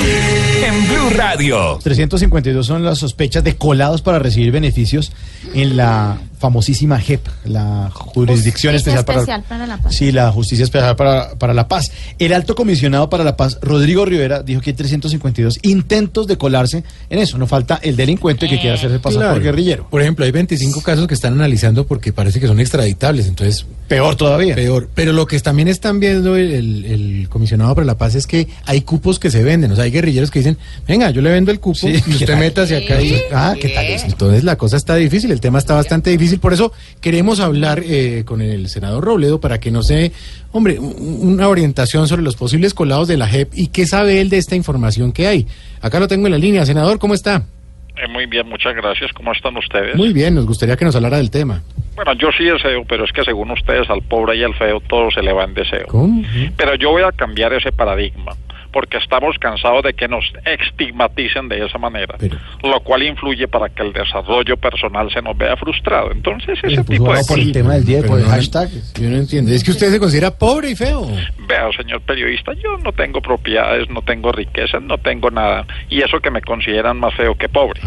En 0.64 0.88
Blue 0.88 1.10
Radio. 1.14 1.78
352 1.82 2.66
son 2.66 2.84
las 2.84 2.98
sospechas 2.98 3.44
de 3.44 3.56
colados 3.56 4.00
para 4.02 4.18
recibir 4.18 4.50
beneficios 4.50 5.12
en 5.54 5.76
la 5.76 6.18
famosísima 6.38 6.98
JEP, 6.98 7.20
la 7.44 7.88
Jurisdicción 7.92 8.72
Justicia 8.74 8.98
Especial, 8.98 9.20
Especial 9.20 9.44
para 9.48 9.66
la 9.66 9.76
Paz. 9.78 9.94
Sí, 9.94 10.10
la 10.10 10.32
Justicia 10.32 10.64
Especial 10.64 10.96
para, 10.96 11.34
para 11.38 11.54
la 11.54 11.68
Paz. 11.68 11.92
El 12.18 12.32
alto 12.32 12.54
comisionado 12.56 13.08
para 13.08 13.22
la 13.22 13.36
paz, 13.36 13.58
Rodrigo 13.62 14.04
Rivera, 14.04 14.42
dijo 14.42 14.60
que 14.60 14.70
hay 14.70 14.74
352 14.74 15.60
intentos 15.62 16.26
de 16.26 16.36
colarse 16.38 16.82
en 17.10 17.18
eso. 17.20 17.38
No 17.38 17.46
falta 17.46 17.78
el 17.82 17.94
delincuente 17.94 18.48
que 18.48 18.58
quiera 18.58 18.74
hacerse 18.74 18.98
pasar 18.98 19.18
Claro. 19.20 19.34
por 19.34 19.42
guerrillero. 19.42 19.86
Por 19.88 20.00
ejemplo, 20.02 20.24
hay 20.24 20.32
25 20.32 20.82
casos 20.82 21.06
que 21.06 21.14
están 21.14 21.34
analizando 21.34 21.86
porque 21.86 22.12
parece 22.12 22.40
que 22.40 22.46
son 22.48 22.58
extraditables, 22.58 23.26
entonces... 23.28 23.64
Peor 23.86 24.16
todavía. 24.16 24.54
Peor. 24.56 24.88
Pero 24.94 25.12
lo 25.12 25.26
que 25.26 25.38
también 25.38 25.68
están 25.68 26.00
viendo 26.00 26.34
el, 26.36 26.50
el- 26.52 26.84
el 26.86 27.28
comisionado 27.28 27.74
para 27.74 27.84
la 27.84 27.98
paz 27.98 28.14
es 28.16 28.26
que 28.26 28.48
hay 28.64 28.80
cupos 28.80 29.18
que 29.20 29.30
se 29.30 29.41
venden. 29.42 29.72
O 29.72 29.74
sea, 29.76 29.84
hay 29.84 29.90
guerrilleros 29.90 30.30
que 30.30 30.40
dicen, 30.40 30.58
venga, 30.86 31.10
yo 31.10 31.20
le 31.22 31.30
vendo 31.30 31.50
el 31.50 31.60
cupo 31.60 31.78
Sí, 31.78 31.88
y 31.88 32.00
¿qué 32.02 32.10
usted 32.10 32.26
tal? 32.26 32.38
métase 32.38 32.76
acá 32.76 33.00
y... 33.00 33.20
Ah, 33.32 33.54
¿qué 33.60 33.68
tal 33.70 33.84
eso? 33.86 34.06
Entonces 34.06 34.44
la 34.44 34.56
cosa 34.56 34.76
está 34.76 34.96
difícil, 34.96 35.30
el 35.30 35.40
tema 35.40 35.58
está 35.58 35.74
bastante 35.74 36.10
difícil. 36.10 36.38
Por 36.40 36.52
eso 36.52 36.72
queremos 37.00 37.40
hablar 37.40 37.82
eh, 37.84 38.22
con 38.26 38.40
el 38.42 38.68
senador 38.68 39.04
Robledo 39.04 39.40
para 39.40 39.58
que 39.60 39.70
nos 39.70 39.88
dé, 39.88 40.12
hombre, 40.52 40.78
un- 40.78 41.18
una 41.32 41.48
orientación 41.48 42.08
sobre 42.08 42.22
los 42.22 42.36
posibles 42.36 42.74
colados 42.74 43.08
de 43.08 43.16
la 43.16 43.26
JEP 43.28 43.50
y 43.54 43.68
qué 43.68 43.86
sabe 43.86 44.20
él 44.20 44.28
de 44.28 44.38
esta 44.38 44.54
información 44.56 45.12
que 45.12 45.26
hay. 45.26 45.46
Acá 45.80 45.98
lo 46.00 46.08
tengo 46.08 46.26
en 46.26 46.32
la 46.32 46.38
línea. 46.38 46.64
Senador, 46.66 46.98
¿cómo 46.98 47.14
está? 47.14 47.44
Eh, 47.96 48.08
muy 48.08 48.24
bien, 48.26 48.48
muchas 48.48 48.74
gracias. 48.74 49.12
¿Cómo 49.12 49.32
están 49.32 49.56
ustedes? 49.56 49.94
Muy 49.96 50.12
bien, 50.14 50.34
nos 50.34 50.46
gustaría 50.46 50.76
que 50.76 50.84
nos 50.84 50.96
hablara 50.96 51.18
del 51.18 51.30
tema. 51.30 51.62
Bueno, 51.94 52.14
yo 52.14 52.28
sí 52.36 52.44
deseo, 52.44 52.84
pero 52.88 53.04
es 53.04 53.12
que 53.12 53.22
según 53.22 53.50
ustedes 53.50 53.88
al 53.90 54.00
pobre 54.00 54.34
y 54.38 54.42
al 54.42 54.54
feo 54.54 54.80
todo 54.88 55.10
se 55.10 55.20
le 55.22 55.30
va 55.34 55.44
en 55.44 55.52
deseo. 55.52 55.86
¿Cómo? 55.88 56.24
Pero 56.56 56.74
yo 56.76 56.88
voy 56.90 57.02
a 57.02 57.12
cambiar 57.12 57.52
ese 57.52 57.70
paradigma, 57.70 58.32
porque 58.72 58.98
estamos 58.98 59.38
cansados 59.38 59.82
de 59.82 59.94
que 59.94 60.08
nos 60.08 60.24
estigmaticen 60.44 61.48
de 61.48 61.64
esa 61.64 61.78
manera, 61.78 62.16
lo 62.62 62.80
cual 62.80 63.02
influye 63.02 63.48
para 63.48 63.68
que 63.68 63.82
el 63.82 63.92
desarrollo 63.92 64.56
personal 64.56 65.10
se 65.12 65.22
nos 65.22 65.36
vea 65.36 65.56
frustrado. 65.56 66.10
Entonces, 66.12 66.58
ese 66.62 66.82
tipo 66.84 67.12
de 67.14 67.22
por 67.24 67.38
el 67.38 67.52
tema 67.52 67.74
del 67.74 67.84
día, 67.84 68.02
por 68.02 68.18
el 68.18 68.26
hashtag. 68.26 68.70
Yo 68.94 69.08
no 69.08 69.16
entiendo. 69.16 69.50
Es 69.52 69.62
que 69.62 69.70
usted 69.70 69.90
se 69.90 69.98
considera 69.98 70.30
pobre 70.30 70.70
y 70.70 70.76
feo. 70.76 71.06
Vea, 71.46 71.70
señor 71.76 72.00
periodista, 72.02 72.52
yo 72.54 72.76
no 72.78 72.92
tengo 72.92 73.20
propiedades, 73.20 73.88
no 73.90 74.02
tengo 74.02 74.32
riquezas, 74.32 74.82
no 74.82 74.98
tengo 74.98 75.30
nada. 75.30 75.66
Y 75.88 76.00
eso 76.02 76.20
que 76.20 76.30
me 76.30 76.40
consideran 76.40 76.98
más 76.98 77.14
feo 77.14 77.34
que 77.34 77.48
pobre. 77.48 77.80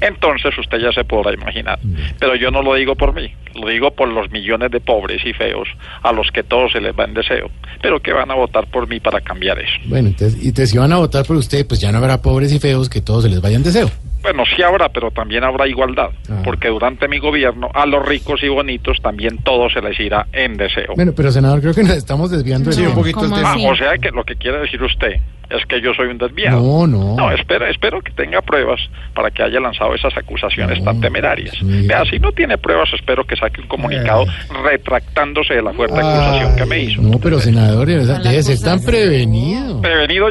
Entonces 0.00 0.56
usted 0.58 0.78
ya 0.78 0.92
se 0.92 1.04
podrá 1.04 1.32
imaginar. 1.32 1.78
Pero 2.18 2.34
yo 2.36 2.50
no 2.50 2.62
lo 2.62 2.74
digo 2.74 2.94
por 2.94 3.14
mí, 3.14 3.32
lo 3.54 3.68
digo 3.68 3.90
por 3.90 4.08
los 4.08 4.30
millones 4.30 4.70
de 4.70 4.80
pobres 4.80 5.24
y 5.24 5.32
feos 5.32 5.68
a 6.02 6.12
los 6.12 6.30
que 6.30 6.42
todo 6.42 6.68
se 6.68 6.80
les 6.80 6.98
va 6.98 7.04
en 7.04 7.14
deseo, 7.14 7.50
pero 7.82 8.00
que 8.00 8.12
van 8.12 8.30
a 8.30 8.34
votar 8.34 8.66
por 8.66 8.88
mí 8.88 9.00
para 9.00 9.20
cambiar 9.20 9.58
eso. 9.58 9.74
Bueno, 9.86 10.08
entonces, 10.08 10.25
y 10.40 10.52
te, 10.52 10.66
si 10.66 10.78
van 10.78 10.92
a 10.92 10.98
votar 10.98 11.24
por 11.24 11.36
usted, 11.36 11.66
pues 11.66 11.80
ya 11.80 11.92
no 11.92 11.98
habrá 11.98 12.22
pobres 12.22 12.52
y 12.52 12.58
feos 12.58 12.88
que 12.88 13.00
todos 13.00 13.24
se 13.24 13.30
les 13.30 13.40
vayan 13.40 13.62
deseo. 13.62 13.90
Bueno, 14.22 14.42
sí 14.56 14.62
habrá, 14.62 14.88
pero 14.88 15.10
también 15.10 15.44
habrá 15.44 15.66
igualdad, 15.68 16.10
Ah. 16.30 16.42
porque 16.44 16.68
durante 16.68 17.06
mi 17.08 17.18
gobierno 17.18 17.68
a 17.72 17.86
los 17.86 18.04
ricos 18.04 18.42
y 18.42 18.48
bonitos 18.48 18.98
también 19.02 19.38
todo 19.38 19.70
se 19.70 19.80
les 19.80 19.98
irá 20.00 20.26
en 20.32 20.56
deseo. 20.56 20.94
Bueno, 20.96 21.12
pero 21.16 21.30
senador, 21.30 21.60
creo 21.60 21.74
que 21.74 21.82
nos 21.84 21.96
estamos 21.96 22.30
desviando 22.30 22.70
del 22.70 22.92
tema. 22.92 23.42
Ah, 23.44 23.56
o 23.58 23.76
sea 23.76 23.96
que 23.98 24.10
lo 24.10 24.24
que 24.24 24.34
quiere 24.36 24.58
decir 24.58 24.82
usted 24.82 25.12
es 25.48 25.64
que 25.66 25.80
yo 25.80 25.94
soy 25.94 26.08
un 26.08 26.18
desviado. 26.18 26.60
No, 26.60 26.86
no. 26.88 27.14
No, 27.16 27.30
espero, 27.30 27.66
espero 27.66 28.00
que 28.02 28.10
tenga 28.12 28.42
pruebas 28.42 28.80
para 29.14 29.30
que 29.30 29.44
haya 29.44 29.60
lanzado 29.60 29.94
esas 29.94 30.16
acusaciones 30.16 30.82
tan 30.82 31.00
temerarias. 31.00 31.54
Vea, 31.62 32.04
si 32.10 32.18
no 32.18 32.32
tiene 32.32 32.58
pruebas, 32.58 32.88
espero 32.94 33.24
que 33.24 33.36
saque 33.36 33.60
un 33.60 33.68
comunicado 33.68 34.24
retractándose 34.64 35.54
de 35.54 35.62
la 35.62 35.72
fuerte 35.72 35.98
acusación 36.00 36.56
que 36.56 36.66
me 36.66 36.80
hizo. 36.80 37.00
No, 37.02 37.18
pero 37.20 37.38
senador, 37.38 37.88
o 37.88 38.04
sea, 38.04 38.18
debe 38.18 38.42
ser 38.42 38.58
tan 38.60 38.82
prevenido. 38.82 39.80
¿Prevenido 39.80 40.30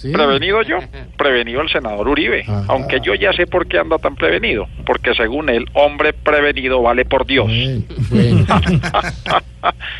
Prevenido 0.00 0.62
yo, 0.62 0.78
prevenido 1.16 1.60
el 1.60 1.68
senador 1.68 2.08
Uribe, 2.08 2.44
aunque 2.68 3.00
yo 3.00 3.14
ya 3.14 3.32
sé 3.32 3.46
por 3.46 3.66
qué 3.66 3.78
anda 3.78 3.98
tan 3.98 4.16
prevenido, 4.16 4.66
porque 4.86 5.14
según 5.14 5.48
él, 5.48 5.66
hombre 5.74 6.12
prevenido 6.12 6.82
vale 6.82 7.04
por 7.04 7.26
Dios. 7.26 7.46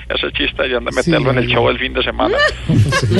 Ese 0.08 0.32
chiste 0.32 0.68
ya 0.68 0.80
de 0.80 0.90
meterlo 0.90 1.30
en 1.30 1.38
el 1.38 1.46
show 1.46 1.68
del 1.68 1.78
fin 1.78 1.92
de 1.92 2.02
semana. 2.02 2.34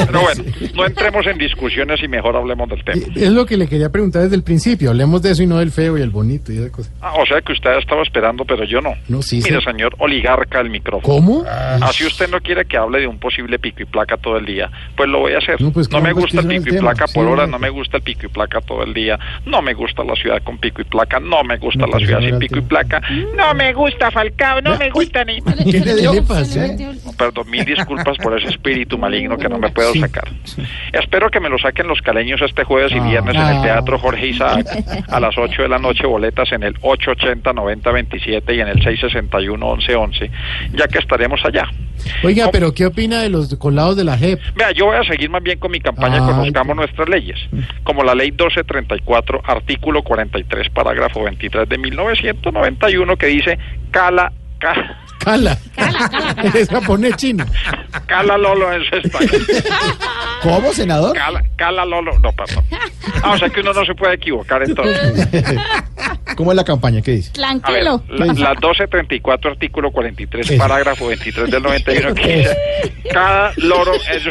Pero 0.07 0.21
bueno, 0.23 0.45
no 0.75 0.87
entremos 0.87 1.25
en 1.27 1.39
discusiones 1.39 2.03
y 2.03 2.09
mejor 2.09 2.35
hablemos 2.37 2.69
del 2.69 2.83
tema. 2.85 3.01
Es 3.15 3.31
lo 3.31 3.47
que 3.47 3.57
le 3.57 3.69
quería 3.69 3.91
preguntar 3.91 4.23
desde 4.23 4.35
el 4.37 4.43
principio. 4.43 4.91
Hablemos 4.91 5.23
de 5.23 5.31
eso 5.31 5.43
y 5.43 5.47
no 5.47 5.59
del 5.59 5.71
feo 5.71 5.97
y 5.97 6.03
el 6.03 6.11
bonito 6.11 6.53
y 6.53 6.59
esa 6.59 6.73
cosa. 6.73 6.91
Ah, 7.01 7.15
o 7.17 7.27
sea 7.27 7.41
que 7.43 7.53
usted 7.53 7.79
estaba 7.79 8.03
esperando, 8.03 8.45
pero 8.45 8.65
yo 8.65 8.81
no. 8.81 8.95
No, 9.09 9.23
sí, 9.23 9.41
Mire, 9.45 9.59
sí. 9.61 9.65
señor 9.65 9.95
oligarca 9.99 10.59
del 10.59 10.71
micrófono. 10.71 11.03
¿Cómo? 11.15 11.45
Así 11.81 12.05
usted 12.05 12.29
no 12.29 12.41
quiere 12.41 12.65
que 12.65 12.77
hable 12.77 13.01
de 13.01 13.07
un 13.07 13.19
posible 13.19 13.59
pico 13.61 13.83
y 13.83 13.85
placa 13.85 14.17
todo 14.17 14.37
el 14.37 14.45
día, 14.47 14.69
pues 14.97 15.09
lo 15.09 15.21
voy 15.21 15.35
a 15.35 15.39
hacer. 15.39 15.61
No, 15.61 15.69
No, 15.69 15.73
pues, 15.73 15.89
¿cómo? 15.89 16.03
me 16.03 16.13
gusta 16.13 16.41
el 16.41 16.47
ese 16.51 16.62
pico 16.65 16.77
y 16.77 16.79
placa 16.81 17.07
tema. 17.07 17.15
por 17.15 17.25
Sí. 17.27 17.33
hora, 17.33 17.47
no 17.47 17.59
me 17.59 17.71
gusta 17.71 17.97
el 17.99 18.03
pico 18.03 18.27
y 18.27 18.29
placa 18.29 18.61
todo 18.61 18.83
el 18.85 18.95
día, 18.95 19.19
no 19.47 19.63
me 19.63 19.75
gusta 19.75 20.05
la 20.05 20.15
ciudad 20.15 20.43
con 20.43 20.59
pico 20.59 20.81
y 20.83 20.85
placa, 20.85 21.21
no 21.21 21.43
me 21.45 21.57
gusta 21.59 21.87
No, 21.87 21.87
la 21.87 21.99
ciudad 21.99 22.21
sin 22.21 22.39
pico 22.39 22.59
y 22.59 22.63
placa, 22.63 23.01
no 23.37 23.55
me 23.55 23.73
gusta 23.73 24.11
Falcao, 24.11 24.61
no 24.61 24.77
me 24.79 24.91
gusta 24.91 25.25
ni... 25.25 25.41
¿Qué 25.43 25.81
le, 25.81 25.95
le 26.13 26.23
pasa? 26.23 26.67
Perdón, 27.19 27.51
mil 27.51 27.65
disculpas 27.65 28.17
por 28.19 28.39
ese 28.39 28.49
espíritu 28.51 28.99
maligno 28.99 29.37
que 29.39 29.49
no 29.49 29.59
me 29.59 29.71
puedo 29.71 29.93
Sí. 29.93 30.01
sacar. 30.01 30.29
Espero 30.93 31.31
que 31.31 31.41
me 31.41 31.49
lo 31.49 31.59
saquen 31.59 31.87
los 31.89 32.01
caleños 32.03 32.41
este 32.43 32.65
jueves 32.65 32.93
y 32.93 33.01
viernes 33.01 33.35
en 33.35 33.41
el 33.43 33.57
Ah. 33.59 33.63
Teatro 33.63 33.99
Jorge 33.99 34.29
Isaac 34.29 34.67
a 35.09 35.21
las 35.21 35.37
8 35.37 35.63
de 35.63 35.69
la 35.69 35.79
noche, 35.79 36.07
boletas 36.07 36.51
en 36.53 36.63
el 36.63 36.75
880-9027 36.81 38.55
y 38.55 38.61
en 38.61 38.69
el 38.69 38.79
661-1111, 38.83 40.31
ya 40.75 40.87
que 40.89 40.99
estaremos 40.99 41.41
allá. 41.45 41.69
Oiga, 42.25 42.49
pero 42.51 42.73
¿qué 42.75 42.87
opina 42.87 43.21
de 43.23 43.29
los 43.31 43.55
colados 43.57 43.97
de 43.97 44.05
la 44.05 44.17
JEP? 44.19 44.41
Vea, 44.57 44.73
yo 44.73 44.87
voy 44.87 44.97
a 44.97 45.05
seguir 45.05 45.31
más 45.31 45.43
bien 45.43 45.59
con 45.59 45.71
mi 45.71 45.81
campaña 45.81 46.15
Ay. 46.17 46.27
Conozcamos 46.53 46.77
nuestras 46.77 47.09
leyes, 47.09 47.39
como 47.83 48.05
la 48.05 48.15
ley 48.15 48.31
1234, 48.31 49.41
artículo 49.45 50.03
43, 50.03 50.69
parágrafo 50.69 51.23
23 51.23 51.67
de 51.67 51.79
1991, 51.79 53.17
que 53.17 53.27
dice, 53.27 53.59
cala, 53.91 54.31
cala, 54.59 55.01
Cala. 55.25 55.59
Es 56.55 56.69
japonés 56.69 57.17
chino. 57.17 57.45
cala 58.07 58.37
Lolo 58.37 58.73
en 58.73 58.85
su 58.85 58.97
estaca. 58.97 59.27
¿Cómo, 60.43 60.73
senador? 60.73 61.17
Cala, 61.17 61.43
cala 61.57 61.85
Lolo, 61.85 62.19
no, 62.19 62.33
perdón. 62.33 62.65
Ah, 63.23 63.33
o 63.33 63.39
sea 63.39 63.49
que 63.49 63.61
uno 63.61 63.73
no 63.73 63.85
se 63.85 63.95
puede 63.95 64.15
equivocar 64.15 64.63
entonces. 64.63 65.29
¿Cómo 66.37 66.51
es 66.53 66.57
la 66.57 66.65
campaña? 66.65 67.01
¿Qué 67.03 67.13
dice? 67.13 67.31
A 67.43 67.53
ver, 67.53 67.61
Tranquilo. 67.63 68.03
la, 68.09 68.27
la 68.27 68.33
1234, 68.33 69.51
artículo 69.53 69.91
43, 69.93 70.51
Eso. 70.51 70.59
parágrafo 70.59 71.07
23 71.09 71.51
del 71.51 71.63
91, 71.63 72.15
que 72.15 72.37
dice, 72.39 72.57
cada 73.13 73.53
loro 73.59 73.93
en 73.95 74.21
su... 74.21 74.31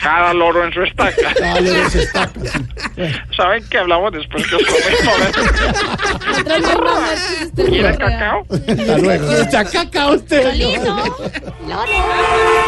Cada 0.00 0.32
loro 0.34 0.64
en 0.64 0.72
su 0.72 0.82
estaca. 0.82 1.34
Cada 1.34 1.60
loro 1.60 1.82
en 1.82 1.90
su 1.90 1.98
estaca, 1.98 2.40
¿Saben 3.36 3.68
que 3.68 3.78
hablamos 3.78 4.12
después 4.12 4.46
que 4.48 4.56
os 4.56 4.62
comemos? 4.64 5.18
¿Quiere 7.54 7.96
cacao? 7.96 8.46
Hasta 8.50 8.98
luego. 8.98 9.32
Está 9.32 9.64
cacao 9.64 10.14
usted. 10.14 10.54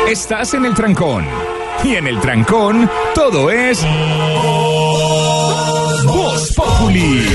Estás 0.08 0.54
en 0.54 0.66
el 0.66 0.74
trancón. 0.74 1.26
Y 1.84 1.96
en 1.96 2.06
el 2.06 2.20
trancón, 2.20 2.88
todo 3.14 3.50
es. 3.50 3.84
Populi. 6.66 7.26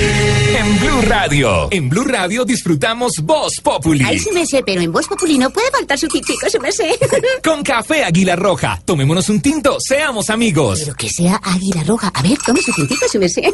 En 0.57 0.79
Blue 0.79 1.01
Radio. 1.01 1.67
En 1.71 1.89
Blue 1.89 2.05
Radio 2.05 2.45
disfrutamos 2.45 3.13
Voz 3.23 3.59
Populi. 3.61 4.03
Ay, 4.05 4.19
sí 4.19 4.29
me 4.33 4.45
sé, 4.45 4.63
pero 4.65 4.79
en 4.81 4.91
Voz 4.91 5.05
Populi 5.07 5.37
no 5.37 5.49
puede 5.49 5.69
faltar 5.69 5.97
su 5.99 6.07
tintico, 6.07 6.47
sí 6.49 6.57
me 6.59 6.71
sé. 6.71 6.97
Con 7.43 7.61
café 7.61 8.03
Águila 8.05 8.35
Roja. 8.37 8.79
Tomémonos 8.85 9.27
un 9.29 9.41
tinto, 9.41 9.77
seamos 9.79 10.29
amigos. 10.29 10.79
Pero 10.81 10.95
que 10.95 11.09
sea 11.09 11.39
águila 11.43 11.83
roja. 11.83 12.09
A 12.13 12.21
ver, 12.21 12.37
tome 12.45 12.61
su 12.61 12.71
tintico, 12.73 13.05
sí 13.11 13.17
me 13.19 13.27
sé. 13.27 13.53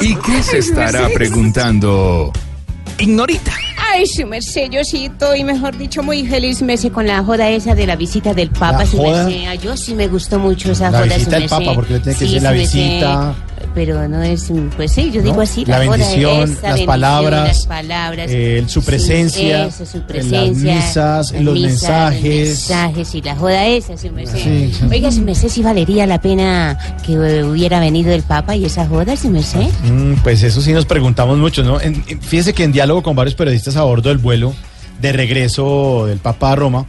¿Y 0.00 0.14
qué 0.16 0.42
se 0.42 0.58
estará 0.58 1.08
preguntando? 1.10 2.32
Ignorita. 2.98 3.52
Ay, 3.92 4.06
su 4.06 4.26
merced, 4.26 4.70
yo 4.70 4.82
sí 4.84 5.04
estoy, 5.06 5.44
mejor 5.44 5.76
dicho, 5.76 6.02
muy 6.02 6.26
feliz, 6.26 6.62
me 6.62 6.76
sé, 6.78 6.90
con 6.90 7.06
la 7.06 7.22
joda 7.22 7.50
esa 7.50 7.74
de 7.74 7.86
la 7.86 7.94
visita 7.94 8.32
del 8.32 8.50
Papa, 8.50 8.78
¿La 8.80 8.86
su 8.86 8.96
joda? 8.96 9.24
merced. 9.24 9.60
Yo 9.62 9.76
sí 9.76 9.94
me 9.94 10.08
gustó 10.08 10.38
mucho 10.38 10.72
esa 10.72 10.90
La 10.90 11.00
joda, 11.00 11.14
visita 11.14 11.36
su 11.36 11.40
del. 11.40 11.48
Papa, 11.50 11.74
porque 11.74 11.92
le 11.94 12.00
tiene 12.00 12.18
que 12.18 12.24
Sí, 12.26 12.32
decir 12.34 12.42
la 12.42 12.50
merced. 12.52 13.00
Pero 13.76 14.08
no 14.08 14.22
es, 14.22 14.50
pues 14.74 14.90
sí, 14.92 15.10
yo 15.12 15.20
¿no? 15.20 15.26
digo 15.28 15.40
así, 15.42 15.66
la 15.66 15.78
bendición, 15.80 16.44
esa, 16.44 16.52
las 16.54 16.62
bendición, 16.62 16.86
palabras, 16.86 17.46
las 17.46 17.66
palabras. 17.66 18.26
eh, 18.32 18.64
su 18.66 18.80
Sí, 18.80 18.86
presencia, 18.86 19.66
eso, 19.66 19.84
su 19.84 19.98
en 19.98 20.30
las 20.32 20.48
misas, 20.56 21.30
en 21.32 21.44
la 21.44 21.50
los 21.52 21.60
mensajes. 21.60 22.48
Mensajes 22.48 23.14
y 23.14 23.20
la 23.20 23.36
joda 23.36 23.66
esa, 23.66 23.98
su 23.98 24.10
merced. 24.10 24.38
Sí, 24.38 24.72
sí. 24.72 24.84
Oiga, 24.90 25.12
su 25.12 25.20
merced, 25.20 25.48
si 25.50 25.62
valería 25.62 26.06
la 26.06 26.18
pena 26.22 26.78
que 27.04 27.12
eh, 27.12 27.44
hubiera 27.44 27.78
venido 27.78 28.12
el 28.14 28.22
Papa 28.22 28.56
y 28.56 28.64
esa 28.64 28.86
joda, 28.88 29.14
su 29.14 29.28
merced. 29.28 29.68
Mm, 29.84 30.14
pues 30.22 30.42
eso 30.42 30.62
sí 30.62 30.72
nos 30.72 30.86
preguntamos 30.86 31.36
mucho, 31.36 31.62
¿no? 31.62 31.78
En- 31.78 32.02
fíjese 32.22 32.54
que 32.54 32.64
en 32.64 32.72
diálogo 32.72 33.02
con 33.02 33.14
varios 33.14 33.34
periodistas 33.34 33.76
a 33.76 33.82
bordo 33.82 34.08
del 34.08 34.16
vuelo 34.16 34.54
de 35.02 35.12
regreso 35.12 36.06
del 36.06 36.16
Papa 36.18 36.52
a 36.52 36.56
Roma, 36.56 36.86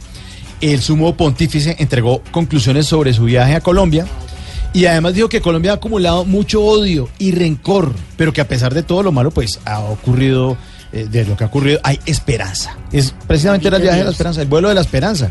el 0.62 0.80
sumo 0.80 1.14
pontífice 1.14 1.76
entregó 1.80 2.22
conclusiones 2.30 2.86
sobre 2.86 3.12
su 3.12 3.24
viaje 3.24 3.54
a 3.56 3.60
Colombia 3.60 4.06
y 4.80 4.86
además 4.86 5.14
dijo 5.14 5.28
que 5.28 5.40
Colombia 5.40 5.72
ha 5.72 5.74
acumulado 5.76 6.24
mucho 6.24 6.62
odio 6.62 7.08
y 7.18 7.32
rencor, 7.32 7.92
pero 8.16 8.32
que 8.32 8.40
a 8.40 8.48
pesar 8.48 8.74
de 8.74 8.82
todo 8.82 9.02
lo 9.02 9.12
malo, 9.12 9.30
pues 9.30 9.60
ha 9.64 9.80
ocurrido, 9.80 10.56
eh, 10.92 11.06
de 11.10 11.24
lo 11.24 11.36
que 11.36 11.44
ha 11.44 11.46
ocurrido, 11.48 11.80
hay 11.82 11.98
esperanza. 12.06 12.76
Es 12.92 13.14
precisamente 13.26 13.68
el 13.68 13.80
viaje 13.82 13.98
de 13.98 14.04
la 14.04 14.10
esperanza, 14.10 14.40
el 14.42 14.48
vuelo 14.48 14.68
de 14.68 14.74
la 14.74 14.80
esperanza. 14.80 15.30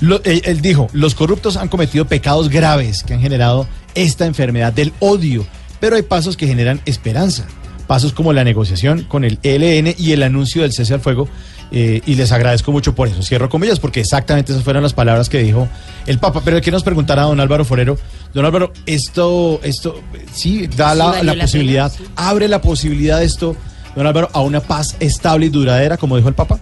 Lo- 0.00 0.22
él, 0.24 0.42
él 0.44 0.60
dijo, 0.60 0.88
los 0.92 1.14
corruptos 1.14 1.56
han 1.56 1.68
cometido 1.68 2.04
pecados 2.06 2.48
graves 2.50 3.02
que 3.02 3.14
han 3.14 3.20
generado 3.20 3.66
esta 3.94 4.26
enfermedad 4.26 4.72
del 4.72 4.92
odio, 5.00 5.46
pero 5.80 5.96
hay 5.96 6.02
pasos 6.02 6.36
que 6.36 6.46
generan 6.46 6.80
esperanza. 6.84 7.46
Pasos 7.86 8.12
como 8.12 8.32
la 8.32 8.42
negociación 8.44 9.02
con 9.04 9.24
el 9.24 9.38
ELN 9.42 9.94
y 9.96 10.12
el 10.12 10.22
anuncio 10.22 10.62
del 10.62 10.72
cese 10.72 10.94
al 10.94 11.00
fuego. 11.00 11.28
eh, 11.72 12.00
y 12.06 12.14
les 12.14 12.30
agradezco 12.30 12.70
mucho 12.70 12.94
por 12.94 13.08
eso. 13.08 13.22
Cierro 13.24 13.48
comillas 13.48 13.80
porque 13.80 13.98
exactamente 14.00 14.52
esas 14.52 14.62
fueron 14.62 14.84
las 14.84 14.92
palabras 14.92 15.28
que 15.28 15.38
dijo 15.42 15.66
el 16.06 16.18
Papa. 16.20 16.40
Pero 16.44 16.60
que 16.60 16.70
nos 16.70 16.84
preguntará 16.84 17.22
a 17.22 17.26
don 17.26 17.40
Álvaro 17.40 17.64
Forero. 17.64 17.98
Don 18.36 18.44
Álvaro, 18.44 18.70
esto, 18.84 19.60
esto 19.62 19.98
sí 20.30 20.66
da 20.66 20.92
Sí 20.92 20.98
la, 20.98 21.04
valió 21.06 21.24
la 21.24 21.34
la 21.36 21.44
posibilidad, 21.44 21.90
pena, 21.90 22.06
sí. 22.06 22.12
abre 22.16 22.48
la 22.48 22.60
posibilidad 22.60 23.20
de 23.20 23.24
esto, 23.24 23.56
don 23.94 24.06
Álvaro, 24.06 24.28
a 24.34 24.42
una 24.42 24.60
paz 24.60 24.94
estable 25.00 25.46
y 25.46 25.48
duradera, 25.48 25.96
como 25.96 26.18
dijo 26.18 26.28
el 26.28 26.34
Papa. 26.34 26.60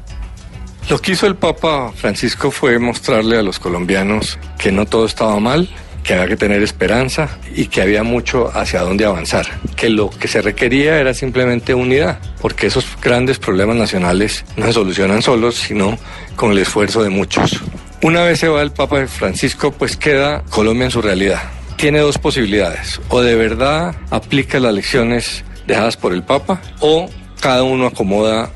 Lo 0.89 1.01
que 1.01 1.11
hizo 1.11 1.27
el 1.27 1.35
Papa 1.35 1.91
Francisco 1.97 2.53
fue 2.53 2.79
mostrarle 2.79 3.39
a 3.39 3.43
los 3.43 3.59
colombianos 3.59 4.39
que 4.57 4.71
no 4.71 4.87
todo 4.87 5.05
estaba 5.05 5.41
mal, 5.41 5.69
que 6.05 6.15
había 6.15 6.29
que 6.29 6.37
tener 6.37 6.63
esperanza 6.63 7.41
y 7.57 7.67
que 7.67 7.83
había 7.83 8.05
mucho 8.05 8.57
hacia 8.57 8.83
dónde 8.83 9.05
avanzar, 9.05 9.47
que 9.75 9.91
lo 9.91 10.11
que 10.11 10.29
se 10.29 10.43
requería 10.43 11.01
era 11.01 11.13
simplemente 11.13 11.75
unidad, 11.75 12.21
porque 12.41 12.69
esos 12.69 12.87
grandes 13.03 13.41
problemas 13.41 13.75
nacionales 13.75 14.45
no 14.57 14.67
se 14.67 14.75
solucionan 14.75 15.23
solos, 15.23 15.57
sino 15.57 15.99
con 16.37 16.53
el 16.53 16.59
esfuerzo 16.59 17.03
de 17.03 17.11
muchos. 17.11 17.61
Una 18.01 18.23
vez 18.23 18.39
se 18.39 18.47
va 18.47 18.63
el 18.63 18.71
Papa 18.71 19.05
Francisco, 19.09 19.73
pues 19.73 19.97
queda 19.97 20.45
Colombia 20.51 20.85
en 20.85 20.91
su 20.93 21.03
realidad. 21.03 21.43
Tiene 21.77 22.01
dos 22.01 22.19
posibilidades, 22.19 23.01
o 23.09 23.21
de 23.21 23.35
verdad 23.35 23.95
aplica 24.11 24.59
las 24.59 24.75
lecciones 24.75 25.45
dejadas 25.67 25.97
por 25.97 26.13
el 26.13 26.23
Papa, 26.23 26.61
o 26.81 27.11
cada 27.41 27.63
uno 27.63 27.87
acomoda 27.87 28.51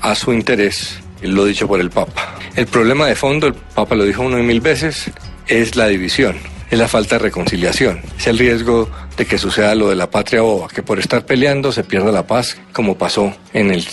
a 0.00 0.14
su 0.14 0.32
interés 0.32 1.00
lo 1.22 1.44
dicho 1.44 1.66
por 1.66 1.80
el 1.80 1.90
Papa. 1.90 2.34
El 2.54 2.66
problema 2.66 3.06
de 3.06 3.14
fondo, 3.14 3.46
el 3.46 3.54
Papa 3.54 3.94
lo 3.94 4.04
dijo 4.04 4.22
una 4.22 4.38
y 4.38 4.42
mil 4.42 4.60
veces, 4.60 5.10
es 5.46 5.76
la 5.76 5.88
división, 5.88 6.36
es 6.70 6.78
la 6.78 6.88
falta 6.88 7.16
de 7.16 7.20
reconciliación, 7.20 8.00
es 8.18 8.26
el 8.26 8.38
riesgo 8.38 8.88
de 9.16 9.26
que 9.26 9.38
suceda 9.38 9.74
lo 9.74 9.88
de 9.88 9.96
la 9.96 10.10
patria 10.10 10.42
boba, 10.42 10.68
que 10.68 10.82
por 10.82 10.98
estar 10.98 11.24
peleando 11.24 11.72
se 11.72 11.82
pierda 11.82 12.12
la 12.12 12.26
paz, 12.26 12.56
como 12.72 12.96
pasó 12.96 13.34
en 13.52 13.70
el 13.70 13.86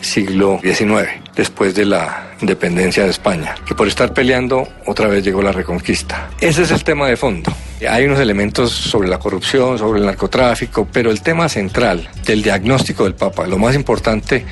siglo 0.00 0.58
XIX, 0.62 1.08
después 1.36 1.74
de 1.74 1.84
la 1.84 2.32
independencia 2.40 3.04
de 3.04 3.10
España, 3.10 3.54
que 3.66 3.74
por 3.74 3.86
estar 3.86 4.12
peleando 4.12 4.66
otra 4.86 5.08
vez 5.08 5.24
llegó 5.24 5.42
la 5.42 5.52
reconquista. 5.52 6.30
Ese 6.40 6.62
es 6.62 6.70
el 6.70 6.82
tema 6.84 7.06
de 7.08 7.16
fondo. 7.16 7.52
Hay 7.88 8.04
unos 8.04 8.18
elementos 8.18 8.70
sobre 8.70 9.08
la 9.08 9.18
corrupción, 9.18 9.78
sobre 9.78 10.00
el 10.00 10.06
narcotráfico, 10.06 10.88
pero 10.90 11.10
el 11.10 11.20
tema 11.22 11.48
central 11.48 12.08
del 12.24 12.42
diagnóstico 12.42 13.04
del 13.04 13.14
Papa, 13.14 13.46
lo 13.46 13.58
más 13.58 13.74
importante 13.74 14.44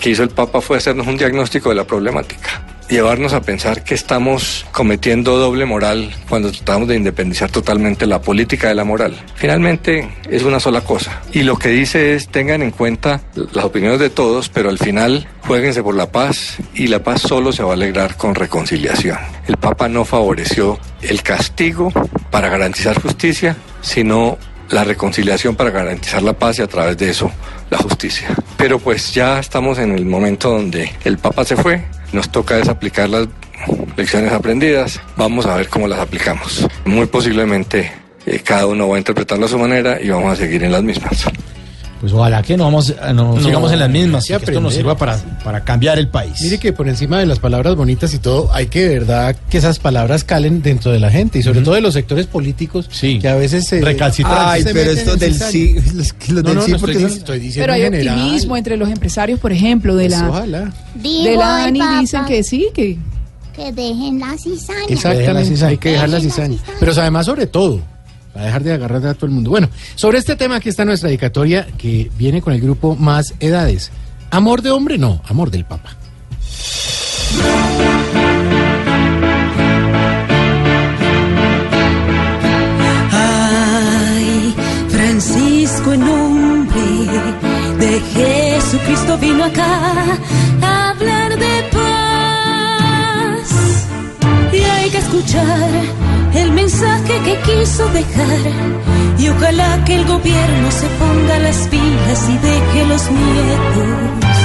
que 0.00 0.10
hizo 0.10 0.22
el 0.22 0.30
Papa 0.30 0.60
fue 0.60 0.78
hacernos 0.78 1.06
un 1.06 1.16
diagnóstico 1.16 1.68
de 1.68 1.76
la 1.76 1.84
problemática, 1.84 2.66
llevarnos 2.92 3.32
a 3.32 3.40
pensar 3.40 3.84
que 3.84 3.94
estamos 3.94 4.66
cometiendo 4.70 5.38
doble 5.38 5.64
moral 5.64 6.14
cuando 6.28 6.52
tratamos 6.52 6.88
de 6.88 6.96
independizar 6.96 7.50
totalmente 7.50 8.06
la 8.06 8.20
política 8.20 8.68
de 8.68 8.74
la 8.74 8.84
moral. 8.84 9.16
Finalmente 9.34 10.10
es 10.28 10.42
una 10.42 10.60
sola 10.60 10.82
cosa 10.82 11.22
y 11.32 11.42
lo 11.42 11.56
que 11.56 11.70
dice 11.70 12.14
es 12.14 12.28
tengan 12.28 12.60
en 12.60 12.70
cuenta 12.70 13.22
las 13.52 13.64
opiniones 13.64 13.98
de 13.98 14.10
todos, 14.10 14.50
pero 14.50 14.68
al 14.68 14.78
final 14.78 15.26
jueguense 15.46 15.82
por 15.82 15.94
la 15.94 16.12
paz 16.12 16.58
y 16.74 16.88
la 16.88 17.02
paz 17.02 17.22
solo 17.22 17.50
se 17.52 17.62
va 17.62 17.70
a 17.70 17.74
alegrar 17.74 18.16
con 18.18 18.34
reconciliación. 18.34 19.18
El 19.46 19.56
Papa 19.56 19.88
no 19.88 20.04
favoreció 20.04 20.78
el 21.00 21.22
castigo 21.22 21.90
para 22.30 22.50
garantizar 22.50 23.00
justicia, 23.00 23.56
sino 23.80 24.36
la 24.70 24.84
reconciliación 24.84 25.56
para 25.56 25.70
garantizar 25.70 26.22
la 26.22 26.32
paz 26.32 26.58
y 26.58 26.62
a 26.62 26.66
través 26.66 26.96
de 26.96 27.10
eso 27.10 27.30
la 27.70 27.78
justicia. 27.78 28.28
Pero 28.56 28.78
pues 28.78 29.12
ya 29.12 29.38
estamos 29.38 29.78
en 29.78 29.92
el 29.92 30.04
momento 30.04 30.50
donde 30.50 30.92
el 31.04 31.18
Papa 31.18 31.44
se 31.44 31.56
fue, 31.56 31.84
nos 32.12 32.30
toca 32.30 32.58
es 32.58 32.68
aplicar 32.68 33.08
las 33.08 33.28
lecciones 33.96 34.32
aprendidas, 34.32 35.00
vamos 35.16 35.46
a 35.46 35.56
ver 35.56 35.68
cómo 35.68 35.88
las 35.88 36.00
aplicamos. 36.00 36.66
Muy 36.84 37.06
posiblemente 37.06 37.92
eh, 38.26 38.40
cada 38.44 38.66
uno 38.66 38.88
va 38.88 38.96
a 38.96 38.98
interpretarlo 38.98 39.46
a 39.46 39.48
su 39.48 39.58
manera 39.58 40.00
y 40.00 40.08
vamos 40.08 40.32
a 40.32 40.36
seguir 40.36 40.62
en 40.64 40.72
las 40.72 40.82
mismas. 40.82 41.24
Pues 42.02 42.12
ojalá 42.12 42.42
que 42.42 42.56
no, 42.56 42.64
vamos, 42.64 42.92
no, 43.14 43.36
No, 43.36 43.40
sigamos 43.40 43.72
en 43.72 43.78
las 43.78 43.88
mismas, 43.88 44.26
que 44.26 44.36
que 44.36 44.44
esto 44.46 44.60
nos 44.60 44.74
sirva 44.74 44.96
para, 44.96 45.16
para 45.44 45.62
cambiar 45.62 45.98
el 46.00 46.08
país. 46.08 46.34
Mire 46.42 46.58
que 46.58 46.72
por 46.72 46.88
encima 46.88 47.20
de 47.20 47.26
las 47.26 47.38
palabras 47.38 47.76
bonitas 47.76 48.12
y 48.12 48.18
todo, 48.18 48.52
hay 48.52 48.66
que 48.66 48.82
de 48.88 48.98
verdad 48.98 49.36
que 49.48 49.58
esas 49.58 49.78
palabras 49.78 50.24
calen 50.24 50.62
dentro 50.62 50.90
de 50.90 50.98
la 50.98 51.10
gente 51.12 51.38
y 51.38 51.44
sobre 51.44 51.60
todo 51.60 51.76
de 51.76 51.80
los 51.80 51.94
sectores 51.94 52.26
políticos 52.26 52.90
que 53.00 53.28
a 53.28 53.36
veces 53.36 53.66
se 53.68 53.80
Recalcitrantes. 53.80 54.44
Ay, 54.44 54.62
se 54.64 54.74
pero 54.74 54.90
esto 54.90 55.14
del 55.16 55.32
cizaña. 55.34 55.50
sí, 55.52 55.74
los, 55.94 56.12
los 56.28 56.42
No, 56.42 56.42
del 56.50 56.54
no, 56.56 56.62
sí, 56.62 56.72
no 56.72 56.78
porque 56.78 56.92
estoy, 56.96 57.08
son- 57.08 57.18
estoy 57.18 57.38
diciendo 57.38 57.62
Pero 57.62 57.72
hay 57.74 57.82
en 57.82 57.92
general. 57.92 58.18
optimismo 58.18 58.56
entre 58.56 58.76
los 58.76 58.88
empresarios, 58.88 59.38
por 59.38 59.52
ejemplo, 59.52 59.94
de 59.94 60.06
Pues 60.08 60.18
la 60.20 60.28
ojalá. 60.28 60.72
de 60.96 61.36
la 61.36 61.64
ANI 61.64 61.80
dicen 62.00 62.24
que 62.24 62.42
sí, 62.42 62.66
que 62.74 62.98
Que 63.54 63.70
dejen 63.72 64.18
la 64.18 64.36
cizaña. 64.36 64.86
Exactamente, 64.88 65.64
hay 65.64 65.78
que 65.78 65.90
dejar 65.92 66.08
la 66.08 66.18
cizaña. 66.20 66.58
Pero 66.80 66.90
además, 66.96 67.26
sobre 67.26 67.46
todo, 67.46 67.80
para 68.32 68.46
dejar 68.46 68.62
de 68.62 68.72
agarrar 68.72 69.06
a 69.06 69.14
todo 69.14 69.26
el 69.26 69.32
mundo. 69.32 69.50
Bueno, 69.50 69.68
sobre 69.94 70.18
este 70.18 70.36
tema 70.36 70.56
aquí 70.56 70.68
está 70.68 70.84
nuestra 70.84 71.08
dedicatoria 71.08 71.66
que 71.78 72.10
viene 72.16 72.42
con 72.42 72.52
el 72.52 72.60
grupo 72.60 72.96
Más 72.96 73.34
Edades. 73.40 73.90
Amor 74.30 74.62
de 74.62 74.70
hombre, 74.70 74.98
no, 74.98 75.20
amor 75.28 75.50
del 75.50 75.64
Papa. 75.64 75.96
Ay, 83.10 84.54
Francisco 84.88 85.92
en 85.92 86.00
nombre 86.00 86.80
de 87.78 88.00
Jesucristo 88.00 89.18
vino 89.18 89.44
acá 89.44 90.18
escuchar 95.12 95.70
el 96.34 96.52
mensaje 96.52 97.20
que 97.24 97.36
quiso 97.42 97.86
dejar. 97.88 98.52
Y 99.18 99.28
ojalá 99.28 99.84
que 99.84 99.94
el 99.96 100.06
gobierno 100.06 100.70
se 100.70 100.86
ponga 101.00 101.38
las 101.38 101.68
pilas 101.68 102.28
y 102.28 102.38
deje 102.38 102.86
los 102.86 103.10
miedos. 103.10 104.36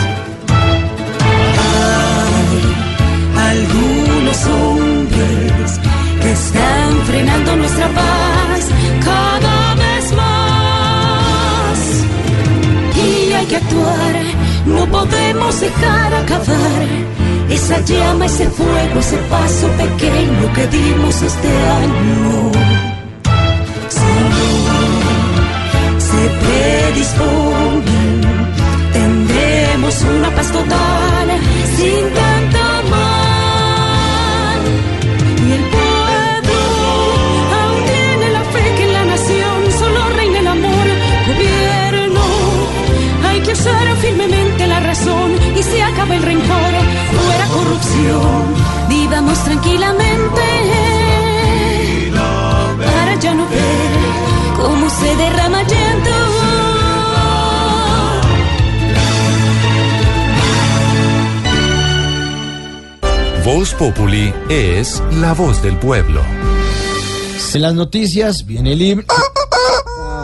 Hay 3.37 3.57
algunos 3.57 4.45
hombres 4.45 5.79
que 6.21 6.31
están 6.31 6.91
frenando 7.07 7.55
nuestra 7.55 7.87
paz 7.87 8.61
cada 9.05 9.75
vez 9.75 10.13
más. 10.21 11.79
Y 13.05 13.31
hay 13.31 13.45
que 13.45 13.55
actuar, 13.55 14.15
no 14.65 14.85
podemos 14.87 15.59
dejar 15.61 16.13
acabar 16.13 17.26
esa 17.49 17.79
llama, 17.81 18.25
ese 18.25 18.49
fuego, 18.49 18.99
ese 18.99 19.17
paso 19.29 19.67
pequeño 19.83 20.53
que 20.53 20.67
dimos 20.67 21.21
este 21.21 21.47
año. 21.47 22.51
No 25.83 25.99
se 25.99 26.23
predisponen, 26.43 28.21
tendremos 28.93 30.01
una 30.01 30.29
paz 30.35 30.51
total 30.51 31.27
sin 31.77 32.03
tanta 32.13 32.65
mal. 32.93 34.61
Y 35.47 35.51
el 35.57 35.63
pueblo 35.75 36.59
aún 37.59 37.79
tiene 37.85 38.27
la 38.37 38.43
fe 38.53 38.63
que 38.77 38.83
en 38.83 38.93
la 38.93 39.05
nación 39.05 39.71
solo 39.79 39.99
reina 40.15 40.39
el 40.39 40.47
amor. 40.47 40.87
Gobierno, 41.27 42.23
hay 43.27 43.39
que 43.41 43.51
usar 43.51 43.87
firmemente 44.01 44.67
la 44.67 44.79
razón 44.79 45.31
y 45.55 45.63
se 45.63 45.81
acaba 45.83 46.15
el 46.15 46.23
rencor, 46.23 46.73
fuera 47.15 47.47
corrupción. 47.47 48.55
Vivamos 48.89 49.43
tranquilamente 49.43 50.41
para 52.85 53.15
ya 53.15 53.33
no 53.33 53.47
ver 53.47 54.57
cómo 54.57 54.89
se 54.89 55.15
derrama 55.15 55.63
llanto. 55.63 56.11
Voz 63.45 63.73
Populi 63.75 64.33
es 64.49 65.01
la 65.21 65.33
voz 65.33 65.61
del 65.63 65.77
pueblo. 65.77 66.21
En 67.53 67.61
las 67.63 67.73
noticias 67.73 68.45
viene 68.45 68.73
el 68.73 68.79
libro. 68.79 69.05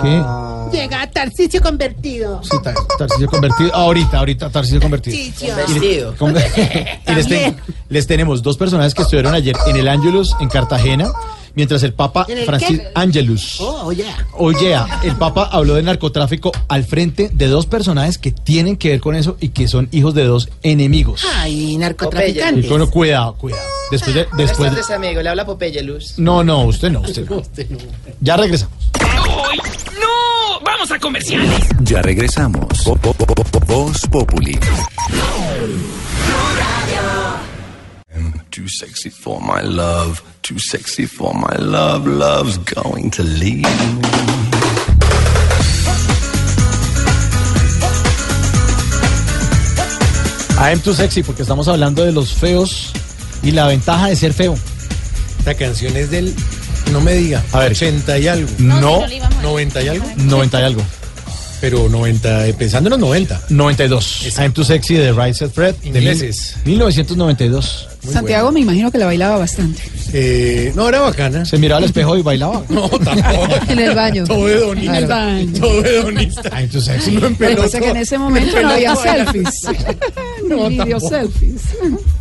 ¿Qué? 0.03 0.23
Llega 0.77 1.09
Tarcicio 1.11 1.61
convertido. 1.61 2.41
Sí, 2.43 2.57
Tar- 2.63 2.75
Tarcisio 2.97 3.27
convertido. 3.27 3.73
Ahorita, 3.75 4.17
ahorita, 4.19 4.49
Tarcisio 4.49 4.81
convertido. 4.81 5.15
Tarcisio. 5.15 5.55
Y 5.67 5.79
le- 6.11 6.17
con- 6.17 6.35
y 7.07 7.13
les, 7.15 7.27
ten- 7.27 7.55
les 7.89 8.07
tenemos 8.07 8.41
dos 8.41 8.57
personajes 8.57 8.93
que 8.93 9.03
estuvieron 9.03 9.33
ayer 9.35 9.55
en 9.67 9.75
el 9.77 9.87
Angelus 9.87 10.35
en 10.39 10.49
Cartagena, 10.49 11.09
mientras 11.53 11.83
el 11.83 11.93
Papa 11.93 12.25
¿En 12.27 12.39
el 12.39 12.45
Francis 12.45 12.79
qué? 12.79 12.87
Angelus. 12.95 13.59
Oh, 13.59 13.83
oye. 13.85 14.05
Oye, 14.33 14.75
el 15.03 15.15
Papa 15.15 15.47
habló 15.51 15.75
de 15.75 15.83
narcotráfico 15.83 16.51
al 16.67 16.83
frente 16.85 17.29
de 17.31 17.47
dos 17.47 17.67
personajes 17.67 18.17
que 18.17 18.31
tienen 18.31 18.75
que 18.77 18.89
ver 18.89 18.99
con 18.99 19.15
eso 19.15 19.37
y 19.39 19.49
que 19.49 19.67
son 19.67 19.89
hijos 19.91 20.15
de 20.15 20.25
dos 20.25 20.49
enemigos. 20.63 21.23
Ay, 21.35 21.73
Y 21.73 21.77
narcotraficantes. 21.77 22.67
bueno, 22.69 22.89
cuidado, 22.89 23.35
cuidado. 23.35 23.61
Después 23.93 24.15
de, 24.15 24.23
Buenas 24.23 24.37
después 24.49 24.69
tardes, 24.71 24.89
amigo. 24.89 25.21
Le 25.21 25.29
habla 25.29 25.45
Popeye 25.45 25.83
Luz. 25.83 26.17
No, 26.17 26.43
no, 26.43 26.63
usted 26.65 26.89
no, 26.89 27.01
usted 27.01 27.29
no. 27.29 27.43
Ya 28.21 28.35
regresamos. 28.35 28.75
¡No! 28.99 30.59
¡Vamos 30.65 30.89
a 30.89 30.97
comerciales! 30.97 31.69
Ya 31.81 32.01
regresamos. 32.01 32.65
Voz 33.67 34.01
Populi. 34.09 34.59
Too 38.49 38.67
sexy 38.67 39.11
for 39.11 39.39
my 39.39 39.61
love, 39.61 40.21
too 40.41 40.57
sexy 40.57 41.05
for 41.05 41.33
my 41.35 41.55
love, 41.57 42.07
love's 42.07 42.57
going 42.57 43.11
to 43.11 43.23
leave 43.23 43.61
me. 43.61 44.01
I'm 50.57 50.79
too 50.81 50.93
sexy 50.93 51.21
porque 51.23 51.43
estamos 51.43 51.67
hablando 51.67 52.03
de 52.03 52.11
los 52.11 52.33
feos 52.33 52.91
y 53.43 53.51
la 53.51 53.67
ventaja 53.67 54.07
de 54.07 54.15
ser 54.15 54.33
feo. 54.33 54.57
Esta 55.39 55.53
canción 55.55 55.95
es 55.97 56.09
del, 56.09 56.33
no 56.91 57.01
me 57.01 57.13
diga, 57.15 57.43
A 57.51 57.59
ver. 57.59 57.71
80 57.73 58.17
y 58.19 58.27
algo. 58.27 58.49
No, 58.59 59.03
90 59.41 59.81
y 59.83 59.87
algo. 59.89 60.05
90 60.17 60.61
y 60.61 60.63
algo. 60.63 60.81
Pero 61.61 61.87
90, 61.89 62.47
empezando 62.47 62.87
en 62.87 62.91
los 62.91 62.99
90. 62.99 63.41
92. 63.49 64.37
I'm 64.37 64.51
too 64.53 64.63
sexy 64.65 64.95
de 64.95 65.11
Right 65.13 65.33
Said 65.33 65.51
Fred. 65.51 65.75
De 65.75 65.91
mil- 66.01 66.35
1992. 66.65 67.87
Santiago 68.11 68.51
me 68.51 68.59
imagino 68.61 68.91
que 68.91 68.97
la 68.97 69.05
bailaba 69.05 69.37
bastante. 69.37 69.81
Eh, 70.15 70.71
no, 70.75 70.87
era 70.89 70.99
bacana. 71.01 71.43
Se 71.45 71.57
miraba 71.57 71.79
al 71.79 71.85
espejo 71.85 72.15
y 72.17 72.21
bailaba. 72.21 72.63
No, 72.69 72.87
tampoco. 72.89 73.47
En 73.69 73.79
el 73.79 73.95
baño. 73.95 74.25
Todo 74.25 74.47
hedonista. 74.47 74.91
En 74.97 75.03
el 75.03 75.07
baño. 75.09 75.51
Todo 75.59 75.85
hedonista. 75.85 76.49
I'm 76.59 76.69
too 76.69 76.81
sexy. 76.81 77.17
Uno 77.17 77.27
en 77.27 77.33
Lo 77.55 77.69
que 77.69 77.79
que 77.79 77.89
en 77.89 77.97
ese 77.97 78.17
momento 78.17 78.61
no 78.61 78.69
había 78.69 78.95
selfies. 78.95 79.61
No, 80.47 80.69
video 80.69 80.99
selfies. 80.99 81.61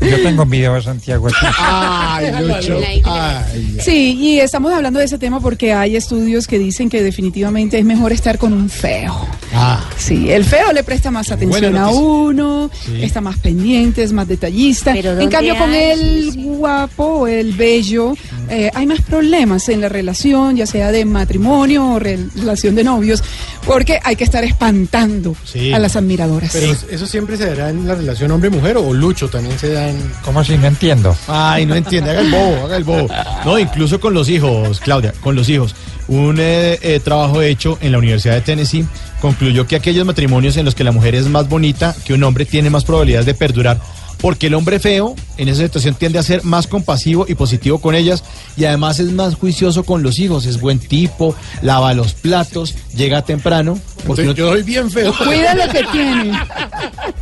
Yo 0.01 0.23
tengo 0.23 0.47
video 0.47 0.75
de 0.75 0.83
Santiago. 0.83 1.29
Ay, 1.59 2.27
Lucho. 2.43 2.79
Ay. 3.05 3.77
Sí, 3.81 4.17
y 4.21 4.41
estamos 4.41 4.73
hablando 4.73 4.99
de 4.99 5.05
ese 5.07 5.19
tema 5.19 5.41
porque 5.41 5.73
hay 5.73 5.97
estudios 5.97 6.47
que 6.47 6.59
dicen 6.59 6.89
que 6.89 7.03
definitivamente 7.03 7.79
es 7.79 7.85
mejor 7.85 8.13
estar 8.13 8.39
con 8.39 8.53
un 8.53 8.71
feo. 8.71 9.27
Ah, 9.55 9.85
Sí, 9.99 10.31
el 10.31 10.45
feo 10.45 10.73
le 10.73 10.83
presta 10.83 11.11
más 11.11 11.31
atención 11.31 11.77
a 11.77 11.89
uno, 11.89 12.71
Sí. 12.85 13.03
está 13.03 13.21
más 13.21 13.39
pendiente, 13.39 14.03
es 14.03 14.13
más 14.13 14.27
detallista. 14.27 14.93
Pero 14.93 15.11
En 15.11 15.19
¿dónde 15.19 15.33
cambio, 15.35 15.57
con 15.57 15.72
el 15.73 16.33
guapo, 16.43 17.27
el 17.27 17.53
bello, 17.53 18.15
eh, 18.49 18.71
hay 18.75 18.87
más 18.87 19.01
problemas 19.01 19.69
en 19.69 19.81
la 19.81 19.89
relación, 19.89 20.57
ya 20.57 20.67
sea 20.67 20.93
de 20.93 21.05
matrimonio 21.05 21.93
o 21.95 21.99
re- 21.99 22.19
relación 22.37 22.75
de 22.75 22.85
novios, 22.85 23.23
porque 23.67 23.99
hay 24.03 24.17
que 24.17 24.25
estar 24.25 24.45
espantando 24.45 25.35
Sí. 25.45 25.73
a 25.73 25.79
las 25.79 25.97
admiradoras. 25.97 26.51
Pero 26.53 26.73
eso 26.91 27.07
siempre 27.07 27.37
se 27.37 27.47
dará 27.47 27.71
en 27.71 27.87
la 27.87 27.95
relación 27.95 28.31
hombre-mujer 28.31 28.77
o 28.77 28.93
Lucho 28.93 29.29
también 29.29 29.59
se 29.59 29.71
dan. 29.71 29.95
¿Cómo 30.25 30.43
si 30.45 30.57
no 30.59 30.67
entiendo? 30.67 31.17
Ay, 31.29 31.67
no 31.67 31.75
entiende, 31.75 32.11
haga 32.11 32.21
el 32.21 32.31
bobo, 32.31 32.65
haga 32.67 32.77
el 32.77 32.85
bobo. 32.85 33.09
No, 33.45 33.59
incluso 33.59 34.01
con 34.01 34.15
los 34.15 34.29
hijos, 34.29 34.81
Claudia, 34.81 35.13
con 35.21 35.35
los 35.35 35.49
hijos. 35.49 35.75
Un 36.09 36.37
eh, 36.41 36.79
eh, 36.83 37.01
trabajo 37.03 37.43
hecho 37.43 37.79
en 37.81 37.93
la 37.93 37.99
Universidad 37.99 38.35
de 38.35 38.41
Tennessee 38.41 38.85
concluyó 39.21 39.69
que 39.69 39.77
aquellos 39.77 40.05
matrimonios 40.05 40.57
en 40.57 40.65
los 40.65 40.75
que 40.75 40.83
la 40.83 40.91
mujer 40.91 41.15
es 41.15 41.27
más 41.29 41.49
bonita 41.49 41.95
que 42.05 42.13
un 42.13 42.25
hombre 42.25 42.45
tiene 42.45 42.71
más 42.71 42.85
probabilidades 42.85 43.25
de 43.27 43.35
perdurar. 43.35 43.79
Porque 44.23 44.47
el 44.47 44.55
hombre 44.55 44.81
feo 44.81 45.15
en 45.37 45.49
esa 45.49 45.65
situación 45.65 45.97
tiende 45.97 46.19
a 46.19 46.23
ser 46.23 46.45
más 46.45 46.67
compasivo 46.67 47.27
y 47.29 47.35
positivo 47.35 47.79
con 47.79 47.95
ellas 47.95 48.25
y 48.57 48.65
además 48.65 49.01
es 49.01 49.13
más 49.13 49.35
juicioso 49.35 49.83
con 49.83 50.03
los 50.03 50.19
hijos, 50.19 50.47
es 50.47 50.61
buen 50.61 50.79
tipo, 50.79 51.35
lava 51.61 51.93
los 51.93 52.15
platos, 52.15 52.75
llega 52.97 53.23
temprano. 53.23 53.79
Porque 54.07 54.35
yo 54.35 54.49
soy 54.51 54.63
bien 54.63 54.91
feo. 54.91 55.15
Cuida 55.17 55.55
lo 55.55 55.73
que 55.73 55.85
tiene. 55.93 56.39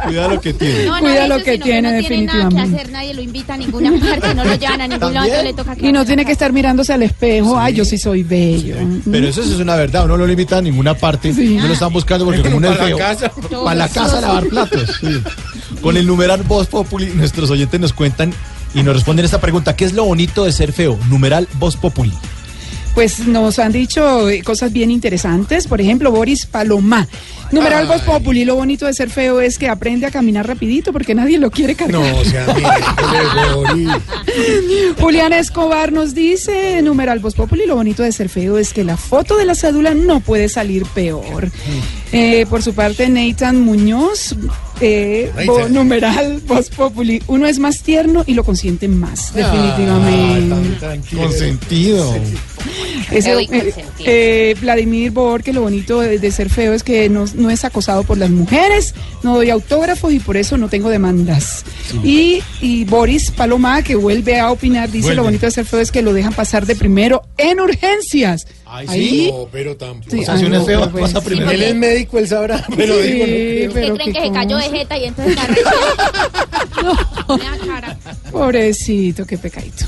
cuida 0.05 0.29
lo 0.29 0.41
que 0.41 0.53
tiene. 0.55 0.85
No, 0.87 0.95
no 0.95 1.01
Cuida 1.01 1.27
lo 1.29 1.39
que 1.43 1.59
tiene, 1.59 1.93
no 1.93 1.99
tiene 2.09 2.27
nada 2.27 2.39
que 2.39 2.45
definitivamente. 2.49 2.77
hacer, 2.77 2.91
nadie 2.93 3.15
lo 3.15 3.23
invita 3.23 3.55
a 3.55 3.57
ninguna 3.57 3.91
parte, 4.01 4.35
no 4.35 4.45
lo 4.45 4.55
llevan 4.55 4.81
a 4.81 4.89
ningún 4.89 5.15
lado, 5.15 5.43
le 5.43 5.53
toca 5.53 5.77
Y 5.81 5.93
no 5.93 6.05
tiene 6.05 6.25
que 6.25 6.33
estar 6.33 6.53
mirándose 6.53 6.93
al 6.93 7.03
espejo, 7.03 7.59
ay, 7.59 7.75
yo 7.75 7.85
sí 7.85 7.99
soy 7.99 8.23
bello. 8.23 8.77
Pero 9.11 9.29
eso 9.29 9.43
sí 9.43 9.53
es 9.53 9.59
una 9.61 9.77
verdad, 9.77 10.05
uno 10.05 10.17
no 10.17 10.27
lo 10.27 10.33
invita 10.33 10.59
a 10.59 10.63
ninguna 10.63 10.95
parte, 10.95 11.33
no 11.33 11.67
lo 11.67 11.73
están 11.73 11.93
buscando 11.93 12.25
porque 12.25 12.43
como 12.43 12.57
uno 12.57 12.69
es 12.71 12.77
Para 12.79 12.89
la 12.91 12.97
feo. 12.97 12.99
casa. 12.99 13.33
Para 13.65 13.75
la 13.75 13.89
casa 13.89 14.19
a 14.19 14.21
lavar 14.23 14.47
platos. 14.47 14.99
sí. 15.01 15.23
Con 15.83 15.97
el 15.97 16.07
numeral 16.07 16.43
Voz 16.43 16.67
Populi, 16.67 17.07
nuestros 17.15 17.51
oyentes 17.51 17.81
nos 17.81 17.93
cuentan 17.93 18.35
y 18.75 18.83
nos 18.83 18.95
responden 18.95 19.25
esta 19.25 19.41
pregunta: 19.41 19.77
¿Qué 19.77 19.85
es 19.85 19.93
lo 19.95 20.05
bonito 20.05 20.45
de 20.45 20.53
ser 20.53 20.73
feo? 20.73 20.99
Numeral 21.09 21.49
Voz 21.55 21.77
Populi. 21.77 22.13
Pues 22.95 23.27
nos 23.27 23.59
han 23.59 23.73
dicho 23.73 24.29
eh, 24.29 24.43
cosas 24.43 24.73
bien 24.73 24.91
interesantes. 24.91 25.67
Por 25.67 25.81
ejemplo, 25.81 26.11
Boris 26.11 26.47
Palomá. 26.47 27.07
Numeral 27.53 27.87
Voz 27.87 28.03
Populi, 28.03 28.45
lo 28.45 28.55
bonito 28.55 28.87
de 28.87 28.95
ser 28.95 29.11
feo 29.11 29.41
es 29.41 29.59
que 29.59 29.69
aprende 29.69 30.07
a 30.07 30.13
caminar 30.13 30.47
rapidito 30.47 30.93
porque 30.93 31.17
nadie 31.17 31.37
lo 31.37 31.51
quiere 31.51 31.75
cargar. 31.75 32.01
No, 32.01 32.19
o 32.19 32.25
sea. 32.25 32.47
Julián 35.01 35.33
Escobar 35.33 35.93
nos 35.93 36.15
dice, 36.15 36.81
numeral 36.83 37.19
Voz 37.19 37.35
Populi, 37.35 37.67
lo 37.67 37.75
bonito 37.75 38.05
de 38.05 38.13
ser 38.13 38.29
feo 38.29 38.57
es 38.57 38.73
que 38.73 38.85
la 38.85 38.97
foto 38.97 39.37
de 39.37 39.47
la 39.47 39.57
cédula 39.57 39.95
no 39.95 40.21
puede 40.21 40.49
salir 40.49 40.85
peor. 40.95 41.51
Eh, 42.13 42.47
por 42.49 42.63
su 42.63 42.73
parte, 42.73 43.09
Nathan 43.09 43.61
Muñoz, 43.61 44.37
eh, 44.81 45.31
bo- 45.47 45.69
numeral 45.69 46.41
Voz 46.47 46.71
Populi, 46.71 47.23
uno 47.27 47.47
es 47.47 47.59
más 47.59 47.83
tierno 47.83 48.25
y 48.27 48.35
lo 48.35 48.45
consiente 48.45 48.89
más, 48.89 49.33
definitivamente. 49.35 51.01
Consentido. 51.17 52.15
Eso, 53.11 53.31
Muy 53.35 53.45
eh, 53.45 53.49
consentido. 53.49 53.85
eh, 54.07 54.55
Vladimir 54.61 55.11
Bor, 55.11 55.43
que 55.43 55.53
lo 55.53 55.63
bonito 55.63 56.01
de, 56.01 56.19
de 56.19 56.31
ser 56.31 56.49
feo 56.51 56.73
es 56.75 56.83
que 56.83 57.09
no, 57.09 57.25
no 57.35 57.51
es 57.51 57.65
acosado 57.65 58.05
por 58.05 58.19
las 58.19 58.31
mujeres, 58.31 58.95
no 59.23 59.35
doy 59.35 59.51
autógrafos 59.51 60.13
y 60.13 60.21
por 60.21 60.37
eso 60.37 60.57
no 60.57 60.69
tengo 60.69 60.89
demandas. 60.91 61.65
Y, 62.05 62.41
y 62.61 62.85
Boris 62.85 63.31
Paloma, 63.33 63.83
que 63.83 63.97
vuelve 63.97 64.39
a 64.39 64.51
opinar, 64.53 64.91
dice 64.91 65.07
Vuelve. 65.07 65.17
lo 65.17 65.23
bonito 65.25 65.47
de 65.47 65.53
ser 65.53 65.65
feo 65.65 65.81
es 65.81 65.91
que 65.91 66.03
lo 66.03 66.13
dejan 66.13 66.33
pasar 66.35 66.67
de 66.67 66.77
primero 66.77 67.23
en 67.37 67.61
urgencias. 67.61 68.47
Ay, 68.73 68.87
Ahí- 68.89 69.09
sí. 69.09 69.31
No, 69.33 69.49
pero 69.51 69.77
tampoco. 69.77 70.11
Sí, 70.13 70.21
O 70.21 70.25
sea, 70.25 70.37
si 70.37 70.43
ay, 70.43 70.47
uno 70.47 70.55
es 70.57 70.61
no, 70.61 70.67
feo, 70.67 70.91
pues, 70.91 71.03
pasa 71.13 71.21
sí, 71.21 71.27
primero. 71.27 71.51
Él 71.51 71.63
es 71.63 71.75
médico, 71.75 72.19
él 72.19 72.29
sabrá, 72.29 72.65
pero 72.77 72.95
Sí, 73.03 73.03
digo, 73.03 73.27
no 73.69 73.75
pero 73.75 73.95
creen 73.97 74.13
que 74.13 74.21
se 74.23 74.33
cayó 74.33 74.57
de 74.59 74.63
jeta 74.71 74.99
y 74.99 75.05
entonces 75.07 75.37
está 75.37 75.49
Pobrecito, 78.31 79.27
qué 79.27 79.39
pecadito. 79.39 79.85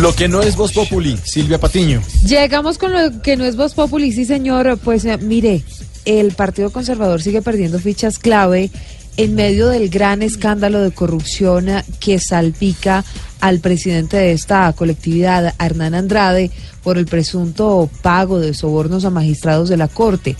Lo 0.00 0.12
que 0.12 0.28
no 0.28 0.42
es 0.42 0.56
Voz 0.56 0.72
Populi, 0.72 1.16
Silvia 1.22 1.58
Patiño. 1.58 2.02
Llegamos 2.26 2.78
con 2.78 2.92
lo 2.92 3.22
que 3.22 3.36
no 3.36 3.44
es 3.44 3.54
Voz 3.54 3.74
Populi, 3.74 4.10
sí 4.10 4.24
señor. 4.24 4.76
Pues 4.82 5.04
eh, 5.04 5.18
mire, 5.18 5.62
el 6.04 6.32
Partido 6.32 6.70
Conservador 6.70 7.22
sigue 7.22 7.42
perdiendo 7.42 7.78
fichas 7.78 8.18
clave 8.18 8.70
en 9.16 9.34
medio 9.36 9.68
del 9.68 9.90
gran 9.90 10.22
escándalo 10.22 10.80
de 10.80 10.90
corrupción 10.90 11.68
eh, 11.68 11.84
que 12.00 12.18
salpica 12.18 13.04
al 13.40 13.60
presidente 13.60 14.16
de 14.16 14.32
esta 14.32 14.72
colectividad, 14.72 15.54
Hernán 15.60 15.94
Andrade, 15.94 16.50
por 16.82 16.98
el 16.98 17.06
presunto 17.06 17.88
pago 18.02 18.40
de 18.40 18.52
sobornos 18.52 19.04
a 19.04 19.10
magistrados 19.10 19.68
de 19.68 19.76
la 19.76 19.86
Corte. 19.86 20.36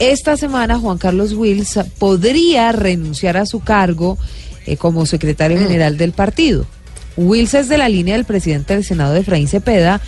Esta 0.00 0.36
semana 0.36 0.78
Juan 0.78 0.98
Carlos 0.98 1.32
Wills 1.32 1.78
podría 1.98 2.72
renunciar 2.72 3.36
a 3.36 3.46
su 3.46 3.60
cargo 3.60 4.18
eh, 4.66 4.76
como 4.76 5.06
secretario 5.06 5.58
general 5.58 5.96
del 5.96 6.12
partido. 6.12 6.66
Wills 7.16 7.54
es 7.54 7.68
de 7.68 7.78
la 7.78 7.88
línea 7.88 8.14
del 8.14 8.24
presidente 8.24 8.74
del 8.74 8.84
Senado, 8.84 9.14
Efraín 9.16 9.48
Cepeda, 9.48 10.00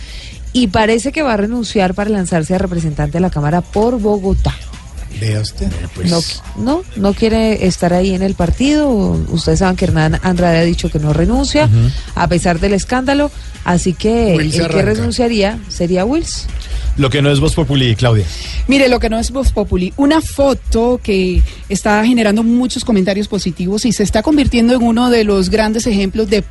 y 0.53 0.67
parece 0.67 1.11
que 1.11 1.21
va 1.21 1.33
a 1.33 1.37
renunciar 1.37 1.93
para 1.93 2.09
lanzarse 2.09 2.55
a 2.55 2.57
representante 2.57 3.13
de 3.13 3.21
la 3.21 3.29
Cámara 3.29 3.61
por 3.61 3.99
Bogotá. 3.99 4.55
Vea 5.19 5.41
usted. 5.41 5.71
Pues, 5.95 6.09
No, 6.09 6.21
no, 6.57 6.83
no 6.95 7.13
quiere 7.13 7.65
estar 7.65 7.93
ahí 7.93 8.13
en 8.13 8.21
el 8.21 8.35
partido. 8.35 8.89
Ustedes 9.29 9.59
saben 9.59 9.75
que 9.75 9.85
Hernán 9.85 10.19
Andrade 10.21 10.59
ha 10.59 10.63
dicho 10.63 10.89
que 10.89 10.99
no 10.99 11.13
renuncia, 11.13 11.69
a 12.15 12.27
pesar 12.27 12.59
del 12.59 12.73
escándalo. 12.73 13.31
Así 13.65 13.93
que 13.93 14.35
Wills 14.37 14.55
el 14.55 14.67
que 14.69 14.81
renunciaría 14.81 15.59
sería 15.67 16.05
Wills. 16.05 16.47
Lo 16.97 17.09
que 17.09 17.21
no 17.21 17.31
es 17.31 17.39
Voz 17.39 17.55
Populi, 17.55 17.95
Claudia. 17.95 18.25
Mire, 18.67 18.87
lo 18.89 18.99
que 18.99 19.09
no 19.09 19.19
es 19.19 19.31
Voz 19.31 19.51
Populi, 19.51 19.93
una 19.97 20.21
foto 20.21 20.99
que 21.01 21.41
está 21.69 22.05
generando 22.05 22.43
muchos 22.43 22.83
comentarios 22.83 23.27
positivos 23.27 23.85
y 23.85 23.91
se 23.91 24.03
está 24.03 24.21
convirtiendo 24.21 24.73
en 24.73 24.83
uno 24.83 25.09
de 25.09 25.23
los 25.23 25.49
grandes 25.49 25.87
ejemplos 25.87 26.29
de 26.29 26.43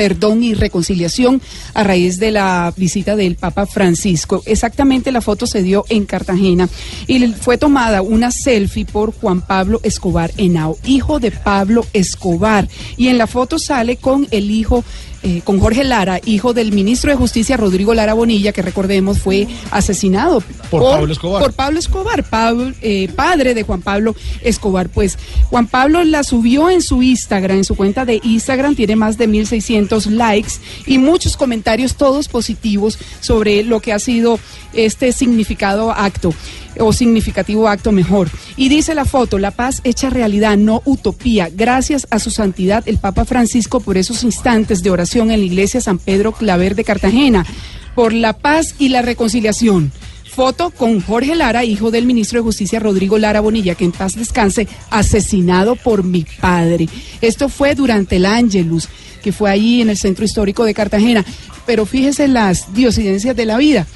perdón 0.00 0.42
y 0.42 0.54
reconciliación 0.54 1.42
a 1.74 1.84
raíz 1.84 2.18
de 2.18 2.30
la 2.30 2.72
visita 2.74 3.16
del 3.16 3.36
Papa 3.36 3.66
Francisco. 3.66 4.42
Exactamente 4.46 5.12
la 5.12 5.20
foto 5.20 5.46
se 5.46 5.62
dio 5.62 5.84
en 5.90 6.06
Cartagena 6.06 6.70
y 7.06 7.26
fue 7.34 7.58
tomada 7.58 8.00
una 8.00 8.30
selfie 8.30 8.86
por 8.86 9.12
Juan 9.12 9.42
Pablo 9.42 9.78
Escobar 9.82 10.30
Henao, 10.38 10.78
hijo 10.86 11.20
de 11.20 11.30
Pablo 11.30 11.84
Escobar. 11.92 12.66
Y 12.96 13.08
en 13.08 13.18
la 13.18 13.26
foto 13.26 13.58
sale 13.58 13.98
con 13.98 14.26
el 14.30 14.50
hijo 14.50 14.84
eh, 15.22 15.42
con 15.44 15.60
Jorge 15.60 15.84
Lara, 15.84 16.18
hijo 16.24 16.54
del 16.54 16.72
ministro 16.72 17.10
de 17.10 17.16
Justicia 17.16 17.56
Rodrigo 17.58 17.92
Lara 17.92 18.14
Bonilla, 18.14 18.52
que 18.52 18.62
recordemos 18.62 19.18
fue 19.18 19.46
asesinado 19.70 20.42
Por 20.70 20.82
Pablo 20.82 21.12
Escobar. 21.12 21.42
por 21.42 21.52
Pablo 21.52 21.78
Escobar, 21.78 22.24
Pablo, 22.24 22.72
eh, 22.80 23.08
padre 23.14 23.52
de 23.54 23.62
Juan 23.62 23.82
Pablo 23.82 24.14
Escobar. 24.42 24.88
Pues 24.88 25.18
Juan 25.50 25.66
Pablo 25.66 26.04
la 26.04 26.24
subió 26.24 26.70
en 26.70 26.80
su 26.80 27.02
Instagram, 27.02 27.58
en 27.58 27.64
su 27.64 27.76
cuenta 27.76 28.06
de 28.06 28.18
Instagram, 28.22 28.74
tiene 28.74 28.96
más 28.96 29.18
de 29.18 29.28
1.600 29.28 30.06
likes 30.06 30.52
y 30.86 30.96
muchos 30.96 31.36
comentarios, 31.36 31.96
todos 31.96 32.28
positivos, 32.28 32.98
sobre 33.20 33.62
lo 33.62 33.80
que 33.80 33.92
ha 33.92 33.98
sido 33.98 34.38
este 34.72 35.12
significado 35.12 35.90
acto 35.90 36.32
o 36.78 36.92
significativo 36.92 37.68
acto 37.68 37.92
mejor. 37.92 38.28
Y 38.56 38.68
dice 38.68 38.94
la 38.94 39.04
foto, 39.04 39.38
la 39.38 39.50
paz 39.50 39.80
hecha 39.84 40.10
realidad, 40.10 40.56
no 40.56 40.82
utopía. 40.84 41.48
Gracias 41.52 42.06
a 42.10 42.18
su 42.18 42.30
santidad 42.30 42.82
el 42.86 42.98
Papa 42.98 43.24
Francisco 43.24 43.80
por 43.80 43.96
esos 43.96 44.22
instantes 44.24 44.82
de 44.82 44.90
oración 44.90 45.30
en 45.30 45.40
la 45.40 45.46
iglesia 45.46 45.80
San 45.80 45.98
Pedro 45.98 46.32
Claver 46.32 46.74
de 46.74 46.84
Cartagena, 46.84 47.46
por 47.94 48.12
la 48.12 48.34
paz 48.34 48.74
y 48.78 48.88
la 48.88 49.02
reconciliación. 49.02 49.92
Foto 50.30 50.70
con 50.70 51.00
Jorge 51.00 51.34
Lara, 51.34 51.64
hijo 51.64 51.90
del 51.90 52.06
ministro 52.06 52.38
de 52.38 52.44
Justicia 52.44 52.78
Rodrigo 52.78 53.18
Lara 53.18 53.40
Bonilla, 53.40 53.74
que 53.74 53.84
en 53.84 53.92
paz 53.92 54.14
descanse, 54.14 54.68
asesinado 54.88 55.74
por 55.74 56.04
mi 56.04 56.24
padre. 56.40 56.88
Esto 57.20 57.48
fue 57.48 57.74
durante 57.74 58.16
el 58.16 58.26
Ángelus, 58.26 58.88
que 59.22 59.32
fue 59.32 59.50
allí 59.50 59.82
en 59.82 59.90
el 59.90 59.98
centro 59.98 60.24
histórico 60.24 60.64
de 60.64 60.72
Cartagena. 60.72 61.24
Pero 61.66 61.84
fíjese 61.84 62.28
las 62.28 62.72
diosidencias 62.72 63.34
de 63.34 63.44
la 63.44 63.58
vida. 63.58 63.86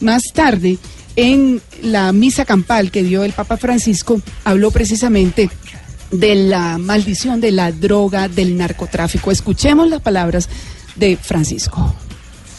Más 0.00 0.24
tarde, 0.34 0.78
en 1.16 1.60
la 1.82 2.12
misa 2.12 2.44
campal 2.44 2.90
que 2.90 3.02
dio 3.02 3.24
el 3.24 3.32
Papa 3.32 3.56
Francisco, 3.56 4.20
habló 4.44 4.70
precisamente 4.70 5.50
de 6.10 6.34
la 6.34 6.78
maldición 6.78 7.40
de 7.40 7.52
la 7.52 7.72
droga, 7.72 8.28
del 8.28 8.56
narcotráfico. 8.56 9.30
Escuchemos 9.30 9.88
las 9.88 10.00
palabras 10.00 10.48
de 10.96 11.16
Francisco. 11.16 11.94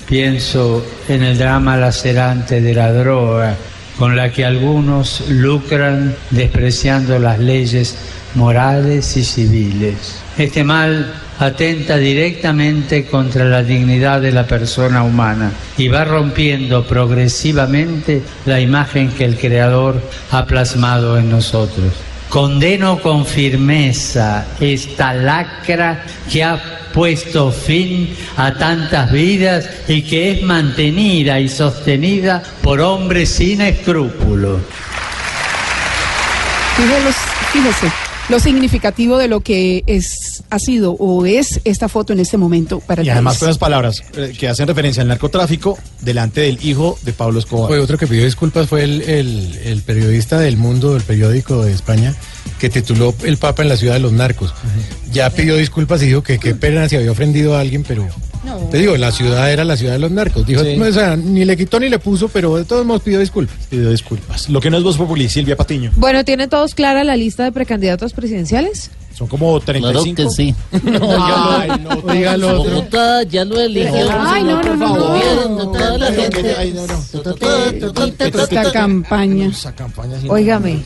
Pienso 0.08 0.86
en 1.08 1.24
el 1.24 1.38
drama 1.38 1.78
lacerante 1.78 2.62
de 2.62 2.74
la 2.74 2.92
droga, 2.92 3.56
con 3.98 4.16
la 4.16 4.32
que 4.32 4.46
algunos 4.46 5.24
lucran 5.30 6.16
despreciando 6.32 7.18
las 7.18 7.40
leyes 7.40 7.96
morales 8.36 9.18
y 9.18 9.24
civiles. 9.24 10.25
Este 10.38 10.66
mal 10.66 11.14
atenta 11.40 11.96
directamente 11.96 13.06
contra 13.06 13.46
la 13.46 13.64
dignidad 13.64 14.20
de 14.20 14.34
la 14.34 14.46
persona 14.46 15.04
humana 15.04 15.52
y 15.78 15.88
va 15.88 16.04
rompiendo 16.04 16.86
progresivamente 16.86 18.22
la 18.46 18.60
imagen 18.60 19.12
que 19.12 19.24
el 19.24 19.38
Creador 19.38 20.02
ha 20.32 20.46
plasmado 20.46 21.18
en 21.18 21.30
nosotros. 21.30 21.94
Condeno 22.28 23.00
con 23.00 23.26
firmeza 23.26 24.46
esta 24.60 25.14
lacra 25.14 26.04
que 26.30 26.44
ha 26.44 26.62
puesto 26.94 27.50
fin 27.52 28.14
a 28.36 28.54
tantas 28.54 29.12
vidas 29.12 29.70
y 29.88 30.02
que 30.02 30.32
es 30.32 30.44
mantenida 30.44 31.40
y 31.40 31.48
sostenida 31.48 32.44
por 32.62 32.82
hombres 32.82 33.30
sin 33.30 33.62
escrúpulos. 33.62 34.60
Fíjese, 36.76 37.14
fíjese 37.54 38.05
lo 38.30 38.40
significativo 38.40 39.18
de 39.18 39.28
lo 39.28 39.42
que 39.42 39.84
es 39.86 40.44
ha 40.50 40.58
sido 40.60 40.94
o 40.94 41.26
es 41.26 41.60
esta 41.64 41.88
foto 41.90 42.12
en 42.14 42.20
este 42.20 42.38
momento 42.38 42.80
para 42.80 43.02
el 43.02 43.08
Y 43.08 43.12
además 43.12 43.34
país. 43.34 43.40
con 43.40 43.48
las 43.50 43.58
palabras 43.58 44.04
eh, 44.18 44.34
que 44.38 44.48
hacen 44.48 44.68
referencia 44.68 45.02
al 45.04 45.08
narcotráfico 45.10 45.78
delante 46.02 46.42
del 46.42 46.58
hijo 46.66 46.98
de 47.04 47.14
Pablo 47.14 47.40
Escobar. 47.40 47.68
Fue 47.68 47.80
otro 47.80 47.98
que 47.98 48.08
pidió 48.08 48.26
disculpas 48.26 48.68
fue 48.68 48.84
el, 48.84 49.02
el- 49.04 49.60
el 49.64 49.82
periodista 49.84 50.40
del 50.40 50.58
Mundo, 50.58 50.94
del 50.94 51.04
periódico 51.04 51.64
de 51.64 51.72
España, 51.74 52.16
que 52.60 52.70
tituló 52.70 53.14
El 53.24 53.38
Papa 53.38 53.62
en 53.64 53.70
la 53.70 53.78
ciudad 53.78 53.94
de 53.94 54.00
los 54.00 54.12
narcos. 54.12 54.54
Ya 55.12 55.30
pidió 55.30 55.56
disculpas 55.56 56.02
y 56.02 56.08
dijo 56.08 56.24
que 56.24 56.40
qué 56.40 56.56
pena 56.56 56.90
si 56.90 56.96
había 56.96 57.12
ofendido 57.12 57.56
a 57.56 57.60
alguien, 57.60 57.84
pero 57.88 58.08
te 58.72 58.78
digo, 58.78 58.96
la 58.98 59.12
ciudad 59.12 59.52
era 59.52 59.64
la 59.64 59.78
ciudad 59.78 59.94
de 59.94 60.00
los 60.00 60.12
narcos. 60.12 60.46
Dijo, 60.46 60.64
Sí. 60.64 60.76
no, 60.78 60.86
o 60.86 60.92
sea, 60.92 61.16
ni 61.16 61.46
le 61.46 61.56
quitó 61.58 61.80
ni 61.80 61.90
le 61.90 62.00
puso, 62.00 62.28
pero 62.30 62.56
de 62.58 62.66
todos 62.66 62.86
modos 62.86 63.02
pidió 63.04 63.20
disculpas. 63.20 63.56
Pidió 63.70 63.90
disculpas. 63.90 64.50
Lo 64.50 64.60
que 64.62 64.70
no 64.70 64.78
es 64.78 64.84
Voz 64.84 64.98
Populi, 64.98 65.30
Silvia 65.30 65.56
Patiño. 65.56 65.92
Bueno, 65.96 66.24
¿tienen 66.26 66.50
todos 66.50 66.76
clara 66.76 67.04
la 67.04 67.16
lista 67.16 67.44
de 67.44 67.52
precandidatos 67.52 68.14
presidenciales? 68.14 68.92
Son 69.18 69.28
como 69.28 69.58
35. 69.62 70.16
Claro 70.16 70.30
que 70.30 70.36
sí. 70.36 70.56
Ay, 71.10 71.72
no, 71.82 72.14
dígalo. 72.14 72.58
Bogotá 72.58 73.24
ya 73.24 73.46
lo 73.46 73.62
eligió. 73.62 74.08
Ay, 74.12 74.44
no, 74.44 74.62
no, 74.62 74.76
no, 74.76 74.88
no. 74.98 75.08
Gobierno, 75.08 75.72
toda 75.72 75.98
la 75.98 76.12
gente. 76.12 76.56
Ay, 76.58 76.74
no, 76.74 76.86
no. 76.86 77.02
Esta 78.42 78.72
campaña. 78.74 79.50
Óigame, 80.28 80.80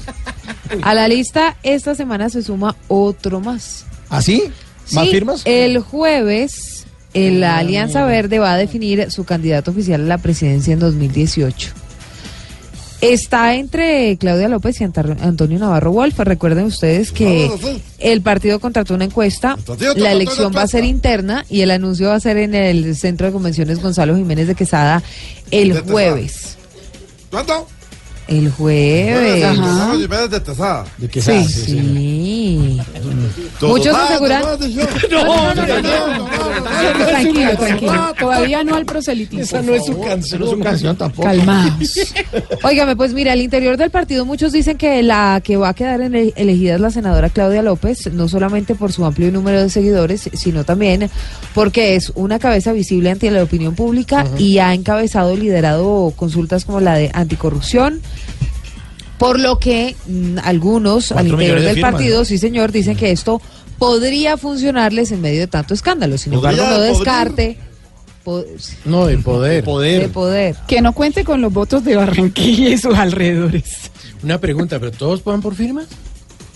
a 0.83 0.93
la 0.93 1.07
lista 1.07 1.57
esta 1.63 1.95
semana 1.95 2.29
se 2.29 2.43
suma 2.43 2.75
otro 2.87 3.39
más. 3.39 3.85
¿Ah, 4.09 4.21
sí? 4.21 4.43
¿Más 4.91 5.09
firmas? 5.09 5.41
El 5.45 5.79
jueves, 5.79 6.78
la 7.13 7.57
Alianza 7.57 8.05
Verde 8.05 8.39
va 8.39 8.53
a 8.53 8.57
definir 8.57 9.11
su 9.11 9.23
candidato 9.23 9.71
oficial 9.71 10.01
a 10.01 10.05
la 10.05 10.17
presidencia 10.17 10.73
en 10.73 10.79
2018. 10.79 11.71
Está 13.01 13.55
entre 13.55 14.17
Claudia 14.17 14.49
López 14.49 14.81
y 14.81 14.83
Antonio 14.83 15.57
Navarro 15.57 15.91
Wolf. 15.93 16.19
Recuerden 16.19 16.65
ustedes 16.65 17.13
que 17.13 17.49
el 17.97 18.21
partido 18.21 18.59
contrató 18.59 18.93
una 18.93 19.05
encuesta, 19.05 19.57
la 19.95 20.11
elección 20.11 20.51
va 20.55 20.63
a 20.63 20.67
ser 20.67 20.83
interna 20.83 21.45
y 21.49 21.61
el 21.61 21.71
anuncio 21.71 22.09
va 22.09 22.15
a 22.15 22.19
ser 22.19 22.37
en 22.37 22.53
el 22.55 22.95
Centro 22.97 23.27
de 23.27 23.33
Convenciones 23.33 23.81
Gonzalo 23.81 24.17
Jiménez 24.17 24.47
de 24.47 24.55
Quesada 24.55 25.01
el 25.49 25.79
jueves. 25.81 26.57
¿Cuánto? 27.31 27.67
El 28.27 28.51
jueves. 28.51 29.43
Ajá. 29.43 29.97
de 30.27 30.39
Tesada. 30.39 30.85
De 30.97 31.21
Sí, 31.21 31.45
sí. 31.45 32.81
Todo 33.59 33.69
Muchos 33.71 33.95
aseguran. 33.95 34.41
No, 35.11 35.53
no, 35.55 35.67
no, 35.67 35.81
no, 35.81 36.29
Tranquilo, 37.07 37.57
tranquilo. 37.57 38.13
Todavía 38.19 38.63
no 38.63 38.75
al 38.75 38.85
proselitismo. 38.85 39.43
Esa 39.43 39.61
no 39.61 39.73
es 39.73 39.85
su 39.85 39.99
canción. 39.99 40.39
No 40.41 40.45
es 40.47 40.51
su 40.51 40.59
canción 40.59 40.95
tampoco. 40.97 41.27
Calmados. 41.27 41.93
Óigame, 42.63 42.95
pues 42.95 43.13
mira, 43.13 43.33
al 43.33 43.41
interior 43.41 43.77
del 43.77 43.89
partido 43.91 44.25
muchos 44.25 44.51
dicen 44.51 44.77
que 44.77 45.01
la 45.03 45.41
que 45.43 45.57
va 45.57 45.69
a 45.69 45.73
quedar 45.73 46.01
ele- 46.01 46.33
elegida 46.35 46.75
es 46.75 46.81
la 46.81 46.91
senadora 46.91 47.29
Claudia 47.29 47.61
López, 47.61 48.11
no 48.13 48.27
solamente 48.27 48.75
por 48.75 48.91
su 48.91 49.05
amplio 49.05 49.31
número 49.31 49.61
de 49.61 49.69
seguidores, 49.69 50.29
sino 50.33 50.63
también 50.63 51.09
porque 51.53 51.95
es 51.95 52.11
una 52.15 52.39
cabeza 52.39 52.71
visible 52.73 53.09
ante 53.11 53.31
la 53.31 53.43
opinión 53.43 53.75
pública 53.75 54.25
y 54.37 54.57
ha 54.59 54.73
encabezado, 54.73 55.35
liderado 55.35 56.13
consultas 56.15 56.65
como 56.65 56.79
la 56.79 56.95
de 56.95 57.09
anticorrupción. 57.13 58.01
Por 59.19 59.39
lo 59.39 59.59
que 59.59 59.95
mm, 60.07 60.37
algunos 60.43 61.11
al 61.11 61.27
interior 61.27 61.59
del 61.61 61.75
firmas, 61.75 61.91
partido, 61.91 62.19
¿no? 62.19 62.25
sí 62.25 62.37
señor, 62.39 62.71
dicen 62.71 62.97
que 62.97 63.11
esto 63.11 63.39
podría 63.77 64.35
funcionarles 64.37 65.11
en 65.11 65.21
medio 65.21 65.41
de 65.41 65.47
tanto 65.47 65.73
escándalo. 65.75 66.17
Sin 66.17 66.33
embargo, 66.33 66.63
no 66.63 66.79
descarte. 66.79 67.57
po- 68.23 68.43
No, 68.85 69.05
de 69.05 69.17
poder. 69.19 69.63
de 70.01 70.09
poder. 70.09 70.55
Que 70.67 70.81
no 70.81 70.93
cuente 70.93 71.23
con 71.23 71.41
los 71.41 71.53
votos 71.53 71.83
de 71.83 71.95
Barranquilla 71.95 72.69
y 72.69 72.77
sus 72.77 72.95
alrededores. 72.95 73.91
Una 74.23 74.39
pregunta, 74.39 74.79
¿pero 74.79 74.91
todos 74.91 75.23
van 75.23 75.41
por 75.41 75.53
firmas? 75.55 75.85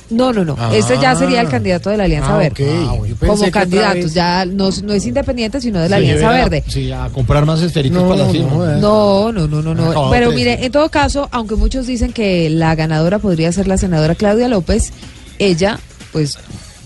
No, 0.09 0.31
no, 0.33 0.43
no. 0.45 0.55
Ah. 0.59 0.69
Este 0.73 0.97
ya 0.99 1.15
sería 1.15 1.41
el 1.41 1.49
candidato 1.49 1.89
de 1.89 1.97
la 1.97 2.03
Alianza 2.03 2.35
Ah, 2.35 2.37
Verde. 2.37 2.65
Ah, 2.87 2.93
bueno, 2.97 3.15
Como 3.19 3.43
vez- 3.51 4.13
ya 4.13 4.45
no, 4.45 4.69
no 4.83 4.93
es 4.93 5.05
independiente, 5.05 5.59
sino 5.61 5.79
de 5.81 5.89
la 5.89 5.95
Alianza 5.95 6.29
a- 6.29 6.33
Verde. 6.33 6.63
Sí, 6.67 6.91
a 6.91 7.09
comprar 7.09 7.45
más 7.45 7.61
esferitos 7.61 8.01
No, 8.01 8.09
para 8.09 8.23
no, 8.25 8.29
firmas. 8.31 8.53
jodas. 8.53 8.79
No, 8.81 9.31
no, 9.31 9.47
no, 9.47 9.61
no, 9.61 9.73
no. 9.73 10.09
Pero 10.11 10.31
mire, 10.31 10.65
en 10.65 10.71
todo 10.71 10.89
caso, 10.89 11.27
aunque 11.31 11.55
muchos 11.55 11.87
dicen 11.87 12.13
que 12.13 12.49
la 12.49 12.75
ganadora 12.75 13.19
podría 13.19 13.51
ser 13.51 13.67
la 13.67 13.77
senadora 13.77 14.15
Claudia 14.15 14.47
López, 14.47 14.91
ella, 15.39 15.79
pues, 16.11 16.37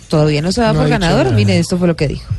todavía 0.10 0.42
no 0.42 0.52
se 0.52 0.62
da 0.62 0.74
No 0.74 0.80
por 0.80 0.90
ganadora. 0.90 1.32
Mire, 1.32 1.58
esto 1.60 1.78
fue 1.78 1.88
lo 1.88 1.96
que 1.96 2.08
dijo. 2.08 2.34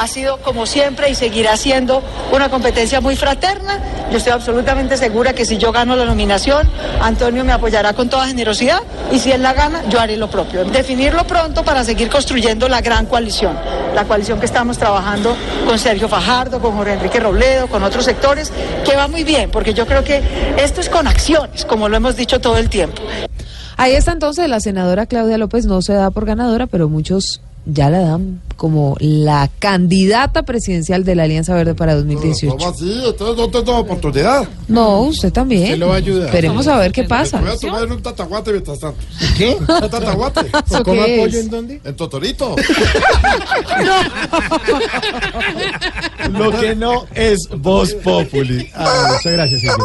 Ha 0.00 0.06
sido 0.06 0.38
como 0.42 0.64
siempre 0.64 1.10
y 1.10 1.14
seguirá 1.14 1.56
siendo 1.56 2.02
una 2.32 2.48
competencia 2.48 3.00
muy 3.00 3.16
fraterna. 3.16 3.80
Yo 4.10 4.18
estoy 4.18 4.32
absolutamente 4.32 4.96
segura 4.96 5.32
que 5.32 5.44
si 5.44 5.58
yo 5.58 5.72
gano 5.72 5.96
la 5.96 6.04
nominación, 6.04 6.68
Antonio 7.02 7.44
me 7.44 7.52
apoyará 7.52 7.92
con 7.94 8.08
toda 8.08 8.26
generosidad 8.28 8.80
y 9.10 9.18
si 9.18 9.32
él 9.32 9.42
la 9.42 9.54
gana, 9.54 9.82
yo 9.88 9.98
haré 9.98 10.16
lo 10.16 10.30
propio. 10.30 10.64
Definirlo 10.64 11.26
pronto 11.26 11.64
para 11.64 11.82
seguir 11.82 12.08
construyendo 12.08 12.68
la 12.68 12.80
gran 12.80 13.06
coalición, 13.06 13.58
la 13.94 14.04
coalición 14.04 14.38
que 14.38 14.46
estamos 14.46 14.78
trabajando 14.78 15.36
con 15.66 15.78
Sergio 15.78 16.08
Fajardo, 16.08 16.60
con 16.60 16.76
Jorge 16.76 16.92
Enrique 16.92 17.18
Robledo, 17.18 17.66
con 17.66 17.82
otros 17.82 18.04
sectores, 18.04 18.52
que 18.84 18.94
va 18.96 19.08
muy 19.08 19.24
bien, 19.24 19.50
porque 19.50 19.74
yo 19.74 19.86
creo 19.86 20.04
que 20.04 20.22
esto 20.58 20.80
es 20.80 20.88
con 20.88 21.08
acciones, 21.08 21.64
como 21.64 21.88
lo 21.88 21.96
hemos 21.96 22.16
dicho 22.16 22.40
todo 22.40 22.56
el 22.58 22.68
tiempo. 22.68 23.02
Ahí 23.76 23.94
está 23.94 24.12
entonces 24.12 24.48
la 24.48 24.60
senadora 24.60 25.06
Claudia 25.06 25.38
López, 25.38 25.66
no 25.66 25.82
se 25.82 25.92
da 25.92 26.10
por 26.10 26.24
ganadora, 26.24 26.66
pero 26.66 26.88
muchos 26.88 27.40
ya 27.68 27.90
la 27.90 28.00
dan 28.00 28.40
como 28.56 28.96
la 28.98 29.48
candidata 29.60 30.42
presidencial 30.42 31.04
de 31.04 31.14
la 31.14 31.22
Alianza 31.24 31.54
Verde 31.54 31.74
para 31.74 31.94
2018. 31.94 32.56
¿Cómo 32.56 32.70
así? 32.70 33.02
Entonces 33.06 33.36
no 33.36 33.62
doy 33.62 33.80
oportunidad. 33.80 34.48
No, 34.66 35.02
usted 35.02 35.32
también. 35.32 35.64
Usted 35.64 35.78
lo 35.78 35.88
va 35.88 35.94
a 35.94 35.98
ayudar. 35.98 36.26
Esperemos 36.26 36.66
a 36.66 36.78
ver 36.78 36.90
qué 36.90 37.04
pasa. 37.04 37.38
Me 37.40 37.50
voy 37.50 37.56
a 37.56 37.58
tomar 37.58 37.84
un 37.92 38.02
tataguate 38.02 38.50
mientras 38.50 38.80
tanto. 38.80 38.98
¿Qué? 39.36 39.56
Un 39.60 39.66
tataguate. 39.66 40.40
¿Eso 40.66 40.82
¿Cómo 40.82 41.04
qué 41.04 41.14
apoyo 41.20 41.38
es? 41.38 41.44
en 41.44 41.50
dónde? 41.50 41.80
En 41.84 41.94
Totorito. 41.94 42.56
Lo 46.30 46.50
que 46.58 46.74
no 46.74 47.06
es 47.14 47.48
Voz 47.58 47.94
Populi. 47.94 48.68
Ah, 48.74 49.10
muchas 49.12 49.32
gracias, 49.32 49.60
Silvia. 49.60 49.76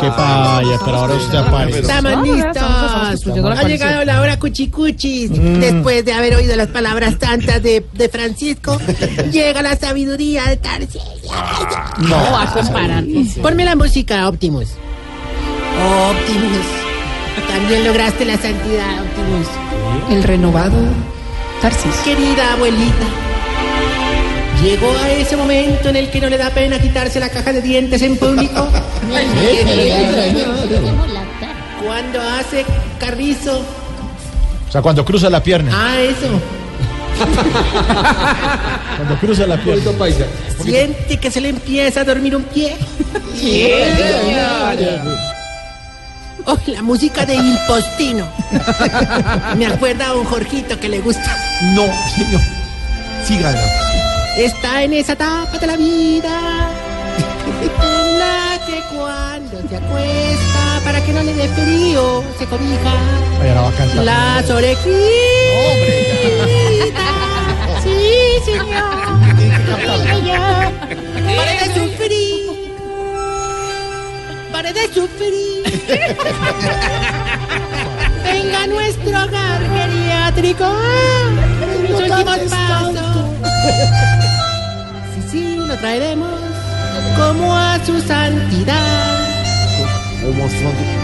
Qué 0.00 0.08
paya, 0.08 0.78
pero 0.84 0.96
ahora 0.96 1.14
usted 1.14 1.38
aparece. 1.38 1.82
No, 1.82 3.50
la 3.50 3.60
Ha 3.60 3.68
llegado 3.68 4.04
la 4.04 4.20
hora 4.20 4.38
cuchicuchis. 4.38 5.30
Mm. 5.30 5.60
Después 5.60 6.04
de 6.04 6.12
haber 6.12 6.34
oído 6.34 6.56
las 6.56 6.68
palabras 6.68 7.18
tantas 7.18 7.62
de, 7.62 7.86
de 7.92 8.08
Francisco, 8.08 8.78
llega 9.30 9.62
la 9.62 9.76
sabiduría 9.76 10.44
de 10.46 10.56
Tarcisio. 10.56 11.00
No, 11.98 12.16
va 12.16 12.42
a 12.42 12.52
comparar. 12.52 13.04
Ponme 13.40 13.64
la 13.64 13.76
música, 13.76 14.28
Optimus. 14.28 14.70
Optimus. 16.10 16.66
También 17.48 17.84
lograste 17.84 18.24
la 18.24 18.36
santidad, 18.36 19.02
Optimus. 19.02 19.46
El 20.10 20.22
renovado 20.24 20.78
Tarsis. 21.60 21.94
Querida 22.04 22.54
abuelita. 22.54 23.31
Llegó 24.62 24.90
a 24.96 25.10
ese 25.10 25.36
momento 25.36 25.88
en 25.88 25.96
el 25.96 26.08
que 26.08 26.20
no 26.20 26.28
le 26.28 26.38
da 26.38 26.50
pena 26.50 26.78
quitarse 26.78 27.18
la 27.18 27.28
caja 27.28 27.52
de 27.52 27.60
dientes 27.60 28.00
en 28.02 28.16
público. 28.16 28.68
Cuando 31.84 32.20
hace 32.20 32.64
carrizo. 32.98 33.60
O 34.68 34.72
sea, 34.72 34.80
cuando 34.80 35.04
cruza 35.04 35.28
la 35.28 35.42
pierna. 35.42 35.70
Ah, 35.74 36.00
eso. 36.00 36.40
Cuando 38.96 39.18
cruza 39.18 39.46
la 39.46 39.56
pierna. 39.58 39.92
Siente 40.62 41.18
que 41.18 41.30
se 41.30 41.40
le 41.40 41.50
empieza 41.50 42.00
a 42.02 42.04
dormir 42.04 42.36
un 42.36 42.44
pie. 42.44 42.76
Oh, 46.44 46.58
la 46.66 46.82
música 46.82 47.24
de 47.24 47.36
Impostino. 47.36 48.26
Me 49.56 49.64
acuerda 49.64 50.08
a 50.08 50.14
un 50.14 50.24
Jorgito 50.24 50.80
que 50.80 50.88
le 50.88 50.98
gusta. 50.98 51.36
No, 51.76 51.84
señor. 52.16 52.40
Sígala. 53.24 53.91
Está 54.36 54.82
en 54.82 54.92
esa 54.94 55.12
etapa 55.12 55.56
de 55.58 55.66
la 55.66 55.76
vida. 55.76 56.70
En 57.60 58.18
la 58.18 58.58
que 58.66 58.80
cuando 58.94 59.60
se 59.68 59.76
acuesta 59.76 60.80
para 60.84 61.04
que 61.04 61.12
no 61.12 61.22
le 61.22 61.34
dé 61.34 61.48
frío, 61.48 62.24
se 62.38 62.46
cobija 62.46 62.92
ahora 63.38 63.60
va 63.62 63.68
a 63.68 63.72
cantar. 63.72 64.04
las 64.04 64.50
orejitas. 64.50 64.92
Sí, 67.82 68.38
señor. 68.44 69.18
Pare 71.36 71.54
de 71.58 71.66
sufrir. 71.74 72.46
Pare 74.52 74.70
de 74.72 74.84
sufrir. 74.94 75.62
Venga 78.24 78.58
a 78.62 78.66
nuestro 78.68 79.10
hogar 79.10 79.60
geriátrico. 79.74 80.66
Mis 81.82 81.90
últimos 81.90 82.38
pasos. 82.50 83.01
Sí, 85.14 85.22
sí, 85.30 85.56
lo 85.56 85.76
traeremos 85.76 86.30
como 87.16 87.56
a 87.56 87.78
su 87.84 88.00
santidad. 88.00 89.18
¿Cómo, 90.22 90.48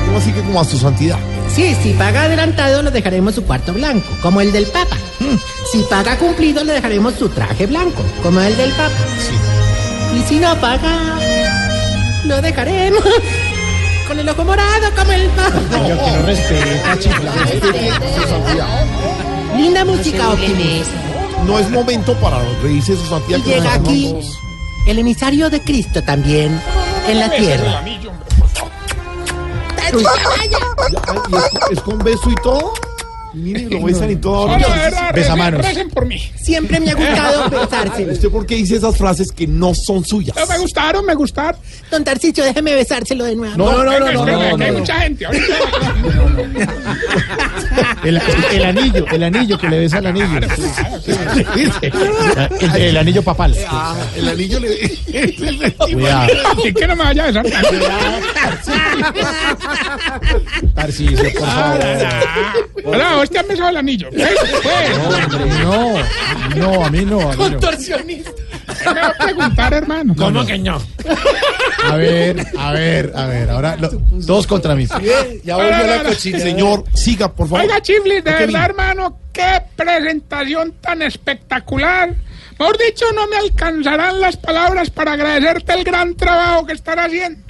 cómo 0.06 0.18
así 0.18 0.32
que 0.32 0.40
como 0.42 0.60
a 0.60 0.64
su 0.64 0.78
santidad? 0.78 1.18
Sí, 1.54 1.74
si 1.82 1.92
paga 1.94 2.22
adelantado 2.22 2.82
le 2.82 2.90
dejaremos 2.90 3.34
su 3.34 3.44
cuarto 3.44 3.72
blanco, 3.72 4.08
como 4.22 4.40
el 4.40 4.52
del 4.52 4.66
Papa. 4.66 4.96
Si 5.72 5.78
paga 5.90 6.16
cumplido 6.18 6.62
le 6.64 6.74
dejaremos 6.74 7.14
su 7.14 7.28
traje 7.28 7.66
blanco, 7.66 8.02
como 8.22 8.40
el 8.40 8.56
del 8.56 8.70
Papa. 8.72 8.94
Y 10.16 10.22
si 10.28 10.38
no 10.38 10.54
paga, 10.60 11.18
lo 12.24 12.40
dejaremos 12.40 13.02
con 14.06 14.18
el 14.18 14.28
ojo 14.28 14.44
morado, 14.44 14.90
como 14.96 15.12
el 15.12 15.28
Papa. 15.30 15.60
No 15.70 16.26
respeta, 16.26 16.98
chiflado. 16.98 17.38
Linda 19.56 19.84
música, 19.84 20.30
Optimus. 20.30 20.86
No 21.46 21.58
es 21.58 21.70
momento 21.70 22.14
para 22.14 22.38
reírse 22.62 22.92
de 22.92 22.98
su 22.98 23.06
santidad. 23.06 23.38
Y 23.38 23.42
llega 23.42 23.74
aquí 23.74 24.14
el 24.86 24.98
emisario 24.98 25.48
de 25.50 25.60
Cristo 25.62 26.02
también 26.02 26.60
en 27.08 27.18
la 27.20 27.30
tierra. 27.30 27.82
Uy, 29.94 30.02
Ya, 30.02 30.98
¿y 31.30 31.34
es, 31.36 31.44
es 31.72 31.80
con 31.80 31.98
beso 31.98 32.30
y 32.30 32.34
todo? 32.42 32.72
Mire, 33.34 33.68
lo 33.68 33.82
besan 33.84 34.10
y 34.10 34.16
todo 34.16 34.48
ahora. 34.50 35.10
Besamanos. 35.14 35.60
recen- 35.60 35.68
recen 35.68 35.90
por 35.90 36.06
mí. 36.06 36.18
Siempre 36.42 36.80
me 36.80 36.90
ha 36.90 36.94
gustado 36.94 37.48
besarse. 37.60 38.04
¿Usted 38.10 38.30
por 38.30 38.46
qué 38.46 38.56
dice 38.56 38.76
esas 38.76 38.96
frases 38.96 39.30
que 39.32 39.46
no 39.46 39.74
son 39.74 40.04
suyas? 40.04 40.34
No, 40.36 40.46
me 40.46 40.58
gustaron, 40.58 41.04
me 41.04 41.14
gustaron. 41.14 41.60
Don 41.90 42.04
Tarcicio, 42.04 42.42
déjeme 42.44 42.74
besárselo 42.74 43.24
de 43.24 43.36
nuevo. 43.36 43.56
No, 43.56 43.84
no, 43.84 43.98
no, 44.00 44.12
no, 44.24 44.24
hay 44.64 44.72
no. 44.72 44.78
mucha 44.78 45.00
gente. 45.00 45.26
El, 48.04 48.20
el 48.52 48.64
anillo, 48.64 49.06
el 49.10 49.22
anillo 49.22 49.58
que 49.58 49.68
le 49.68 49.78
besa 49.80 49.98
el 49.98 50.06
anillo. 50.06 50.38
El, 52.60 52.76
el 52.76 52.96
anillo 52.96 53.22
papal. 53.22 53.54
Ah, 53.68 53.96
el 54.16 54.28
anillo 54.28 54.60
le. 54.60 54.78
Cuidado. 55.92 56.28
¿Y 56.64 56.72
qué 56.72 56.86
no 56.86 56.96
me 56.96 57.04
vaya 57.04 57.24
a 57.24 57.26
besar? 57.26 57.46
Tarcisio, 60.74 61.32
por 61.34 61.48
favor. 61.48 61.80
Hola, 62.84 63.16
hostia, 63.18 63.40
han 63.40 63.48
besado 63.48 63.68
el 63.70 63.76
anillo. 63.76 64.08
Pues. 64.10 64.98
Hombre, 64.98 65.62
no, 65.62 65.94
no, 66.56 66.84
a 66.84 66.90
mí 66.90 67.04
no, 67.04 67.22
a 67.22 67.32
mí 67.32 67.36
no. 67.36 67.36
Contorsionista. 67.36 68.30
Me 68.94 69.00
va 69.00 69.06
a 69.08 69.14
preguntar, 69.14 69.74
hermano. 69.74 70.14
¿Cómo 70.16 70.44
que 70.46 70.58
no? 70.58 70.80
A 71.90 71.96
ver, 71.96 72.44
a 72.58 72.72
ver, 72.72 73.12
a 73.14 73.26
ver. 73.26 73.50
Ahora, 73.50 73.76
lo- 73.76 73.90
todos 74.26 74.46
contra 74.46 74.74
mí. 74.74 74.86
Ya 75.44 75.56
volvió 75.56 75.86
la 75.86 76.02
cochina. 76.04 76.38
Señor, 76.38 76.84
siga, 76.94 77.32
por 77.32 77.48
favor. 77.48 77.62
Oiga, 77.64 77.80
Chiflis, 77.80 78.22
de 78.24 78.30
¿Qué 78.34 78.46
verdad, 78.46 78.64
hermano, 78.66 79.18
qué 79.32 79.62
presentación 79.76 80.74
tan 80.80 81.02
espectacular. 81.02 82.14
Mejor 82.58 82.76
dicho, 82.78 83.04
no 83.14 83.26
me 83.28 83.36
alcanzarán 83.36 84.20
las 84.20 84.36
palabras 84.36 84.90
para 84.90 85.12
agradecerte 85.12 85.72
el 85.74 85.84
gran 85.84 86.14
trabajo 86.16 86.66
que 86.66 86.72
estás 86.72 86.96
haciendo. 86.96 87.40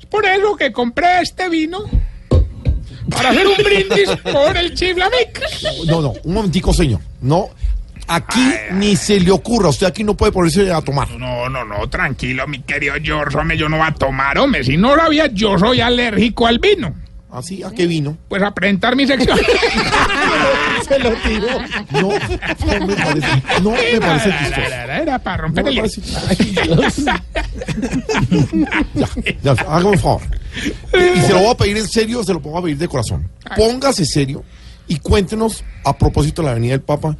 Es 0.00 0.06
por 0.06 0.26
eso 0.26 0.56
que 0.56 0.72
compré 0.72 1.20
este 1.22 1.48
vino 1.48 1.78
para 3.10 3.30
hacer 3.30 3.46
un 3.46 3.56
brindis 3.62 4.10
por 4.32 4.56
el 4.56 4.74
Chiflamix. 4.74 5.62
No, 5.86 6.00
no, 6.02 6.14
un 6.24 6.34
momentico, 6.34 6.72
señor. 6.74 7.00
No, 7.20 7.48
aquí 8.06 8.52
ni 8.72 8.96
se 8.96 9.20
le 9.20 9.30
ocurra. 9.30 9.68
Usted 9.68 9.86
aquí 9.86 10.04
no 10.04 10.14
puede 10.14 10.32
ponerse 10.32 10.72
a 10.72 10.80
tomar. 10.80 11.10
No, 11.10 11.48
no, 11.48 11.64
no, 11.64 11.88
tranquilo, 11.88 12.46
mi 12.46 12.60
querido 12.62 12.94
George, 13.02 13.36
hombre, 13.36 13.56
yo 13.56 13.68
no 13.68 13.78
voy 13.78 13.86
a 13.88 13.94
tomar, 13.94 14.38
hombre. 14.38 14.64
Si 14.64 14.76
no 14.76 14.96
lo 14.96 15.02
había, 15.02 15.26
yo 15.26 15.58
soy 15.58 15.80
alérgico 15.80 16.46
al 16.46 16.58
vino. 16.58 16.94
¿Así? 17.34 17.64
¿A 17.64 17.70
qué 17.72 17.88
vino? 17.88 18.16
Pues 18.28 18.40
a 18.42 18.54
presentar 18.54 18.94
mi 18.94 19.08
sección. 19.08 19.36
Se 20.88 20.98
lo 21.00 21.10
tiró. 21.14 21.48
No, 21.90 22.10
no 22.78 22.86
me 22.86 22.94
parece, 22.94 23.42
no 23.60 23.70
me 23.72 24.00
parece 24.00 24.30
chistoso. 24.38 24.60
era, 24.60 25.18
para 25.18 25.36
romper 25.38 25.64
No 25.64 25.70
el 25.70 25.76
parece 25.78 26.00
Ya, 29.42 29.52
hágame 29.52 29.90
un 29.90 29.98
favor. 29.98 30.22
Y 30.92 31.20
se 31.22 31.32
lo 31.32 31.40
voy 31.40 31.50
a 31.50 31.56
pedir 31.56 31.76
en 31.78 31.88
serio, 31.88 32.22
se 32.22 32.32
lo 32.32 32.38
voy 32.38 32.56
a 32.56 32.62
pedir 32.62 32.78
de 32.78 32.86
corazón. 32.86 33.28
Póngase 33.56 34.04
serio 34.04 34.44
y 34.86 34.98
cuéntenos, 34.98 35.64
a 35.84 35.96
propósito 35.96 36.42
de 36.42 36.46
la 36.46 36.52
Avenida 36.52 36.72
del 36.72 36.82
Papa, 36.82 37.16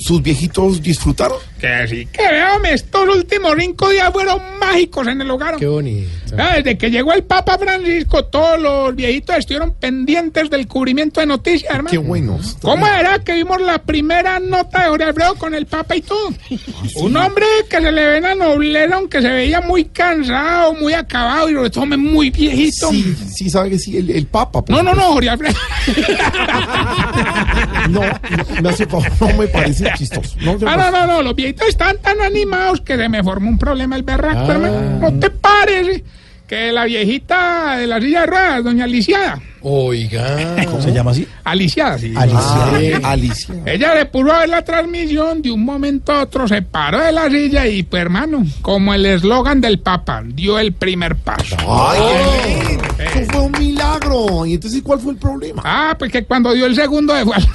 ¿sus 0.00 0.22
viejitos 0.22 0.82
disfrutaron? 0.82 1.38
Que 1.60 1.86
sí, 1.86 2.06
que 2.06 2.22
veame, 2.22 2.72
estos 2.72 3.06
últimos 3.06 3.52
cinco 3.58 3.90
días 3.90 4.10
fueron 4.12 4.40
mágicos 4.58 5.06
en 5.06 5.20
el 5.20 5.30
hogar. 5.30 5.56
Qué 5.56 5.66
bonito. 5.66 6.08
Ah, 6.38 6.54
Desde 6.56 6.78
que 6.78 6.90
llegó 6.90 7.12
el 7.12 7.24
Papa 7.24 7.58
Francisco, 7.58 8.24
todos 8.24 8.58
los 8.58 8.94
viejitos 8.94 9.36
estuvieron 9.36 9.74
pendientes 9.74 10.48
del 10.48 10.66
cubrimiento 10.66 11.20
de 11.20 11.26
noticias, 11.26 11.70
hermano. 11.70 11.90
Qué 11.90 11.98
bueno. 11.98 12.38
¿Cómo 12.62 12.86
era 12.86 13.18
que 13.18 13.34
vimos 13.34 13.60
la 13.60 13.82
primera 13.82 14.40
nota 14.40 14.84
de 14.84 14.88
Jorge 14.88 15.04
Alfredo 15.04 15.34
con 15.34 15.54
el 15.54 15.66
Papa 15.66 15.96
y 15.96 16.00
todo? 16.00 16.32
Un 16.96 17.16
hombre 17.16 17.44
que 17.68 17.76
se 17.80 17.92
le 17.92 18.06
ve 18.06 18.20
la 18.22 18.34
nobleza, 18.34 18.94
aunque 18.94 19.20
se 19.20 19.28
veía 19.28 19.60
muy 19.60 19.84
cansado, 19.84 20.72
muy 20.74 20.94
acabado 20.94 21.50
y 21.50 21.54
sobre 21.54 21.70
todo 21.70 21.86
muy 21.98 22.30
viejito. 22.30 22.90
Sí, 22.90 23.14
sí, 23.34 23.50
sabe 23.50 23.70
que 23.70 23.78
sí, 23.78 23.98
el, 23.98 24.10
el 24.10 24.26
Papa. 24.26 24.64
por 24.64 24.70
No, 24.70 24.82
no, 24.82 24.94
no, 24.94 25.12
Jorge 25.12 25.28
Alfredo. 25.28 25.54
No, 27.90 28.00
no, 28.02 28.60
me 28.62 28.68
hace 28.68 28.86
favor, 28.86 29.10
no 29.20 29.32
me 29.38 29.46
parece 29.48 29.89
chistoso. 29.98 30.36
No, 30.40 30.56
Ah, 30.66 30.76
no, 30.76 30.90
no, 30.90 31.06
no, 31.06 31.22
los 31.22 31.34
viejitos 31.34 31.68
están 31.68 31.96
tan 31.98 32.20
animados 32.20 32.80
que 32.80 32.96
se 32.96 33.08
me 33.08 33.22
formó 33.22 33.48
un 33.50 33.58
problema 33.58 33.96
el 33.96 34.02
berraco, 34.02 34.40
Ah. 34.48 34.52
hermano. 34.52 34.98
¿No 35.00 35.18
te 35.20 35.30
parece 35.30 36.04
que 36.46 36.72
la 36.72 36.84
viejita 36.84 37.76
de 37.76 37.86
la 37.86 38.00
silla 38.00 38.20
de 38.22 38.26
ruedas, 38.26 38.64
doña 38.64 38.84
Aliciada? 38.84 39.40
Oiga. 39.62 40.56
¿Cómo 40.66 40.80
se 40.82 40.92
llama 40.92 41.10
así? 41.10 41.26
Aliciada, 41.44 41.98
sí. 41.98 42.12
Alicia. 42.16 43.00
Ah, 43.02 43.10
Alicia. 43.10 43.54
Ella 43.66 43.94
le 43.94 44.06
pudo 44.06 44.24
ver 44.38 44.48
la 44.48 44.62
transmisión, 44.62 45.42
de 45.42 45.50
un 45.50 45.64
momento 45.64 46.12
a 46.12 46.22
otro 46.22 46.46
se 46.48 46.62
paró 46.62 47.00
de 47.00 47.12
la 47.12 47.28
silla 47.28 47.66
y, 47.66 47.82
pues, 47.82 48.00
hermano, 48.02 48.44
como 48.62 48.94
el 48.94 49.04
eslogan 49.06 49.60
del 49.60 49.80
Papa, 49.80 50.22
dio 50.24 50.58
el 50.58 50.72
primer 50.72 51.16
paso. 51.16 51.56
Ay, 51.68 52.00
qué 52.00 52.66
bien. 52.66 52.80
Eso 53.24 53.32
fue 53.32 53.40
un 53.42 53.52
milagro. 53.52 54.46
¿Y 54.46 54.54
entonces 54.54 54.82
cuál 54.82 55.00
fue 55.00 55.12
el 55.12 55.18
problema? 55.18 55.62
Ah, 55.64 55.94
pues 55.98 56.10
que 56.12 56.24
cuando 56.24 56.52
dio 56.52 56.66
el 56.66 56.74
segundo 56.74 57.12
de 57.14 57.20
al. 57.20 57.48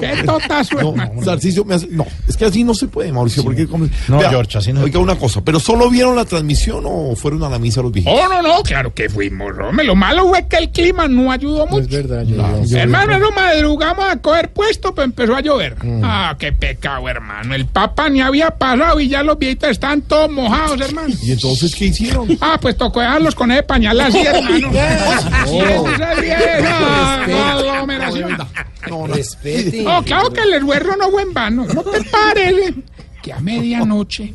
Qué 0.00 0.22
totazo, 0.24 0.76
No, 0.80 0.90
hermano. 0.90 1.64
Me 1.64 1.74
hace- 1.74 1.88
no, 1.90 2.06
es 2.28 2.36
que 2.36 2.44
así 2.44 2.64
no 2.64 2.74
se 2.74 2.88
puede, 2.88 3.12
Mauricio, 3.12 3.42
porque 3.42 3.66
como- 3.66 3.88
No, 4.08 4.20
George, 4.20 4.58
así 4.58 4.72
no 4.72 4.82
Oiga, 4.82 4.98
una 4.98 5.16
cosa, 5.16 5.40
¿pero 5.42 5.60
solo 5.60 5.88
vieron 5.90 6.16
la 6.16 6.24
transmisión 6.24 6.84
o 6.86 7.14
fueron 7.16 7.42
a 7.44 7.48
la 7.48 7.58
misa 7.58 7.82
los 7.82 7.92
viejitos? 7.92 8.18
Oh, 8.18 8.28
no, 8.28 8.42
no, 8.42 8.62
claro 8.62 8.92
que 8.94 9.08
fuimos, 9.14 9.52
hombre. 9.58 9.86
Lo 9.86 9.94
malo 9.94 10.28
fue 10.28 10.46
que 10.48 10.56
el 10.56 10.70
clima 10.70 11.08
no 11.08 11.32
ayudó 11.32 11.66
mucho. 11.66 11.82
Es 11.84 11.88
verdad, 11.88 12.22
yo, 12.24 12.36
yo- 12.64 12.78
hermano, 12.78 13.18
no 13.18 13.30
madrugamos 13.30 14.04
a 14.04 14.16
coger 14.20 14.52
puesto, 14.52 14.94
pero 14.94 15.04
empezó 15.04 15.34
a 15.34 15.40
llover. 15.40 15.76
Ah, 16.02 16.36
qué 16.38 16.52
pecado, 16.52 17.08
hermano. 17.08 17.54
El 17.54 17.66
papa 17.66 18.08
ni 18.10 18.20
había 18.20 18.50
pasado 18.50 19.00
y 19.00 19.08
ya 19.08 19.22
los 19.22 19.38
viejitos 19.38 19.70
estaban 19.70 20.02
todos 20.02 20.30
mojados, 20.30 20.80
hermano. 20.80 21.14
¿Y 21.22 21.32
entonces 21.32 21.74
qué 21.74 21.86
hicieron? 21.86 22.28
Ah, 22.40 22.58
pues 22.60 22.76
tocó 22.76 23.00
dejarlos 23.00 23.34
con 23.34 23.50
ese 23.50 23.62
pañal 23.62 24.00
así, 24.00 24.18
hermano. 24.26 24.70
Vieja 26.20 27.52
aglomeración. 27.52 28.36
No, 28.88 29.06
no. 29.08 29.14
No, 29.84 30.02
claro 30.04 30.30
que 30.30 30.40
el 30.42 30.54
esfuerzo 30.54 30.96
no 30.96 31.10
fue 31.10 31.22
en 31.22 31.32
vano. 31.32 31.66
¿No 31.72 31.82
te 31.82 32.02
parece 32.04 32.74
que 33.22 33.32
a 33.32 33.40
medianoche 33.40 34.34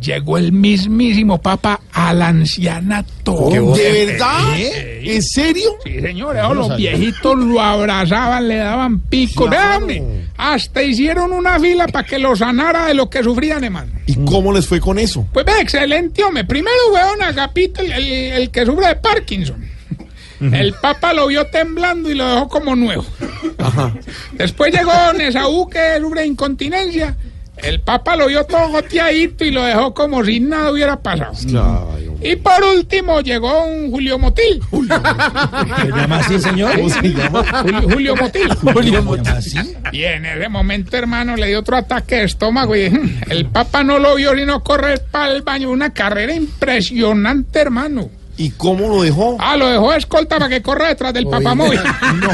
llegó 0.00 0.38
el 0.38 0.52
mismísimo 0.52 1.38
papa 1.40 1.80
al 1.92 2.22
ancianato? 2.22 3.48
¿De 3.50 4.06
verdad? 4.06 4.58
¿Eh? 4.58 5.02
¿En 5.14 5.22
serio? 5.22 5.76
Sí, 5.84 6.00
señores, 6.00 6.42
los 6.54 6.76
viejitos 6.76 7.36
lo 7.38 7.60
abrazaban, 7.60 8.48
le 8.48 8.56
daban 8.56 9.00
pico. 9.00 9.46
Claro. 9.46 9.86
Hasta 10.36 10.82
hicieron 10.82 11.32
una 11.32 11.58
fila 11.58 11.86
para 11.88 12.06
que 12.06 12.18
lo 12.18 12.36
sanara 12.36 12.86
de 12.86 12.94
lo 12.94 13.08
que 13.08 13.22
sufrían, 13.22 13.64
hermano. 13.64 13.92
¿Y 14.06 14.14
cómo 14.24 14.52
les 14.52 14.66
fue 14.66 14.80
con 14.80 14.98
eso? 14.98 15.26
Pues 15.32 15.44
ve, 15.46 15.52
excelente, 15.60 16.22
hombre. 16.22 16.44
Primero, 16.44 16.76
weón, 16.92 17.22
Agapito, 17.22 17.80
el, 17.82 17.92
el- 17.92 18.32
el 18.32 18.50
que 18.50 18.66
sufre 18.66 18.88
de 18.88 18.96
Parkinson. 18.96 19.64
El 20.38 20.74
papa 20.74 21.14
lo 21.14 21.28
vio 21.28 21.46
temblando 21.46 22.10
y 22.10 22.14
lo 22.14 22.28
dejó 22.28 22.48
como 22.48 22.76
nuevo. 22.76 23.06
Después 24.34 24.72
llegó 24.74 24.92
Nesaú, 25.16 25.68
que 25.68 25.98
sufre 26.00 26.20
de 26.22 26.26
incontinencia. 26.26 27.16
El 27.58 27.80
papa 27.80 28.16
lo 28.16 28.26
vio 28.26 28.44
todo 28.44 28.68
goteadito 28.68 29.44
y 29.44 29.50
lo 29.50 29.62
dejó 29.62 29.94
como 29.94 30.24
si 30.24 30.40
nada 30.40 30.70
hubiera 30.70 31.00
pasado. 31.00 31.32
Y 32.22 32.36
por 32.36 32.62
último 32.64 33.20
llegó 33.20 33.64
un 33.64 33.90
Julio 33.90 34.18
Motil. 34.18 34.60
¿Se 34.70 35.88
llama 35.88 36.18
así, 36.18 36.38
señor? 36.38 36.74
¿Cómo 36.76 36.88
se 36.90 37.08
llama? 37.12 37.44
Julio, 37.62 37.82
Julio 37.82 38.16
Motil. 38.16 38.48
Julio 38.54 39.02
Motil. 39.02 39.28
¿Así? 39.28 39.58
Y 39.92 40.04
en 40.04 40.26
ese 40.26 40.48
momento, 40.48 40.96
hermano, 40.96 41.36
le 41.36 41.48
dio 41.48 41.60
otro 41.60 41.76
ataque 41.76 42.16
de 42.16 42.24
estómago 42.24 42.74
y 42.74 42.90
mm, 42.90 43.20
el 43.30 43.46
papa 43.46 43.82
no 43.84 43.98
lo 43.98 44.14
vio 44.16 44.34
sino 44.34 44.62
correr 44.62 45.04
para 45.10 45.32
el 45.32 45.42
baño. 45.42 45.70
Una 45.70 45.92
carrera 45.92 46.34
impresionante, 46.34 47.58
hermano. 47.60 48.08
¿Y 48.38 48.50
cómo 48.50 48.88
lo 48.88 49.02
dejó? 49.02 49.36
Ah, 49.40 49.56
lo 49.56 49.68
dejó 49.68 49.92
de 49.92 49.98
escolta 49.98 50.36
para 50.38 50.48
que 50.48 50.62
corra 50.62 50.88
detrás 50.88 51.12
del 51.14 51.26
papamóvil. 51.26 51.80
No. 52.16 52.28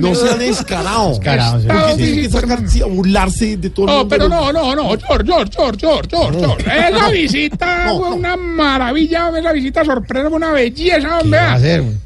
No 0.00 0.14
sean 0.14 0.38
descarados. 0.38 1.18
Descarados, 1.18 1.62
sí. 1.62 1.68
¿Por 1.68 1.76
qué 1.86 1.90
Sí, 1.90 1.96
tienen 1.96 2.16
que 2.16 2.24
sí, 2.24 2.30
sacarse 2.30 2.82
a 2.82 2.86
burlarse 2.86 3.56
de 3.56 3.70
todo 3.70 3.86
el 3.86 3.92
No, 3.94 4.08
pero 4.08 4.28
no, 4.28 4.52
no, 4.52 4.74
no, 4.76 4.82
George, 4.98 5.24
George, 5.26 5.52
George, 5.56 5.78
George, 5.80 6.08
George, 6.10 6.38
George. 6.40 6.88
Esa 6.88 7.08
visita 7.10 7.92
una 7.92 8.36
maravilla, 8.36 9.30
esa 9.36 9.52
visita 9.52 9.84
sorpresa, 9.84 10.28
una 10.28 10.52
belleza, 10.52 11.18
hombre. 11.20 11.38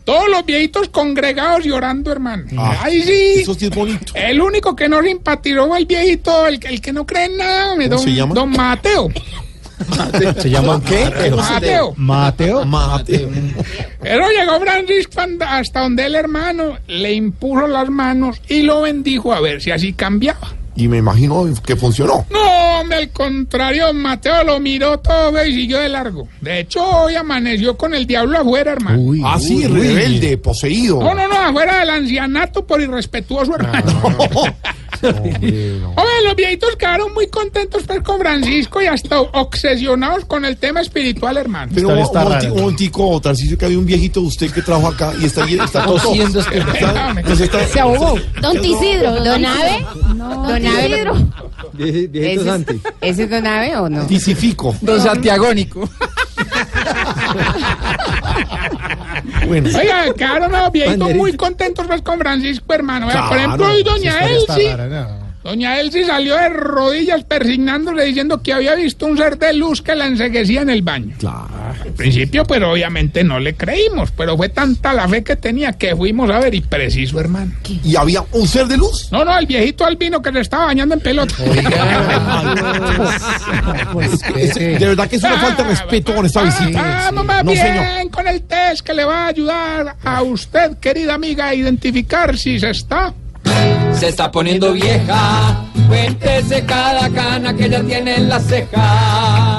Todos 0.05 0.29
los 0.31 0.45
viejitos 0.45 0.89
congregados 0.89 1.65
y 1.67 1.71
orando, 1.71 2.11
hermano. 2.13 2.45
Ah, 2.57 2.81
Ay, 2.83 3.03
sí. 3.03 3.41
Eso 3.43 3.55
sí 3.55 3.67
es 3.67 3.71
bonito. 3.75 4.13
El 4.15 4.41
único 4.41 4.75
que 4.77 4.89
no 4.89 5.03
simpatizó 5.03 5.67
fue 5.69 5.79
el 5.79 5.87
viejito, 5.87 6.47
el, 6.47 6.59
que- 6.61 6.69
el 6.69 6.81
que 6.81 6.93
no 6.93 7.07
cree 7.07 7.27
en 7.27 7.37
nada, 7.37 7.73
hombre, 7.73 7.89
¿Cómo 7.89 7.97
don, 8.01 8.05
se 8.09 8.15
llama? 8.15 8.35
don 8.35 8.51
Mateo. 8.51 9.09
¿Se 10.41 10.51
llama 10.51 10.81
qué? 10.85 11.31
Mateo. 11.37 11.95
Mateo. 11.97 12.65
Mate. 12.65 13.29
Pero 14.01 14.29
llegó 14.31 14.61
Francisco 14.61 15.21
hasta 15.47 15.81
donde 15.81 16.07
el 16.07 16.15
hermano 16.15 16.77
le 16.87 17.13
impuso 17.15 17.67
las 17.67 17.89
manos 17.89 18.41
y 18.49 18.63
lo 18.63 18.83
bendijo 18.83 19.33
a 19.33 19.41
ver 19.41 19.61
si 19.63 19.71
así 19.71 19.93
cambiaba. 19.93 20.55
Y 20.77 20.89
me 20.89 20.99
imagino 20.99 21.47
que 21.67 21.77
funcionó. 21.77 22.25
No, 22.31 22.81
hombre, 22.81 22.99
al 22.99 23.11
contrario, 23.11 23.93
Mateo 23.93 24.45
lo 24.45 24.61
miró 24.61 24.99
todo 25.01 25.45
y 25.45 25.53
siguió 25.53 25.79
de 25.79 25.89
largo. 25.91 26.27
De 26.41 26.61
hecho, 26.61 26.83
hoy 26.83 27.17
amaneció 27.17 27.77
con 27.77 27.93
el 27.95 28.07
diablo 28.07 28.39
afuera, 28.39 28.73
hermano. 28.73 28.99
Uy, 28.99 29.21
Ah, 29.25 29.39
sí, 29.39 29.57
uy, 29.57 29.67
uy. 29.67 29.71
rebelde, 29.89 30.39
poseído. 30.39 31.01
No, 31.03 31.13
no, 31.15 31.27
no, 31.29 31.35
afuera 31.39 31.81
del 31.81 31.91
ancianato 31.91 32.65
por 32.67 32.81
irrespetuoso, 32.81 33.57
hermano. 33.57 34.01
Hombre, 35.03 36.23
los 36.25 36.37
viejitos 36.37 36.77
quedaron 36.77 37.13
muy 37.15 37.27
contentos 37.29 37.83
pues, 37.87 38.01
con 38.03 38.19
Francisco 38.21 38.81
y 38.83 38.87
hasta 38.87 39.21
obsesionados 39.21 40.25
con 40.25 40.45
el 40.45 40.57
tema 40.57 40.81
espiritual, 40.81 41.37
hermano. 41.37 41.73
Pero 41.75 41.89
un 41.89 41.99
está 41.99 42.23
momenti- 42.25 42.43
rara. 42.45 42.53
un 42.53 42.61
momentico, 42.61 43.21
Tarcisio, 43.21 43.57
que 43.59 43.65
había 43.65 43.79
un 43.79 43.87
viejito 43.87 44.21
de 44.21 44.27
usted 44.27 44.51
que 44.51 44.63
trabaja 44.63 44.89
acá 44.89 45.13
y 45.21 45.25
está, 45.27 45.45
está 45.47 45.85
Tosiendo, 45.85 46.41
es 46.41 46.47
que- 46.47 46.59
Está- 46.59 47.15
nos 47.15 47.41
está- 47.41 47.67
Se 47.69 47.81
ahogó. 47.81 48.19
Don 48.41 48.61
Tisidro. 48.61 49.25
¿Don 49.25 49.45
Ave? 49.45 49.87
¿Don 50.17 50.67
Ave? 50.67 51.05
Viejito 51.73 52.45
Santi. 52.45 52.81
¿Ese 53.01 53.23
es 53.25 53.31
Don 53.31 53.47
Ave 53.47 53.77
o 53.77 53.89
no? 53.89 54.07
Tisifico. 54.07 54.75
Don 54.81 55.01
Santiagónico. 55.01 55.89
Bueno, 59.47 59.69
Oiga, 59.77 60.15
quedaron 60.15 60.53
los 60.53 60.73
viejitos 60.73 61.15
muy 61.15 61.37
contentos 61.37 61.87
pues, 61.87 62.03
con 62.03 62.19
Francisco, 62.19 62.73
hermano. 62.73 63.07
Por 63.07 63.15
Claro, 63.15 63.37
ejemplo, 63.37 63.67
hoy 63.67 63.83
doña 63.83 64.19
Elsie 64.27 64.77
no. 64.77 65.31
Doña 65.43 65.81
Elsie 65.81 66.05
salió 66.05 66.37
de 66.37 66.49
rodillas 66.51 67.25
persignándole 67.25 68.05
diciendo 68.05 68.43
que 68.43 68.53
había 68.53 68.75
visto 68.75 69.07
un 69.07 69.17
ser 69.17 69.39
de 69.39 69.55
luz 69.55 69.81
que 69.83 69.95
la 69.95 70.07
enseguecía 70.07 70.61
en 70.63 70.71
el 70.71 70.83
baño. 70.83 71.17
Al 71.71 71.93
principio, 71.93 72.45
pues 72.45 72.63
obviamente 72.63 73.23
no 73.25 73.39
le 73.41 73.55
creímos, 73.55 74.11
pero 74.17 74.37
fue 74.37 74.49
tanta 74.49 74.93
la 74.93 75.09
fe 75.09 75.23
que 75.23 75.37
tenía 75.37 75.73
que 75.73 75.95
fuimos 75.97 76.31
a 76.31 76.39
ver 76.39 76.55
y 76.55 76.61
preciso, 76.61 77.21
hermano. 77.21 77.53
¿Y 77.85 77.97
había 77.97 78.25
un 78.33 78.47
ser 78.49 78.67
de 78.67 78.77
luz? 78.77 79.09
No, 79.11 79.25
no, 79.25 79.37
el 79.39 79.47
viejito 79.47 79.85
albino 79.85 80.21
que 80.23 80.33
se 80.33 80.41
estaba 80.41 80.67
bañando 80.67 80.95
en 80.95 81.01
pelota. 81.01 81.35
De 84.51 84.79
verdad 84.87 85.09
que 85.09 85.17
es 85.17 85.23
una 85.23 85.39
falta 85.39 85.63
de 85.63 85.69
respeto 85.71 86.15
con 86.15 86.27
esta 86.27 86.43
visita. 86.43 86.83
Vamos 87.07 87.25
más 87.25 87.45
No, 87.45 87.51
bien 87.53 87.67
señor. 87.67 88.11
con 88.11 88.27
el 88.29 88.43
test 88.43 88.81
que 88.85 88.95
le 88.95 89.05
va 89.05 89.25
a 89.25 89.27
ayudar 89.29 89.97
a 90.05 90.23
usted, 90.23 90.77
querida 90.79 91.15
amiga, 91.15 91.47
a 91.49 91.55
identificar 91.55 92.37
si 92.37 92.59
se 92.59 92.71
está. 92.71 93.13
Se 93.95 94.09
está 94.09 94.31
poniendo 94.31 94.73
vieja, 94.73 95.65
cuéntese 95.89 96.65
cada 96.65 97.09
cana 97.11 97.55
que 97.55 97.69
ya 97.69 97.83
tiene 97.83 98.15
en 98.17 98.29
las 98.29 98.47
cejas. 98.47 99.50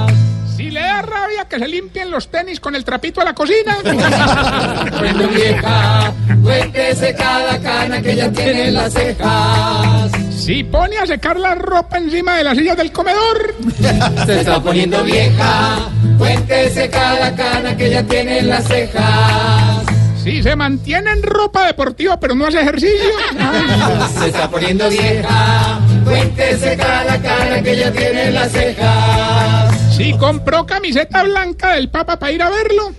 Da 1.01 1.07
rabia 1.07 1.45
que 1.45 1.57
se 1.57 1.67
limpien 1.67 2.11
los 2.11 2.29
tenis 2.29 2.59
con 2.59 2.75
el 2.75 2.83
trapito 2.83 3.21
a 3.21 3.23
la 3.23 3.33
cocina. 3.33 3.77
Poniendo 4.91 5.27
vieja, 5.29 6.13
cuéntese 6.43 7.15
cada 7.15 7.59
cana 7.59 8.01
que 8.01 8.15
ya 8.15 8.31
tiene 8.31 8.67
en 8.67 8.73
las 8.75 8.93
cejas. 8.93 10.11
Si 10.37 10.63
pone 10.63 10.97
a 10.99 11.07
secar 11.07 11.39
la 11.39 11.55
ropa 11.55 11.97
encima 11.97 12.35
de 12.37 12.43
las 12.43 12.57
sillas 12.57 12.77
del 12.77 12.91
comedor. 12.91 13.55
Se 14.25 14.41
está 14.41 14.61
poniendo 14.61 15.03
vieja, 15.03 15.89
cuéntese 16.19 16.89
cada 16.89 17.35
cana 17.35 17.75
que 17.75 17.89
ya 17.89 18.03
tiene 18.03 18.39
en 18.39 18.49
las 18.49 18.67
cejas. 18.67 19.85
Si 20.23 20.43
se 20.43 20.55
mantiene 20.55 21.13
en 21.13 21.23
ropa 21.23 21.65
deportiva 21.65 22.19
pero 22.19 22.35
no 22.35 22.45
hace 22.45 22.61
ejercicio. 22.61 23.09
Se 24.19 24.27
está 24.27 24.47
poniendo 24.51 24.87
vieja, 24.87 25.79
cuéntese 26.03 26.77
cada 26.77 27.19
cana 27.19 27.63
que 27.63 27.75
ya 27.75 27.91
tiene 27.91 28.27
en 28.27 28.33
las 28.35 28.51
cejas. 28.51 29.70
Si 29.91 30.13
compró 30.17 30.65
camiseta 30.65 31.23
blanca 31.23 31.73
del 31.73 31.89
Papa 31.89 32.17
para 32.17 32.31
ir 32.31 32.41
a 32.41 32.49
verlo. 32.49 32.93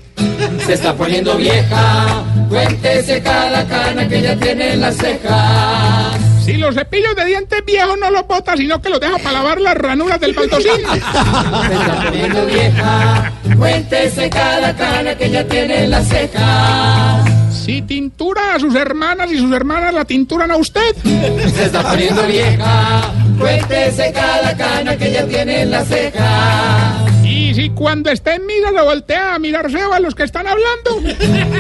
Se 0.65 0.75
está 0.75 0.95
poniendo 0.95 1.37
vieja, 1.37 2.25
cuéntese 2.49 3.23
cada 3.23 3.67
cana 3.67 4.09
que 4.09 4.23
ya 4.23 4.37
tiene 4.37 4.75
en 4.75 4.81
las 4.81 4.97
cejas. 4.97 6.21
Si 6.45 6.55
los 6.55 6.75
cepillos 6.75 7.15
de 7.15 7.25
dientes 7.25 7.65
viejos 7.65 7.97
no 7.99 8.11
los 8.11 8.27
bota, 8.27 8.57
sino 8.57 8.83
que 8.83 8.91
los 8.91 9.01
deja 9.01 9.17
para 9.19 9.33
lavar 9.33 9.61
las 9.61 9.77
ranuras 9.77 10.21
del 10.21 10.33
baldosín. 10.33 10.73
Se 10.91 10.97
está 10.97 12.03
poniendo 12.05 12.47
vieja, 12.47 13.33
cuéntese 13.57 14.29
cada 14.29 14.77
cana 14.77 15.15
que 15.17 15.31
ya 15.31 15.45
tiene 15.45 15.85
en 15.85 15.91
las 15.91 16.09
cejas. 16.09 17.32
Si 17.73 17.81
tintura 17.81 18.55
a 18.55 18.61
sus 18.61 18.75
hermanas 18.75 19.33
y 19.33 19.39
sus 19.39 19.51
hermanas 19.51 19.95
la 19.95 20.05
tinturan 20.05 20.51
a 20.51 20.59
usted. 20.59 20.95
Se 21.55 21.65
está 21.65 21.83
poniendo 21.83 22.23
vieja, 22.27 23.15
cuéntese 23.39 24.13
cada 24.13 24.55
cana 24.55 24.95
que 24.95 25.11
ya 25.11 25.25
tiene 25.25 25.63
en 25.63 25.71
las 25.71 25.89
cejas. 25.89 27.25
Y 27.25 27.55
si 27.55 27.71
cuando 27.71 28.11
está 28.11 28.35
en 28.35 28.45
mira 28.45 28.71
lo 28.73 28.85
voltea 28.85 29.37
a 29.37 29.39
mirarse 29.39 29.81
a 29.81 29.99
los 30.01 30.15
que 30.15 30.25
están 30.25 30.47
hablando. 30.49 31.01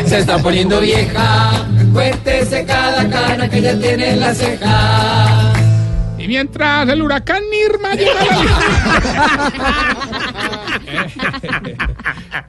Se 0.07 0.19
está 0.19 0.37
poniendo 0.37 0.81
vieja, 0.81 1.67
cuéntese 1.95 2.67
cada 2.67 3.09
cana 3.09 3.49
que 3.49 3.63
ya 3.63 3.75
tiene 3.79 4.11
en 4.11 4.21
las 4.21 4.37
cejas. 4.37 5.57
Y 6.19 6.29
mientras 6.29 6.91
el 6.91 7.01
huracán 7.01 7.43
Irma 7.71 7.95
llega 7.95 8.21
a 8.21 8.25
la... 9.55 10.51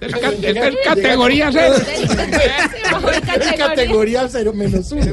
es, 0.02 0.16
ca- 0.16 0.32
esta 0.42 0.68
es 0.68 0.76
categoría 0.86 1.50
cero. 1.52 1.76
Es 3.42 3.54
categoría 3.58 4.28
cero 4.30 4.52
menos 4.54 4.92
uno. 4.92 5.06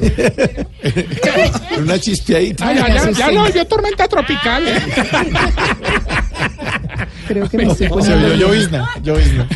Una 1.78 1.98
chispeadita. 1.98 2.72
Ya, 3.12 3.30
lo 3.30 3.40
volvió 3.42 3.66
tormenta 3.66 4.08
tropical. 4.08 4.64
¿eh? 4.68 4.78
Creo 7.28 7.48
que 7.48 7.56
me 7.58 7.64
estoy 7.64 7.86
Se 7.86 7.88
poniendo 7.88 8.34
llovizna, 8.34 8.88
llovizna. 9.02 9.46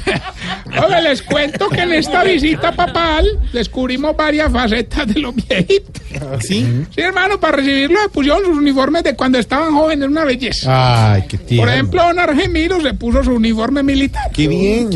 Oye, 0.86 1.02
les 1.02 1.22
cuento 1.22 1.68
que 1.68 1.80
en 1.80 1.92
esta 1.92 2.22
visita 2.22 2.72
papal 2.72 3.26
descubrimos 3.52 4.16
varias 4.16 4.52
facetas 4.52 5.06
de 5.12 5.20
los 5.20 5.34
viejitos. 5.34 6.02
¿Sí? 6.40 6.84
Sí, 6.94 7.00
hermano, 7.00 7.40
para 7.40 7.56
recibirlo 7.56 7.98
pusieron 8.12 8.44
sus 8.44 8.56
uniformes 8.56 9.02
de 9.02 9.16
cuando 9.16 9.38
estaban 9.38 9.72
jóvenes, 9.74 10.08
una 10.08 10.24
belleza. 10.24 11.14
Ay, 11.14 11.24
qué 11.28 11.38
tío. 11.38 11.60
Por 11.62 11.68
ejemplo, 11.68 12.02
don 12.04 12.18
Argemiro 12.20 12.80
se 12.80 12.94
puso 12.94 13.24
su 13.24 13.32
uniforme 13.32 13.54
militar. 13.70 14.30
Qué 14.32 14.48
bien. 14.48 14.90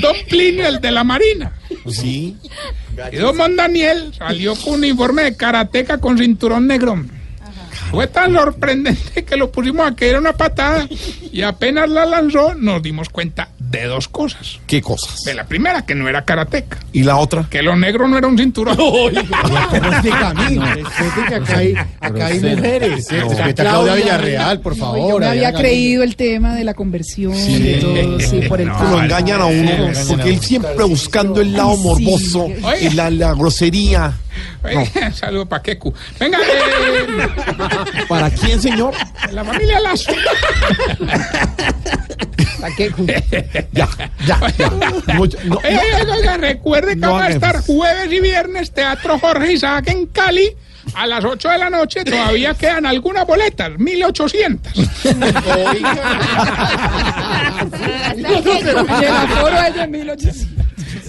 Don 0.00 0.16
Plinio, 0.28 0.66
el 0.66 0.80
de 0.80 0.90
la 0.90 1.04
Marina. 1.04 1.52
Sí. 1.88 2.36
Y 3.12 3.16
don 3.16 3.36
Mon 3.36 3.56
Daniel 3.56 4.12
salió 4.16 4.54
con 4.56 4.74
un 4.74 4.80
uniforme 4.80 5.22
de 5.22 5.36
karateca 5.36 5.98
con 5.98 6.18
cinturón 6.18 6.66
negro. 6.66 7.02
Fue 7.90 8.06
tan 8.06 8.34
sorprendente 8.34 9.24
que 9.24 9.36
lo 9.36 9.50
pusimos 9.50 9.90
a 9.90 9.94
caer 9.94 10.18
una 10.18 10.32
patada 10.32 10.86
y 11.32 11.42
apenas 11.42 11.88
la 11.90 12.04
lanzó 12.06 12.54
nos 12.54 12.82
dimos 12.82 13.08
cuenta 13.08 13.48
de 13.70 13.84
dos 13.84 14.08
cosas. 14.08 14.58
¿Qué 14.66 14.82
cosas? 14.82 15.22
De 15.22 15.32
la 15.32 15.44
primera, 15.44 15.86
que 15.86 15.94
no 15.94 16.08
era 16.08 16.24
karateca. 16.24 16.78
¿Y 16.92 17.04
la 17.04 17.18
otra? 17.18 17.46
Que 17.48 17.62
lo 17.62 17.76
negro 17.76 18.08
no 18.08 18.18
era 18.18 18.26
un 18.26 18.36
cinturón. 18.36 18.76
Respete 19.72 21.28
que 21.28 21.34
acá 21.34 21.56
hay, 21.56 21.74
acá 22.00 22.26
hay 22.26 22.40
mujeres. 22.40 23.10
¿eh? 23.12 23.20
Respeta 23.20 23.62
a 23.62 23.66
Claudia 23.66 23.94
Villarreal, 23.94 24.60
por 24.60 24.76
favor. 24.76 25.12
Yo 25.12 25.18
me 25.20 25.26
había 25.26 25.52
creído 25.52 26.02
el 26.02 26.16
tema 26.16 26.56
de 26.56 26.64
la 26.64 26.74
conversión, 26.74 27.32
de 27.32 27.74
todo, 27.80 28.20
sí, 28.20 28.40
por 28.48 28.60
el 28.60 28.72
Que 28.72 28.84
lo 28.84 29.02
engañan 29.02 29.40
a 29.40 29.46
uno, 29.46 29.70
a 29.70 30.08
porque 30.08 30.30
él 30.30 30.40
siempre 30.40 30.84
buscando 30.84 31.40
el 31.40 31.52
lado 31.52 31.76
morboso 31.76 32.48
y 32.80 32.90
la, 32.90 33.08
la 33.10 33.34
grosería. 33.34 34.14
Oye, 34.64 35.12
Saludos 35.14 35.48
para 35.48 35.62
Keku. 35.62 35.92
Venga, 36.18 36.38
eh, 36.38 37.28
¿Para 38.08 38.30
quién, 38.30 38.60
señor? 38.60 38.94
la 39.32 39.44
familia 39.44 39.80
Lazo. 39.80 40.12
Ya, 43.72 43.88
ya, 44.26 44.38
ya. 44.58 44.70
Mucho- 45.14 45.38
no, 45.44 45.56
Oiga, 45.56 45.80
oiga, 46.00 46.14
oiga, 46.14 46.36
recuerde 46.36 46.90
que 46.90 46.96
No 46.96 47.12
vamos 47.12 47.26
a 47.28 47.30
estar 47.30 47.60
jueves 47.62 48.12
y 48.12 48.20
viernes 48.20 48.72
Teatro 48.72 49.18
Jorge 49.18 49.52
Isaac 49.52 49.88
en 49.88 50.06
Cali 50.06 50.54
a 50.94 51.06
las 51.06 51.24
8 51.24 51.48
de 51.48 51.58
la 51.58 51.70
noche. 51.70 52.04
Todavía 52.04 52.54
quedan 52.54 52.84
algunas 52.86 53.26
boletas, 53.26 53.70
1800. 53.78 54.72
Y 58.16 59.04
el 59.04 59.12
aforo 59.12 59.56
es 59.62 59.74
de 59.74 59.86
1800. 59.86 60.46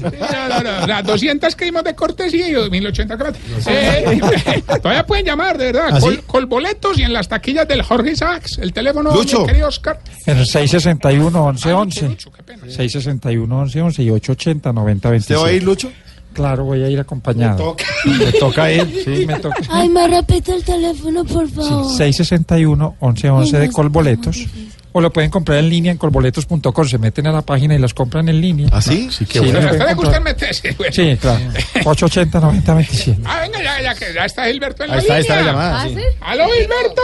No, 0.02 0.48
no, 0.50 0.64
no, 0.64 0.84
o 0.84 0.86
sea, 0.86 1.02
200 1.04 1.56
que 1.56 1.66
dimos 1.66 1.84
de 1.84 1.96
cortesía 1.96 2.48
y 2.50 2.70
1800 2.70 3.18
gratis. 3.18 3.42
Eh, 3.68 4.22
todavía 4.82 5.06
pueden 5.06 5.26
llamar, 5.26 5.58
de 5.58 5.66
verdad, 5.72 5.90
¿Ah, 5.94 6.00
col, 6.00 6.16
sí? 6.16 6.22
col 6.26 6.46
boletos 6.46 6.98
y 6.98 7.04
en 7.04 7.14
las 7.14 7.28
taquillas 7.28 7.68
del 7.68 7.82
Jorge 7.84 8.12
Isaacs. 8.12 8.58
El 8.60 8.74
teléfono, 8.74 9.14
Lucho. 9.14 9.42
mi 9.42 9.48
querido 9.48 9.68
Oscar. 9.68 10.00
En 10.26 10.38
el 10.38 10.46
661 10.46 11.44
11 11.46 11.70
Ay, 11.70 11.76
11. 11.76 12.08
Lucho, 12.10 12.32
qué 12.32 12.44
pena. 12.44 12.64
661 12.64 13.60
11 13.60 13.82
11 13.82 14.04
y 14.04 14.10
880 14.10 14.74
90 14.74 15.02
¿Te 15.02 15.12
26. 15.12 15.40
va 15.40 15.48
a 15.48 15.52
ir, 15.52 15.64
Lucho? 15.64 15.92
Claro, 16.34 16.64
voy 16.64 16.82
a 16.82 16.88
ir 16.90 16.98
acompañado. 16.98 17.76
Le 18.06 18.32
toca 18.32 18.72
ir. 18.72 19.02
Sí, 19.04 19.26
me 19.26 19.38
toca. 19.40 19.58
Ay, 19.70 19.90
me 19.90 20.08
repite 20.08 20.54
el 20.56 20.64
teléfono, 20.64 21.26
por 21.26 21.50
favor. 21.50 21.86
661 21.98 22.96
11 23.00 23.30
11 23.30 23.60
de 23.60 23.70
Colboletos. 23.70 24.46
O 24.94 25.00
lo 25.02 25.12
pueden 25.12 25.30
comprar 25.32 25.60
en 25.60 25.70
línea 25.70 25.92
en 25.92 25.98
colboletos.com. 25.98 26.86
Se 26.86 26.98
meten 26.98 27.28
a 27.28 27.32
la 27.32 27.42
página 27.42 27.76
y 27.76 27.80
los 27.80 27.94
compran 27.94 28.28
en 28.30 28.42
línea. 28.42 28.68
¿Ah, 28.72 28.82
sí? 28.82 29.10
Sí, 29.12 29.26
qué 29.26 29.40
Sí, 29.40 29.40
bueno. 29.40 29.54
los 29.62 29.64
¿A 29.64 29.72
usted 29.72 29.78
pueden 29.78 29.88
le 29.88 29.94
gusta 29.96 30.16
comprar. 30.18 30.36
meterse? 30.36 30.72
güey? 30.74 30.92
Sí, 30.94 31.18
claro. 31.18 31.40
880 31.86 32.40
90 32.40 32.74
27. 32.76 33.22
Ah, 33.26 33.40
venga, 33.42 33.64
ya, 33.64 33.82
ya, 33.82 33.96
que 33.96 34.14
ya 34.14 34.26
está 34.26 34.46
Gilberto 34.48 34.84
en 34.84 34.90
la 34.92 34.96
Ahí 34.98 35.02
está, 35.02 35.14
ahí 35.16 35.22
línea. 35.22 35.36
está 35.40 35.46
la 35.46 35.52
llamada. 35.52 35.88
sí. 35.90 35.96
¡Aló, 36.22 36.46
Gilberto! 36.50 37.02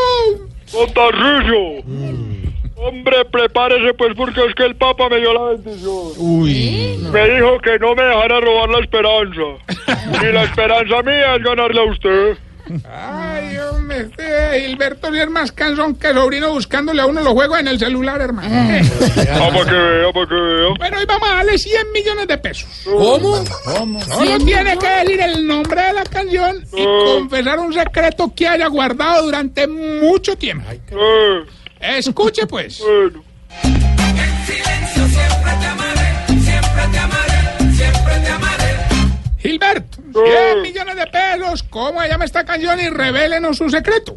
Montarrillo. 0.73 1.83
Hombre, 2.79 3.25
prepárese 3.31 3.93
pues 3.97 4.13
porque 4.15 4.39
es 4.47 4.53
que 4.53 4.63
el 4.65 4.75
Papa 4.75 5.09
me 5.09 5.17
dio 5.17 5.33
la 5.33 5.51
bendición. 5.53 6.11
Uy. 6.17 6.99
Me 7.11 7.29
dijo 7.29 7.57
que 7.63 7.79
no 7.79 7.95
me 7.95 8.03
dejara 8.03 8.39
robar 8.39 8.69
la 8.69 8.79
esperanza. 8.79 9.41
Y 10.21 10.31
la 10.33 10.43
esperanza 10.43 11.01
mía 11.03 11.35
es 11.35 11.43
ganarle 11.43 11.81
a 11.81 11.91
usted. 11.91 12.37
Ay, 12.89 13.57
hombre, 13.57 14.01
este 14.01 14.61
Gilberto 14.61 15.13
es 15.13 15.29
más 15.29 15.51
cansón 15.51 15.95
que 15.95 16.13
sobrino 16.13 16.51
buscándole 16.51 17.01
a 17.01 17.05
uno 17.05 17.21
los 17.21 17.33
juegos 17.33 17.59
en 17.59 17.67
el 17.67 17.79
celular, 17.79 18.21
hermano. 18.21 18.49
Ah, 18.51 19.49
para 19.53 19.65
que 19.65 19.75
vea, 19.75 20.11
para 20.13 20.27
que 20.27 20.35
vea. 20.35 20.69
Bueno, 20.77 20.97
hoy 20.99 21.05
vamos 21.05 21.29
a 21.29 21.35
darle 21.35 21.57
100 21.57 21.91
millones 21.91 22.27
de 22.27 22.37
pesos. 22.37 22.69
¿Cómo? 22.85 23.43
Solo 24.05 24.37
tiene 24.39 24.77
que 24.77 24.87
decir 24.87 25.21
el 25.21 25.47
nombre 25.47 25.81
de 25.81 25.93
la 25.93 26.03
canción 26.03 26.63
y 26.73 26.83
confesar 26.83 27.59
un 27.59 27.73
secreto 27.73 28.33
que 28.35 28.47
haya 28.47 28.67
guardado 28.67 29.23
durante 29.23 29.67
mucho 29.67 30.35
tiempo. 30.37 30.69
Eh, 30.71 31.97
Escuche, 31.99 32.47
pues. 32.47 32.81
bueno. 32.81 33.23
Gilberto, 39.39 39.96
100 40.25 40.61
millones 40.61 40.95
de 40.95 41.07
pesos. 41.07 41.63
¿Cómo 41.63 42.03
llama 42.03 42.25
esta 42.25 42.45
canción? 42.45 42.79
Y 42.79 42.89
revélenos 42.89 43.57
su 43.57 43.69
secreto. 43.69 44.15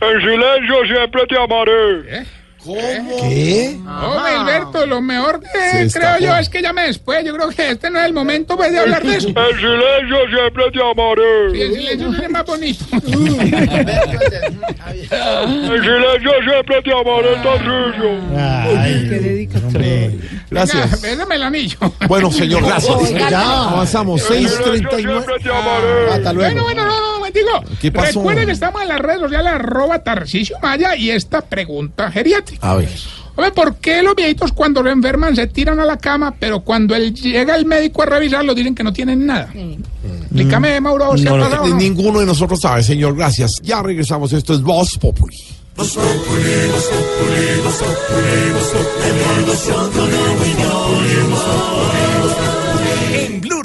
En 0.00 0.20
silencio 0.20 0.84
siempre 0.86 1.26
te 1.26 1.38
amaré. 1.38 2.20
¿Eh? 2.20 2.26
¿Qué? 2.66 3.78
Hombre, 3.86 4.32
Alberto, 4.32 4.86
lo 4.86 5.00
mejor 5.00 5.40
que 5.40 5.88
Se 5.88 5.98
creo 5.98 6.18
yo 6.18 6.36
es 6.36 6.48
que 6.48 6.62
llame 6.62 6.82
después. 6.86 7.24
Yo 7.24 7.34
creo 7.34 7.48
que 7.50 7.70
este 7.70 7.90
no 7.90 7.98
es 8.00 8.06
el 8.06 8.12
momento 8.12 8.56
pues, 8.56 8.72
de 8.72 8.80
hablar 8.80 9.02
de 9.02 9.16
eso. 9.16 9.28
El 9.28 9.56
silencio 9.56 10.16
siempre 10.28 10.64
te 10.72 10.80
amaré. 10.82 11.50
Sí, 11.52 11.62
el 11.62 11.74
silencio 11.74 12.24
es 12.24 12.30
más 12.30 12.44
bonito. 12.44 12.84
El 14.96 15.82
silencio 15.82 16.30
siempre 16.44 16.82
te 16.82 16.92
amaré, 16.92 17.36
Tarrillo. 17.42 18.10
Ay, 18.36 19.48
hombre. 19.64 20.18
Gracias. 20.50 21.00
Venga, 21.02 21.26
el 21.34 21.42
anillo. 21.42 21.78
Bueno, 22.08 22.30
señor, 22.30 22.64
gracias. 22.64 22.96
Oiga, 22.96 23.30
Ya 23.30 23.68
avanzamos. 23.68 24.30
El 24.30 24.48
silencio 24.48 24.74
6.39. 24.74 24.96
siempre 24.96 25.34
te 25.42 25.50
amaré. 25.50 26.10
Hasta 26.12 26.32
luego. 26.32 26.50
Bueno, 26.50 26.62
bueno, 26.64 26.84
no, 26.86 27.00
no, 27.00 27.18
momentico. 27.18 27.64
¿Qué 27.80 27.92
pasó? 27.92 28.20
Recuerden 28.20 28.46
que 28.46 28.52
estamos 28.52 28.82
en 28.82 28.88
las 28.88 29.00
redes 29.00 29.20
sociales 29.20 29.52
arroba 29.52 29.98
Tarcisio 29.98 30.56
Maya 30.62 30.96
y 30.96 31.10
esta 31.10 31.40
pregunta 31.40 32.10
geriátrica. 32.10 32.55
A 32.60 32.74
ver. 32.76 32.88
Hombre, 33.38 33.52
¿por 33.52 33.76
qué 33.76 34.02
los 34.02 34.14
viejitos 34.14 34.52
cuando 34.52 34.82
se 34.82 34.88
enferman 34.90 35.36
se 35.36 35.46
tiran 35.48 35.78
a 35.78 35.84
la 35.84 35.98
cama, 35.98 36.34
pero 36.40 36.60
cuando 36.60 36.94
el- 36.94 37.12
llega 37.12 37.54
el 37.54 37.66
médico 37.66 38.02
a 38.02 38.06
revisarlo 38.06 38.54
dicen 38.54 38.74
que 38.74 38.82
no 38.82 38.92
tienen 38.94 39.26
nada? 39.26 39.52
Explícame, 40.22 40.80
Mauro, 40.80 41.16
¿se 41.18 41.28
ha 41.28 41.32
No, 41.32 41.48
no, 41.48 41.66
no? 41.68 41.76
ninguno 41.76 42.20
de 42.20 42.26
nosotros 42.26 42.60
sabe, 42.60 42.82
señor. 42.82 43.14
Gracias. 43.14 43.60
Ya 43.62 43.82
regresamos. 43.82 44.32
Esto 44.32 44.54
es 44.54 44.62
Voz 44.62 44.96
Populi. 44.98 45.36
En 45.78 45.84
Blue 52.24 52.35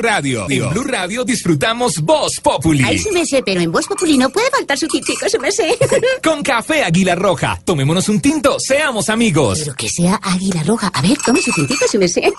Radio, 0.02 0.48
en 0.50 0.70
Blue 0.70 0.84
Radio 0.84 1.24
disfrutamos 1.24 2.02
Voz 2.02 2.40
Populi. 2.42 2.84
Ay, 2.86 2.98
sí 2.98 3.10
me 3.12 3.26
sé, 3.26 3.42
pero 3.44 3.62
en 3.62 3.72
Voz 3.72 3.88
Populi 3.88 4.18
no 4.18 4.30
puede 4.30 4.50
faltar 4.50 4.78
su 4.78 4.88
tintico, 4.88 5.30
sí 5.30 5.38
me 5.40 5.52
sé. 5.52 5.78
Con 6.24 6.42
café 6.44 6.84
Águila 6.84 7.16
Roja. 7.16 7.60
Tomémonos 7.64 8.10
un 8.10 8.20
tinto, 8.20 8.58
seamos 8.60 9.10
amigos. 9.10 9.60
Pero 9.60 9.76
que 9.76 9.90
sea 9.90 10.20
águila 10.22 10.64
roja. 10.64 10.92
A 10.94 11.02
ver, 11.02 11.18
tome 11.26 11.42
su 11.42 11.52
tintico, 11.52 11.86
sí 11.88 11.98
me 11.98 12.08
sé. 12.08 12.22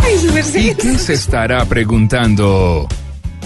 Ay, 0.00 0.18
sí 0.18 0.28
me 0.28 0.60
¿Y 0.60 0.74
qué 0.74 0.98
se 0.98 1.14
estará 1.14 1.64
preguntando? 1.64 2.88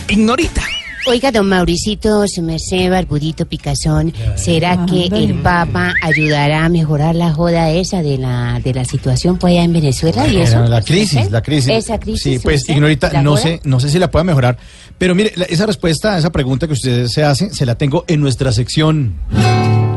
Ignorita. 0.09 0.63
Oiga, 1.07 1.33
don 1.33 1.49
Mauricito, 1.49 2.25
su 2.29 2.43
merced, 2.43 2.91
barbudito, 2.91 3.47
picazón, 3.47 4.13
¿será 4.37 4.85
que 4.87 5.07
el 5.07 5.35
Papa 5.41 5.95
ayudará 6.03 6.67
a 6.67 6.69
mejorar 6.69 7.15
la 7.15 7.33
joda 7.33 7.71
esa 7.71 8.03
de 8.03 8.19
la, 8.19 8.61
de 8.63 8.75
la 8.75 8.85
situación 8.85 9.39
pues 9.39 9.53
allá 9.53 9.65
en 9.65 9.73
Venezuela 9.73 10.29
y 10.29 10.37
eso? 10.43 10.63
La 10.67 10.83
crisis, 10.83 11.31
la 11.31 11.43
crisis. 11.43 11.71
Esa 11.71 11.99
crisis. 11.99 12.23
Sí, 12.23 12.39
pues 12.39 12.69
ignorita, 12.69 13.11
¿La 13.13 13.23
no 13.23 13.37
sé, 13.39 13.61
no 13.65 13.81
sé 13.81 13.89
si 13.89 13.99
la 13.99 14.11
pueda 14.11 14.25
mejorar, 14.25 14.59
pero 14.99 15.15
mire, 15.15 15.33
la- 15.37 15.47
esa 15.47 15.65
respuesta 15.67 16.15
a 16.15 16.19
esa 16.19 16.31
pregunta 16.31 16.67
que 16.67 16.75
usted 16.75 17.07
se 17.07 17.25
hace, 17.25 17.53
se 17.53 17.65
la 17.67 17.77
tengo 17.77 18.05
en 18.07 18.21
nuestra 18.21 18.53
sección. 18.53 19.15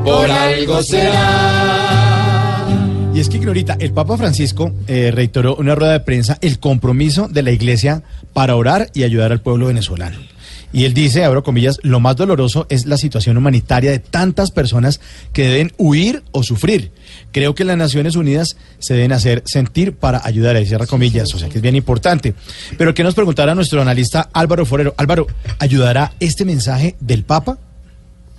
Por 0.05 0.31
algo 0.31 0.81
será. 0.83 2.65
Y 3.13 3.19
es 3.19 3.29
que 3.29 3.37
ignorita, 3.37 3.75
el 3.79 3.91
Papa 3.91 4.17
Francisco 4.17 4.71
eh, 4.87 5.11
reiteró 5.13 5.55
en 5.55 5.65
una 5.65 5.75
rueda 5.75 5.91
de 5.91 5.99
prensa 5.99 6.37
el 6.41 6.59
compromiso 6.59 7.27
de 7.27 7.43
la 7.43 7.51
Iglesia 7.51 8.01
para 8.33 8.55
orar 8.55 8.89
y 8.95 9.03
ayudar 9.03 9.31
al 9.31 9.41
pueblo 9.41 9.67
venezolano. 9.67 10.17
Y 10.73 10.85
él 10.85 10.95
dice, 10.95 11.23
abro 11.23 11.43
comillas, 11.43 11.77
lo 11.83 11.99
más 11.99 12.15
doloroso 12.15 12.65
es 12.69 12.87
la 12.87 12.97
situación 12.97 13.37
humanitaria 13.37 13.91
de 13.91 13.99
tantas 13.99 14.49
personas 14.49 14.99
que 15.31 15.47
deben 15.47 15.71
huir 15.77 16.23
o 16.31 16.41
sufrir. 16.41 16.91
Creo 17.31 17.53
que 17.53 17.63
las 17.63 17.77
Naciones 17.77 18.15
Unidas 18.15 18.57
se 18.79 18.95
deben 18.95 19.11
hacer 19.11 19.43
sentir 19.45 19.93
para 19.93 20.21
ayudar 20.25 20.57
a 20.57 20.65
cierra 20.65 20.87
comillas, 20.87 21.33
o 21.35 21.39
sea 21.39 21.47
que 21.47 21.57
es 21.57 21.61
bien 21.61 21.75
importante. 21.75 22.33
Pero 22.77 22.93
que 22.95 23.03
nos 23.03 23.13
preguntara 23.13 23.53
nuestro 23.53 23.81
analista 23.81 24.29
Álvaro 24.33 24.65
Forero. 24.65 24.95
Álvaro, 24.97 25.27
¿ayudará 25.59 26.13
este 26.19 26.43
mensaje 26.43 26.95
del 26.99 27.23
Papa? 27.23 27.59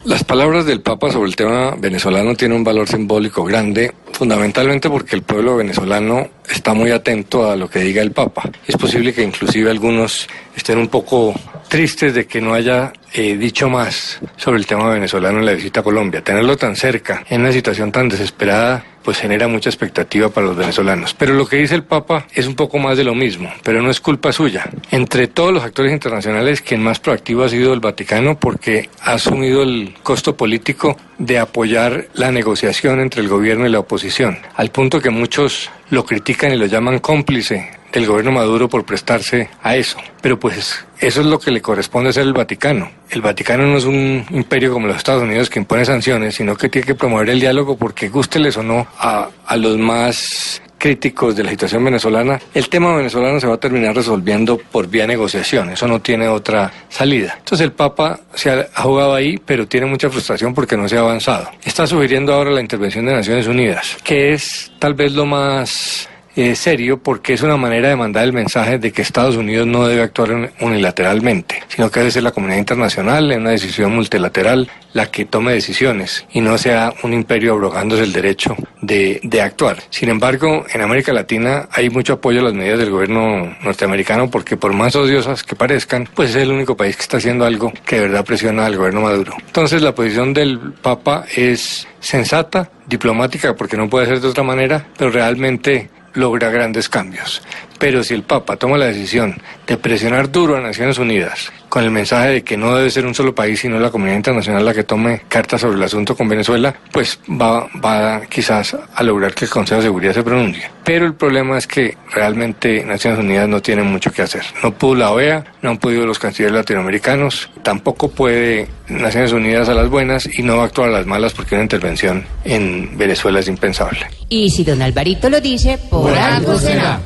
Las 0.05 0.23
palabras 0.23 0.67
del 0.67 0.83
Papa 0.83 1.11
sobre 1.11 1.31
el 1.31 1.37
tema 1.37 1.77
venezolano 1.79 2.35
tienen 2.35 2.59
un 2.59 2.65
valor 2.65 2.87
simbólico 2.87 3.43
grande, 3.43 3.95
fundamentalmente 4.13 4.91
porque 4.91 5.17
el 5.17 5.23
pueblo 5.23 5.57
venezolano 5.57 6.29
está 6.47 6.75
muy 6.75 6.91
atento 6.91 7.51
a 7.51 7.57
lo 7.57 7.71
que 7.71 7.79
diga 7.79 8.03
el 8.03 8.13
Papa. 8.13 8.51
Es 8.67 8.77
posible 8.77 9.15
que 9.15 9.23
inclusive 9.23 9.71
algunos 9.71 10.27
estén 10.55 10.77
un 10.77 10.89
poco 10.89 11.33
tristes 11.75 12.15
de 12.15 12.25
que 12.25 12.41
no 12.41 12.55
haya 12.55 12.93
eh, 13.13 13.37
dicho 13.37 13.69
más 13.69 14.21
sobre 14.37 14.59
el 14.59 14.67
tema 14.67 14.89
venezolano 14.91 15.41
en 15.41 15.47
la 15.47 15.55
visita 15.55 15.81
a 15.81 15.83
Colombia. 15.83 16.23
Tenerlo 16.23 16.57
tan 16.57 16.77
cerca, 16.77 17.25
en 17.29 17.41
una 17.41 17.51
situación 17.51 17.91
tan 17.91 18.09
desesperada, 18.09 18.85
pues 19.03 19.19
genera 19.19 19.49
mucha 19.49 19.71
expectativa 19.71 20.29
para 20.29 20.47
los 20.47 20.57
venezolanos. 20.57 21.15
Pero 21.15 21.35
lo 21.35 21.47
que 21.47 21.57
dice 21.57 21.75
el 21.75 21.83
Papa 21.83 22.29
es 22.33 22.47
un 22.47 22.55
poco 22.55 22.79
más 22.79 22.97
de 22.97 23.03
lo 23.03 23.17
mismo, 23.17 23.53
pero 23.65 23.83
no 23.83 23.91
es 23.91 24.01
culpa 24.01 24.31
suya. 24.31 24.71
Entre 24.93 25.27
todos 25.27 25.53
los 25.53 25.65
actores 25.65 25.93
internacionales, 25.93 26.61
quien 26.61 26.81
más 26.81 27.01
proactivo 27.01 27.43
ha 27.43 27.49
sido 27.49 27.73
el 27.73 27.81
Vaticano 27.81 28.39
porque 28.39 28.89
ha 29.01 29.15
asumido 29.15 29.65
el 29.65 29.97
costo 30.05 30.37
político 30.37 30.97
de 31.19 31.41
apoyar 31.41 32.07
la 32.15 32.31
negociación 32.31 33.01
entre 33.01 33.21
el 33.21 33.29
gobierno 33.29 33.67
y 33.67 33.71
la 33.71 33.81
oposición, 33.81 34.39
al 34.55 34.71
punto 34.71 35.01
que 35.01 35.11
muchos 35.11 35.71
lo 35.91 36.07
critican 36.07 36.53
y 36.53 36.57
lo 36.57 36.67
llaman 36.67 37.01
cómplice 37.01 37.83
del 37.95 38.07
gobierno 38.07 38.33
Maduro 38.33 38.69
por 38.69 38.85
prestarse 38.85 39.49
a 39.63 39.77
eso. 39.77 39.97
Pero 40.21 40.39
pues 40.39 40.85
eso 40.99 41.21
es 41.21 41.27
lo 41.27 41.39
que 41.39 41.51
le 41.51 41.63
corresponde 41.63 42.11
hacer 42.11 42.25
el 42.25 42.33
Vaticano. 42.33 42.91
El 43.09 43.23
Vaticano 43.23 43.67
no 43.67 43.79
es 43.79 43.85
un 43.85 44.27
imperio 44.31 44.73
como 44.73 44.89
los 44.89 44.97
Estados 44.97 45.23
Unidos 45.23 45.49
que 45.49 45.61
impone 45.61 45.85
sanciones, 45.85 46.35
sino 46.35 46.57
que 46.57 46.69
tiene 46.69 46.87
que 46.87 46.95
promover 46.95 47.31
el 47.31 47.41
diálogo 47.41 47.77
porque 47.77 48.09
gústeles 48.09 48.57
o 48.57 48.63
no 48.63 48.87
a, 48.99 49.29
a 49.47 49.57
los 49.57 49.79
más 49.79 50.61
críticos 50.85 51.35
de 51.35 51.43
la 51.43 51.49
situación 51.49 51.83
venezolana, 51.83 52.39
el 52.53 52.69
tema 52.69 52.95
venezolano 52.95 53.41
se 53.41 53.47
va 53.47 53.55
a 53.55 53.57
terminar 53.57 53.97
resolviendo 53.97 54.59
por 54.59 54.87
vía 54.87 55.07
negociación, 55.07 55.71
eso 55.71 55.89
no 55.89 56.03
tiene 56.03 56.29
otra 56.29 56.71
salida. 56.91 57.37
Entonces 57.39 57.65
el 57.65 57.73
Papa 57.73 58.21
se 58.35 58.51
ha, 58.51 58.83
jugado 58.83 59.15
ahí, 59.15 59.39
pero 59.39 59.67
tiene 59.67 59.87
mucha 59.87 60.11
frustración 60.11 60.53
porque 60.53 60.77
no 60.77 60.87
se 60.87 60.99
ha 60.99 61.01
avanzado. 61.01 61.49
Está 61.65 61.87
sugiriendo 61.87 62.35
ahora 62.35 62.51
la 62.51 62.61
intervención 62.61 63.07
de 63.07 63.15
Naciones 63.15 63.47
Unidas, 63.47 63.97
que 64.05 64.35
es 64.35 64.73
tal 64.79 64.93
vez 64.93 65.13
lo 65.13 65.25
más 65.25 66.07
eh, 66.37 66.55
serio 66.57 66.99
porque 66.99 67.33
es 67.35 67.43
una 67.43 67.57
manera 67.57 67.89
de 67.89 67.97
mandar 67.97 68.25
el 68.25 68.33
mensaje 68.33 68.79
de 68.79 68.91
que 68.93 69.03
Estados 69.03 69.37
Unidos 69.37 69.67
no 69.67 69.87
debe 69.87 70.03
actuar 70.03 70.33
un- 70.33 70.51
unilateralmente, 70.61 71.63
sino 71.69 71.91
que 71.91 72.01
debe 72.01 72.11
ser 72.13 72.23
la 72.23 72.31
comunidad 72.33 72.59
internacional 72.59 73.31
en 73.33 73.41
una 73.43 73.51
decisión 73.51 73.95
multilateral 73.95 74.69
la 74.93 75.11
que 75.11 75.25
tome 75.25 75.53
decisiones 75.53 76.25
y 76.33 76.41
no 76.41 76.57
sea 76.57 76.93
un 77.03 77.13
imperio 77.13 77.53
abrogándose 77.53 78.05
el 78.05 78.13
derecho 78.13 78.55
de, 78.81 79.19
de 79.25 79.43
actuar. 79.43 79.79
Sin 79.91 80.09
embargo, 80.09 80.65
en 80.73 80.83
América 80.83 81.13
Latina 81.13 81.69
hay 81.73 81.91
mucho 81.91 82.13
apoyo 82.15 82.41
a 82.41 82.45
las 82.45 82.55
medidas 82.55 82.79
del 82.79 82.91
gobierno 82.91 83.57
norteamericano 83.63 84.31
porque 84.31 84.57
por 84.57 84.73
más 84.73 84.95
odiosas 84.95 85.43
que 85.43 85.57
parezcan, 85.57 86.09
pues 86.15 86.31
es 86.31 86.37
el 86.37 86.51
único 86.53 86.77
país 86.77 86.95
que 86.97 87.03
está 87.03 87.17
haciendo 87.17 87.45
algo 87.45 87.73
que 87.85 87.97
de 87.97 88.03
verdad 88.03 88.25
presiona 88.25 88.67
al 88.67 88.77
gobierno 88.77 89.01
Maduro. 89.01 89.35
Entonces 89.45 89.83
la 89.83 89.95
posición 89.95 90.33
del 90.33 90.59
Papa 90.81 91.25
es 91.35 91.89
sensata, 91.99 92.71
diplomática, 92.87 93.57
porque 93.57 93.77
no 93.77 93.89
puede 93.89 94.07
ser 94.07 94.21
de 94.21 94.29
otra 94.29 94.45
manera, 94.45 94.87
pero 94.97 95.11
realmente 95.11 95.91
logra 96.15 96.51
grandes 96.51 96.89
cambios. 96.89 97.43
Pero 97.79 98.03
si 98.03 98.15
el 98.15 98.23
Papa 98.23 98.57
toma 98.57 98.79
la 98.79 98.87
decisión 98.87 99.41
de 99.67 99.77
presionar 99.77 100.31
duro 100.31 100.57
a 100.57 100.61
Naciones 100.61 100.99
Unidas 100.99 101.53
con 101.69 101.83
el 101.83 101.91
mensaje 101.91 102.29
de 102.29 102.45
que 102.45 102.57
no 102.57 102.77
debe 102.77 102.89
ser 102.89 103.05
un 103.05 103.15
solo 103.15 103.35
país, 103.35 103.59
sino 103.61 103.81
la 103.81 103.91
comunidad 103.91 104.17
internacional 104.17 104.65
la 104.65 104.73
que 104.73 104.85
tome 104.85 105.23
cartas 105.29 105.61
sobre 105.61 105.77
el 105.77 105.83
asunto 105.83 106.17
con 106.17 106.29
Venezuela, 106.29 106.73
pues 106.93 107.19
va, 107.29 107.67
va 107.85 108.23
quizás 108.27 108.77
a 108.95 109.03
lograr 109.03 109.35
que 109.35 109.47
el 109.47 109.51
Consejo 109.51 109.81
de 109.81 109.87
Seguridad 109.89 110.15
se 110.15 110.23
pronuncie. 110.23 110.71
Pero 110.85 111.05
el 111.07 111.15
problema 111.15 111.59
es 111.59 111.67
que 111.67 111.97
realmente 112.13 112.85
Naciones 112.85 113.19
Unidas 113.19 113.49
no 113.49 113.61
tiene 113.61 113.83
mucho 113.83 114.13
que 114.13 114.23
hacer. 114.23 114.45
No 114.63 114.73
pudo 114.73 114.95
la 114.95 115.11
OEA, 115.11 115.45
no 115.63 115.71
han 115.71 115.79
podido 115.79 116.07
los 116.07 116.21
cancilleres 116.21 116.55
latinoamericanos, 116.55 117.51
tampoco 117.65 118.09
puede 118.09 118.69
Naciones 118.89 119.33
Unidas 119.33 119.69
a 119.69 119.75
las 119.75 119.89
buenas 119.89 120.29
y 120.33 120.43
no 120.43 120.59
va 120.59 120.65
a 120.65 120.67
actuar 120.67 120.91
a 120.91 120.93
las 120.93 121.07
malas 121.07 121.33
porque 121.33 121.57
una 121.57 121.65
intervención 121.65 122.25
en 122.45 122.97
Venezuela 122.97 123.41
es 123.41 123.49
impensable. 123.49 124.07
Y 124.29 124.51
si 124.51 124.63
don 124.63 124.81
Alvarito 124.81 125.29
lo 125.29 125.41
dice, 125.41 125.79
por, 125.91 126.11
Por 126.11 126.19
algo 126.19 126.57
será. 126.57 127.01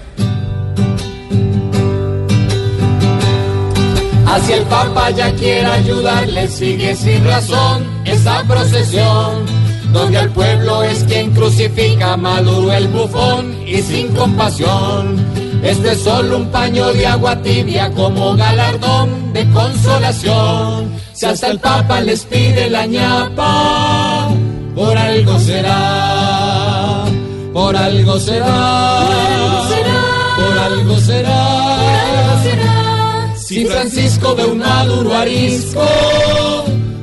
Así 4.29 4.53
el 4.53 4.65
Papa 4.65 5.11
ya 5.11 5.33
quiere 5.33 5.67
ayudarle, 5.67 6.49
sigue 6.49 6.95
sin 6.95 7.25
razón 7.25 7.87
esa 8.05 8.43
procesión, 8.45 9.47
donde 9.93 10.19
al 10.19 10.31
pueblo 10.31 10.83
es 10.83 11.03
quien 11.05 11.31
crucifica 11.33 12.13
a 12.13 12.17
Maduro 12.17 12.73
el 12.73 12.89
bufón 12.89 13.57
y 13.67 13.81
sin 13.81 14.09
compasión. 14.15 15.17
Este 15.63 15.93
es 15.93 16.01
solo 16.03 16.37
un 16.37 16.47
paño 16.51 16.93
de 16.93 17.07
agua 17.07 17.37
tibia 17.43 17.91
como 17.93 18.37
galardón 18.37 19.33
de 19.33 19.49
consolación. 19.51 20.93
Si 21.15 21.25
hasta 21.27 21.49
el 21.49 21.59
Papa 21.59 22.01
les 22.03 22.25
pide 22.25 22.69
la 22.69 22.87
ñapa, 22.87 24.29
por 24.75 24.97
algo 24.97 25.39
será, 25.39 27.05
por 27.53 27.77
algo 27.77 28.19
será, 28.21 29.28
Si 33.49 33.65
Francisco 33.65 34.37
ve 34.37 34.45
un 34.45 34.59
maduro 34.59 35.15
arisco, 35.15 35.83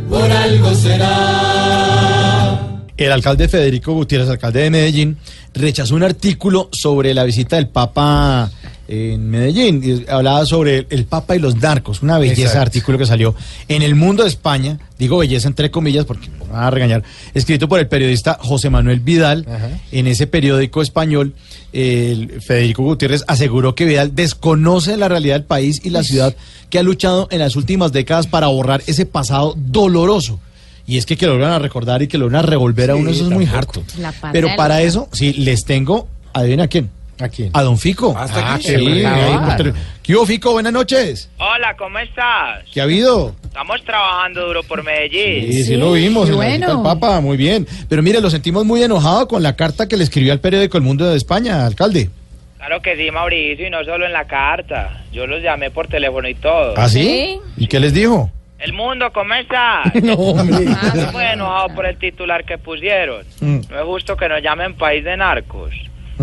por 0.07 0.31
algo 0.31 0.75
será. 0.75 2.61
El 2.95 3.11
alcalde 3.11 3.47
Federico 3.47 3.93
Gutiérrez, 3.93 4.29
alcalde 4.29 4.61
de 4.61 4.69
Medellín, 4.69 5.17
rechazó 5.55 5.95
un 5.95 6.03
artículo 6.03 6.69
sobre 6.71 7.15
la 7.15 7.23
visita 7.23 7.55
del 7.55 7.69
Papa 7.69 8.51
en 8.87 9.29
Medellín. 9.29 9.81
Y 9.83 10.09
hablaba 10.09 10.45
sobre 10.45 10.87
el, 10.89 11.05
Papa 11.05 11.35
y 11.35 11.39
los 11.39 11.55
narcos, 11.55 12.01
una 12.01 12.17
belleza 12.17 12.41
Exacto. 12.41 12.61
artículo 12.61 12.97
que 12.97 13.05
salió 13.05 13.35
en 13.67 13.81
El 13.81 13.95
Mundo 13.95 14.23
de 14.23 14.29
España, 14.29 14.79
digo 14.97 15.17
belleza 15.17 15.47
entre 15.47 15.71
comillas 15.71 16.05
porque 16.05 16.29
me 16.29 16.51
van 16.51 16.63
a 16.63 16.69
regañar, 16.69 17.03
escrito 17.33 17.67
por 17.67 17.79
el 17.79 17.87
periodista 17.87 18.37
José 18.41 18.69
Manuel 18.69 18.99
Vidal. 18.99 19.45
En 19.91 20.07
ese 20.07 20.27
periódico 20.27 20.81
español, 20.81 21.33
el 21.73 22.41
Federico 22.41 22.83
Gutiérrez 22.83 23.23
aseguró 23.27 23.75
que 23.75 23.85
Vidal 23.85 24.15
desconoce 24.15 24.97
la 24.97 25.07
realidad 25.07 25.35
del 25.35 25.43
país 25.43 25.81
y 25.83 25.89
la 25.89 26.03
ciudad 26.03 26.35
que 26.69 26.79
ha 26.79 26.83
luchado 26.83 27.27
en 27.31 27.39
las 27.39 27.55
últimas 27.55 27.91
décadas 27.91 28.27
para 28.27 28.47
borrar 28.47 28.83
ese 28.87 29.05
pasado 29.05 29.55
doloroso. 29.57 30.39
Y 30.87 30.97
es 30.97 31.05
que 31.05 31.17
que 31.17 31.25
lo 31.25 31.39
van 31.39 31.51
a 31.51 31.59
recordar 31.59 32.03
y 32.03 32.07
que 32.07 32.17
lo 32.17 32.25
van 32.27 32.35
a 32.35 32.41
revolver 32.43 32.91
a 32.91 32.95
uno, 32.95 33.09
eso 33.09 33.23
es 33.23 33.31
muy 33.31 33.45
harto. 33.45 33.83
Pero 34.31 34.49
para 34.55 34.81
eso, 34.81 35.09
sí, 35.11 35.33
les 35.33 35.65
tengo, 35.65 36.07
adivina 36.31 36.67
quién. 36.67 36.91
¿A 37.19 37.29
quién? 37.29 37.49
A 37.53 37.61
don 37.63 37.77
Fico. 37.77 38.13
¿Hasta 38.17 38.55
aquí? 38.55 38.63
sí, 38.67 38.75
Qué 38.75 39.07
ahí 39.07 39.31
bueno. 39.33 39.45
por 39.45 39.55
tele- 39.55 39.73
¿Qué 40.03 40.15
hubo, 40.15 40.25
Fico? 40.25 40.51
Buenas 40.51 40.73
noches. 40.73 41.29
Hola, 41.37 41.75
¿cómo 41.77 41.97
estás? 41.99 42.65
¿Qué 42.73 42.81
ha 42.81 42.83
habido? 42.83 43.33
Estamos 43.45 43.83
trabajando 43.85 44.45
duro 44.47 44.63
por 44.63 44.83
Medellín. 44.83 45.51
Sí, 45.51 45.63
sí, 45.63 45.75
lo 45.77 45.93
vimos. 45.93 46.29
visita 46.29 46.67
del 46.67 46.81
Papa, 46.83 47.21
muy 47.21 47.37
bien. 47.37 47.65
Pero 47.87 48.03
mire, 48.03 48.19
lo 48.19 48.29
sentimos 48.29 48.65
muy 48.65 48.83
enojado 48.83 49.27
con 49.29 49.41
la 49.43 49.55
carta 49.55 49.87
que 49.87 49.95
le 49.95 50.03
escribió 50.03 50.33
al 50.33 50.39
periódico 50.41 50.77
El 50.77 50.83
Mundo 50.83 51.05
de 51.05 51.15
España, 51.15 51.65
alcalde. 51.65 52.09
Claro 52.57 52.81
que 52.81 52.97
sí, 52.97 53.09
Mauricio, 53.11 53.67
y 53.67 53.69
no 53.69 53.83
solo 53.85 54.05
en 54.05 54.11
la 54.13 54.25
carta. 54.25 55.03
Yo 55.13 55.25
los 55.27 55.41
llamé 55.41 55.71
por 55.71 55.87
teléfono 55.87 56.27
y 56.27 56.35
todo. 56.35 56.73
¿Ah, 56.75 56.89
sí? 56.89 57.39
¿Y 57.57 57.67
qué 57.67 57.79
les 57.79 57.93
dijo? 57.93 58.29
El 58.59 58.73
mundo, 58.73 59.11
¿cómo 59.13 59.33
estás? 59.35 59.93
No, 60.03 60.13
hombre. 60.15 60.65
Ah, 60.69 61.31
enojado 61.33 61.69
por 61.75 61.85
el 61.85 61.97
titular 61.97 62.43
que 62.43 62.57
pusieron. 62.57 63.25
Mm. 63.39 63.59
No 63.69 63.79
es 63.79 63.85
justo 63.85 64.17
que 64.17 64.27
nos 64.27 64.41
llamen 64.41 64.73
país 64.75 65.03
de 65.03 65.15
narcos. 65.15 65.71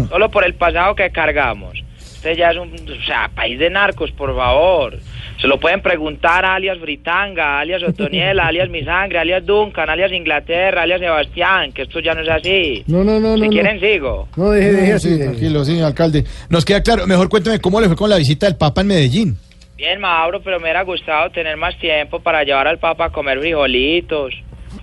Solo 0.08 0.30
por 0.30 0.44
el 0.44 0.54
pasado 0.54 0.94
que 0.94 1.10
cargamos. 1.10 1.82
Este 1.98 2.36
ya 2.36 2.50
es 2.50 2.56
un... 2.56 2.72
O 2.72 3.04
sea, 3.04 3.30
país 3.34 3.58
de 3.58 3.68
narcos, 3.68 4.12
por 4.12 4.34
favor. 4.36 4.96
Se 5.40 5.48
lo 5.48 5.58
pueden 5.58 5.82
preguntar 5.82 6.44
a 6.44 6.54
alias 6.54 6.80
Britanga, 6.80 7.58
alias 7.58 7.82
Otoniela, 7.82 8.46
alias 8.46 8.68
Mi 8.70 8.84
Sangre, 8.84 9.18
alias 9.18 9.44
Duncan, 9.44 9.90
alias 9.90 10.12
Inglaterra, 10.12 10.82
alias 10.82 11.00
Sebastián, 11.00 11.72
que 11.72 11.82
esto 11.82 11.98
ya 11.98 12.14
no 12.14 12.20
es 12.20 12.28
así. 12.28 12.84
No, 12.86 13.02
no, 13.02 13.18
no, 13.18 13.34
Si 13.34 13.42
no, 13.42 13.48
quieren, 13.50 13.80
sigo. 13.80 14.28
No, 14.36 14.50
deje, 14.50 14.72
deje 14.72 14.92
así. 14.92 15.18
tranquilo, 15.18 15.64
sí, 15.64 15.80
alcalde. 15.80 16.24
Nos 16.48 16.64
queda 16.64 16.80
claro. 16.82 17.08
Mejor 17.08 17.28
cuénteme 17.28 17.58
cómo 17.60 17.80
le 17.80 17.88
fue 17.88 17.96
con 17.96 18.08
la 18.08 18.18
visita 18.18 18.46
del 18.46 18.56
Papa 18.56 18.82
en 18.82 18.86
Medellín. 18.86 19.36
Bien, 19.76 19.98
Mauro, 20.00 20.40
pero 20.42 20.58
me 20.58 20.66
hubiera 20.66 20.82
gustado 20.82 21.30
tener 21.30 21.56
más 21.56 21.76
tiempo 21.80 22.20
para 22.20 22.44
llevar 22.44 22.68
al 22.68 22.78
Papa 22.78 23.06
a 23.06 23.10
comer 23.10 23.40
frijolitos, 23.40 24.32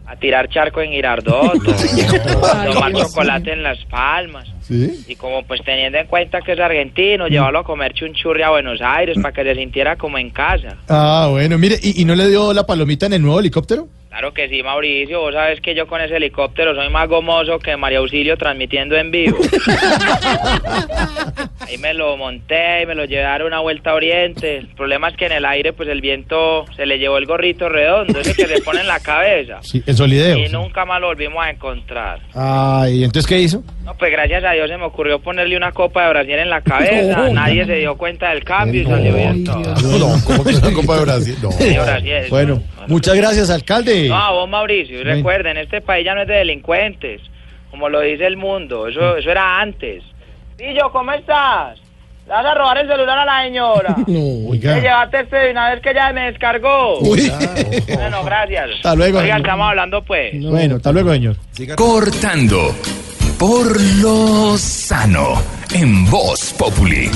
a 0.10 0.16
tirar 0.16 0.50
charco 0.50 0.82
en 0.82 0.92
Girardot, 0.92 1.54
a 2.44 2.66
tomar 2.66 2.94
chocolate 2.94 3.54
en 3.54 3.62
Las 3.62 3.78
Palmas. 3.86 4.48
¿Sí? 4.62 5.06
Y 5.08 5.16
como 5.16 5.44
pues 5.44 5.62
teniendo 5.64 6.00
en 6.00 6.08
cuenta 6.08 6.42
que 6.42 6.54
es 6.54 6.60
argentino, 6.60 7.28
llevarlo 7.28 7.60
a 7.60 7.64
comer 7.64 7.94
chunchurri 7.94 8.42
a 8.42 8.50
Buenos 8.50 8.82
Aires 8.82 9.18
para 9.22 9.34
que 9.34 9.44
se 9.44 9.56
sintiera 9.56 9.98
como 9.98 10.18
en 10.18 10.32
casa. 10.32 10.78
Ah, 10.88 11.28
bueno, 11.30 11.60
mire, 11.60 11.76
¿y, 11.82 12.02
y 12.02 12.06
no 12.06 12.16
le 12.16 12.28
dio 12.28 12.54
la 12.54 12.66
palomita 12.66 13.06
en 13.06 13.14
el 13.14 13.22
nuevo 13.22 13.40
helicóptero? 13.40 13.88
Claro 14.10 14.34
que 14.34 14.50
sí, 14.50 14.64
Mauricio, 14.64 15.20
vos 15.20 15.36
sabes 15.36 15.62
que 15.62 15.76
yo 15.76 15.86
con 15.86 16.02
ese 16.02 16.16
helicóptero 16.16 16.74
soy 16.74 16.90
más 16.90 17.08
gomoso 17.08 17.60
que 17.60 17.78
María 17.78 18.00
Auxilio 18.00 18.38
transmitiendo 18.38 18.96
en 18.96 19.12
vivo. 19.12 19.38
Ahí 21.60 21.78
me 21.78 21.94
lo 21.94 22.18
monté 22.18 22.82
y 22.82 22.86
me 22.88 22.96
lo 22.96 23.06
llevé 23.06 23.24
a 23.24 23.30
dar 23.30 23.44
una 23.44 23.60
vuelta 23.60 23.92
a 23.92 23.94
Oriente. 23.94 24.58
El 24.58 24.68
problema 24.70 25.10
es 25.10 25.16
que 25.16 25.28
en 25.28 25.34
el 25.34 25.46
aire 25.46 25.74
pues 25.74 25.88
el 25.90 26.02
viento 26.02 26.66
se 26.76 26.88
le 26.88 26.98
llevó 26.98 27.20
el 27.20 27.28
gorrito 27.28 27.70
redondo, 27.70 28.20
ese 28.20 28.34
que 28.34 28.48
se 28.48 28.64
pone 28.64 28.82
en 28.82 28.88
la 28.88 29.00
cabeza. 29.00 29.60
Sí, 29.62 29.84
el 29.86 29.96
solideo. 29.96 30.40
Y 30.40 30.48
sí. 30.48 30.52
nunca 30.52 30.86
más 30.86 31.00
lo 31.00 31.08
volvimos 31.08 31.46
a 31.46 31.52
encontrar. 31.52 32.20
Ay, 32.34 33.04
¿entonces 33.04 33.30
qué 33.30 33.40
hizo? 33.40 33.64
No, 33.86 33.96
pues 33.96 34.12
gracias 34.12 34.44
a 34.44 34.54
Dios 34.54 34.70
se 34.70 34.78
me 34.78 34.86
ocurrió 34.86 35.20
ponerle 35.20 35.56
una 35.56 35.72
copa 35.72 36.06
de 36.06 36.10
Brasil 36.10 36.34
en 36.34 36.50
la 36.50 36.62
cabeza. 36.62 37.16
No. 37.16 37.34
Nadie 37.34 37.64
se 37.66 37.76
dio 37.76 37.96
cuenta 37.96 38.32
del 38.32 38.44
cambio 38.44 38.82
y 38.82 38.86
salió 38.86 39.14
bien 39.14 39.44
todo. 39.44 39.60
No, 39.60 40.16
¿cómo 40.26 40.44
que 40.44 40.56
una 40.56 40.74
Copa 40.74 40.96
de 40.98 41.06
Brasil? 41.06 41.38
No. 41.44 41.52
Sí, 41.52 41.78
Brasil. 41.78 42.14
Bueno, 42.32 42.64
muchas 42.90 43.16
gracias, 43.16 43.50
alcalde. 43.50 44.10
No, 44.10 44.16
a 44.16 44.32
vos 44.32 44.50
Mauricio, 44.50 45.00
y 45.00 45.04
recuerden, 45.04 45.58
este 45.58 45.82
país 45.82 46.04
ya 46.06 46.14
no 46.16 46.22
es 46.24 46.28
de 46.28 46.36
delincuentes, 46.36 47.22
como 47.72 47.88
lo 47.90 48.02
dice 48.02 48.26
el 48.26 48.36
mundo, 48.38 48.88
eso, 48.88 49.16
eso 49.18 49.32
era 49.32 49.60
antes. 49.62 50.04
Pillo, 50.58 50.92
¿cómo 50.92 51.12
estás? 51.14 51.80
¿Le 52.28 52.34
vas 52.36 52.46
a 52.46 52.54
robar 52.54 52.78
el 52.78 52.88
celular 52.88 53.18
a 53.20 53.26
la 53.26 53.44
señora? 53.44 53.96
No, 54.08 54.52
Te 54.52 54.82
llevaste 54.82 55.22
este 55.22 55.36
de 55.36 55.52
una 55.52 55.72
vez 55.72 55.82
que 55.82 55.94
ya 55.94 56.14
me 56.14 56.32
descargó. 56.32 57.00
Uy. 57.00 57.32
Bueno, 57.94 58.24
gracias. 58.24 58.70
Hasta 58.76 58.96
luego, 58.96 59.18
Oiga, 59.20 59.34
señor. 59.36 59.40
estamos 59.48 59.70
hablando 59.70 60.04
pues. 60.04 60.40
Bueno, 60.44 60.76
hasta 60.76 60.92
luego, 60.92 61.12
señor. 61.14 61.36
Cortando 61.76 62.76
por 63.40 63.82
lo 64.02 64.58
sano 64.58 65.42
en 65.74 66.06
Voz 66.10 66.54
Populi. 66.58 67.10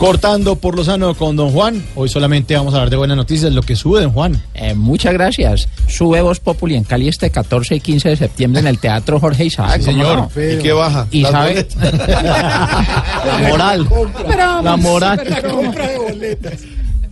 Cortando 0.00 0.56
por 0.56 0.76
lo 0.76 0.82
sano 0.82 1.14
con 1.14 1.36
don 1.36 1.50
Juan. 1.50 1.84
Hoy 1.94 2.08
solamente 2.08 2.56
vamos 2.56 2.72
a 2.72 2.78
hablar 2.78 2.88
de 2.88 2.96
buenas 2.96 3.18
noticias, 3.18 3.52
lo 3.52 3.60
que 3.60 3.76
sube 3.76 4.00
don 4.00 4.12
Juan. 4.12 4.42
Eh, 4.54 4.72
muchas 4.72 5.12
gracias. 5.12 5.68
Sube 5.88 6.22
Voz 6.22 6.40
Populi 6.40 6.74
en 6.74 6.84
Cali 6.84 7.06
este 7.06 7.28
14 7.28 7.74
y 7.74 7.80
15 7.80 8.08
de 8.08 8.16
septiembre 8.16 8.60
en 8.62 8.66
el 8.68 8.78
Teatro 8.78 9.20
Jorge 9.20 9.44
Isaac. 9.44 9.78
Sí, 9.78 9.84
¿cómo 9.84 9.92
señor. 9.92 10.16
no? 10.34 10.42
¿Y 10.42 10.56
qué 10.62 10.72
baja? 10.72 11.06
Y 11.10 11.20
Las 11.20 11.32
sabe... 11.32 11.68
La 11.82 13.46
moral. 13.50 13.88
La 14.64 14.76
moral. 14.78 15.20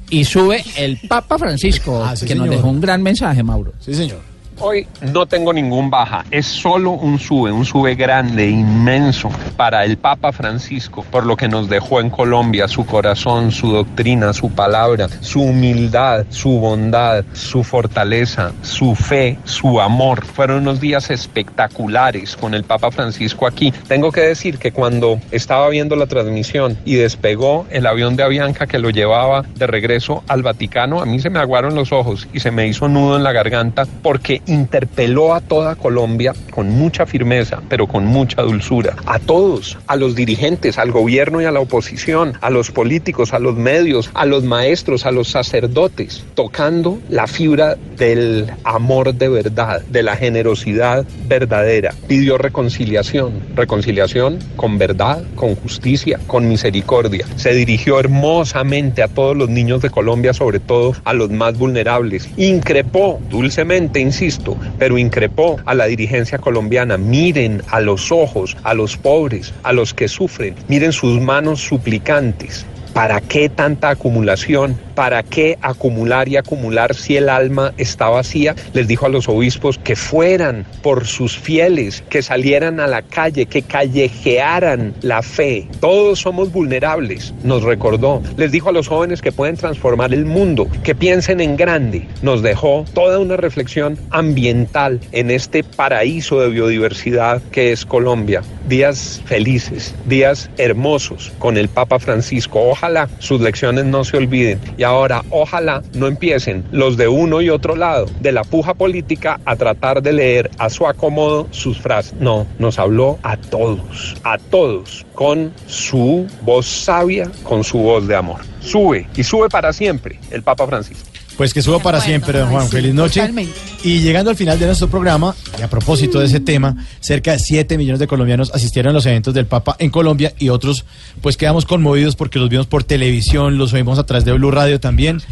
y 0.09 0.25
sube 0.25 0.65
el 0.79 0.97
Papa 1.07 1.39
Francisco, 1.39 2.03
Ah, 2.03 2.17
sí, 2.17 2.25
que 2.25 2.35
nos 2.35 2.49
dejó 2.49 2.69
un 2.69 2.81
gran 2.81 3.03
mensaje, 3.03 3.43
Mauro. 3.43 3.75
Sí, 3.81 3.93
señor. 3.93 4.21
Hoy 4.61 4.89
no 5.13 5.27
tengo 5.27 5.53
ningún 5.53 5.89
baja, 5.89 6.25
es 6.33 6.47
solo 6.47 6.91
un 6.91 7.21
sube, 7.21 7.53
un 7.53 7.65
sube 7.65 7.95
grande, 7.95 8.49
inmenso 8.49 9.31
para 9.57 9.85
el 9.85 9.99
Papa 9.99 10.33
Francisco, 10.33 11.05
por 11.13 11.25
lo 11.25 11.37
que 11.37 11.47
nos 11.47 11.69
dejó 11.69 12.01
en 12.01 12.11
Colombia, 12.11 12.67
su 12.67 12.85
corazón, 12.85 13.53
su 13.53 13.71
doctrina, 13.71 14.33
su 14.33 14.51
palabra, 14.51 15.09
su 15.21 15.43
humildad, 15.43 16.27
su 16.31 16.59
bondad, 16.59 17.25
su 17.35 17.63
fortaleza, 17.63 18.51
su 18.63 18.97
fe, 18.97 19.39
su 19.45 19.81
amor. 19.81 20.25
Fueron 20.25 20.63
unos 20.63 20.81
días 20.81 21.11
espectaculares 21.11 22.37
con 22.37 22.53
el 22.53 22.65
Papa 22.65 22.91
Francisco 22.91 23.47
aquí. 23.47 23.73
Tengo 23.87 24.11
que 24.11 24.23
decir 24.23 24.59
que 24.59 24.73
cuando 24.73 25.21
estaba 25.31 25.69
viendo 25.69 25.95
la 25.95 26.07
transmisión 26.07 26.77
y 26.85 26.97
despegó 26.97 27.65
el 27.71 27.87
avión 27.87 28.17
de 28.17 28.25
Avianca 28.25 28.67
que 28.67 28.81
lo 28.81 28.91
llevaba 28.91 29.43
de 29.55 29.69
regreso 29.69 30.25
al 30.27 30.43
Vaticano, 30.43 31.01
a 31.01 31.07
mí 31.07 31.21
se 31.21 31.31
me 31.31 31.39
aguaron 31.39 31.77
los 31.77 31.93
ojos 31.93 32.27
y 32.33 32.41
se 32.41 32.51
me 32.51 32.67
hizo 32.67 32.89
nudo 32.89 33.17
en 33.17 33.23
la 33.23 33.31
garganta 33.31 33.87
porque 34.03 34.43
interpeló 34.49 35.35
a 35.35 35.41
toda 35.41 35.77
Colombia 35.77 36.33
con 36.51 36.71
mucha 36.71 37.07
firmeza, 37.07 37.63
pero 37.69 37.87
con 37.87 38.05
mucha 38.07 38.43
dulzura. 38.43 38.97
A 39.07 39.19
todos, 39.19 39.79
a 39.87 39.97
los 39.97 40.15
dirigentes, 40.15 40.79
al 40.79 40.91
gobierno 40.91 41.41
y 41.41 41.45
a 41.45 41.53
la 41.53 41.61
oposición, 41.61 42.33
a 42.41 42.51
los 42.51 42.71
políticos, 42.71 43.33
a 43.33 43.39
los 43.39 43.57
medios, 43.57 44.11
a 44.15 44.27
los 44.27 44.45
maestros, 44.45 45.07
a 45.07 45.13
los 45.13 45.29
sacerdotes, 45.29 46.25
tocando 46.35 46.99
la 47.09 47.27
fibra 47.27 47.77
del 47.97 48.51
amor 48.65 49.15
de 49.15 49.29
verdad, 49.29 49.83
de 49.83 50.03
la 50.03 50.17
generosidad 50.17 51.05
verdadera. 51.27 51.95
Pidió 52.07 52.39
reconciliación, 52.39 53.41
reconciliación 53.55 54.39
con 54.57 54.79
verdad, 54.79 55.23
con 55.35 55.55
justicia, 55.55 56.19
con 56.27 56.49
misericordia. 56.49 57.27
Se 57.37 57.53
dirigió 57.53 58.01
hermosamente 58.01 59.03
a 59.03 59.09
todos 59.09 59.37
los 59.37 59.49
niños 59.49 59.83
de 59.83 59.91
Colombia, 59.91 60.33
sobre 60.33 60.61
todo 60.61 60.95
a 61.05 61.13
los 61.13 61.31
más 61.31 61.59
vulnerables. 61.59 62.29
Increpó, 62.37 63.21
dulcemente, 63.31 64.01
insisto, 64.01 64.38
pero 64.79 64.99
increpó 64.99 65.57
a 65.65 65.75
la 65.75 65.87
dirigencia 65.87 66.39
colombiana. 66.39 66.97
Miren 66.97 67.63
a 67.69 67.81
los 67.81 68.13
ojos, 68.13 68.57
a 68.63 68.75
los 68.75 68.97
pobres, 68.97 69.53
a 69.63 69.73
los 69.73 69.95
que 69.95 70.09
sufren. 70.09 70.55
Miren 70.69 70.93
sus 70.93 71.21
manos 71.21 71.61
suplicantes. 71.61 72.67
¿Para 72.99 73.21
qué 73.21 73.49
tanta 73.49 73.91
acumulación? 73.91 74.77
¿Para 74.97 75.23
qué 75.23 75.57
acumular 75.63 76.29
y 76.29 76.37
acumular 76.37 76.97
si 76.97 77.17
el 77.17 77.29
alma 77.29 77.73
está 77.77 78.09
vacía? 78.09 78.57
Les 78.73 78.89
dijo 78.89 79.07
a 79.07 79.09
los 79.09 79.29
obispos 79.29 79.79
que 79.79 79.95
fueran 79.95 80.67
por 80.83 81.07
sus 81.07 81.39
fieles, 81.39 82.03
que 82.11 82.23
salieran 82.23 82.81
a 82.81 82.89
la 82.89 83.03
calle, 83.03 83.47
que 83.47 83.63
callejearan 83.63 84.95
la 85.03 85.23
fe. 85.23 85.69
Todos 85.79 86.19
somos 86.19 86.51
vulnerables, 86.51 87.33
nos 87.45 87.63
recordó. 87.63 88.21
Les 88.37 88.51
dijo 88.51 88.71
a 88.71 88.73
los 88.73 88.89
jóvenes 88.89 89.23
que 89.23 89.31
pueden 89.31 89.57
transformar 89.57 90.13
el 90.13 90.25
mundo, 90.25 90.67
que 90.83 90.97
piensen 90.97 91.41
en 91.41 91.57
grande. 91.57 92.09
Nos 92.23 92.43
dejó 92.43 92.85
toda 92.95 93.21
una 93.21 93.37
reflexión 93.37 93.97
ambiental 94.11 94.99
en 95.13 95.31
este 95.31 95.63
paraíso 95.63 96.41
de 96.41 96.49
biodiversidad 96.49 97.41
que 97.53 97.71
es 97.71 97.87
Colombia. 97.87 98.43
Días 98.69 99.23
felices, 99.25 99.95
días 100.07 100.51
hermosos 100.59 101.33
con 101.39 101.57
el 101.57 101.69
Papa 101.69 102.01
Francisco. 102.01 102.61
Ojalá 102.61 102.88
sus 103.19 103.41
lecciones 103.41 103.85
no 103.85 104.05
se 104.05 104.17
olviden. 104.17 104.61
Y 104.77 104.83
ahora, 104.83 105.23
ojalá 105.31 105.83
no 105.95 106.07
empiecen 106.07 106.65
los 106.71 106.97
de 106.97 107.09
uno 107.09 107.41
y 107.41 107.51
otro 107.51 107.77
lado 107.77 108.07
de 108.21 108.33
la 108.33 108.45
puja 108.45 108.75
política 108.75 109.41
a 109.45 109.57
tratar 109.57 110.03
de 110.03 110.13
leer 110.13 110.51
a 110.59 110.71
su 110.71 110.87
acomodo 110.87 111.49
sus 111.51 111.79
frases. 111.79 112.15
No, 112.15 112.47
nos 112.59 112.79
habló 112.79 113.19
a 113.23 113.37
todos, 113.37 114.17
a 114.25 114.39
todos, 114.39 115.07
con 115.15 115.53
su 115.67 116.27
voz 116.43 116.67
sabia, 116.67 117.31
con 117.43 117.65
su 117.65 117.79
voz 117.79 118.07
de 118.07 118.17
amor. 118.17 118.41
Sube 118.61 119.07
y 119.17 119.23
sube 119.23 119.49
para 119.49 119.73
siempre 119.73 120.19
el 120.31 120.43
Papa 120.43 120.67
Francisco. 120.67 121.18
Pues 121.39 121.55
que 121.55 121.63
suba 121.63 121.79
para 121.79 122.01
siempre, 122.01 122.41
don 122.41 122.51
Juan. 122.51 122.69
Feliz 122.69 122.93
noche. 122.93 123.21
totalmente. 123.21 123.55
Y 123.85 124.01
llegando 124.01 124.29
al 124.29 124.37
final 124.37 124.59
de 124.59 124.67
nuestro 124.67 124.89
programa, 124.89 125.37
y 125.57 125.63
a 125.63 125.71
propósito 125.71 126.19
de 126.19 126.27
ese 126.27 126.41
tema, 126.41 126.85
cerca 126.99 127.31
de 127.31 127.39
7 127.39 127.79
millones 127.79 128.01
de 128.01 128.09
colombianos 128.09 128.51
asistieron 128.53 128.91
a 128.91 128.95
los 128.95 129.07
eventos 129.07 129.33
del 129.35 129.47
Papa 129.47 129.77
en 129.79 129.91
Colombia 129.91 130.35
y 130.41 130.49
otros 130.49 130.85
pues 131.23 131.37
quedamos 131.37 131.65
conmovidos 131.65 132.17
porque 132.17 132.41
los 132.41 132.49
vimos 132.49 132.67
por 132.67 132.83
televisión, 132.83 133.57
los 133.57 133.73
oímos 133.73 134.01
a 134.01 134.05
través 134.05 134.25
de 134.25 134.33
Blue 134.33 134.51
Radio 134.51 134.81
también. 134.81 135.23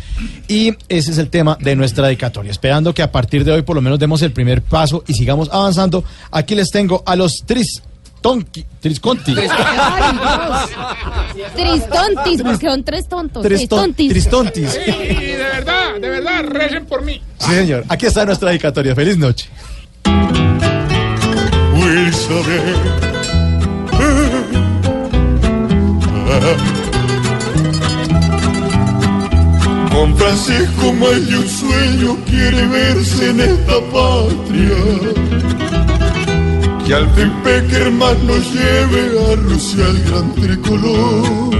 Y 0.47 0.77
ese 0.89 1.11
es 1.11 1.19
el 1.19 1.29
tema 1.29 1.59
de 1.61 1.75
nuestra 1.75 2.07
dedicatoria. 2.07 2.53
Esperando 2.53 2.95
que 2.95 3.03
a 3.03 3.11
partir 3.11 3.45
de 3.45 3.51
hoy 3.51 3.63
por 3.63 3.75
lo 3.75 3.83
menos 3.83 3.99
demos 3.99 4.23
el 4.23 4.31
primer 4.31 4.63
paso 4.63 5.03
y 5.09 5.15
sigamos 5.15 5.49
avanzando. 5.51 6.05
Aquí 6.31 6.55
les 6.55 6.71
tengo 6.71 7.03
a 7.05 7.17
los 7.17 7.43
Tris 7.45 7.83
Tonki, 8.21 8.65
Trisconti. 8.81 9.35
Tristontis, 11.55 12.43
porque 12.43 12.67
son 12.67 12.85
tres 12.85 13.09
tontos. 13.09 13.43
Tristontis. 13.43 14.11
Tristontis. 14.11 14.71
Sí, 14.73 14.91
de 14.91 15.37
verdad, 15.37 15.95
de 16.01 16.09
verdad, 16.09 16.45
recen 16.45 16.87
por 16.87 17.03
mí. 17.03 17.23
Sí, 17.39 17.53
señor. 17.53 17.85
Aquí 17.89 18.07
está 18.07 18.25
nuestra 18.25 18.51
dedicatoria. 18.51 18.95
Feliz 18.95 19.17
noche. 19.17 19.49
Con 29.93 30.17
Francisco 30.17 30.93
más 30.93 31.27
de 31.27 31.39
un 31.39 31.49
sueño 31.49 32.17
quiere 32.27 32.67
verse 32.67 33.31
en 33.31 33.41
esta 33.41 33.81
patria. 33.93 35.66
Que 36.87 36.95
al 36.95 37.11
fin 37.17 37.33
Peckerman 37.43 38.27
nos 38.29 38.53
lleve 38.55 39.33
a 39.33 39.35
Rusia 39.35 39.85
el 39.89 40.05
gran 40.05 40.33
tricolor. 40.35 41.51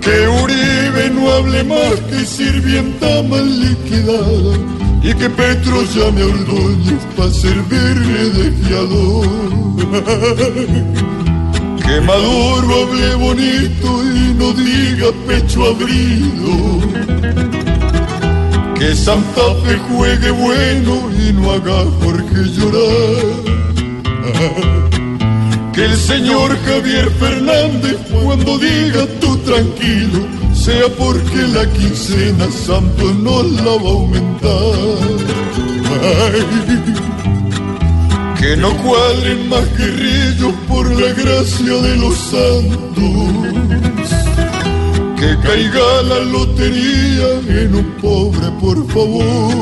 Que 0.00 0.28
Uribe 0.28 1.10
no 1.10 1.32
hable 1.32 1.64
más 1.64 2.00
que 2.08 2.24
sirvienta 2.24 3.22
mal 3.24 3.60
liquidada. 3.60 4.56
Y 5.02 5.14
que 5.14 5.28
Petro 5.30 5.82
llame 5.92 6.22
a 6.22 6.26
Ordóñez 6.26 7.04
para 7.16 7.30
servirle 7.30 8.30
de 8.30 8.52
fiador. 8.62 9.26
Que 11.84 12.00
Maduro 12.00 12.86
hable 12.86 13.14
bonito 13.16 14.04
y 14.14 14.34
no 14.34 14.52
diga 14.52 15.08
pecho 15.26 15.66
abrido. 15.66 17.51
Que 18.82 18.90
Santa 18.96 19.46
Fe 19.64 19.78
juegue 19.88 20.30
bueno 20.32 21.08
y 21.16 21.32
no 21.34 21.52
haga 21.52 21.84
Jorge 22.02 22.42
llorar. 22.56 23.24
Que 25.72 25.84
el 25.84 25.96
señor 25.96 26.58
Javier 26.66 27.08
Fernández 27.12 27.96
cuando 28.10 28.58
diga 28.58 29.06
tú 29.20 29.36
tranquilo 29.38 30.26
sea 30.52 30.88
porque 30.98 31.46
la 31.54 31.64
quincena 31.72 32.50
Santo 32.50 33.14
no 33.14 33.44
la 33.44 33.62
va 33.62 33.70
a 33.70 33.76
aumentar. 34.00 34.74
Que 38.40 38.56
no 38.56 38.76
cuadren 38.78 39.48
más 39.48 39.78
guerrillos 39.78 40.54
por 40.66 40.90
la 41.00 41.12
gracia 41.12 41.74
de 41.86 41.96
los 41.98 42.18
santos. 42.18 44.21
Que 45.22 45.32
caiga 45.38 46.02
la 46.02 46.18
lotería 46.18 47.38
en 47.46 47.76
un 47.76 47.86
pobre, 48.02 48.50
por 48.60 48.84
favor. 48.88 49.54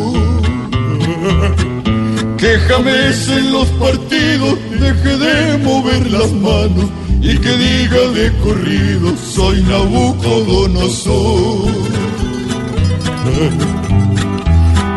Que 2.39 2.59
jamás 2.61 3.29
en 3.29 3.53
los 3.53 3.69
partidos 3.85 4.59
deje 4.81 5.19
de 5.19 5.59
mover 5.59 6.11
las 6.11 6.33
manos 6.33 6.87
y 7.21 7.37
que 7.37 7.59
diga 7.59 8.09
de 8.09 8.33
corrido 8.39 9.15
soy 9.19 9.61
Nabucodonosor. 9.65 11.71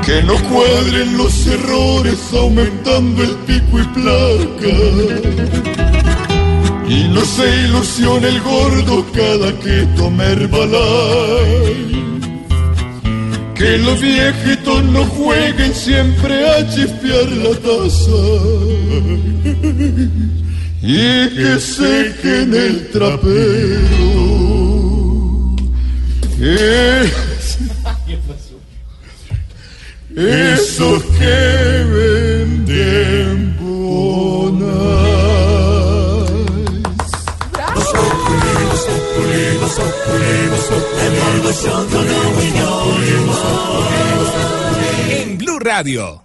Que 0.06 0.24
no 0.24 0.36
cuadren 0.50 1.18
los 1.18 1.46
errores 1.46 2.34
aumentando 2.34 3.22
el 3.22 3.36
pico 3.48 3.82
y 3.82 3.86
placa. 3.98 5.93
Y 6.88 7.08
no 7.10 7.22
se 7.26 7.64
ilusione 7.66 8.28
el 8.28 8.42
gordo 8.42 9.06
cada 9.14 9.52
que 9.60 9.88
tome 9.96 10.24
Herbalife. 10.26 11.94
Que 13.56 13.78
los 13.78 14.02
viejitos 14.02 14.84
no 14.86 15.06
jueguen 15.06 15.74
siempre 15.74 16.50
a 16.50 16.70
chispear 16.70 17.32
la 17.32 17.56
taza. 17.68 18.24
Y 20.82 21.30
que 21.30 21.60
sequen 21.60 22.54
el 22.54 22.90
trapero. 22.92 24.12
Es- 26.42 27.58
esos 30.16 31.04
que 31.18 31.86
venden 31.96 33.43
En 45.10 45.38
Blue 45.38 45.60
Radio. 45.60 46.23